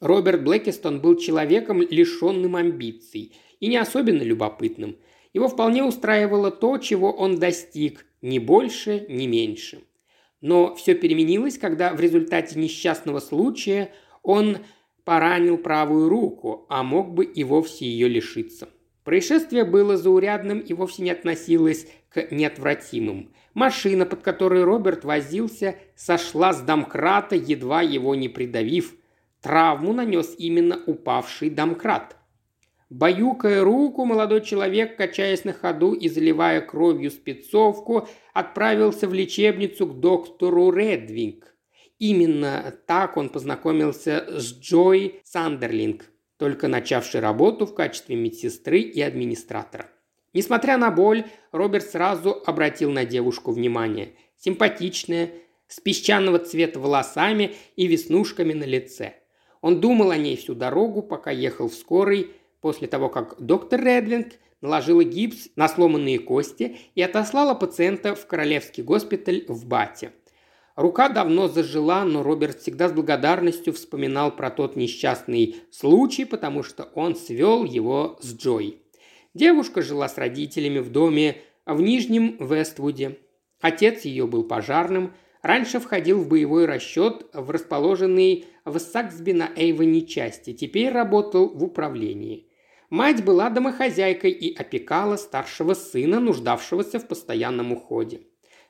Роберт 0.00 0.44
Блэкистон 0.44 1.00
был 1.00 1.16
человеком, 1.16 1.80
лишенным 1.80 2.56
амбиций 2.56 3.32
и 3.60 3.68
не 3.68 3.76
особенно 3.76 4.22
любопытным. 4.22 4.96
Его 5.32 5.48
вполне 5.48 5.84
устраивало 5.84 6.50
то, 6.50 6.78
чего 6.78 7.12
он 7.12 7.38
достиг, 7.38 8.06
ни 8.22 8.38
больше, 8.38 9.06
ни 9.08 9.26
меньше. 9.26 9.82
Но 10.40 10.74
все 10.74 10.94
переменилось, 10.94 11.58
когда 11.58 11.92
в 11.92 12.00
результате 12.00 12.58
несчастного 12.58 13.20
случая 13.20 13.92
он 14.22 14.58
поранил 15.04 15.58
правую 15.58 16.08
руку, 16.08 16.66
а 16.68 16.82
мог 16.82 17.14
бы 17.14 17.24
и 17.24 17.44
вовсе 17.44 17.86
ее 17.86 18.08
лишиться. 18.08 18.68
Происшествие 19.04 19.64
было 19.64 19.96
заурядным 19.96 20.58
и 20.58 20.72
вовсе 20.72 21.04
не 21.04 21.10
относилось 21.10 21.86
к 22.08 22.32
неотвратимым. 22.32 23.30
Машина, 23.54 24.04
под 24.04 24.22
которой 24.22 24.64
Роберт 24.64 25.04
возился, 25.04 25.76
сошла 25.94 26.52
с 26.52 26.60
домкрата, 26.60 27.36
едва 27.36 27.82
его 27.82 28.16
не 28.16 28.28
придавив. 28.28 28.94
Травму 29.40 29.92
нанес 29.92 30.34
именно 30.38 30.82
упавший 30.86 31.50
домкрат. 31.50 32.16
Баюкая 32.88 33.64
руку, 33.64 34.04
молодой 34.04 34.42
человек, 34.42 34.96
качаясь 34.96 35.44
на 35.44 35.52
ходу 35.52 35.92
и 35.92 36.08
заливая 36.08 36.60
кровью 36.60 37.10
спецовку, 37.10 38.08
отправился 38.32 39.08
в 39.08 39.14
лечебницу 39.14 39.88
к 39.88 39.98
доктору 39.98 40.70
Редвинг. 40.70 41.56
Именно 41.98 42.74
так 42.86 43.16
он 43.16 43.28
познакомился 43.30 44.24
с 44.28 44.52
Джой 44.60 45.20
Сандерлинг, 45.24 46.04
только 46.36 46.68
начавшей 46.68 47.20
работу 47.20 47.66
в 47.66 47.74
качестве 47.74 48.14
медсестры 48.14 48.80
и 48.80 49.00
администратора. 49.00 49.90
Несмотря 50.32 50.76
на 50.76 50.90
боль, 50.90 51.24
Роберт 51.50 51.90
сразу 51.90 52.42
обратил 52.46 52.92
на 52.92 53.04
девушку 53.04 53.50
внимание. 53.50 54.14
Симпатичная, 54.36 55.30
с 55.66 55.80
песчаного 55.80 56.38
цвета 56.38 56.78
волосами 56.78 57.56
и 57.74 57.86
веснушками 57.86 58.52
на 58.52 58.64
лице. 58.64 59.14
Он 59.60 59.80
думал 59.80 60.10
о 60.10 60.16
ней 60.16 60.36
всю 60.36 60.54
дорогу, 60.54 61.02
пока 61.02 61.32
ехал 61.32 61.68
в 61.68 61.74
скорой, 61.74 62.30
после 62.66 62.88
того, 62.88 63.08
как 63.08 63.36
доктор 63.38 63.80
Редвинг 63.80 64.26
наложила 64.60 65.04
гипс 65.04 65.50
на 65.54 65.68
сломанные 65.68 66.18
кости 66.18 66.78
и 66.96 67.00
отослала 67.00 67.54
пациента 67.54 68.16
в 68.16 68.26
Королевский 68.26 68.82
госпиталь 68.82 69.44
в 69.46 69.66
Бате. 69.66 70.10
Рука 70.74 71.08
давно 71.08 71.46
зажила, 71.46 72.02
но 72.02 72.24
Роберт 72.24 72.58
всегда 72.58 72.88
с 72.88 72.92
благодарностью 72.92 73.72
вспоминал 73.72 74.34
про 74.34 74.50
тот 74.50 74.74
несчастный 74.74 75.54
случай, 75.70 76.24
потому 76.24 76.64
что 76.64 76.88
он 76.96 77.14
свел 77.14 77.62
его 77.62 78.18
с 78.20 78.34
Джой. 78.34 78.82
Девушка 79.32 79.80
жила 79.80 80.08
с 80.08 80.18
родителями 80.18 80.80
в 80.80 80.90
доме 80.90 81.36
в 81.66 81.80
Нижнем 81.80 82.36
Вествуде. 82.40 83.16
Отец 83.60 84.04
ее 84.04 84.26
был 84.26 84.42
пожарным, 84.42 85.12
раньше 85.40 85.78
входил 85.78 86.18
в 86.18 86.28
боевой 86.28 86.64
расчет 86.64 87.26
в 87.32 87.48
расположенный 87.48 88.46
в 88.64 88.76
Саксби 88.80 89.30
на 89.30 89.50
Эйвоне 89.54 90.02
части, 90.02 90.52
теперь 90.52 90.90
работал 90.90 91.48
в 91.48 91.62
управлении. 91.62 92.45
Мать 92.90 93.24
была 93.24 93.50
домохозяйкой 93.50 94.30
и 94.30 94.54
опекала 94.54 95.16
старшего 95.16 95.74
сына, 95.74 96.20
нуждавшегося 96.20 97.00
в 97.00 97.08
постоянном 97.08 97.72
уходе. 97.72 98.20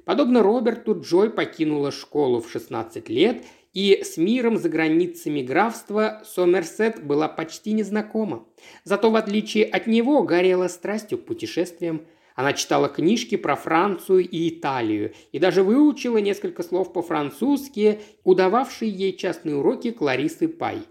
Подобно 0.06 0.42
Роберту, 0.42 0.98
Джой 0.98 1.28
покинула 1.28 1.90
школу 1.90 2.40
в 2.40 2.50
16 2.50 3.10
лет 3.10 3.44
и 3.74 4.02
с 4.02 4.16
миром 4.16 4.56
за 4.56 4.70
границами 4.70 5.42
графства 5.42 6.22
Сомерсет 6.24 7.04
была 7.04 7.28
почти 7.28 7.72
незнакома. 7.72 8.46
Зато, 8.84 9.10
в 9.10 9.16
отличие 9.16 9.66
от 9.66 9.86
него, 9.86 10.22
горела 10.22 10.68
страстью 10.68 11.18
к 11.18 11.26
путешествиям. 11.26 12.06
Она 12.34 12.54
читала 12.54 12.88
книжки 12.88 13.36
про 13.36 13.54
Францию 13.54 14.20
и 14.20 14.48
Италию 14.48 15.12
и 15.32 15.38
даже 15.38 15.62
выучила 15.62 16.18
несколько 16.18 16.62
слов 16.62 16.94
по-французски, 16.94 18.00
удававшие 18.24 18.90
ей 18.90 19.14
частные 19.14 19.56
уроки 19.56 19.90
Кларисы 19.90 20.48
Пай. 20.48 20.86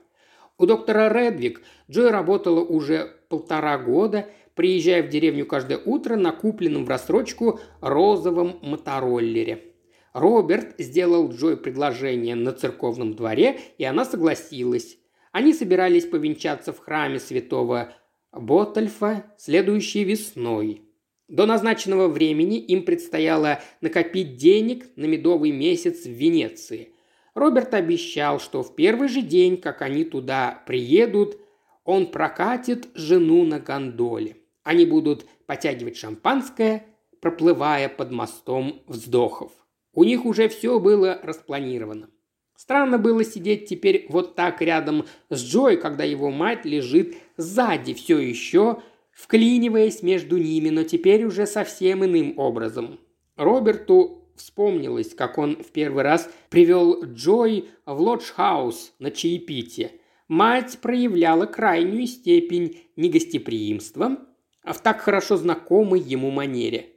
У 0.57 0.65
доктора 0.65 1.09
Редвик 1.11 1.61
Джой 1.89 2.11
работала 2.11 2.61
уже 2.61 3.14
полтора 3.27 3.77
года, 3.77 4.27
приезжая 4.55 5.03
в 5.03 5.09
деревню 5.09 5.45
каждое 5.45 5.77
утро 5.77 6.15
на 6.15 6.31
купленном 6.31 6.85
в 6.85 6.89
рассрочку 6.89 7.59
розовом 7.81 8.59
мотороллере. 8.61 9.75
Роберт 10.13 10.75
сделал 10.77 11.29
Джой 11.29 11.57
предложение 11.57 12.35
на 12.35 12.53
церковном 12.53 13.15
дворе, 13.15 13.59
и 13.77 13.83
она 13.83 14.05
согласилась. 14.05 14.97
Они 15.33 15.53
собирались 15.53 16.05
повенчаться 16.05 16.71
в 16.71 16.79
храме 16.79 17.19
святого 17.19 17.93
Ботальфа 18.31 19.25
следующей 19.37 20.05
весной. 20.05 20.83
До 21.27 21.45
назначенного 21.45 22.07
времени 22.07 22.59
им 22.59 22.83
предстояло 22.83 23.59
накопить 23.81 24.37
денег 24.37 24.85
на 24.95 25.05
медовый 25.05 25.51
месяц 25.51 26.05
в 26.05 26.11
Венеции. 26.11 26.93
Роберт 27.33 27.73
обещал, 27.73 28.39
что 28.39 28.63
в 28.63 28.75
первый 28.75 29.09
же 29.09 29.21
день, 29.21 29.57
как 29.57 29.81
они 29.81 30.05
туда 30.05 30.63
приедут, 30.65 31.37
он 31.85 32.07
прокатит 32.07 32.89
жену 32.95 33.45
на 33.45 33.59
гондоле. 33.59 34.37
Они 34.63 34.85
будут 34.85 35.25
потягивать 35.45 35.95
шампанское, 35.95 36.85
проплывая 37.21 37.87
под 37.87 38.11
мостом 38.11 38.81
вздохов. 38.87 39.51
У 39.93 40.03
них 40.03 40.25
уже 40.25 40.49
все 40.49 40.79
было 40.79 41.19
распланировано. 41.23 42.09
Странно 42.57 42.97
было 42.97 43.23
сидеть 43.23 43.67
теперь 43.67 44.05
вот 44.09 44.35
так 44.35 44.61
рядом 44.61 45.05
с 45.29 45.43
Джой, 45.43 45.77
когда 45.77 46.03
его 46.03 46.31
мать 46.31 46.65
лежит 46.65 47.15
сзади 47.37 47.93
все 47.93 48.17
еще, 48.17 48.81
вклиниваясь 49.11 50.01
между 50.01 50.37
ними, 50.37 50.69
но 50.69 50.83
теперь 50.83 51.25
уже 51.25 51.45
совсем 51.45 52.03
иным 52.03 52.37
образом. 52.37 52.99
Роберту 53.35 54.23
вспомнилось, 54.35 55.13
как 55.13 55.37
он 55.37 55.57
в 55.57 55.71
первый 55.71 56.03
раз 56.03 56.29
привел 56.49 57.03
Джой 57.03 57.69
в 57.85 57.99
лодж-хаус 58.01 58.93
на 58.99 59.11
чаепитие. 59.11 59.91
Мать 60.27 60.79
проявляла 60.81 61.45
крайнюю 61.45 62.07
степень 62.07 62.81
негостеприимства, 62.95 64.17
а 64.63 64.73
в 64.73 64.81
так 64.81 64.99
хорошо 65.01 65.37
знакомой 65.37 65.99
ему 65.99 66.31
манере. 66.31 66.87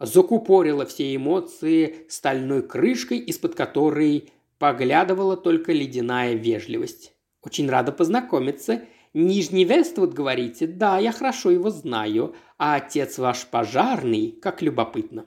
Закупорила 0.00 0.86
все 0.86 1.14
эмоции 1.14 2.06
стальной 2.08 2.62
крышкой, 2.66 3.18
из-под 3.18 3.54
которой 3.54 4.30
поглядывала 4.58 5.36
только 5.36 5.72
ледяная 5.72 6.34
вежливость. 6.34 7.14
«Очень 7.42 7.68
рада 7.68 7.92
познакомиться. 7.92 8.82
Нижний 9.12 9.64
Вествуд, 9.64 10.14
говорите? 10.14 10.66
Да, 10.66 10.98
я 10.98 11.12
хорошо 11.12 11.50
его 11.50 11.70
знаю. 11.70 12.34
А 12.56 12.76
отец 12.76 13.18
ваш 13.18 13.46
пожарный? 13.46 14.38
Как 14.40 14.62
любопытно». 14.62 15.26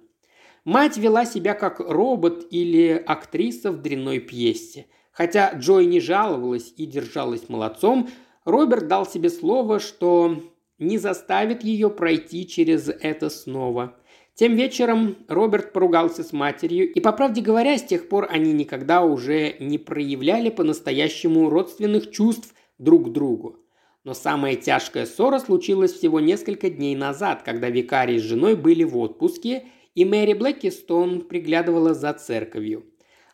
Мать 0.63 0.97
вела 0.97 1.25
себя 1.25 1.53
как 1.53 1.79
робот 1.79 2.47
или 2.49 2.91
актриса 3.05 3.71
в 3.71 3.81
дрянной 3.81 4.19
пьесе. 4.19 4.87
Хотя 5.15 5.53
Джой 5.53 5.85
не 5.85 6.01
жаловалась 6.01 6.73
и 6.75 6.85
держалась 6.85 7.47
молодцом, 7.47 8.09
Роберт 8.43 8.89
дал 8.89 9.05
себе 9.05 9.29
слово, 9.29 9.79
что 9.79 10.43
не 10.77 10.97
заставит 10.97 11.63
ее 11.63 11.89
пройти 11.89 12.45
через 12.45 12.89
это 12.89 13.29
снова. 13.29 13.95
Тем 14.33 14.55
вечером 14.55 15.15
Роберт 15.29 15.71
поругался 15.71 16.21
с 16.21 16.33
матерью, 16.33 16.91
и, 16.91 16.99
по 16.99 17.13
правде 17.13 17.39
говоря, 17.41 17.77
с 17.77 17.83
тех 17.83 18.09
пор 18.09 18.27
они 18.29 18.51
никогда 18.51 19.05
уже 19.05 19.55
не 19.61 19.77
проявляли 19.77 20.49
по-настоящему 20.49 21.49
родственных 21.49 22.11
чувств 22.11 22.53
друг 22.77 23.07
к 23.07 23.11
другу. 23.13 23.59
Но 24.03 24.13
самая 24.13 24.55
тяжкая 24.55 25.05
ссора 25.05 25.39
случилась 25.39 25.93
всего 25.93 26.19
несколько 26.19 26.69
дней 26.69 26.93
назад, 26.93 27.41
когда 27.43 27.69
викарий 27.69 28.19
с 28.19 28.23
женой 28.23 28.57
были 28.57 28.83
в 28.83 28.97
отпуске, 28.97 29.63
и 29.95 30.03
Мэри 30.03 30.33
Блэкистон 30.33 31.21
приглядывала 31.21 31.93
за 31.93 32.11
церковью. 32.11 32.83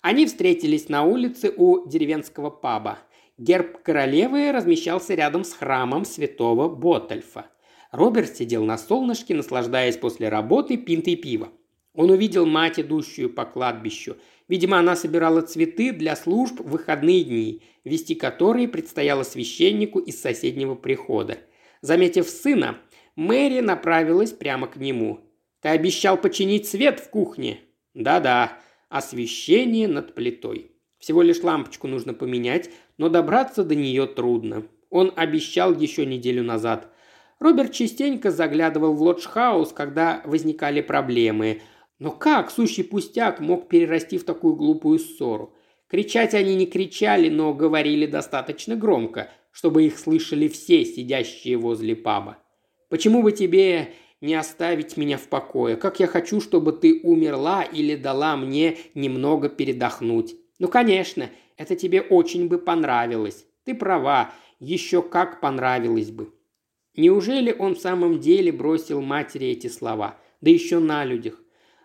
Они 0.02 0.26
встретились 0.26 0.90
на 0.90 1.04
улице 1.04 1.54
у 1.56 1.88
деревенского 1.88 2.50
паба– 2.50 3.00
Герб 3.42 3.82
королевы 3.82 4.52
размещался 4.52 5.16
рядом 5.16 5.44
с 5.44 5.54
храмом 5.54 6.06
святого 6.06 6.70
Ботальфа. 6.70 7.48
Роберт 7.92 8.38
сидел 8.38 8.64
на 8.66 8.78
солнышке, 8.78 9.34
наслаждаясь 9.34 9.98
после 9.98 10.30
работы 10.30 10.78
пинтой 10.78 11.16
пива. 11.16 11.50
Он 11.96 12.12
увидел 12.12 12.46
мать, 12.46 12.80
идущую 12.80 13.32
по 13.34 13.46
кладбищу. 13.46 14.18
Видимо, 14.48 14.78
она 14.78 14.96
собирала 14.96 15.42
цветы 15.42 15.92
для 15.92 16.16
служб 16.16 16.60
в 16.60 16.70
выходные 16.70 17.24
дни, 17.24 17.64
вести 17.84 18.14
которые 18.14 18.68
предстояло 18.68 19.24
священнику 19.24 19.98
из 19.98 20.22
соседнего 20.22 20.76
прихода. 20.76 21.40
Заметив 21.82 22.30
сына, 22.30 22.78
Мэри 23.16 23.62
направилась 23.62 24.34
прямо 24.34 24.68
к 24.68 24.76
нему. 24.76 25.22
«Ты 25.62 25.70
обещал 25.70 26.16
починить 26.16 26.68
свет 26.68 27.00
в 27.00 27.10
кухне?» 27.10 27.60
«Да-да, 27.96 28.60
освещение 28.92 29.88
над 29.88 30.14
плитой». 30.14 30.72
Всего 31.02 31.24
лишь 31.24 31.42
лампочку 31.42 31.88
нужно 31.88 32.14
поменять, 32.14 32.70
но 33.00 33.10
добраться 33.10 33.64
до 33.64 33.74
нее 33.74 34.06
трудно. 34.06 34.68
Он 34.92 35.12
обещал 35.16 35.74
еще 35.74 36.06
неделю 36.06 36.44
назад. 36.44 36.94
Роберт 37.40 37.72
частенько 37.72 38.30
заглядывал 38.30 38.94
в 38.94 39.02
лоджхаус, 39.02 39.74
когда 39.74 40.22
возникали 40.26 40.82
проблемы, 40.82 41.62
Но 41.98 42.10
как 42.12 42.50
сущий 42.50 42.84
пустяк 42.84 43.40
мог 43.40 43.68
перерасти 43.68 44.18
в 44.18 44.24
такую 44.24 44.56
глупую 44.56 44.98
ссору? 44.98 45.56
Кричать 45.88 46.34
они 46.34 46.56
не 46.56 46.66
кричали, 46.66 47.30
но 47.30 47.54
говорили 47.54 48.08
достаточно 48.08 48.76
громко, 48.76 49.30
чтобы 49.52 49.84
их 49.84 50.00
слышали 50.00 50.48
все 50.48 50.84
сидящие 50.84 51.58
возле 51.58 51.96
паба. 51.96 52.38
«Почему 52.90 53.22
бы 53.22 53.32
тебе 53.34 53.94
не 54.22 54.36
оставить 54.36 54.98
меня 54.98 55.18
в 55.18 55.28
покое? 55.28 55.76
Как 55.76 56.00
я 56.00 56.08
хочу, 56.08 56.40
чтобы 56.40 56.72
ты 56.72 57.02
умерла 57.04 57.64
или 57.64 57.96
дала 57.96 58.38
мне 58.38 58.78
немного 58.94 59.50
передохнуть. 59.50 60.36
Ну, 60.60 60.68
конечно, 60.68 61.30
это 61.58 61.76
тебе 61.76 62.02
очень 62.02 62.48
бы 62.48 62.58
понравилось. 62.58 63.46
Ты 63.66 63.76
права, 63.76 64.32
еще 64.60 65.02
как 65.02 65.42
понравилось 65.42 66.12
бы». 66.12 66.32
Неужели 66.96 67.56
он 67.58 67.76
в 67.76 67.80
самом 67.80 68.20
деле 68.20 68.52
бросил 68.52 69.02
матери 69.02 69.48
эти 69.48 69.68
слова? 69.68 70.18
Да 70.42 70.50
еще 70.50 70.80
на 70.80 71.06
людях. 71.06 71.42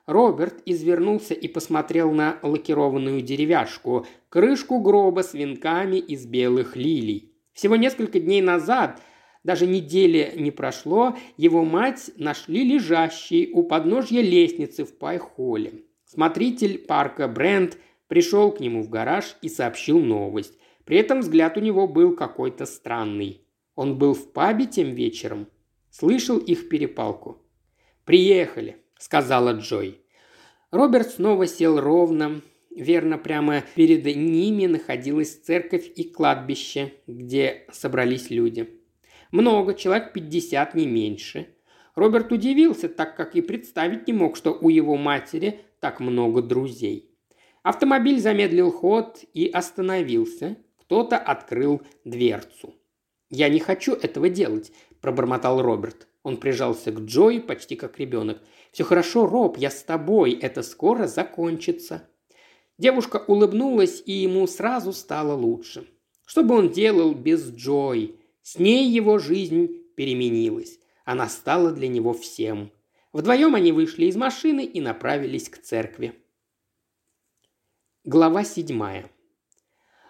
Роберт 0.07 0.63
извернулся 0.67 1.35
и 1.35 1.49
посмотрел 1.49 2.13
на 2.13 2.39
лакированную 2.43 3.23
деревяшку, 3.23 4.07
крышку 4.29 4.81
гроба 4.81 5.23
с 5.23 5.35
венками 5.35 5.97
из 5.97 6.27
белых 6.27 6.77
лилий. 6.77 7.33
Всего 7.53 7.77
несколько 7.77 8.21
дней 8.21 8.41
назад, 8.41 9.01
даже 9.47 9.69
недели 9.69 10.33
не 10.37 10.51
прошло, 10.51 11.17
его 11.37 11.65
мать 11.65 12.11
нашли 12.17 12.65
лежащей 12.65 13.53
у 13.53 13.63
подножья 13.63 14.21
лестницы 14.21 14.85
в 14.85 14.99
Пайхоле. 14.99 15.85
Смотритель 16.05 16.79
парка 16.79 17.29
Брент 17.29 17.79
пришел 18.09 18.51
к 18.51 18.59
нему 18.59 18.83
в 18.83 18.89
гараж 18.89 19.37
и 19.43 19.49
сообщил 19.49 20.01
новость. 20.01 20.59
При 20.85 20.97
этом 20.97 21.21
взгляд 21.21 21.57
у 21.57 21.61
него 21.61 21.87
был 21.87 22.17
какой-то 22.17 22.67
странный. 22.67 23.41
Он 23.77 23.97
был 23.97 24.15
в 24.15 24.33
пабе 24.33 24.67
тем 24.67 24.91
вечером. 24.91 25.47
Слышал 25.91 26.39
их 26.39 26.69
перепалку. 26.69 27.41
«Приехали»,– 28.05 28.79
сказала 28.99 29.53
Джой. 29.53 30.01
Роберт 30.73 31.11
снова 31.11 31.47
сел 31.47 31.79
ровно. 31.79 32.41
Верно, 32.75 33.17
прямо 33.17 33.63
перед 33.77 34.07
ними 34.07 34.67
находилась 34.67 35.37
церковь 35.37 35.89
и 35.95 36.03
кладбище, 36.03 36.95
где 37.07 37.65
собрались 37.71 38.31
люди. 38.31 38.83
Много, 39.31 39.75
человек 39.75 40.13
пятьдесят, 40.13 40.75
не 40.75 40.87
меньше. 40.87 41.49
Роберт 41.95 42.31
удивился, 42.31 42.89
так 42.89 43.17
как 43.17 43.37
и 43.37 43.41
представить 43.41 44.07
не 44.07 44.13
мог, 44.13 44.37
что 44.37 44.53
у 44.53 44.69
его 44.69 44.97
матери 44.97 45.61
так 45.81 46.01
много 46.01 46.43
друзей. 46.43 47.11
Автомобиль 47.63 48.21
замедлил 48.21 48.71
ход 48.71 49.25
и 49.35 49.49
остановился. 49.49 50.57
Кто-то 50.79 51.17
открыл 51.17 51.83
дверцу. 52.05 52.75
«Я 53.29 53.49
не 53.49 53.59
хочу 53.59 53.93
этого 53.95 54.29
делать»,– 54.29 54.71
пробормотал 55.01 55.61
Роберт. 55.61 56.07
Он 56.23 56.37
прижался 56.37 56.93
к 56.93 57.01
Джой 57.01 57.41
почти 57.41 57.75
как 57.75 57.99
ребенок. 57.99 58.41
«Все 58.71 58.85
хорошо, 58.85 59.27
Роб, 59.27 59.57
я 59.59 59.71
с 59.71 59.83
тобой, 59.83 60.33
это 60.33 60.63
скоро 60.63 61.07
закончится». 61.07 62.09
Девушка 62.79 63.25
улыбнулась, 63.27 64.03
и 64.05 64.13
ему 64.13 64.47
сразу 64.47 64.93
стало 64.93 65.35
лучше. 65.35 65.89
Что 66.27 66.43
бы 66.45 66.55
он 66.57 66.71
делал 66.71 67.15
без 67.15 67.51
Джой? 67.51 68.21
С 68.47 68.61
ней 68.61 68.89
его 68.89 69.19
жизнь 69.19 69.71
переменилась. 69.97 70.79
Она 71.05 71.29
стала 71.29 71.73
для 71.73 71.89
него 71.89 72.13
всем. 72.13 72.71
Вдвоем 73.13 73.57
они 73.57 73.73
вышли 73.73 74.05
из 74.05 74.15
машины 74.15 74.65
и 74.65 74.81
направились 74.81 75.49
к 75.49 75.59
церкви. 75.59 76.15
Глава 78.05 78.45
седьмая. 78.45 79.11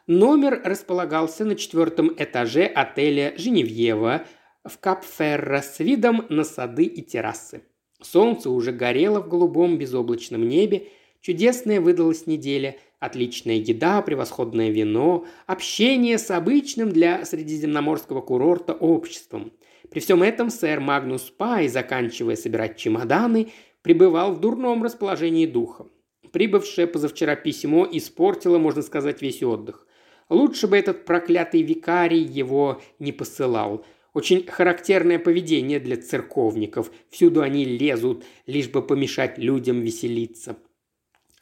Номер 0.06 0.60
располагался 0.62 1.46
на 1.46 1.56
четвертом 1.56 2.12
этаже 2.14 2.66
отеля 2.66 3.32
«Женевьева» 3.38 4.26
в 4.64 4.78
Капферро 4.80 5.62
с 5.62 5.78
видом 5.78 6.26
на 6.28 6.44
сады 6.44 6.84
и 6.84 7.00
террасы. 7.00 7.62
Солнце 8.02 8.50
уже 8.50 8.70
горело 8.70 9.22
в 9.22 9.30
голубом 9.30 9.78
безоблачном 9.78 10.46
небе, 10.46 10.88
чудесная 11.22 11.80
выдалась 11.80 12.26
неделя, 12.26 12.76
отличная 12.98 13.56
еда, 13.56 14.02
превосходное 14.02 14.70
вино, 14.70 15.26
общение 15.46 16.18
с 16.18 16.30
обычным 16.30 16.90
для 16.90 17.24
средиземноморского 17.24 18.20
курорта 18.20 18.72
обществом. 18.72 19.52
При 19.90 20.00
всем 20.00 20.22
этом 20.22 20.50
сэр 20.50 20.80
Магнус 20.80 21.22
Пай, 21.22 21.68
заканчивая 21.68 22.36
собирать 22.36 22.76
чемоданы, 22.76 23.52
пребывал 23.82 24.32
в 24.32 24.40
дурном 24.40 24.82
расположении 24.82 25.46
духа. 25.46 25.86
Прибывшее 26.32 26.86
позавчера 26.86 27.36
письмо 27.36 27.86
испортило, 27.90 28.58
можно 28.58 28.82
сказать, 28.82 29.22
весь 29.22 29.42
отдых. 29.42 29.86
Лучше 30.28 30.66
бы 30.66 30.76
этот 30.76 31.04
проклятый 31.04 31.62
викарий 31.62 32.22
его 32.22 32.80
не 32.98 33.12
посылал– 33.12 33.84
очень 34.16 34.46
характерное 34.46 35.18
поведение 35.18 35.78
для 35.78 35.98
церковников. 35.98 36.90
Всюду 37.10 37.42
они 37.42 37.66
лезут, 37.66 38.24
лишь 38.46 38.70
бы 38.70 38.80
помешать 38.80 39.36
людям 39.36 39.82
веселиться. 39.82 40.56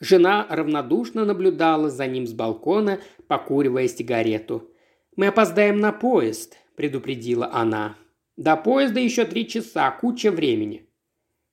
Жена 0.04 0.46
равнодушно 0.50 1.24
наблюдала 1.24 1.88
за 1.88 2.06
ним 2.06 2.26
с 2.26 2.34
балкона, 2.34 3.00
покуривая 3.26 3.88
сигарету. 3.88 4.70
«Мы 5.16 5.28
опоздаем 5.28 5.78
на 5.80 5.92
поезд»,– 5.92 6.58
предупредила 6.76 7.50
она. 7.50 7.96
«До 8.36 8.54
поезда 8.58 9.00
еще 9.00 9.24
три 9.24 9.48
часа, 9.48 9.90
куча 9.92 10.30
времени». 10.30 10.86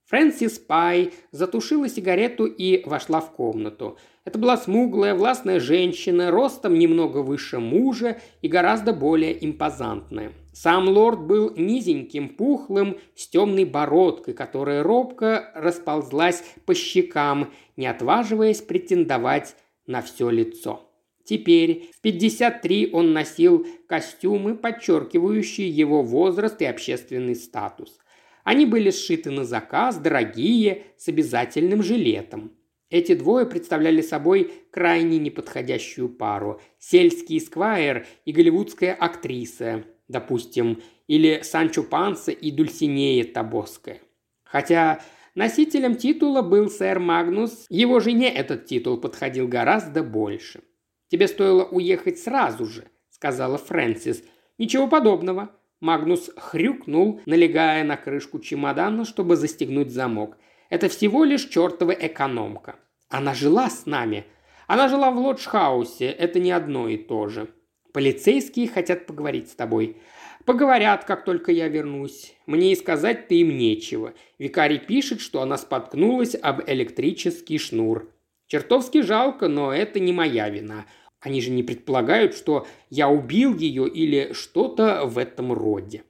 Фрэнсис 0.07 0.59
Пай 0.59 1.13
затушила 1.31 1.87
сигарету 1.87 2.45
и 2.45 2.83
вошла 2.85 3.21
в 3.21 3.31
комнату. 3.31 3.97
Это 4.25 4.37
была 4.37 4.57
смуглая, 4.57 5.15
властная 5.15 5.61
женщина, 5.61 6.29
ростом 6.29 6.77
немного 6.77 7.19
выше 7.19 7.59
мужа 7.59 8.19
и 8.41 8.49
гораздо 8.49 8.91
более 8.91 9.45
импозантная. 9.45 10.33
Сам 10.53 10.89
лорд 10.89 11.21
был 11.21 11.53
низеньким, 11.55 12.29
пухлым, 12.29 12.97
с 13.15 13.27
темной 13.27 13.65
бородкой, 13.65 14.33
которая 14.33 14.83
робко 14.83 15.51
расползлась 15.55 16.43
по 16.65 16.73
щекам, 16.75 17.53
не 17.77 17.87
отваживаясь 17.87 18.61
претендовать 18.61 19.55
на 19.87 20.01
все 20.01 20.29
лицо. 20.29 20.87
Теперь 21.23 21.89
в 21.95 22.01
53 22.01 22.89
он 22.91 23.13
носил 23.13 23.65
костюмы, 23.87 24.55
подчеркивающие 24.55 25.69
его 25.69 26.03
возраст 26.03 26.61
и 26.61 26.65
общественный 26.65 27.35
статус. 27.35 27.97
Они 28.43 28.65
были 28.65 28.89
сшиты 28.89 29.31
на 29.31 29.45
заказ, 29.45 29.97
дорогие, 29.97 30.83
с 30.97 31.07
обязательным 31.07 31.83
жилетом. 31.83 32.51
Эти 32.89 33.13
двое 33.13 33.45
представляли 33.45 34.01
собой 34.01 34.51
крайне 34.71 35.17
неподходящую 35.19 36.09
пару. 36.09 36.59
Сельский 36.77 37.39
сквайр 37.39 38.05
и 38.25 38.33
голливудская 38.33 38.93
актриса, 38.93 39.85
допустим, 40.11 40.81
или 41.07 41.41
Санчо 41.43 41.83
Панса 41.83 42.31
и 42.31 42.51
Дульсинея 42.51 43.23
Табоская. 43.25 43.99
Хотя 44.43 45.01
носителем 45.33 45.95
титула 45.95 46.41
был 46.41 46.69
сэр 46.69 46.99
Магнус, 46.99 47.65
его 47.69 47.99
жене 47.99 48.29
этот 48.29 48.65
титул 48.65 48.97
подходил 48.97 49.47
гораздо 49.47 50.03
больше. 50.03 50.61
«Тебе 51.09 51.27
стоило 51.27 51.63
уехать 51.63 52.19
сразу 52.19 52.65
же»,— 52.65 52.85
сказала 53.09 53.57
Фрэнсис. 53.57 54.23
«Ничего 54.57 54.87
подобного». 54.87 55.49
Магнус 55.79 56.29
хрюкнул, 56.37 57.21
налегая 57.25 57.83
на 57.83 57.97
крышку 57.97 58.39
чемодана, 58.39 59.03
чтобы 59.03 59.35
застегнуть 59.35 59.89
замок. 59.89 60.37
«Это 60.69 60.89
всего 60.89 61.23
лишь 61.23 61.45
чертова 61.45 61.91
экономка. 61.91 62.75
Она 63.09 63.33
жила 63.33 63.69
с 63.69 63.85
нами. 63.85 64.25
Она 64.67 64.87
жила 64.87 65.11
в 65.11 65.17
лоджхаусе. 65.17 66.05
Это 66.05 66.39
не 66.39 66.51
одно 66.51 66.87
и 66.87 66.97
то 66.97 67.27
же. 67.27 67.49
Полицейские 67.93 68.67
хотят 68.67 69.05
поговорить 69.05 69.49
с 69.49 69.55
тобой. 69.55 69.97
Поговорят, 70.45 71.05
как 71.05 71.25
только 71.25 71.51
я 71.51 71.67
вернусь. 71.67 72.33
Мне 72.45 72.71
и 72.71 72.75
сказать-то 72.75 73.33
им 73.35 73.57
нечего. 73.57 74.13
Викарий 74.39 74.79
пишет, 74.79 75.21
что 75.21 75.41
она 75.41 75.57
споткнулась 75.57 76.35
об 76.41 76.61
электрический 76.67 77.57
шнур. 77.57 78.11
Чертовски 78.47 79.01
жалко, 79.01 79.47
но 79.47 79.73
это 79.73 79.99
не 79.99 80.13
моя 80.13 80.49
вина. 80.49 80.85
Они 81.19 81.41
же 81.41 81.51
не 81.51 81.63
предполагают, 81.63 82.35
что 82.35 82.65
я 82.89 83.07
убил 83.07 83.55
ее 83.55 83.87
или 83.87 84.33
что-то 84.33 85.05
в 85.05 85.17
этом 85.17 85.53
роде. 85.53 86.03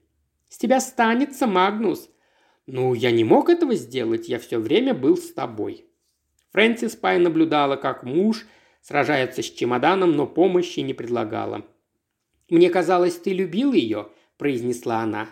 С 0.47 0.57
тебя 0.57 0.79
станется, 0.79 1.47
Магнус. 1.47 2.09
Ну, 2.67 2.93
я 2.93 3.11
не 3.11 3.23
мог 3.23 3.49
этого 3.49 3.75
сделать, 3.75 4.29
я 4.29 4.39
все 4.39 4.59
время 4.59 4.93
был 4.93 5.17
с 5.17 5.33
тобой. 5.33 5.85
Фрэнсис 6.51 6.95
Пай 6.95 7.19
наблюдала, 7.19 7.75
как 7.75 8.03
муж 8.03 8.45
сражается 8.81 9.41
с 9.41 9.45
чемоданом, 9.45 10.15
но 10.15 10.27
помощи 10.27 10.79
не 10.79 10.93
предлагала. 10.93 11.65
«Мне 12.49 12.69
казалось, 12.69 13.15
ты 13.15 13.33
любил 13.33 13.73
ее»,– 13.73 14.09
произнесла 14.37 14.99
она. 14.99 15.29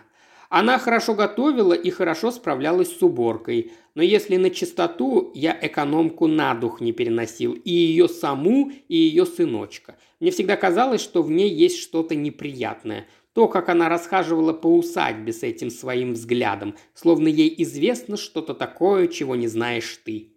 Она 0.50 0.80
хорошо 0.80 1.14
готовила 1.14 1.74
и 1.74 1.90
хорошо 1.90 2.32
справлялась 2.32 2.96
с 2.96 3.02
уборкой, 3.02 3.70
но 3.94 4.02
если 4.02 4.36
на 4.36 4.50
чистоту, 4.50 5.30
я 5.32 5.56
экономку 5.62 6.26
на 6.26 6.54
дух 6.54 6.80
не 6.80 6.92
переносил, 6.92 7.52
и 7.52 7.70
ее 7.70 8.08
саму, 8.08 8.72
и 8.88 8.96
ее 8.96 9.26
сыночка. 9.26 9.96
Мне 10.18 10.32
всегда 10.32 10.56
казалось, 10.56 11.02
что 11.02 11.22
в 11.22 11.30
ней 11.30 11.48
есть 11.48 11.78
что-то 11.78 12.16
неприятное. 12.16 13.06
То, 13.32 13.46
как 13.46 13.68
она 13.68 13.88
расхаживала 13.88 14.52
по 14.52 14.66
усадьбе 14.76 15.32
с 15.32 15.44
этим 15.44 15.70
своим 15.70 16.14
взглядом, 16.14 16.74
словно 16.94 17.28
ей 17.28 17.54
известно 17.62 18.16
что-то 18.16 18.52
такое, 18.52 19.06
чего 19.06 19.36
не 19.36 19.46
знаешь 19.46 20.00
ты. 20.04 20.32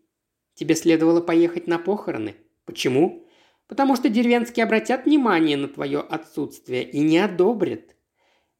Тебе 0.53 0.75
следовало 0.75 1.21
поехать 1.21 1.65
на 1.65 1.79
похороны. 1.79 2.35
Почему? 2.65 3.23
потому 3.73 3.95
что 3.95 4.09
деревенские 4.09 4.65
обратят 4.65 5.05
внимание 5.05 5.57
на 5.57 5.67
твое 5.67 5.99
отсутствие 5.99 6.83
и 6.83 6.99
не 6.99 7.17
одобрят. 7.17 7.95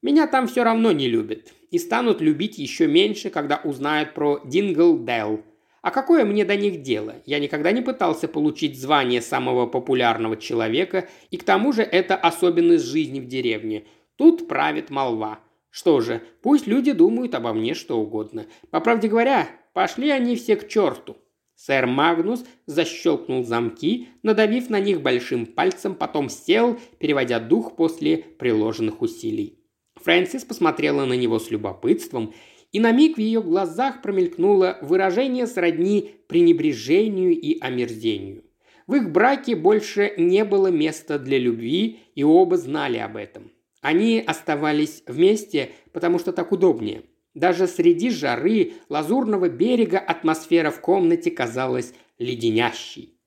Меня 0.02 0.26
там 0.26 0.48
все 0.48 0.64
равно 0.64 0.92
не 0.92 1.08
любят 1.08 1.54
и 1.70 1.78
станут 1.78 2.20
любить 2.20 2.58
еще 2.58 2.88
меньше, 2.88 3.30
когда 3.30 3.62
узнают 3.64 4.14
про 4.14 4.42
Дингл 4.44 4.98
Делл. 4.98 5.42
А 5.84 5.92
какое 5.92 6.26
мне 6.26 6.46
до 6.46 6.56
них 6.56 6.82
дело? 6.82 7.16
Я 7.26 7.40
никогда 7.40 7.72
не 7.72 7.82
пытался 7.82 8.28
получить 8.28 8.80
звание 8.80 9.22
самого 9.22 9.68
популярного 9.68 10.36
человека, 10.36 11.08
и 11.30 11.38
к 11.38 11.44
тому 11.44 11.74
же 11.74 11.84
это 11.84 12.16
особенность 12.16 12.86
жизни 12.86 13.20
в 13.20 13.28
деревне. 13.28 13.86
Тут 14.16 14.48
правит 14.48 14.90
молва. 14.90 15.42
Что 15.70 16.02
же, 16.02 16.22
пусть 16.42 16.68
люди 16.68 16.92
думают 16.92 17.36
обо 17.36 17.54
мне 17.54 17.74
что 17.74 18.00
угодно. 18.00 18.46
По 18.72 18.80
правде 18.80 19.10
говоря, 19.10 19.48
пошли 19.74 20.10
они 20.10 20.36
все 20.36 20.56
к 20.56 20.68
черту. 20.68 21.18
Сэр 21.66 21.88
Магнус 21.88 22.44
защелкнул 22.66 23.46
замки, 23.46 24.10
надавив 24.22 24.70
на 24.70 24.82
них 24.82 25.02
большим 25.02 25.46
пальцем, 25.46 25.96
потом 25.96 26.28
сел, 26.28 26.78
переводя 27.00 27.40
дух 27.40 27.78
после 27.78 28.18
приложенных 28.18 29.02
усилий. 29.02 29.60
Фрэнсис 29.96 30.44
посмотрела 30.44 31.06
на 31.06 31.14
него 31.14 31.40
с 31.40 31.52
любопытством, 31.52 32.34
и 32.74 32.82
на 32.82 32.92
миг 32.92 33.16
в 33.16 33.22
ее 33.22 33.42
глазах 33.42 34.02
промелькнуло 34.02 34.78
выражение 34.82 35.48
сродни 35.48 36.12
пренебрежению 36.28 37.32
и 37.32 37.58
омерзению. 37.62 38.44
В 38.86 38.96
их 38.96 39.14
браке 39.14 39.56
больше 39.56 40.16
не 40.18 40.44
было 40.44 40.68
места 40.68 41.18
для 41.18 41.38
любви, 41.38 42.02
и 42.14 42.26
оба 42.26 42.58
знали 42.58 42.98
об 42.98 43.16
этом. 43.16 43.52
Они 43.80 44.20
оставались 44.20 45.02
вместе, 45.08 45.72
потому 45.94 46.20
что 46.20 46.34
так 46.34 46.52
удобнее. 46.52 47.04
Даже 47.34 47.68
среди 47.68 48.10
жары 48.10 48.74
лазурного 48.90 49.50
берега 49.50 49.98
атмосфера 49.98 50.70
в 50.70 50.80
комнате 50.82 51.32
казалась 51.32 51.94
леденящей. 52.20 53.18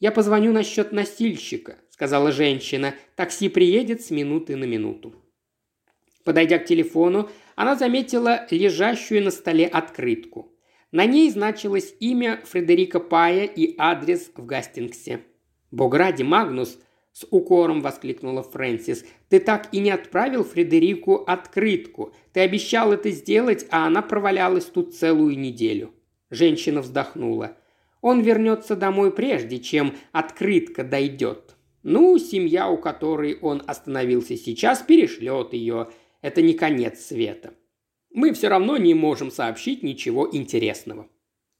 «Я 0.00 0.10
позвоню 0.10 0.52
насчет 0.52 0.92
носильщика»,– 0.92 1.78
сказала 1.90 2.32
женщина. 2.32 2.94
«Такси 3.14 3.48
приедет 3.48 4.02
с 4.02 4.10
минуты 4.10 4.56
на 4.56 4.64
минуту». 4.64 5.14
Подойдя 6.24 6.58
к 6.58 6.66
телефону, 6.66 7.30
она 7.54 7.76
заметила 7.76 8.46
лежащую 8.50 9.22
на 9.22 9.30
столе 9.30 9.66
открытку. 9.66 10.52
На 10.90 11.06
ней 11.06 11.30
значилось 11.30 11.94
имя 12.00 12.40
Фредерика 12.44 12.98
Пая 12.98 13.44
и 13.44 13.74
адрес 13.78 14.30
в 14.34 14.44
Гастингсе. 14.44 15.20
«Бог 15.70 15.94
ради, 15.94 16.22
Магнус!»– 16.22 16.78
с 17.14 17.24
укором 17.30 17.80
воскликнула 17.80 18.42
Фрэнсис. 18.42 19.04
«Ты 19.28 19.38
так 19.38 19.68
и 19.70 19.78
не 19.78 19.90
отправил 19.90 20.42
Фредерику 20.42 21.22
открытку. 21.26 22.12
Ты 22.32 22.40
обещал 22.40 22.92
это 22.92 23.10
сделать, 23.12 23.64
а 23.70 23.86
она 23.86 24.02
провалялась 24.02 24.64
тут 24.64 24.96
целую 24.96 25.38
неделю». 25.38 25.92
Женщина 26.30 26.82
вздохнула. 26.82 27.56
«Он 28.00 28.20
вернется 28.20 28.74
домой 28.74 29.12
прежде, 29.12 29.60
чем 29.60 29.94
открытка 30.10 30.82
дойдет. 30.82 31.54
Ну, 31.84 32.18
семья, 32.18 32.68
у 32.68 32.76
которой 32.76 33.38
он 33.40 33.62
остановился 33.64 34.36
сейчас, 34.36 34.82
перешлет 34.82 35.52
ее. 35.52 35.90
Это 36.20 36.42
не 36.42 36.54
конец 36.54 36.98
света. 36.98 37.54
Мы 38.10 38.32
все 38.32 38.48
равно 38.48 38.76
не 38.76 38.94
можем 38.94 39.30
сообщить 39.30 39.84
ничего 39.84 40.28
интересного. 40.32 41.08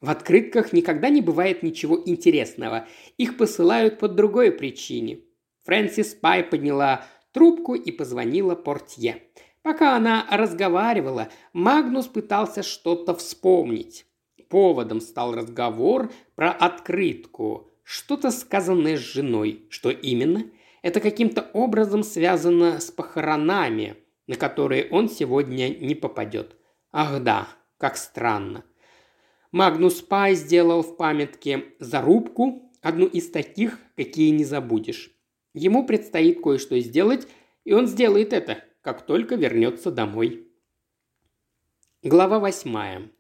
В 0.01 0.11
открытках 0.11 0.73
никогда 0.73 1.11
не 1.11 1.21
бывает 1.21 1.63
ничего 1.63 2.03
интересного. 2.05 2.89
Их 3.19 3.37
посылают 3.37 3.99
по 3.99 4.09
другой 4.09 4.51
причине. 4.51 5.21
Фрэнсис 5.65 6.15
Пай 6.15 6.45
подняла 6.45 7.05
трубку 7.33 7.75
и 7.75 7.91
позвонила 7.91 8.55
портье. 8.55 9.23
Пока 9.63 9.97
она 9.97 10.27
разговаривала, 10.31 11.29
Магнус 11.53 12.07
пытался 12.07 12.63
что-то 12.63 13.15
вспомнить. 13.15 14.07
Поводом 14.49 15.01
стал 15.01 15.35
разговор 15.35 16.13
про 16.35 16.53
открытку. 16.53 17.71
Что-то 17.83 18.31
сказанное 18.31 18.97
с 18.97 19.01
женой. 19.01 19.67
Что 19.71 19.91
именно? 19.91 20.45
Это 20.83 21.01
каким-то 21.01 21.51
образом 21.53 22.03
связано 22.03 22.79
с 22.81 22.91
похоронами 22.91 23.97
на 24.27 24.37
которые 24.37 24.89
он 24.91 25.09
сегодня 25.09 25.69
не 25.69 25.95
попадет. 25.95 26.57
Ах 26.93 27.23
да, 27.23 27.49
как 27.79 27.97
странно. 27.97 28.65
Магнус 29.53 30.01
Пай 30.01 30.35
сделал 30.35 30.83
в 30.83 30.97
памятке 30.97 31.65
зарубку, 31.79 32.73
одну 32.83 33.07
из 33.07 33.31
таких, 33.31 33.79
какие 33.97 34.31
не 34.31 34.45
забудешь. 34.45 35.14
Ему 35.55 35.87
предстоит 35.87 36.43
кое-что 36.43 36.79
сделать, 36.81 37.29
и 37.65 37.73
он 37.73 37.87
сделает 37.87 38.33
это, 38.33 38.65
как 38.83 39.07
только 39.07 39.37
вернется 39.37 39.91
домой. 39.93 40.49
Глава 42.03 42.41
восьмая. 42.41 43.11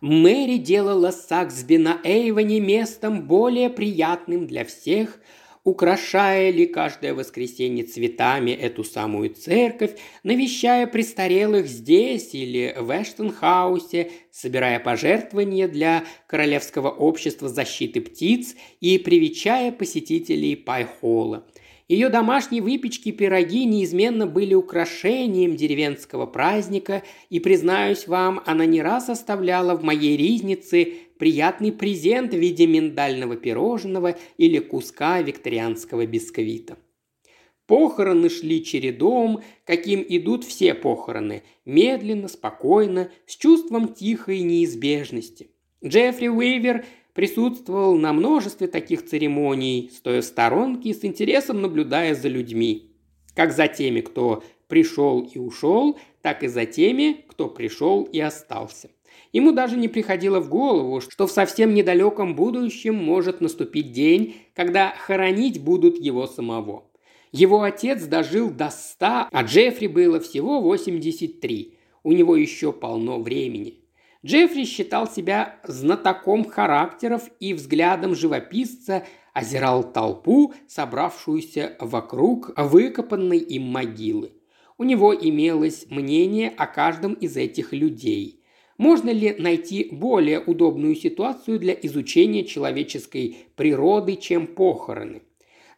Мэри 0.00 0.56
делала 0.56 1.12
Саксби 1.12 1.76
на 1.76 2.00
Эйвоне 2.02 2.58
местом 2.58 3.28
более 3.28 3.70
приятным 3.70 4.46
для 4.48 4.64
всех, 4.64 5.20
украшая 5.64 6.50
ли 6.50 6.66
каждое 6.66 7.14
воскресенье 7.14 7.84
цветами 7.84 8.50
эту 8.50 8.84
самую 8.84 9.30
церковь, 9.30 9.92
навещая 10.22 10.86
престарелых 10.86 11.66
здесь 11.66 12.34
или 12.34 12.74
в 12.78 12.90
Эштонхаусе, 12.90 14.10
собирая 14.30 14.80
пожертвования 14.80 15.68
для 15.68 16.04
Королевского 16.26 16.90
общества 16.90 17.48
защиты 17.48 18.00
птиц 18.00 18.56
и 18.80 18.98
привечая 18.98 19.70
посетителей 19.70 20.56
Пайхола. 20.56 21.46
Ее 21.88 22.08
домашние 22.08 22.62
выпечки 22.62 23.10
и 23.10 23.12
пироги 23.12 23.66
неизменно 23.66 24.26
были 24.26 24.54
украшением 24.54 25.56
деревенского 25.56 26.24
праздника, 26.24 27.02
и, 27.28 27.38
признаюсь 27.38 28.06
вам, 28.06 28.42
она 28.46 28.64
не 28.64 28.80
раз 28.80 29.10
оставляла 29.10 29.74
в 29.74 29.82
моей 29.82 30.16
ризнице 30.16 30.94
приятный 31.22 31.70
презент 31.70 32.34
в 32.34 32.36
виде 32.36 32.66
миндального 32.66 33.36
пирожного 33.36 34.16
или 34.38 34.58
куска 34.58 35.22
викторианского 35.22 36.04
бисквита. 36.04 36.78
Похороны 37.68 38.28
шли 38.28 38.64
чередом, 38.64 39.40
каким 39.64 40.04
идут 40.08 40.42
все 40.42 40.74
похороны, 40.74 41.44
медленно, 41.64 42.26
спокойно, 42.26 43.08
с 43.26 43.36
чувством 43.36 43.94
тихой 43.94 44.40
неизбежности. 44.40 45.52
Джеффри 45.84 46.26
Уивер 46.26 46.84
присутствовал 47.12 47.96
на 47.96 48.12
множестве 48.12 48.66
таких 48.66 49.06
церемоний, 49.06 49.92
стоя 49.94 50.22
в 50.22 50.24
сторонке 50.24 50.88
и 50.88 50.92
с 50.92 51.04
интересом 51.04 51.62
наблюдая 51.62 52.16
за 52.16 52.26
людьми. 52.26 52.96
Как 53.36 53.52
за 53.52 53.68
теми, 53.68 54.00
кто 54.00 54.42
пришел 54.66 55.20
и 55.20 55.38
ушел, 55.38 55.96
так 56.20 56.42
и 56.42 56.48
за 56.48 56.66
теми, 56.66 57.24
кто 57.28 57.48
пришел 57.48 58.02
и 58.02 58.18
остался. 58.18 58.90
Ему 59.32 59.52
даже 59.52 59.78
не 59.78 59.88
приходило 59.88 60.40
в 60.40 60.48
голову, 60.48 61.00
что 61.00 61.26
в 61.26 61.32
совсем 61.32 61.72
недалеком 61.74 62.36
будущем 62.36 62.94
может 62.94 63.40
наступить 63.40 63.92
день, 63.92 64.36
когда 64.54 64.94
хоронить 64.98 65.62
будут 65.62 65.98
его 65.98 66.26
самого. 66.26 66.84
Его 67.32 67.62
отец 67.62 68.04
дожил 68.04 68.50
до 68.50 68.68
ста, 68.68 69.28
а 69.32 69.42
Джеффри 69.42 69.86
было 69.86 70.20
всего 70.20 70.60
83. 70.60 71.78
У 72.02 72.12
него 72.12 72.36
еще 72.36 72.72
полно 72.72 73.18
времени. 73.20 73.78
Джеффри 74.24 74.64
считал 74.64 75.10
себя 75.10 75.56
знатоком 75.64 76.44
характеров 76.44 77.30
и 77.40 77.54
взглядом 77.54 78.14
живописца 78.14 79.04
озирал 79.32 79.82
толпу, 79.82 80.52
собравшуюся 80.68 81.76
вокруг 81.80 82.52
выкопанной 82.56 83.38
им 83.38 83.62
могилы. 83.62 84.32
У 84.76 84.84
него 84.84 85.14
имелось 85.14 85.86
мнение 85.88 86.50
о 86.50 86.66
каждом 86.66 87.14
из 87.14 87.36
этих 87.36 87.72
людей. 87.72 88.41
Можно 88.82 89.10
ли 89.10 89.36
найти 89.38 89.90
более 89.92 90.40
удобную 90.40 90.96
ситуацию 90.96 91.60
для 91.60 91.72
изучения 91.72 92.42
человеческой 92.42 93.36
природы, 93.54 94.16
чем 94.16 94.48
похороны? 94.48 95.22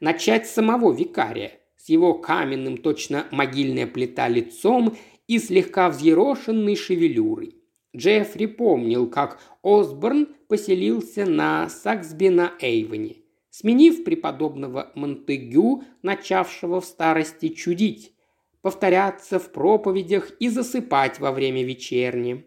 Начать 0.00 0.46
с 0.46 0.54
самого 0.54 0.90
викария, 0.90 1.52
с 1.76 1.90
его 1.90 2.14
каменным, 2.14 2.78
точно 2.78 3.26
могильная 3.30 3.86
плита 3.86 4.26
лицом 4.28 4.96
и 5.28 5.38
слегка 5.38 5.90
взъерошенной 5.90 6.76
шевелюрой. 6.76 7.56
Джеффри 7.94 8.46
помнил, 8.46 9.06
как 9.10 9.38
Осборн 9.62 10.26
поселился 10.48 11.26
на 11.26 11.68
Саксби 11.68 12.28
на 12.28 12.54
Эйвоне, 12.58 13.16
сменив 13.50 14.02
преподобного 14.02 14.92
Монтегю, 14.94 15.82
начавшего 16.00 16.80
в 16.80 16.86
старости 16.86 17.48
чудить, 17.48 18.14
повторяться 18.62 19.38
в 19.38 19.52
проповедях 19.52 20.30
и 20.40 20.48
засыпать 20.48 21.20
во 21.20 21.32
время 21.32 21.64
вечерни. 21.64 22.46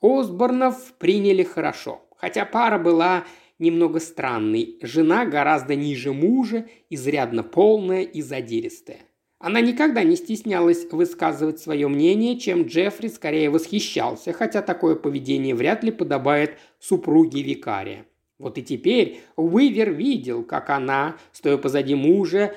Осборнов 0.00 0.92
приняли 0.98 1.42
хорошо, 1.42 2.06
хотя 2.16 2.44
пара 2.44 2.78
была 2.78 3.24
немного 3.58 4.00
странной. 4.00 4.78
Жена 4.82 5.24
гораздо 5.24 5.74
ниже 5.74 6.12
мужа, 6.12 6.66
изрядно 6.90 7.42
полная 7.42 8.02
и 8.02 8.20
задиристая. 8.20 9.00
Она 9.38 9.60
никогда 9.60 10.02
не 10.02 10.16
стеснялась 10.16 10.90
высказывать 10.90 11.60
свое 11.60 11.88
мнение, 11.88 12.38
чем 12.38 12.62
Джеффри 12.62 13.08
скорее 13.08 13.50
восхищался, 13.50 14.32
хотя 14.32 14.62
такое 14.62 14.96
поведение 14.96 15.54
вряд 15.54 15.84
ли 15.84 15.90
подобает 15.90 16.58
супруге 16.80 17.42
викария. 17.42 18.06
Вот 18.38 18.58
и 18.58 18.62
теперь 18.62 19.20
Уивер 19.36 19.92
видел, 19.92 20.42
как 20.42 20.70
она, 20.70 21.16
стоя 21.32 21.58
позади 21.58 21.94
мужа, 21.94 22.54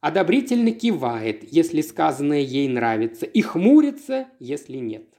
одобрительно 0.00 0.72
кивает, 0.72 1.42
если 1.50 1.80
сказанное 1.82 2.40
ей 2.40 2.68
нравится, 2.68 3.26
и 3.26 3.40
хмурится, 3.42 4.28
если 4.38 4.76
нет. 4.76 5.09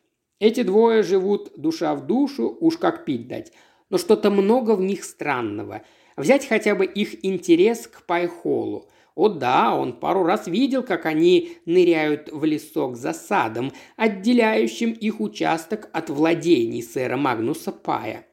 Эти 0.41 0.63
двое 0.63 1.03
живут 1.03 1.53
душа 1.55 1.95
в 1.95 2.05
душу, 2.05 2.57
уж 2.59 2.77
как 2.77 3.05
пить 3.05 3.29
дать, 3.29 3.53
но 3.89 3.97
что-то 3.97 4.29
много 4.29 4.75
в 4.75 4.81
них 4.81 5.05
странного. 5.05 5.83
Взять 6.17 6.45
хотя 6.45 6.75
бы 6.75 6.83
их 6.85 7.23
интерес 7.25 7.87
к 7.87 8.05
Пайхолу– 8.05 8.89
о 9.13 9.27
да, 9.27 9.75
он 9.75 9.99
пару 9.99 10.23
раз 10.23 10.47
видел, 10.47 10.83
как 10.83 11.05
они 11.05 11.57
ныряют 11.65 12.29
в 12.31 12.45
лесок 12.45 12.95
за 12.95 13.11
садом, 13.11 13.73
отделяющим 13.97 14.91
их 14.91 15.19
участок 15.19 15.89
от 15.91 16.09
владений 16.09 16.81
сэра 16.81 17.17
Магнуса 17.17 17.73
Пая. 17.73 18.25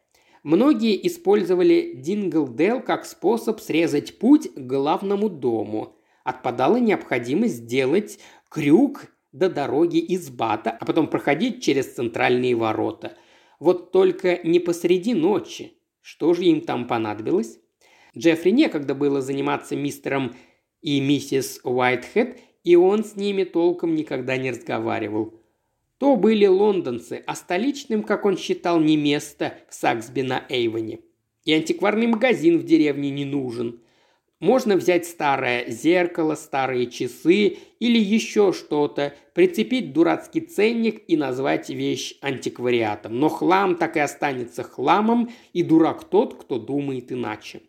Многие 0.45 1.07
использовали 1.07 1.95
Динглдел 1.97 2.81
как 2.81 3.07
способ 3.07 3.61
срезать 3.61 4.19
путь 4.19 4.55
к 4.55 4.59
главному 4.59 5.29
дому. 5.29 5.97
Отпадала 6.23 6.77
необходимость 6.77 7.57
сделать 7.57 8.21
крюк 8.49 9.07
до 9.33 9.49
дороги 9.49 9.99
из 9.99 10.31
Бата, 10.31 10.71
а 10.71 10.85
потом 10.85 11.09
проходить 11.09 11.63
через 11.63 11.95
центральные 11.95 12.55
ворота. 12.55 13.17
Вот 13.61 13.93
только 13.93 14.41
не 14.45 14.61
посреди 14.61 15.15
ночи. 15.15 15.75
Что 16.01 16.33
же 16.35 16.45
им 16.45 16.61
там 16.63 16.87
понадобилось? 16.87 17.59
Джеффри 18.17 18.51
некогда 18.51 18.95
было 18.95 19.21
заниматься 19.21 19.77
мистером 19.77 20.35
и 20.81 21.01
миссис 21.01 21.61
Уайтхед, 21.65 22.39
и 22.65 22.77
он 22.77 23.05
с 23.05 23.17
ними 23.17 23.45
толком 23.45 23.95
никогда 23.95 24.37
не 24.37 24.51
разговаривал. 24.51 25.35
То 25.99 26.17
были 26.17 26.47
лондонцы, 26.47 27.23
а 27.27 27.35
столичным, 27.35 28.05
как 28.05 28.25
он 28.25 28.37
считал, 28.37 28.81
не 28.81 28.97
место 28.97 29.55
в 29.69 29.75
Саксби 29.75 30.23
на 30.23 30.45
Эйвоне. 30.49 31.01
И 31.45 31.53
антикварный 31.53 32.07
магазин 32.07 32.59
в 32.59 32.65
деревне 32.65 33.11
не 33.11 33.25
нужен. 33.25 33.81
Можно 34.41 34.77
взять 34.77 35.05
старое 35.05 35.69
зеркало, 35.69 36.37
старые 36.37 36.87
часы 36.87 37.59
или 37.81 37.99
еще 37.99 38.53
что-то, 38.53 39.15
прицепить 39.35 39.93
дурацкий 39.93 40.41
ценник 40.41 41.03
и 41.09 41.17
назвать 41.17 41.71
вещь 41.71 42.15
антиквариатом. 42.21 43.19
Но 43.19 43.29
хлам 43.31 43.75
так 43.75 43.97
и 43.97 44.01
останется 44.01 44.63
хламом, 44.63 45.31
и 45.53 45.65
дурак 45.65 46.05
тот, 46.05 46.35
кто 46.35 46.59
думает 46.59 47.11
иначе. 47.11 47.63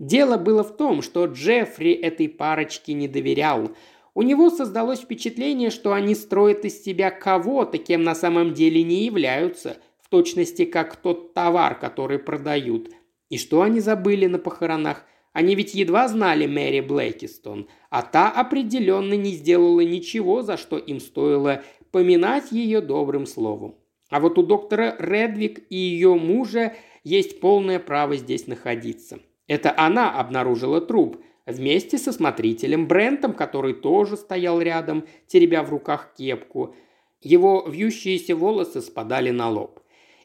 Дело 0.00 0.36
было 0.36 0.64
в 0.64 0.76
том, 0.76 1.02
что 1.02 1.26
Джеффри 1.26 1.92
этой 1.92 2.28
парочке 2.28 2.92
не 2.92 3.06
доверял. 3.06 3.70
У 4.14 4.22
него 4.22 4.50
создалось 4.50 5.00
впечатление, 5.00 5.70
что 5.70 5.92
они 5.92 6.16
строят 6.16 6.64
из 6.64 6.82
себя 6.82 7.12
кого-то, 7.12 7.78
кем 7.78 8.02
на 8.02 8.16
самом 8.16 8.52
деле 8.52 8.82
не 8.82 9.04
являются, 9.04 9.76
в 10.02 10.08
точности 10.08 10.64
как 10.64 10.96
тот 10.96 11.34
товар, 11.34 11.78
который 11.78 12.18
продают. 12.18 12.90
И 13.28 13.38
что 13.38 13.62
они 13.62 13.78
забыли 13.78 14.26
на 14.26 14.38
похоронах? 14.38 15.04
Они 15.32 15.54
ведь 15.54 15.74
едва 15.74 16.08
знали 16.08 16.46
Мэри 16.46 16.80
Блэкистон, 16.80 17.68
а 17.88 18.02
та 18.02 18.30
определенно 18.30 19.14
не 19.14 19.32
сделала 19.32 19.80
ничего, 19.80 20.42
за 20.42 20.56
что 20.56 20.76
им 20.76 21.00
стоило 21.00 21.62
поминать 21.92 22.52
ее 22.52 22.80
добрым 22.80 23.26
словом. 23.26 23.76
А 24.10 24.18
вот 24.20 24.38
у 24.38 24.42
доктора 24.42 24.96
Редвик 24.98 25.64
и 25.70 25.76
ее 25.76 26.14
мужа 26.14 26.74
есть 27.04 27.40
полное 27.40 27.78
право 27.78 28.16
здесь 28.16 28.46
находиться. 28.46 29.20
Это 29.46 29.72
она 29.76 30.18
обнаружила 30.18 30.80
труп– 30.80 31.18
Вместе 31.50 31.98
со 31.98 32.12
смотрителем 32.12 32.86
Брентом, 32.86 33.32
который 33.32 33.74
тоже 33.74 34.16
стоял 34.16 34.60
рядом, 34.60 35.06
теребя 35.26 35.62
в 35.62 35.70
руках 35.70 36.12
кепку. 36.16 36.74
Его 37.22 37.66
вьющиеся 37.68 38.36
волосы 38.36 38.80
спадали 38.80 39.30
на 39.30 39.50
лоб. 39.50 39.80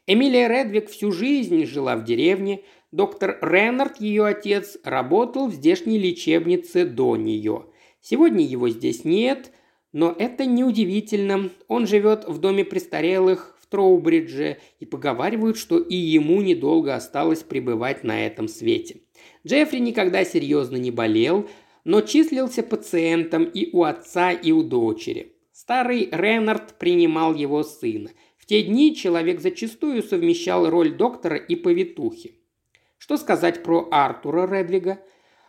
Эмилия 0.08 0.48
Редвик 0.48 0.90
всю 0.90 1.12
жизнь 1.12 1.66
жила 1.66 1.96
в 1.96 2.04
деревне. 2.04 2.62
Доктор 2.92 3.38
Реннард, 3.42 4.00
ее 4.00 4.26
отец, 4.26 4.78
работал 4.84 5.48
в 5.48 5.54
здешней 5.54 5.98
лечебнице 5.98 6.86
до 6.86 7.16
нее. 7.16 7.66
Сегодня 8.02 8.46
его 8.46 8.70
здесь 8.70 9.04
нет, 9.04 9.52
но 9.92 10.16
это 10.18 10.46
неудивительно. 10.46 11.50
Он 11.68 11.88
живет 11.88 12.26
в 12.28 12.38
доме 12.40 12.64
престарелых 12.64 13.58
в 13.60 13.68
Троубридже 13.68 14.60
и 14.80 14.86
поговаривают, 14.86 15.58
что 15.58 15.80
и 15.80 15.96
ему 15.96 16.42
недолго 16.42 16.96
осталось 16.96 17.44
пребывать 17.44 18.04
на 18.04 18.26
этом 18.26 18.48
свете. 18.48 19.02
Джеффри 19.46 19.80
никогда 19.80 20.24
серьезно 20.24 20.78
не 20.78 20.92
болел, 20.92 21.50
но 21.84 22.02
числился 22.02 22.62
пациентом 22.62 23.46
и 23.46 23.70
у 23.72 23.84
отца, 23.84 24.32
и 24.32 24.52
у 24.52 24.64
дочери. 24.64 25.34
Старый 25.52 26.10
Реннард 26.12 26.78
принимал 26.78 27.34
его 27.34 27.64
сына. 27.64 28.12
В 28.38 28.46
те 28.46 28.62
дни 28.62 28.96
человек 28.96 29.40
зачастую 29.40 30.04
совмещал 30.04 30.70
роль 30.70 30.94
доктора 30.96 31.38
и 31.38 31.56
повитухи. 31.56 32.35
Что 33.06 33.18
сказать 33.18 33.62
про 33.62 33.88
Артура 33.92 34.52
Редвига? 34.52 35.00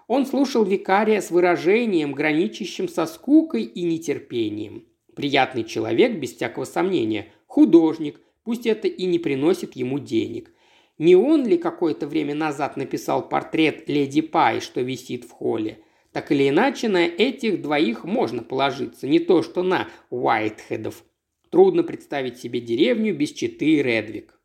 Он 0.08 0.26
слушал 0.26 0.62
викария 0.62 1.22
с 1.22 1.30
выражением, 1.30 2.12
граничащим 2.12 2.86
со 2.86 3.06
скукой 3.06 3.62
и 3.62 3.82
нетерпением. 3.84 4.84
Приятный 5.14 5.64
человек, 5.64 6.18
без 6.18 6.34
всякого 6.34 6.66
сомнения. 6.66 7.32
Художник, 7.46 8.20
пусть 8.44 8.66
это 8.66 8.88
и 8.88 9.06
не 9.06 9.18
приносит 9.18 9.74
ему 9.74 9.98
денег. 9.98 10.52
Не 10.98 11.16
он 11.16 11.46
ли 11.46 11.56
какое-то 11.56 12.06
время 12.06 12.34
назад 12.34 12.76
написал 12.76 13.26
портрет 13.26 13.88
леди 13.88 14.20
Пай, 14.20 14.60
что 14.60 14.82
висит 14.82 15.24
в 15.24 15.30
холле? 15.30 15.78
Так 16.12 16.30
или 16.32 16.50
иначе, 16.50 16.90
на 16.90 17.06
этих 17.06 17.62
двоих 17.62 18.04
можно 18.04 18.42
положиться, 18.42 19.06
не 19.06 19.18
то 19.18 19.42
что 19.42 19.62
на 19.62 19.88
Уайтхедов. 20.10 21.02
Трудно 21.48 21.84
представить 21.84 22.36
себе 22.36 22.60
деревню 22.60 23.16
без 23.16 23.32
читы 23.32 23.80
Редвик. 23.80 24.38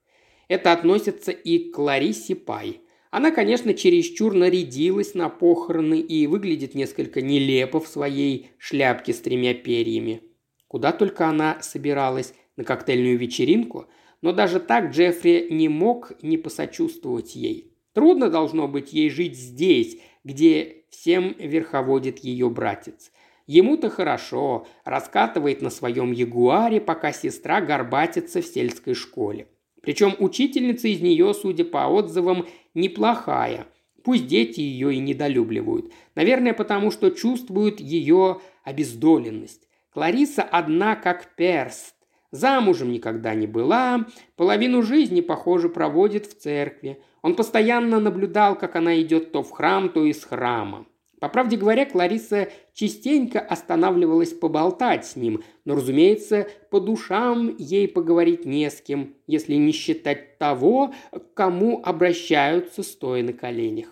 Это 0.48 0.72
относится 0.72 1.34
и 1.34 1.72
к 1.72 1.78
Ларисе 1.78 2.36
Пай. 2.36 2.80
Она, 3.12 3.32
конечно, 3.32 3.74
чересчур 3.76 4.34
нарядилась 4.34 5.14
на 5.14 5.30
похороны 5.30 6.00
и 6.00 6.26
выглядит 6.26 6.74
несколько 6.74 7.22
нелепо 7.22 7.80
в 7.80 7.88
своей 7.88 8.50
шляпке 8.58 9.14
с 9.14 9.20
тремя 9.20 9.54
перьями. 9.54 10.24
Куда 10.68 10.92
только 10.92 11.28
она 11.28 11.62
собиралась? 11.62 12.34
На 12.58 12.66
коктейльную 12.66 13.18
вечеринку– 13.18 13.86
но 14.22 14.34
даже 14.34 14.60
так 14.60 14.92
Джеффри 14.92 15.48
не 15.50 15.68
мог 15.68 16.12
не 16.22 16.38
посочувствовать 16.38 17.36
ей. 17.36 17.76
Трудно 17.94 18.30
должно 18.30 18.68
быть 18.68 18.94
ей 18.94 19.10
жить 19.10 19.36
здесь, 19.36 19.98
где 20.24 20.86
всем 20.90 21.36
верховодит 21.38 22.20
ее 22.20 22.50
братец. 22.50 23.12
Ему-то 23.48 23.90
хорошо, 23.90 24.68
раскатывает 24.86 25.62
на 25.62 25.70
своем 25.70 26.12
ягуаре, 26.12 26.80
пока 26.80 27.12
сестра 27.12 27.60
горбатится 27.60 28.42
в 28.42 28.46
сельской 28.46 28.94
школе. 28.94 29.48
Причем 29.82 30.16
учительница 30.20 30.88
из 30.88 31.02
нее, 31.02 31.34
судя 31.34 31.66
по 31.66 31.88
отзывам, 31.88 32.48
неплохая. 32.74 33.68
Пусть 34.03 34.28
дети 34.28 34.60
ее 34.62 34.95
и 34.95 34.99
недолюбливают. 34.99 35.91
Наверное, 36.16 36.53
потому 36.53 36.91
что 36.91 37.12
чувствуют 37.12 37.80
ее 37.80 38.40
обездоленность. 38.64 39.68
Клариса 39.91 40.41
одна 40.44 40.95
как 40.95 41.36
перст, 41.36 41.95
Замужем 42.32 42.94
никогда 42.94 43.36
не 43.36 43.45
была, 43.45 44.06
половину 44.38 44.82
жизни, 44.84 45.20
похоже, 45.20 45.68
проводит 45.68 46.26
в 46.28 46.40
церкви. 46.40 47.02
Он 47.22 47.36
постоянно 47.36 47.99
наблюдал, 47.99 48.58
как 48.58 48.78
она 48.78 48.99
идет 49.02 49.34
то 49.34 49.44
в 49.44 49.52
храм, 49.52 49.90
то 49.90 50.06
из 50.06 50.24
храма. 50.24 50.86
По 51.22 51.30
правде 51.30 51.56
говоря, 51.56 51.85
Клариса 51.85 52.49
частенько 52.73 53.39
останавливалась 53.39 54.34
поболтать 54.34 55.06
с 55.06 55.15
ним, 55.15 55.43
но, 55.65 55.76
разумеется, 55.76 56.48
по 56.72 56.80
душам 56.80 57.56
ей 57.60 57.88
поговорить 57.88 58.43
не 58.43 58.68
с 58.72 58.81
кем, 58.81 59.14
если 59.27 59.53
не 59.53 59.72
считать 59.72 60.39
того, 60.39 60.95
к 61.11 61.35
кому 61.35 61.80
обращаются, 61.85 62.81
стоя 62.81 63.22
на 63.22 63.34
коленях. 63.34 63.89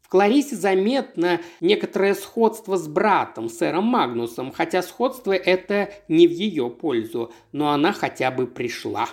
В 0.00 0.08
Кларисе 0.08 0.54
заметно 0.54 1.40
некоторое 1.60 2.14
сходство 2.14 2.76
с 2.76 2.86
братом, 2.86 3.48
сэром 3.48 3.86
Магнусом, 3.86 4.52
хотя 4.52 4.82
сходство 4.82 5.32
это 5.32 5.92
не 6.06 6.28
в 6.28 6.30
ее 6.30 6.70
пользу, 6.70 7.32
но 7.50 7.70
она 7.70 7.92
хотя 7.92 8.30
бы 8.30 8.46
пришла. 8.46 9.08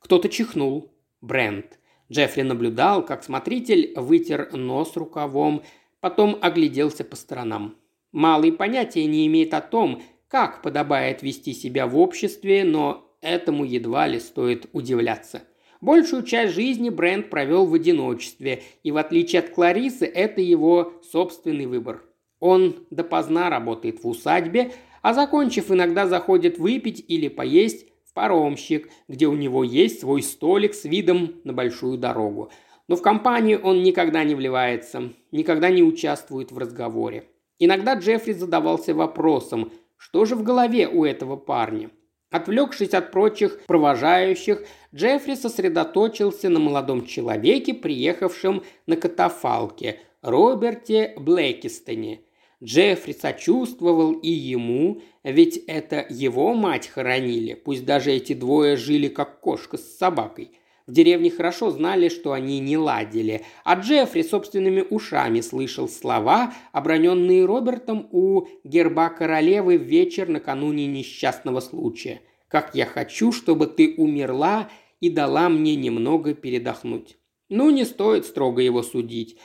Кто-то 0.00 0.28
чихнул. 0.28 0.92
Брент. 1.20 1.78
Джеффри 2.10 2.42
наблюдал, 2.42 3.04
как 3.04 3.22
смотритель 3.22 3.92
вытер 3.96 4.52
нос 4.52 4.96
рукавом, 4.96 5.62
потом 6.06 6.38
огляделся 6.40 7.02
по 7.02 7.16
сторонам. 7.16 7.74
Малый 8.12 8.52
понятия 8.52 9.04
не 9.06 9.26
имеет 9.26 9.52
о 9.54 9.60
том, 9.60 10.04
как 10.28 10.62
подобает 10.62 11.20
вести 11.20 11.52
себя 11.52 11.88
в 11.88 11.98
обществе, 11.98 12.62
но 12.62 13.12
этому 13.20 13.64
едва 13.64 14.06
ли 14.06 14.20
стоит 14.20 14.68
удивляться– 14.72 15.42
Большую 15.82 16.22
часть 16.22 16.54
жизни 16.54 16.88
Брент 16.88 17.28
провел 17.28 17.66
в 17.66 17.74
одиночестве, 17.74 18.62
и 18.82 18.92
в 18.92 18.96
отличие 18.96 19.40
от 19.40 19.50
Кларисы, 19.50 20.06
это 20.06 20.40
его 20.40 20.94
собственный 21.12 21.66
выбор. 21.66 22.02
Он 22.40 22.86
допоздна 22.90 23.50
работает 23.50 24.02
в 24.02 24.08
усадьбе, 24.08 24.72
а 25.02 25.12
закончив, 25.12 25.70
иногда 25.70 26.06
заходит 26.06 26.58
выпить 26.58 27.04
или 27.06 27.28
поесть 27.28 27.88
в 28.06 28.14
паромщик, 28.14 28.88
где 29.06 29.26
у 29.26 29.34
него 29.34 29.64
есть 29.64 30.00
свой 30.00 30.22
столик 30.22 30.72
с 30.72 30.84
видом 30.84 31.34
на 31.44 31.52
большую 31.52 31.98
дорогу. 31.98 32.50
Но 32.88 32.96
в 32.96 33.02
компанию 33.02 33.60
он 33.62 33.82
никогда 33.82 34.24
не 34.24 34.34
вливается, 34.34 35.12
никогда 35.32 35.70
не 35.70 35.82
участвует 35.82 36.52
в 36.52 36.58
разговоре. 36.58 37.24
Иногда 37.58 37.94
Джеффри 37.94 38.32
задавался 38.32 38.94
вопросом, 38.94 39.72
что 39.96 40.24
же 40.24 40.36
в 40.36 40.42
голове 40.42 40.88
у 40.88 41.04
этого 41.04 41.36
парня– 41.36 41.90
Отвлекшись 42.30 42.92
от 42.92 43.12
прочих 43.12 43.60
провожающих, 43.66 44.64
Джеффри 44.94 45.34
сосредоточился 45.34 46.48
на 46.48 46.58
молодом 46.58 47.06
человеке, 47.06 47.72
приехавшем 47.72 48.62
на 48.86 48.96
катафалке, 48.96 50.00
Роберте 50.22 51.14
Блэкистоне. 51.18 52.22
Джеффри 52.62 53.12
сочувствовал 53.12 54.12
и 54.12 54.30
ему, 54.30 55.02
ведь 55.22 55.58
это 55.66 56.04
его 56.08 56.54
мать 56.54 56.88
хоронили, 56.88 57.54
пусть 57.54 57.84
даже 57.84 58.12
эти 58.12 58.32
двое 58.32 58.76
жили 58.76 59.08
как 59.08 59.40
кошка 59.40 59.76
с 59.76 59.96
собакой– 59.96 60.52
в 60.86 60.92
деревне 60.92 61.30
хорошо 61.30 61.70
знали, 61.70 62.08
что 62.08 62.32
они 62.32 62.60
не 62.60 62.78
ладили, 62.78 63.44
а 63.64 63.74
Джеффри 63.74 64.22
собственными 64.22 64.84
ушами 64.88 65.40
слышал 65.40 65.88
слова, 65.88 66.54
оброненные 66.70 67.44
Робертом 67.44 68.08
у 68.12 68.46
герба 68.62 69.08
королевы 69.08 69.78
в 69.78 69.82
вечер 69.82 70.28
накануне 70.28 70.86
несчастного 70.86 71.58
случая. 71.58 72.22
«Как 72.46 72.76
я 72.76 72.86
хочу, 72.86 73.32
чтобы 73.32 73.66
ты 73.66 73.94
умерла 73.96 74.70
и 75.00 75.10
дала 75.10 75.48
мне 75.48 75.74
немного 75.74 76.34
передохнуть». 76.34 77.16
Ну, 77.48 77.70
не 77.70 77.84
стоит 77.84 78.24
строго 78.24 78.62
его 78.62 78.84
судить. 78.84 79.38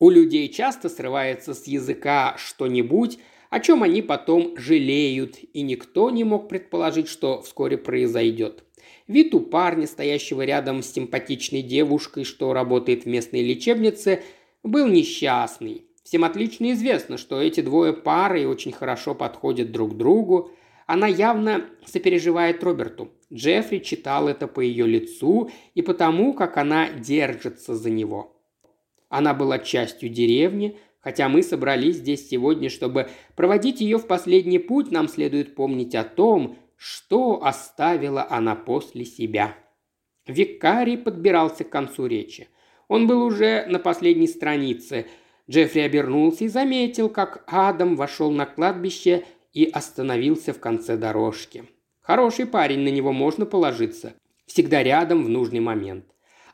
У 0.00 0.10
людей 0.10 0.48
часто 0.48 0.88
срывается 0.88 1.54
с 1.54 1.66
языка 1.68 2.34
что-нибудь, 2.38 3.18
о 3.50 3.60
чем 3.60 3.84
они 3.84 4.02
потом 4.02 4.56
жалеют, 4.56 5.36
и 5.52 5.62
никто 5.62 6.10
не 6.10 6.24
мог 6.24 6.48
предположить, 6.48 7.08
что 7.08 7.40
вскоре 7.42 7.78
произойдет. 7.78 8.64
Вид 9.08 9.34
у 9.34 9.40
парня, 9.40 9.86
стоящего 9.86 10.42
рядом 10.42 10.82
с 10.82 10.92
симпатичной 10.92 11.62
девушкой, 11.62 12.24
что 12.24 12.52
работает 12.52 13.04
в 13.04 13.06
местной 13.06 13.42
лечебнице, 13.42 14.22
был 14.62 14.86
несчастный. 14.86 15.86
Всем 16.04 16.24
отлично 16.24 16.72
известно, 16.72 17.16
что 17.16 17.40
эти 17.40 17.62
двое 17.62 17.94
пары 17.94 18.46
очень 18.46 18.72
хорошо 18.72 19.14
подходят 19.14 19.72
друг 19.72 19.96
другу. 19.96 20.50
Она 20.86 21.06
явно 21.06 21.64
сопереживает 21.86 22.62
Роберту. 22.62 23.10
Джеффри 23.32 23.78
читал 23.78 24.28
это 24.28 24.46
по 24.46 24.60
ее 24.60 24.86
лицу 24.86 25.50
и 25.74 25.80
потому, 25.80 26.34
как 26.34 26.58
она 26.58 26.90
держится 26.90 27.76
за 27.76 27.88
него. 27.88 28.36
Она 29.08 29.32
была 29.32 29.58
частью 29.58 30.10
деревни, 30.10 30.76
хотя 31.00 31.30
мы 31.30 31.42
собрались 31.42 31.96
здесь 31.96 32.28
сегодня, 32.28 32.68
чтобы 32.68 33.08
проводить 33.36 33.80
ее 33.80 33.98
в 33.98 34.06
последний 34.06 34.58
путь, 34.58 34.90
нам 34.90 35.08
следует 35.08 35.54
помнить 35.54 35.94
о 35.94 36.04
том, 36.04 36.56
что 36.78 37.44
оставила 37.44 38.26
она 38.30 38.54
после 38.54 39.04
себя. 39.04 39.56
Викарий 40.26 40.96
подбирался 40.96 41.64
к 41.64 41.70
концу 41.70 42.06
речи. 42.06 42.48
Он 42.86 43.08
был 43.08 43.22
уже 43.22 43.66
на 43.66 43.80
последней 43.80 44.28
странице. 44.28 45.06
Джеффри 45.50 45.80
обернулся 45.80 46.44
и 46.44 46.48
заметил, 46.48 47.08
как 47.08 47.42
Адам 47.48 47.96
вошел 47.96 48.30
на 48.30 48.46
кладбище 48.46 49.24
и 49.52 49.64
остановился 49.64 50.52
в 50.52 50.60
конце 50.60 50.96
дорожки. 50.96 51.64
Хороший 52.00 52.46
парень, 52.46 52.80
на 52.80 52.88
него 52.88 53.12
можно 53.12 53.44
положиться. 53.44 54.14
Всегда 54.46 54.82
рядом 54.82 55.24
в 55.24 55.28
нужный 55.28 55.60
момент. 55.60 56.04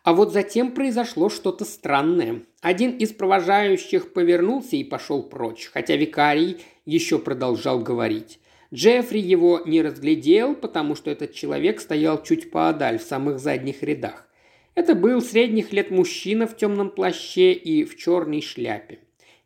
А 0.04 0.14
вот 0.14 0.32
затем 0.32 0.72
произошло 0.72 1.28
что-то 1.28 1.64
странное. 1.64 2.42
Один 2.62 2.96
из 2.96 3.12
провожающих 3.12 4.12
повернулся 4.12 4.76
и 4.76 4.84
пошел 4.84 5.22
прочь, 5.22 5.70
хотя 5.72 5.96
викарий 5.96 6.64
еще 6.84 7.18
продолжал 7.18 7.80
говорить. 7.80 8.38
Джеффри 8.74 9.20
его 9.20 9.62
не 9.64 9.82
разглядел, 9.82 10.56
потому 10.56 10.96
что 10.96 11.08
этот 11.08 11.32
человек 11.32 11.80
стоял 11.80 12.20
чуть 12.20 12.50
поодаль, 12.50 12.98
в 12.98 13.02
самых 13.02 13.38
задних 13.38 13.84
рядах. 13.84 14.26
Это 14.74 14.96
был 14.96 15.22
средних 15.22 15.72
лет 15.72 15.92
мужчина 15.92 16.48
в 16.48 16.56
темном 16.56 16.90
плаще 16.90 17.52
и 17.52 17.84
в 17.84 17.96
черной 17.96 18.42
шляпе. 18.42 18.98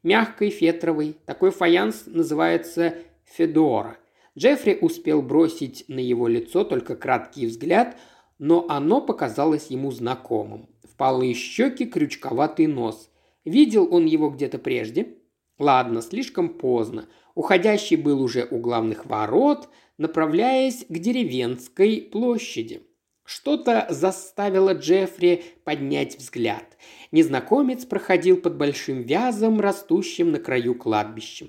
Мягкой, 0.03 0.49
фетровой. 0.49 1.17
Такой 1.27 1.51
фаянс 1.51 2.05
называется 2.07 2.95
Федора. 3.25 3.99
Джеффри 4.39 4.79
успел 4.81 5.21
бросить 5.21 5.85
на 5.89 5.99
его 5.99 6.27
лицо 6.27 6.65
только 6.65 6.97
краткий 6.97 7.47
взгляд, 7.47 7.99
но 8.39 8.65
оно 8.71 9.03
показалось 9.03 9.67
ему 9.67 9.91
знакомым. 9.91 10.71
Впалые 10.91 11.35
щеки, 11.35 11.85
крючковатый 11.85 12.67
нос. 12.67 13.11
Видел 13.45 13.93
он 13.93 14.07
его 14.07 14.31
где-то 14.31 14.59
прежде? 14.59 15.19
Ладно, 15.59 16.01
слишком 16.01 16.49
поздно. 16.49 17.09
Уходящий 17.39 17.95
был 17.95 18.21
уже 18.21 18.49
у 18.51 18.59
главных 18.59 19.07
ворот, 19.07 19.69
направляясь 19.97 20.85
к 20.89 20.99
деревенской 20.99 22.03
площади. 22.03 22.83
Что-то 23.23 23.87
заставило 23.91 24.75
Джеффри 24.75 25.45
поднять 25.63 26.19
взгляд. 26.19 26.77
Незнакомец 27.13 27.85
проходил 27.85 28.39
под 28.39 28.57
большим 28.57 29.03
вязом, 29.03 29.61
растущим 29.61 30.33
на 30.33 30.41
краю 30.41 30.75
кладбища. 30.75 31.47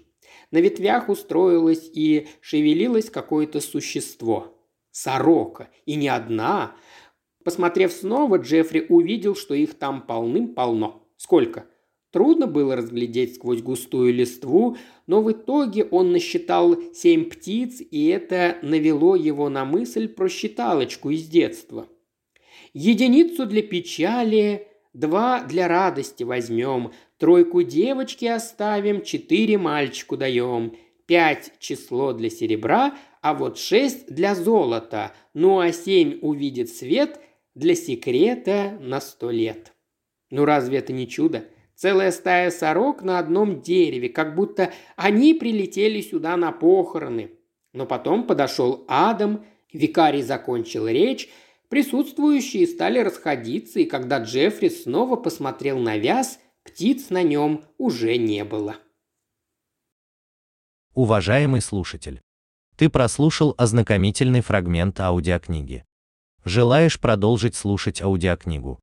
На 0.51 0.59
ветвях 0.59 1.09
устроилось 1.09 1.89
и 1.91 2.27
шевелилось 2.39 3.09
какое-то 3.09 3.59
существо. 3.59 4.61
Сорока. 4.91 5.69
И 5.87 5.95
не 5.95 6.07
одна. 6.07 6.75
Посмотрев 7.43 7.91
снова, 7.91 8.35
Джеффри 8.35 8.85
увидел, 8.89 9.33
что 9.33 9.55
их 9.55 9.73
там 9.73 10.03
полным-полно. 10.03 11.09
Сколько? 11.17 11.65
Трудно 12.11 12.47
было 12.47 12.75
разглядеть 12.75 13.35
сквозь 13.35 13.61
густую 13.61 14.13
листву, 14.13 14.77
но 15.05 15.21
в 15.21 15.31
итоге 15.31 15.83
он 15.83 16.11
насчитал 16.11 16.75
семь 16.93 17.25
птиц, 17.25 17.81
и 17.81 18.07
это 18.07 18.57
навело 18.63 19.15
его 19.15 19.47
на 19.49 19.63
мысль 19.63 20.07
про 20.07 20.27
считалочку 20.27 21.11
из 21.11 21.27
детства. 21.27 21.87
Единицу 22.73 23.45
для 23.45 23.61
печали, 23.61 24.67
два 24.93 25.43
для 25.43 25.67
радости 25.67 26.23
возьмем, 26.23 26.93
тройку 27.19 27.61
девочки 27.61 28.25
оставим, 28.25 29.03
четыре 29.03 29.59
мальчику 29.59 30.17
даем, 30.17 30.75
пять 31.05 31.53
число 31.59 32.13
для 32.13 32.31
серебра, 32.31 32.97
а 33.21 33.35
вот 33.35 33.59
шесть 33.59 34.07
для 34.07 34.33
золота, 34.33 35.13
ну 35.35 35.59
а 35.59 35.71
семь 35.71 36.17
увидит 36.21 36.69
свет 36.69 37.19
для 37.53 37.75
секрета 37.75 38.79
на 38.81 38.99
сто 38.99 39.29
лет. 39.29 39.73
Ну 40.31 40.45
разве 40.45 40.79
это 40.79 40.91
не 40.91 41.07
чудо? 41.07 41.45
Целая 41.79 42.11
стая 42.11 42.51
сорок 42.51 43.03
на 43.03 43.19
одном 43.19 43.61
дереве, 43.61 44.09
как 44.09 44.35
будто 44.35 44.73
они 44.97 45.33
прилетели 45.33 46.01
сюда 46.01 46.35
на 46.35 46.51
похороны. 46.51 47.31
Но 47.71 47.85
потом 47.85 48.27
подошел 48.27 48.83
Адам, 48.89 49.45
викарий 49.71 50.21
закончил 50.21 50.89
речь, 50.89 51.29
присутствующие 51.69 52.67
стали 52.67 52.99
расходиться, 52.99 53.79
и 53.79 53.85
когда 53.85 54.21
Джеффри 54.21 54.67
снова 54.67 55.15
посмотрел 55.15 55.79
на 55.79 55.95
вяз, 55.95 56.41
птиц 56.63 57.11
на 57.11 57.23
нем 57.23 57.63
уже 57.77 58.17
не 58.17 58.43
было. 58.43 58.75
Уважаемый 60.95 61.61
слушатель, 61.61 62.19
ты 62.75 62.89
прослушал 62.89 63.55
ознакомительный 63.57 64.41
фрагмент 64.41 64.99
аудиокниги. 64.99 65.85
Желаешь 66.43 66.99
продолжить 66.99 67.55
слушать 67.55 68.01
аудиокнигу? 68.01 68.81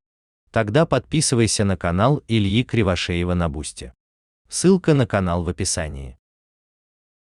Тогда 0.57 0.87
подписывайся 0.87 1.65
на 1.65 1.77
канал 1.77 2.23
Ильи 2.29 2.65
Кривошеева 2.65 3.35
на 3.35 3.51
Бусте. 3.51 3.93
Ссылка 4.49 4.95
на 4.95 5.07
канал 5.07 5.45
в 5.45 5.51
описании. 5.51 6.17